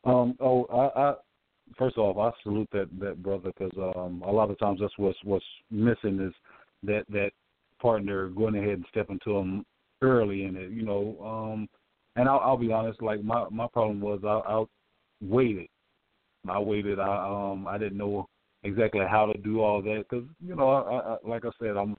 Um. 0.04 0.36
Oh, 0.40 0.64
I, 0.64 1.00
I 1.00 1.14
first 1.78 1.96
off, 1.96 2.18
I 2.18 2.30
salute 2.42 2.68
that 2.72 2.88
that 3.00 3.22
brother 3.22 3.50
because 3.56 3.72
um 3.96 4.22
a 4.26 4.30
lot 4.30 4.50
of 4.50 4.58
times 4.58 4.80
that's 4.80 4.96
what's 4.98 5.18
what's 5.24 5.44
missing 5.70 6.20
is 6.20 6.34
that 6.86 7.04
that 7.10 7.30
partner 7.80 8.28
going 8.28 8.56
ahead 8.56 8.70
and 8.70 8.86
stepping 8.88 9.20
to 9.24 9.36
him 9.36 9.64
early 10.02 10.44
in 10.44 10.56
it. 10.56 10.70
You 10.70 10.82
know. 10.82 11.16
Um. 11.24 11.68
And 12.16 12.28
I'll, 12.28 12.38
I'll 12.38 12.56
be 12.56 12.72
honest. 12.72 13.02
Like 13.02 13.24
my 13.24 13.46
my 13.50 13.66
problem 13.72 14.00
was 14.00 14.20
I, 14.24 14.52
I 14.52 14.64
waited. 15.20 15.68
I 16.48 16.58
waited. 16.58 16.98
I 16.98 17.52
um 17.52 17.66
I 17.66 17.78
didn't 17.78 17.98
know 17.98 18.28
exactly 18.62 19.00
how 19.08 19.26
to 19.26 19.38
do 19.38 19.60
all 19.60 19.82
that 19.82 20.04
because 20.08 20.26
you 20.44 20.54
know 20.54 20.70
I, 20.70 21.14
I 21.14 21.16
like 21.28 21.44
I 21.44 21.50
said 21.60 21.76
I'm 21.76 21.96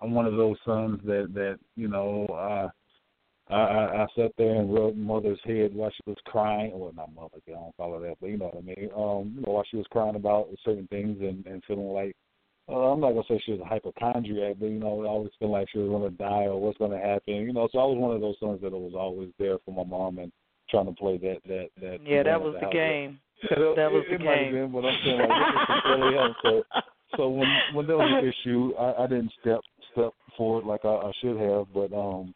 I'm 0.00 0.12
one 0.12 0.26
of 0.26 0.36
those 0.36 0.56
sons 0.64 1.00
that 1.04 1.28
that 1.34 1.58
you 1.76 1.88
know 1.88 2.26
uh 2.26 2.68
I, 3.52 3.56
I 3.56 4.02
I 4.02 4.06
sat 4.14 4.32
there 4.36 4.54
and 4.56 4.72
rubbed 4.72 4.96
mother's 4.96 5.40
head 5.44 5.74
while 5.74 5.90
she 5.90 6.02
was 6.06 6.18
crying. 6.26 6.78
Well, 6.78 6.92
not 6.94 7.14
mother, 7.14 7.38
I 7.48 7.50
don't 7.50 7.76
follow 7.76 8.00
that, 8.00 8.16
but 8.20 8.28
you 8.28 8.36
know 8.36 8.50
what 8.52 8.58
I 8.58 8.60
mean. 8.60 8.90
Um, 8.94 9.34
you 9.36 9.42
know, 9.42 9.52
while 9.52 9.64
she 9.70 9.76
was 9.76 9.86
crying 9.90 10.16
about 10.16 10.48
certain 10.64 10.86
things 10.88 11.18
and 11.20 11.46
and 11.46 11.62
feeling 11.66 11.88
like, 11.88 12.14
uh, 12.68 12.92
I'm 12.92 13.00
not 13.00 13.10
gonna 13.12 13.22
say 13.28 13.40
she 13.44 13.52
was 13.52 13.60
a 13.60 13.64
hypochondriac, 13.64 14.56
but 14.60 14.66
you 14.66 14.78
know, 14.78 15.02
I 15.02 15.08
always 15.08 15.32
feel 15.38 15.50
like 15.50 15.68
she 15.70 15.78
was 15.78 15.88
gonna 15.90 16.10
die 16.10 16.46
or 16.46 16.60
what's 16.60 16.78
gonna 16.78 16.98
happen. 16.98 17.34
You 17.34 17.52
know, 17.52 17.68
so 17.72 17.78
I 17.78 17.84
was 17.84 17.96
one 17.98 18.14
of 18.14 18.20
those 18.20 18.36
sons 18.40 18.60
that 18.62 18.72
was 18.72 18.94
always 18.96 19.30
there 19.38 19.58
for 19.64 19.72
my 19.72 19.84
mom 19.84 20.18
and 20.18 20.32
trying 20.70 20.86
to 20.86 20.92
play 20.92 21.18
that 21.18 21.38
that 21.46 21.68
that. 21.80 21.98
Yeah, 22.04 22.22
that 22.24 22.40
was 22.40 22.54
the 22.60 22.68
game. 22.70 23.20
Yeah, 23.50 23.56
That 23.76 23.92
was 23.92 24.04
it, 24.08 24.10
the 24.10 24.14
it 24.16 24.22
game. 24.22 24.52
been, 24.52 24.72
but 24.72 24.84
I'm 24.84 24.98
saying 25.04 25.18
like 25.18 25.28
this 25.28 25.76
is 25.76 25.82
early 25.86 26.16
on. 26.16 26.34
So 26.42 26.62
so 27.16 27.28
when 27.28 27.48
when 27.74 27.86
there 27.86 27.96
was 27.96 28.22
an 28.22 28.28
issue, 28.46 28.74
I, 28.78 29.04
I 29.04 29.06
didn't 29.06 29.32
step 29.40 29.60
step 29.92 30.12
forward 30.36 30.64
like 30.64 30.84
I, 30.84 30.88
I 30.88 31.12
should 31.22 31.38
have. 31.38 31.66
But 31.72 31.96
um, 31.96 32.34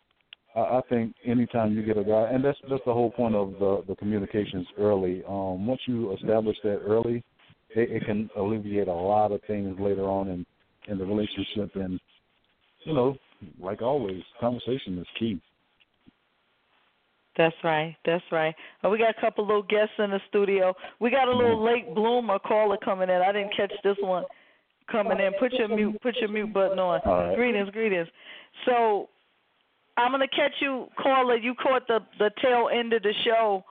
I, 0.57 0.61
I 0.61 0.81
think 0.89 1.15
anytime 1.27 1.75
you 1.75 1.83
get 1.83 1.99
a 1.99 2.05
guy, 2.05 2.31
and 2.33 2.45
that's 2.45 2.59
that's 2.71 2.85
the 2.87 2.93
whole 2.93 3.11
point 3.11 3.35
of 3.35 3.53
the 3.59 3.85
the 3.87 3.97
communications 3.97 4.67
early. 4.79 5.23
Um, 5.29 5.67
once 5.67 5.81
you 5.87 6.15
establish 6.15 6.57
that 6.63 6.81
early, 6.87 7.23
it, 7.75 7.91
it 7.91 8.05
can 8.05 8.31
alleviate 8.37 8.89
a 8.89 8.93
lot 8.93 9.33
of 9.33 9.41
things 9.47 9.79
later 9.79 10.05
on 10.09 10.29
in 10.29 10.47
in 10.89 10.99
the 10.99 11.05
relationship. 11.05 11.75
And 11.75 12.01
you 12.85 12.95
know, 12.95 13.17
like 13.61 13.83
always, 13.83 14.23
conversation 14.41 14.99
is 14.99 15.07
key. 15.19 15.41
That's 17.37 17.57
right. 17.65 17.97
That's 18.05 18.25
right. 18.31 18.55
Oh, 18.83 18.91
we 18.91 18.99
got 18.99 19.17
a 19.17 19.21
couple 19.21 19.47
little 19.47 19.63
guests 19.63 19.95
in 19.99 20.11
the 20.11 20.21
studio. 20.29 20.75
We 21.01 21.11
got 21.11 21.29
a 21.29 21.33
little 21.35 21.65
late 21.65 21.95
bloomer 21.95 22.39
caller 22.39 22.77
coming 22.85 23.09
in. 23.09 23.23
I 23.23 23.33
didn't 23.33 23.57
catch 23.57 23.73
this 23.83 23.97
one 24.01 24.25
coming 24.91 25.19
in. 25.19 25.33
Put 25.39 25.53
your 25.55 25.69
mute 25.69 26.01
put 26.03 26.17
your 26.17 26.29
mute 26.29 26.53
button 26.53 26.79
on. 26.79 27.01
Right. 27.07 27.35
Greetings, 27.35 27.71
greetings. 27.71 28.09
So 28.67 29.09
I'm 29.97 30.11
gonna 30.11 30.29
catch 30.29 30.53
you, 30.61 30.89
caller. 31.03 31.37
You 31.37 31.55
caught 31.55 31.87
the 31.89 32.01
the 32.19 32.31
tail 32.43 32.69
end 32.73 32.93
of 32.93 33.03
the 33.03 33.15
show 33.25 33.65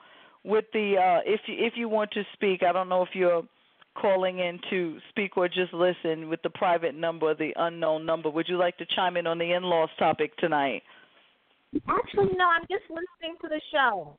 with 0.44 0.66
the 0.74 0.96
uh 0.98 1.20
if 1.26 1.42
you 1.48 1.56
if 1.60 1.74
you 1.76 1.88
want 1.88 2.12
to 2.12 2.24
speak. 2.34 2.64
I 2.64 2.72
don't 2.72 2.90
know 2.90 3.04
if 3.04 3.10
you're 3.14 3.44
calling 4.00 4.40
in 4.40 4.60
to 4.70 4.98
speak 5.10 5.38
or 5.38 5.48
just 5.48 5.74
listen 5.74 6.30
with 6.30 6.42
the 6.44 6.50
private 6.50 6.96
number 6.96 7.34
the 7.36 7.52
unknown 7.58 8.06
number. 8.06 8.30
Would 8.30 8.48
you 8.48 8.58
like 8.58 8.78
to 8.78 8.86
chime 8.96 9.18
in 9.18 9.28
on 9.28 9.38
the 9.38 9.54
in 9.54 9.64
laws 9.64 9.90
topic 10.00 10.36
tonight? 10.38 10.84
Actually, 11.88 12.30
no, 12.38 12.46
I'm 12.50 12.66
just 12.70 12.90
listening 12.90 13.38
to 13.42 13.48
the 13.48 13.62
show. 13.72 14.18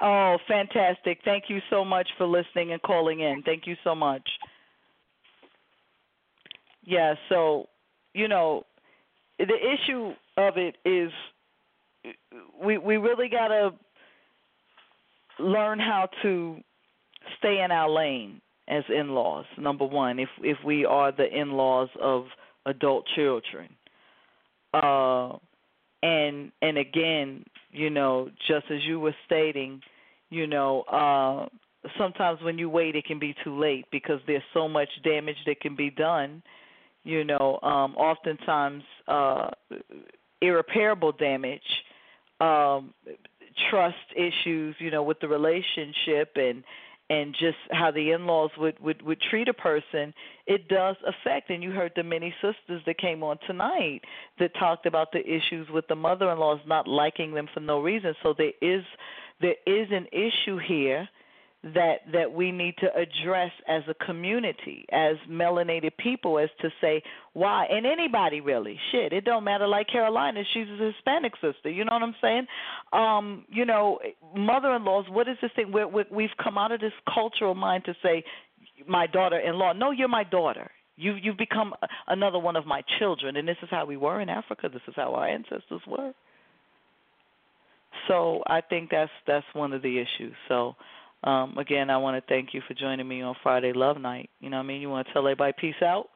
Oh, 0.00 0.38
fantastic. 0.48 1.20
Thank 1.24 1.44
you 1.48 1.60
so 1.70 1.84
much 1.84 2.08
for 2.18 2.26
listening 2.26 2.72
and 2.72 2.82
calling 2.82 3.20
in. 3.20 3.42
Thank 3.42 3.66
you 3.66 3.76
so 3.84 3.94
much. 3.94 4.28
Yeah, 6.84 7.14
so, 7.28 7.68
you 8.12 8.28
know, 8.28 8.64
the 9.38 9.44
issue 9.44 10.12
of 10.36 10.56
it 10.56 10.76
is 10.84 11.10
we 12.62 12.78
we 12.78 12.96
really 12.96 13.28
got 13.28 13.48
to 13.48 13.72
learn 15.38 15.78
how 15.78 16.08
to 16.22 16.58
stay 17.38 17.62
in 17.62 17.70
our 17.70 17.88
lane 17.88 18.40
as 18.68 18.84
in-laws. 18.88 19.44
Number 19.58 19.84
1, 19.84 20.18
if 20.18 20.28
if 20.42 20.58
we 20.64 20.84
are 20.84 21.12
the 21.12 21.26
in-laws 21.26 21.88
of 22.00 22.26
adult 22.66 23.04
children. 23.14 23.68
Uh 24.72 25.36
and 26.02 26.52
and 26.62 26.78
again, 26.78 27.44
you 27.70 27.90
know, 27.90 28.30
just 28.48 28.66
as 28.70 28.82
you 28.84 29.00
were 29.00 29.14
stating, 29.26 29.80
you 30.30 30.46
know, 30.46 30.82
uh 30.82 31.48
sometimes 31.98 32.40
when 32.42 32.58
you 32.58 32.70
wait 32.70 32.96
it 32.96 33.04
can 33.04 33.18
be 33.18 33.34
too 33.44 33.58
late 33.58 33.84
because 33.90 34.20
there's 34.26 34.42
so 34.52 34.68
much 34.68 34.88
damage 35.02 35.36
that 35.46 35.60
can 35.60 35.76
be 35.76 35.90
done. 35.90 36.42
You 37.04 37.24
know, 37.24 37.58
um 37.62 37.94
oftentimes 37.96 38.82
uh 39.08 39.50
irreparable 40.40 41.12
damage, 41.12 41.62
um 42.40 42.94
trust 43.70 43.96
issues, 44.16 44.74
you 44.78 44.90
know, 44.90 45.02
with 45.02 45.20
the 45.20 45.28
relationship 45.28 46.32
and 46.36 46.64
and 47.10 47.34
just 47.38 47.58
how 47.70 47.90
the 47.90 48.12
in-laws 48.12 48.50
would 48.58 48.78
would 48.80 49.02
would 49.02 49.20
treat 49.20 49.48
a 49.48 49.54
person 49.54 50.14
it 50.46 50.68
does 50.68 50.96
affect 51.06 51.50
and 51.50 51.62
you 51.62 51.70
heard 51.70 51.92
the 51.96 52.02
many 52.02 52.34
sisters 52.40 52.82
that 52.86 52.98
came 52.98 53.22
on 53.22 53.38
tonight 53.46 54.00
that 54.38 54.54
talked 54.58 54.86
about 54.86 55.12
the 55.12 55.20
issues 55.20 55.68
with 55.70 55.86
the 55.88 55.94
mother-in-laws 55.94 56.60
not 56.66 56.88
liking 56.88 57.34
them 57.34 57.48
for 57.52 57.60
no 57.60 57.80
reason. 57.80 58.14
So 58.22 58.34
there 58.36 58.52
is 58.60 58.84
there 59.40 59.56
is 59.66 59.88
an 59.90 60.06
issue 60.12 60.58
here 60.58 61.08
that 61.72 62.00
that 62.12 62.30
we 62.30 62.52
need 62.52 62.76
to 62.76 62.88
address 62.94 63.50
as 63.66 63.82
a 63.88 63.94
community 64.04 64.84
as 64.92 65.16
melanated 65.30 65.92
people 65.96 66.38
as 66.38 66.50
to 66.60 66.68
say 66.80 67.02
why? 67.32 67.64
And 67.64 67.86
anybody 67.86 68.40
really. 68.40 68.78
Shit 68.92 69.14
it 69.14 69.24
don't 69.24 69.44
matter. 69.44 69.66
Like 69.66 69.88
carolina 69.88 70.42
she's 70.52 70.68
a 70.68 70.92
hispanic 70.92 71.32
sister. 71.40 71.70
You 71.70 71.86
know 71.86 71.94
what 71.94 72.02
i'm 72.02 72.14
saying? 72.20 72.46
Um 72.92 73.44
you 73.48 73.64
know 73.64 73.98
mother-in-laws 74.36 75.06
what 75.08 75.26
is 75.26 75.38
this 75.40 75.50
thing? 75.56 75.72
Where 75.72 75.88
we've 75.88 76.36
come 76.42 76.58
out 76.58 76.70
of 76.70 76.80
this 76.80 76.92
cultural 77.12 77.54
mind 77.54 77.84
to 77.86 77.94
say 78.02 78.24
my 78.86 79.06
daughter-in-law. 79.06 79.72
No 79.72 79.90
you're 79.90 80.08
my 80.08 80.24
daughter. 80.24 80.70
You 80.96 81.14
you've 81.14 81.38
become 81.38 81.72
another 82.08 82.38
one 82.38 82.56
of 82.56 82.66
my 82.66 82.82
children 82.98 83.36
and 83.36 83.48
this 83.48 83.56
is 83.62 83.70
how 83.70 83.86
we 83.86 83.96
were 83.96 84.20
in 84.20 84.28
africa. 84.28 84.68
This 84.70 84.82
is 84.86 84.94
how 84.96 85.14
our 85.14 85.26
ancestors 85.26 85.80
were. 85.86 86.12
So 88.06 88.42
i 88.46 88.60
think 88.60 88.90
that's 88.90 89.10
that's 89.26 89.46
one 89.54 89.72
of 89.72 89.80
the 89.80 89.98
issues. 89.98 90.34
So 90.46 90.76
um, 91.24 91.56
again, 91.58 91.90
I 91.90 91.96
want 91.96 92.16
to 92.22 92.28
thank 92.32 92.52
you 92.54 92.60
for 92.68 92.74
joining 92.74 93.08
me 93.08 93.22
on 93.22 93.34
Friday 93.42 93.72
Love 93.74 93.98
Night. 94.00 94.30
You 94.40 94.50
know 94.50 94.58
what 94.58 94.64
I 94.64 94.66
mean? 94.66 94.80
You 94.80 94.90
want 94.90 95.06
to 95.06 95.12
tell 95.12 95.26
everybody 95.26 95.52
peace 95.58 95.74
out? 95.82 96.08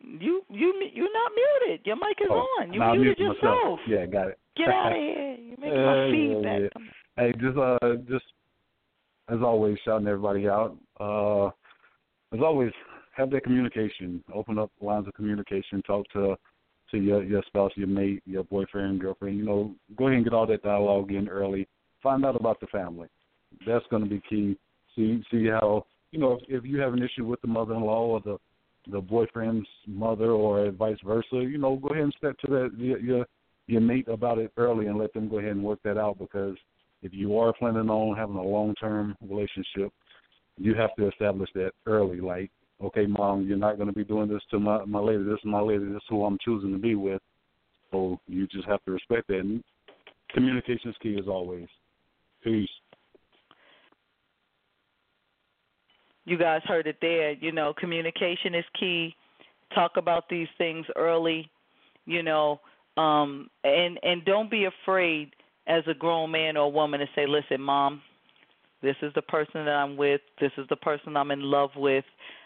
You 0.00 0.42
you 0.50 0.74
you're 0.92 1.12
not 1.12 1.32
muted. 1.34 1.86
Your 1.86 1.96
mic 1.96 2.18
is 2.20 2.26
Oh, 2.28 2.46
on. 2.60 2.72
You 2.72 2.80
nah, 2.80 2.94
muted 2.94 3.18
yourself. 3.18 3.40
myself. 3.42 3.80
Yeah, 3.86 4.06
got 4.06 4.28
it. 4.28 4.38
Get 4.56 4.68
out 4.68 4.92
of 4.92 4.98
here. 4.98 5.36
You're 5.38 5.58
making 5.58 5.72
Yeah, 5.72 5.86
my 5.86 6.06
yeah, 6.06 6.12
feedback. 6.12 6.72
yeah. 7.16 7.24
Hey, 7.24 7.32
just 7.40 7.56
uh, 7.56 7.96
just 8.08 8.24
as 9.28 9.38
always, 9.42 9.78
shouting 9.84 10.08
everybody 10.08 10.48
out. 10.48 10.76
Uh, 10.98 11.46
as 12.34 12.40
always, 12.42 12.72
have 13.16 13.30
that 13.30 13.44
communication. 13.44 14.22
Open 14.34 14.58
up 14.58 14.70
lines 14.80 15.06
of 15.06 15.14
communication. 15.14 15.82
Talk 15.82 16.06
to 16.14 16.36
to 16.90 16.98
your 16.98 17.22
your 17.22 17.42
spouse, 17.46 17.72
your 17.76 17.86
mate, 17.86 18.22
your 18.26 18.44
boyfriend, 18.44 19.00
girlfriend. 19.00 19.38
You 19.38 19.44
know, 19.44 19.74
go 19.96 20.06
ahead 20.06 20.16
and 20.16 20.24
get 20.24 20.34
all 20.34 20.46
that 20.48 20.62
dialogue 20.62 21.12
in 21.12 21.28
early. 21.28 21.68
Find 22.02 22.24
out 22.24 22.36
about 22.36 22.60
the 22.60 22.66
family. 22.66 23.08
That's 23.66 23.84
going 23.90 24.02
to 24.04 24.10
be 24.10 24.22
key. 24.28 24.56
See 24.96 25.22
see 25.30 25.46
how 25.46 25.86
you 26.10 26.18
know 26.18 26.32
if, 26.32 26.42
if 26.48 26.64
you 26.64 26.80
have 26.80 26.92
an 26.92 27.02
issue 27.02 27.24
with 27.24 27.40
the 27.40 27.48
mother-in-law 27.48 28.06
or 28.06 28.20
the 28.20 28.38
the 28.90 29.00
boyfriend's 29.00 29.68
mother 29.86 30.32
or 30.32 30.70
vice 30.70 30.98
versa. 31.04 31.26
You 31.32 31.58
know, 31.58 31.76
go 31.76 31.88
ahead 31.88 32.04
and 32.04 32.14
step 32.18 32.38
to 32.40 32.46
that 32.48 32.70
your 32.76 32.98
your, 32.98 33.26
your 33.66 33.80
mate 33.80 34.08
about 34.08 34.38
it 34.38 34.52
early 34.56 34.86
and 34.86 34.98
let 34.98 35.12
them 35.12 35.28
go 35.28 35.38
ahead 35.38 35.52
and 35.52 35.62
work 35.62 35.80
that 35.84 35.98
out 35.98 36.18
because 36.18 36.56
if 37.02 37.12
you 37.12 37.38
are 37.38 37.52
planning 37.52 37.90
on 37.90 38.16
having 38.16 38.36
a 38.36 38.42
long 38.42 38.74
term 38.74 39.16
relationship, 39.28 39.92
you 40.56 40.74
have 40.74 40.94
to 40.96 41.08
establish 41.08 41.50
that 41.54 41.72
early. 41.86 42.20
Like, 42.20 42.50
okay, 42.82 43.06
mom, 43.06 43.46
you're 43.46 43.56
not 43.56 43.76
going 43.76 43.88
to 43.88 43.94
be 43.94 44.04
doing 44.04 44.28
this 44.28 44.42
to 44.50 44.58
my 44.58 44.84
my 44.84 45.00
lady. 45.00 45.24
This 45.24 45.34
is 45.34 45.44
my 45.44 45.60
lady. 45.60 45.84
This 45.84 45.96
is 45.96 46.08
who 46.08 46.24
I'm 46.24 46.38
choosing 46.44 46.72
to 46.72 46.78
be 46.78 46.94
with. 46.94 47.22
So 47.90 48.18
you 48.26 48.46
just 48.46 48.66
have 48.66 48.82
to 48.84 48.92
respect 48.92 49.28
that. 49.28 49.40
And 49.40 49.62
communication 50.34 50.90
is 50.90 50.96
key 51.02 51.16
as 51.20 51.28
always. 51.28 51.68
Peace. 52.42 52.68
you 56.24 56.38
guys 56.38 56.62
heard 56.64 56.86
it 56.86 56.98
there. 57.00 57.32
You 57.32 57.52
know, 57.52 57.74
communication 57.78 58.54
is 58.54 58.64
key. 58.78 59.14
Talk 59.74 59.92
about 59.96 60.28
these 60.28 60.48
things 60.58 60.86
early, 60.96 61.50
you 62.06 62.22
know, 62.22 62.60
um, 62.96 63.48
and 63.64 63.98
and 64.02 64.24
don't 64.24 64.50
be 64.50 64.66
afraid 64.66 65.34
as 65.66 65.82
a 65.86 65.94
grown 65.94 66.30
man 66.30 66.56
or 66.56 66.70
woman 66.70 67.00
to 67.00 67.06
say, 67.14 67.26
"Listen, 67.26 67.60
mom, 67.60 68.02
this 68.82 68.96
is 69.02 69.12
the 69.14 69.22
person 69.22 69.64
that 69.64 69.74
I'm 69.74 69.96
with. 69.96 70.20
This 70.40 70.52
is 70.58 70.66
the 70.68 70.76
person 70.76 71.16
I'm 71.16 71.30
in 71.30 71.42
love 71.42 71.70
with. 71.76 72.04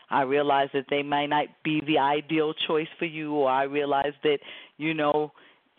I 0.09 0.23
realize 0.23 0.69
that 0.73 0.87
they 0.89 1.03
might 1.03 1.27
not 1.27 1.47
be 1.65 1.81
the 1.81 1.99
ideal 1.99 2.55
choice 2.69 2.89
for 2.99 3.07
you, 3.07 3.35
or 3.35 3.51
I 3.51 3.65
realize 3.65 4.15
that, 4.23 4.39
you 4.79 4.95
know." 4.95 5.33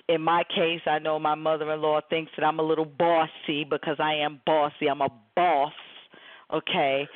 In 0.09 0.21
my 0.21 0.43
case, 0.43 0.81
I 0.88 0.99
know 0.99 1.19
my 1.19 1.35
mother-in-law 1.35 2.01
thinks 2.09 2.31
that 2.38 2.45
I'm 2.45 2.59
a 2.59 2.63
little 2.63 2.85
bossy 2.85 3.65
because 3.69 3.97
I 3.99 4.15
am 4.15 4.41
bossy. 4.45 4.88
I'm 4.89 5.01
a 5.01 5.09
boss, 5.35 5.73
okay? 6.53 7.07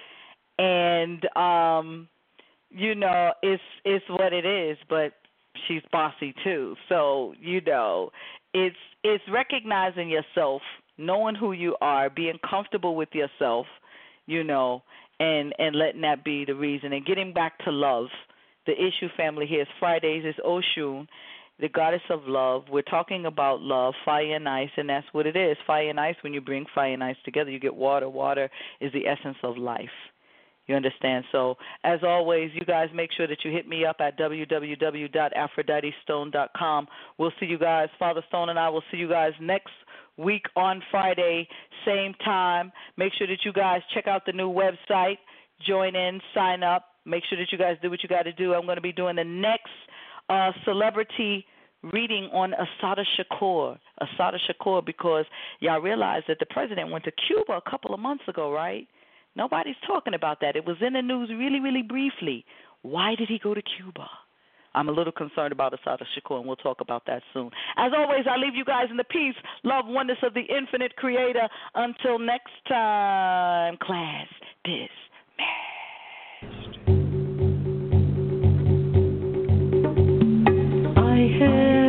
and 0.59 1.25
um 1.35 2.07
you 2.69 2.93
know 2.95 3.33
it's 3.41 3.63
it's 3.83 4.05
what 4.09 4.33
it 4.33 4.45
is 4.45 4.77
but 4.89 5.13
she's 5.67 5.81
bossy 5.91 6.33
too. 6.43 6.75
So 6.89 7.33
you 7.39 7.61
know 7.61 8.11
it's 8.53 8.75
it's 9.03 9.23
recognizing 9.31 10.09
yourself 10.09 10.61
knowing 10.97 11.35
who 11.35 11.53
you 11.53 11.75
are 11.81 12.09
being 12.09 12.37
comfortable 12.47 12.95
with 12.95 13.09
yourself 13.13 13.65
you 14.27 14.43
know 14.43 14.83
and 15.19 15.53
and 15.57 15.75
letting 15.75 16.01
that 16.01 16.23
be 16.23 16.45
the 16.45 16.55
reason. 16.55 16.93
And 16.93 17.05
getting 17.05 17.33
back 17.33 17.57
to 17.65 17.71
love. 17.71 18.07
The 18.67 18.73
issue 18.73 19.09
family 19.17 19.47
here 19.47 19.63
is 19.63 19.67
fridays. 19.79 20.23
Is 20.23 20.35
oshun 20.45 21.07
the 21.61 21.69
goddess 21.69 22.01
of 22.09 22.21
love 22.25 22.63
we're 22.69 22.81
talking 22.81 23.25
about 23.25 23.61
love 23.61 23.93
fire 24.03 24.35
and 24.35 24.49
ice 24.49 24.69
and 24.77 24.89
that's 24.89 25.07
what 25.13 25.25
it 25.25 25.37
is 25.37 25.55
fire 25.65 25.89
and 25.89 25.99
ice 25.99 26.15
when 26.21 26.33
you 26.33 26.41
bring 26.41 26.65
fire 26.75 26.93
and 26.93 27.03
ice 27.03 27.15
together 27.23 27.49
you 27.49 27.59
get 27.59 27.75
water 27.75 28.09
water 28.09 28.49
is 28.81 28.91
the 28.93 29.07
essence 29.07 29.37
of 29.43 29.57
life 29.57 29.89
you 30.67 30.75
understand? 30.75 31.25
So, 31.31 31.57
as 31.83 32.03
always, 32.03 32.51
you 32.53 32.61
guys 32.61 32.89
make 32.93 33.11
sure 33.11 33.25
that 33.27 33.43
you 33.43 33.51
hit 33.51 33.67
me 33.67 33.83
up 33.83 33.95
at 33.99 34.15
www.aphroditestone.com. 34.17 36.87
We'll 37.17 37.33
see 37.39 37.47
you 37.47 37.57
guys. 37.57 37.89
Father 37.99 38.21
Stone 38.29 38.49
and 38.49 38.59
I 38.59 38.69
will 38.69 38.83
see 38.91 38.97
you 38.97 39.09
guys 39.09 39.33
next 39.41 39.71
week 40.17 40.45
on 40.55 40.83
Friday, 40.91 41.47
same 41.85 42.13
time. 42.23 42.71
Make 42.95 43.11
sure 43.17 43.25
that 43.27 43.43
you 43.43 43.51
guys 43.51 43.81
check 43.93 44.07
out 44.07 44.25
the 44.25 44.31
new 44.31 44.49
website, 44.49 45.17
join 45.67 45.93
in, 45.95 46.21
sign 46.33 46.63
up. 46.63 46.85
Make 47.05 47.23
sure 47.27 47.37
that 47.39 47.51
you 47.51 47.57
guys 47.57 47.77
do 47.81 47.89
what 47.89 48.03
you 48.03 48.09
got 48.09 48.21
to 48.23 48.31
do. 48.31 48.53
I'm 48.53 48.65
going 48.65 48.75
to 48.75 48.81
be 48.81 48.91
doing 48.91 49.15
the 49.15 49.23
next 49.23 49.71
uh, 50.31 50.51
celebrity 50.65 51.45
reading 51.93 52.29
on 52.31 52.53
Assata 52.53 53.03
Shakur. 53.17 53.77
Assata 53.99 54.37
Shakur, 54.47 54.85
because 54.85 55.25
y'all 55.59 55.81
realize 55.81 56.23
that 56.27 56.37
the 56.39 56.45
president 56.45 56.91
went 56.91 57.03
to 57.05 57.11
Cuba 57.27 57.53
a 57.53 57.69
couple 57.69 57.93
of 57.93 57.99
months 57.99 58.23
ago, 58.27 58.51
right? 58.51 58.87
Nobody's 59.35 59.75
talking 59.85 60.13
about 60.13 60.39
that. 60.41 60.55
It 60.55 60.65
was 60.65 60.77
in 60.81 60.93
the 60.93 61.01
news 61.01 61.29
really, 61.29 61.59
really 61.59 61.81
briefly. 61.81 62.45
Why 62.81 63.15
did 63.15 63.29
he 63.29 63.39
go 63.39 63.53
to 63.53 63.61
Cuba? 63.61 64.07
I'm 64.73 64.87
a 64.87 64.91
little 64.91 65.11
concerned 65.11 65.51
about 65.51 65.73
Assata 65.73 66.05
Shakur, 66.15 66.37
and 66.37 66.47
we'll 66.47 66.55
talk 66.55 66.79
about 66.79 67.03
that 67.07 67.21
soon. 67.33 67.49
As 67.77 67.91
always, 67.97 68.25
I 68.29 68.37
leave 68.37 68.55
you 68.55 68.63
guys 68.63 68.85
in 68.89 68.95
the 68.95 69.03
peace, 69.03 69.35
love, 69.63 69.85
oneness 69.87 70.19
of 70.23 70.33
the 70.33 70.41
infinite 70.41 70.95
creator. 70.95 71.49
Until 71.75 72.19
next 72.19 72.53
time, 72.69 73.77
class 73.81 74.27
dismissed. 74.63 75.70
Heard, 81.29 81.77
I 81.77 81.80